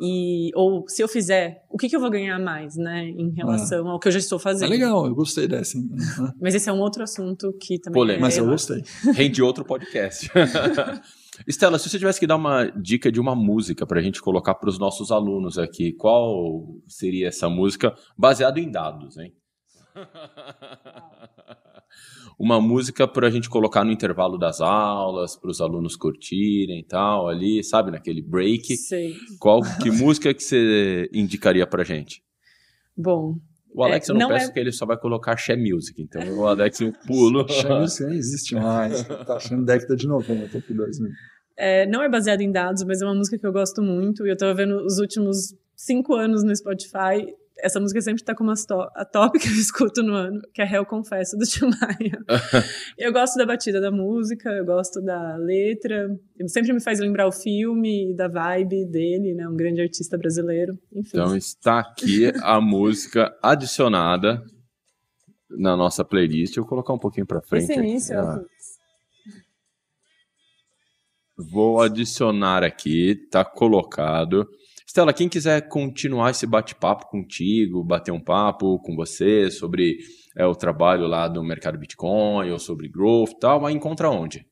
e, 0.00 0.50
ou 0.54 0.84
se 0.88 1.02
eu 1.02 1.08
fizer, 1.08 1.64
o 1.70 1.78
que, 1.78 1.88
que 1.88 1.96
eu 1.96 2.00
vou 2.00 2.10
ganhar 2.10 2.38
mais, 2.38 2.76
né, 2.76 3.04
em 3.04 3.30
relação 3.34 3.86
é. 3.86 3.90
ao 3.90 3.98
que 3.98 4.08
eu 4.08 4.12
já 4.12 4.18
estou 4.18 4.38
fazendo. 4.38 4.72
É 4.72 4.76
legal, 4.76 5.06
eu 5.06 5.14
gostei 5.14 5.48
dessa. 5.48 5.78
Mas 6.40 6.54
esse 6.54 6.68
é 6.68 6.72
um 6.72 6.80
outro 6.80 7.02
assunto 7.02 7.52
que 7.60 7.78
também. 7.78 7.94
Polêmico. 7.94 8.20
É 8.20 8.26
Mas 8.26 8.36
eu 8.36 8.46
gostei. 8.46 8.82
Rende 9.14 9.42
outro 9.42 9.64
podcast. 9.64 10.30
Estela, 11.46 11.78
se 11.78 11.88
você 11.88 11.98
tivesse 11.98 12.20
que 12.20 12.26
dar 12.26 12.36
uma 12.36 12.64
dica 12.66 13.12
de 13.12 13.20
uma 13.20 13.34
música 13.34 13.86
para 13.86 14.00
a 14.00 14.02
gente 14.02 14.22
colocar 14.22 14.54
para 14.54 14.68
os 14.68 14.78
nossos 14.78 15.10
alunos 15.10 15.58
aqui, 15.58 15.92
qual 15.92 16.66
seria 16.86 17.28
essa 17.28 17.48
música 17.48 17.94
baseado 18.16 18.58
em 18.58 18.70
dados, 18.70 19.18
hein? 19.18 19.34
Uma 22.38 22.60
música 22.60 23.08
para 23.08 23.28
a 23.28 23.30
gente 23.30 23.48
colocar 23.48 23.82
no 23.84 23.90
intervalo 23.90 24.36
das 24.36 24.60
aulas, 24.60 25.36
para 25.36 25.50
os 25.50 25.60
alunos 25.60 25.96
curtirem 25.96 26.80
e 26.80 26.84
tal, 26.84 27.28
ali, 27.28 27.64
sabe, 27.64 27.90
naquele 27.90 28.20
break. 28.22 28.76
Sei. 28.76 29.14
Qual 29.40 29.60
que 29.82 29.90
música 29.90 30.34
que 30.34 30.42
você 30.42 31.08
indicaria 31.12 31.66
para 31.66 31.82
gente? 31.84 32.22
Bom, 32.96 33.36
O 33.74 33.82
Alex 33.84 34.08
É, 34.08 34.12
eu 34.12 34.14
não, 34.16 34.28
não 34.28 34.34
peço 34.34 34.50
é- 34.50 34.52
que 34.52 34.58
ele 34.60 34.72
só 34.72 34.86
vai 34.86 34.96
colocar 34.98 35.36
She 35.36 35.54
Music, 35.56 36.00
então 36.00 36.22
o 36.38 36.46
Alex 36.46 36.80
eu 36.80 36.92
pulo. 37.06 37.46
Chama 37.48 37.84
isso 37.84 38.06
nem 38.06 38.16
existe 38.18 38.54
mais. 38.54 39.02
Tá 39.04 39.36
achando 39.36 39.64
década 39.64 39.94
de 39.96 40.06
90, 40.06 40.48
top 40.48 40.72
2000. 40.74 41.10
é, 41.58 41.86
não 41.86 42.02
é 42.02 42.08
baseado 42.08 42.40
em 42.42 42.50
dados, 42.52 42.82
mas 42.84 43.00
é 43.00 43.04
uma 43.06 43.14
música 43.14 43.38
que 43.38 43.46
eu 43.46 43.52
gosto 43.52 43.82
muito. 43.82 44.26
E 44.26 44.30
eu 44.30 44.36
tava 44.36 44.52
vendo 44.54 44.76
os 44.84 44.98
últimos 44.98 45.54
cinco 45.74 46.14
anos 46.14 46.42
no 46.42 46.54
Spotify. 46.56 47.34
Essa 47.58 47.80
música 47.80 48.00
sempre 48.02 48.22
tá 48.22 48.34
como 48.34 48.50
as 48.50 48.66
to- 48.66 48.88
a 48.94 49.04
top 49.04 49.38
que 49.38 49.48
eu 49.48 49.52
escuto 49.54 50.02
no 50.02 50.12
ano, 50.12 50.40
que 50.52 50.60
é 50.60 50.70
Hell 50.70 50.84
Confesso, 50.84 51.36
do 51.38 51.44
Tim 51.46 51.66
Maia. 51.66 52.18
eu 52.98 53.12
gosto 53.12 53.36
da 53.38 53.46
batida 53.46 53.80
da 53.80 53.90
música, 53.90 54.50
eu 54.50 54.64
gosto 54.64 55.00
da 55.00 55.36
letra. 55.36 56.08
Sempre 56.48 56.72
me 56.74 56.80
faz 56.82 57.00
lembrar 57.00 57.26
o 57.26 57.32
filme 57.32 58.10
e 58.12 58.14
da 58.14 58.28
vibe 58.28 58.84
dele, 58.86 59.34
né? 59.34 59.48
Um 59.48 59.56
grande 59.56 59.80
artista 59.80 60.18
brasileiro. 60.18 60.78
Enfim. 60.92 61.10
Então 61.14 61.34
está 61.36 61.78
aqui 61.78 62.30
a 62.42 62.60
música 62.60 63.34
adicionada 63.42 64.42
na 65.48 65.74
nossa 65.76 66.04
playlist. 66.04 66.56
Eu 66.56 66.62
vou 66.64 66.68
colocar 66.70 66.92
um 66.92 66.98
pouquinho 66.98 67.26
para 67.26 67.40
frente. 67.40 67.64
Esse 67.64 67.72
aqui. 67.72 67.80
início, 67.88 68.18
Ah, 68.18 68.40
ó, 68.42 68.56
Vou 71.52 71.80
adicionar 71.82 72.62
aqui, 72.64 73.14
tá 73.30 73.44
colocado. 73.44 74.48
Estela, 74.96 75.12
quem 75.12 75.28
quiser 75.28 75.68
continuar 75.68 76.30
esse 76.30 76.46
bate-papo 76.46 77.06
contigo, 77.10 77.84
bater 77.84 78.12
um 78.12 78.18
papo 78.18 78.78
com 78.78 78.96
você 78.96 79.50
sobre 79.50 79.98
é, 80.34 80.46
o 80.46 80.54
trabalho 80.54 81.06
lá 81.06 81.28
do 81.28 81.44
mercado 81.44 81.76
Bitcoin 81.78 82.50
ou 82.50 82.58
sobre 82.58 82.88
growth 82.88 83.32
e 83.32 83.38
tal, 83.38 83.60
vai 83.60 83.72
encontrar 83.74 84.10
onde? 84.10 84.46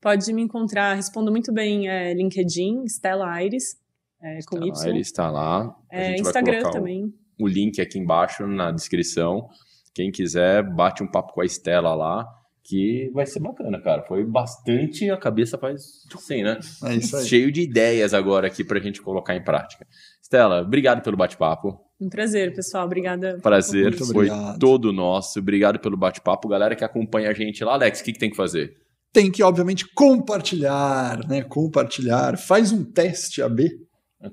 pode 0.00 0.30
me 0.32 0.42
encontrar, 0.42 0.94
respondo 0.94 1.30
muito 1.30 1.52
bem 1.52 1.88
é, 1.88 2.12
LinkedIn, 2.12 2.84
Stella 2.88 3.26
Aires, 3.26 3.76
é, 4.20 4.40
com 4.48 4.58
Tá, 4.58 4.66
Y. 4.66 4.88
ele 4.90 4.98
está 5.00 5.30
lá. 5.30 5.72
É, 5.92 6.18
Instagram 6.18 6.60
colocar 6.60 6.70
o- 6.70 6.72
também. 6.72 7.14
o 7.40 7.46
link 7.46 7.80
aqui 7.80 7.96
embaixo 7.98 8.46
na 8.48 8.72
descrição. 8.72 9.46
Quem 9.94 10.10
quiser, 10.10 10.62
bate 10.74 11.04
um 11.04 11.06
papo 11.06 11.32
com 11.32 11.40
a 11.40 11.44
Estela 11.46 11.94
lá, 11.94 12.26
que 12.64 13.10
vai 13.12 13.26
ser 13.26 13.40
bacana, 13.40 13.78
cara. 13.80 14.02
Foi 14.02 14.24
bastante, 14.24 15.10
a 15.10 15.16
cabeça 15.18 15.58
faz 15.58 16.02
assim, 16.14 16.42
né? 16.42 16.58
É 16.84 16.94
isso 16.94 17.14
aí. 17.16 17.26
Cheio 17.26 17.52
de 17.52 17.60
ideias 17.60 18.14
agora 18.14 18.46
aqui 18.46 18.64
pra 18.64 18.80
gente 18.80 19.02
colocar 19.02 19.36
em 19.36 19.44
prática. 19.44 19.86
Estela, 20.20 20.62
obrigado 20.62 21.02
pelo 21.02 21.16
bate-papo. 21.16 21.78
Um 22.00 22.08
prazer, 22.08 22.54
pessoal. 22.54 22.86
Obrigada. 22.86 23.38
Prazer, 23.42 23.84
Muito 23.84 24.06
foi 24.06 24.28
obrigado. 24.28 24.58
todo 24.58 24.92
nosso. 24.92 25.38
Obrigado 25.38 25.78
pelo 25.78 25.96
bate-papo. 25.96 26.48
Galera 26.48 26.74
que 26.74 26.82
acompanha 26.82 27.30
a 27.30 27.34
gente 27.34 27.62
lá, 27.62 27.74
Alex, 27.74 28.00
o 28.00 28.04
que, 28.04 28.12
que 28.12 28.18
tem 28.18 28.30
que 28.30 28.36
fazer? 28.36 28.76
Tem 29.12 29.30
que, 29.30 29.42
obviamente, 29.42 29.86
compartilhar, 29.94 31.20
né? 31.28 31.42
Compartilhar. 31.42 32.36
Faz 32.36 32.72
um 32.72 32.82
teste 32.82 33.42
AB, 33.42 33.70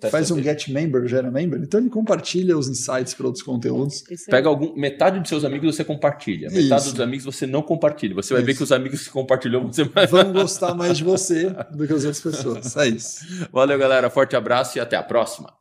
faz 0.10 0.32
um 0.32 0.42
get 0.42 0.68
member, 0.70 1.08
gera 1.08 1.30
member. 1.30 1.60
Então 1.62 1.80
ele 1.80 1.90
compartilha 1.90 2.58
os 2.58 2.68
insights 2.68 3.14
para 3.14 3.26
outros 3.26 3.44
conteúdos. 3.44 4.04
Aí. 4.10 4.18
Pega 4.30 4.50
algum, 4.50 4.76
metade 4.76 5.20
dos 5.20 5.30
seus 5.30 5.44
amigos 5.44 5.76
você 5.76 5.84
compartilha, 5.84 6.50
metade 6.50 6.82
Isso. 6.82 6.92
dos 6.92 7.02
amigos 7.02 7.26
você 7.26 7.46
não 7.46 7.62
compartilha. 7.62 8.16
Você 8.16 8.34
vai 8.34 8.44
ver 8.44 8.52
Isso. 8.52 8.60
que 8.60 8.64
os 8.64 8.72
amigos 8.72 9.04
que 9.04 9.10
compartilhou 9.10 9.64
você 9.64 9.84
vai. 9.84 10.08
Vão 10.08 10.32
gostar 10.34 10.74
mais 10.74 10.98
de 10.98 11.04
você 11.04 11.50
do 11.72 11.88
que 11.88 11.94
as 11.94 12.06
outras 12.06 12.22
pessoas. 12.22 12.78
É 12.78 12.88
isso. 12.88 13.48
Valeu, 13.52 13.78
galera. 13.78 14.10
Forte 14.10 14.36
abraço 14.36 14.78
e 14.78 14.82
até 14.82 14.96
a 14.96 15.04
próxima. 15.04 15.54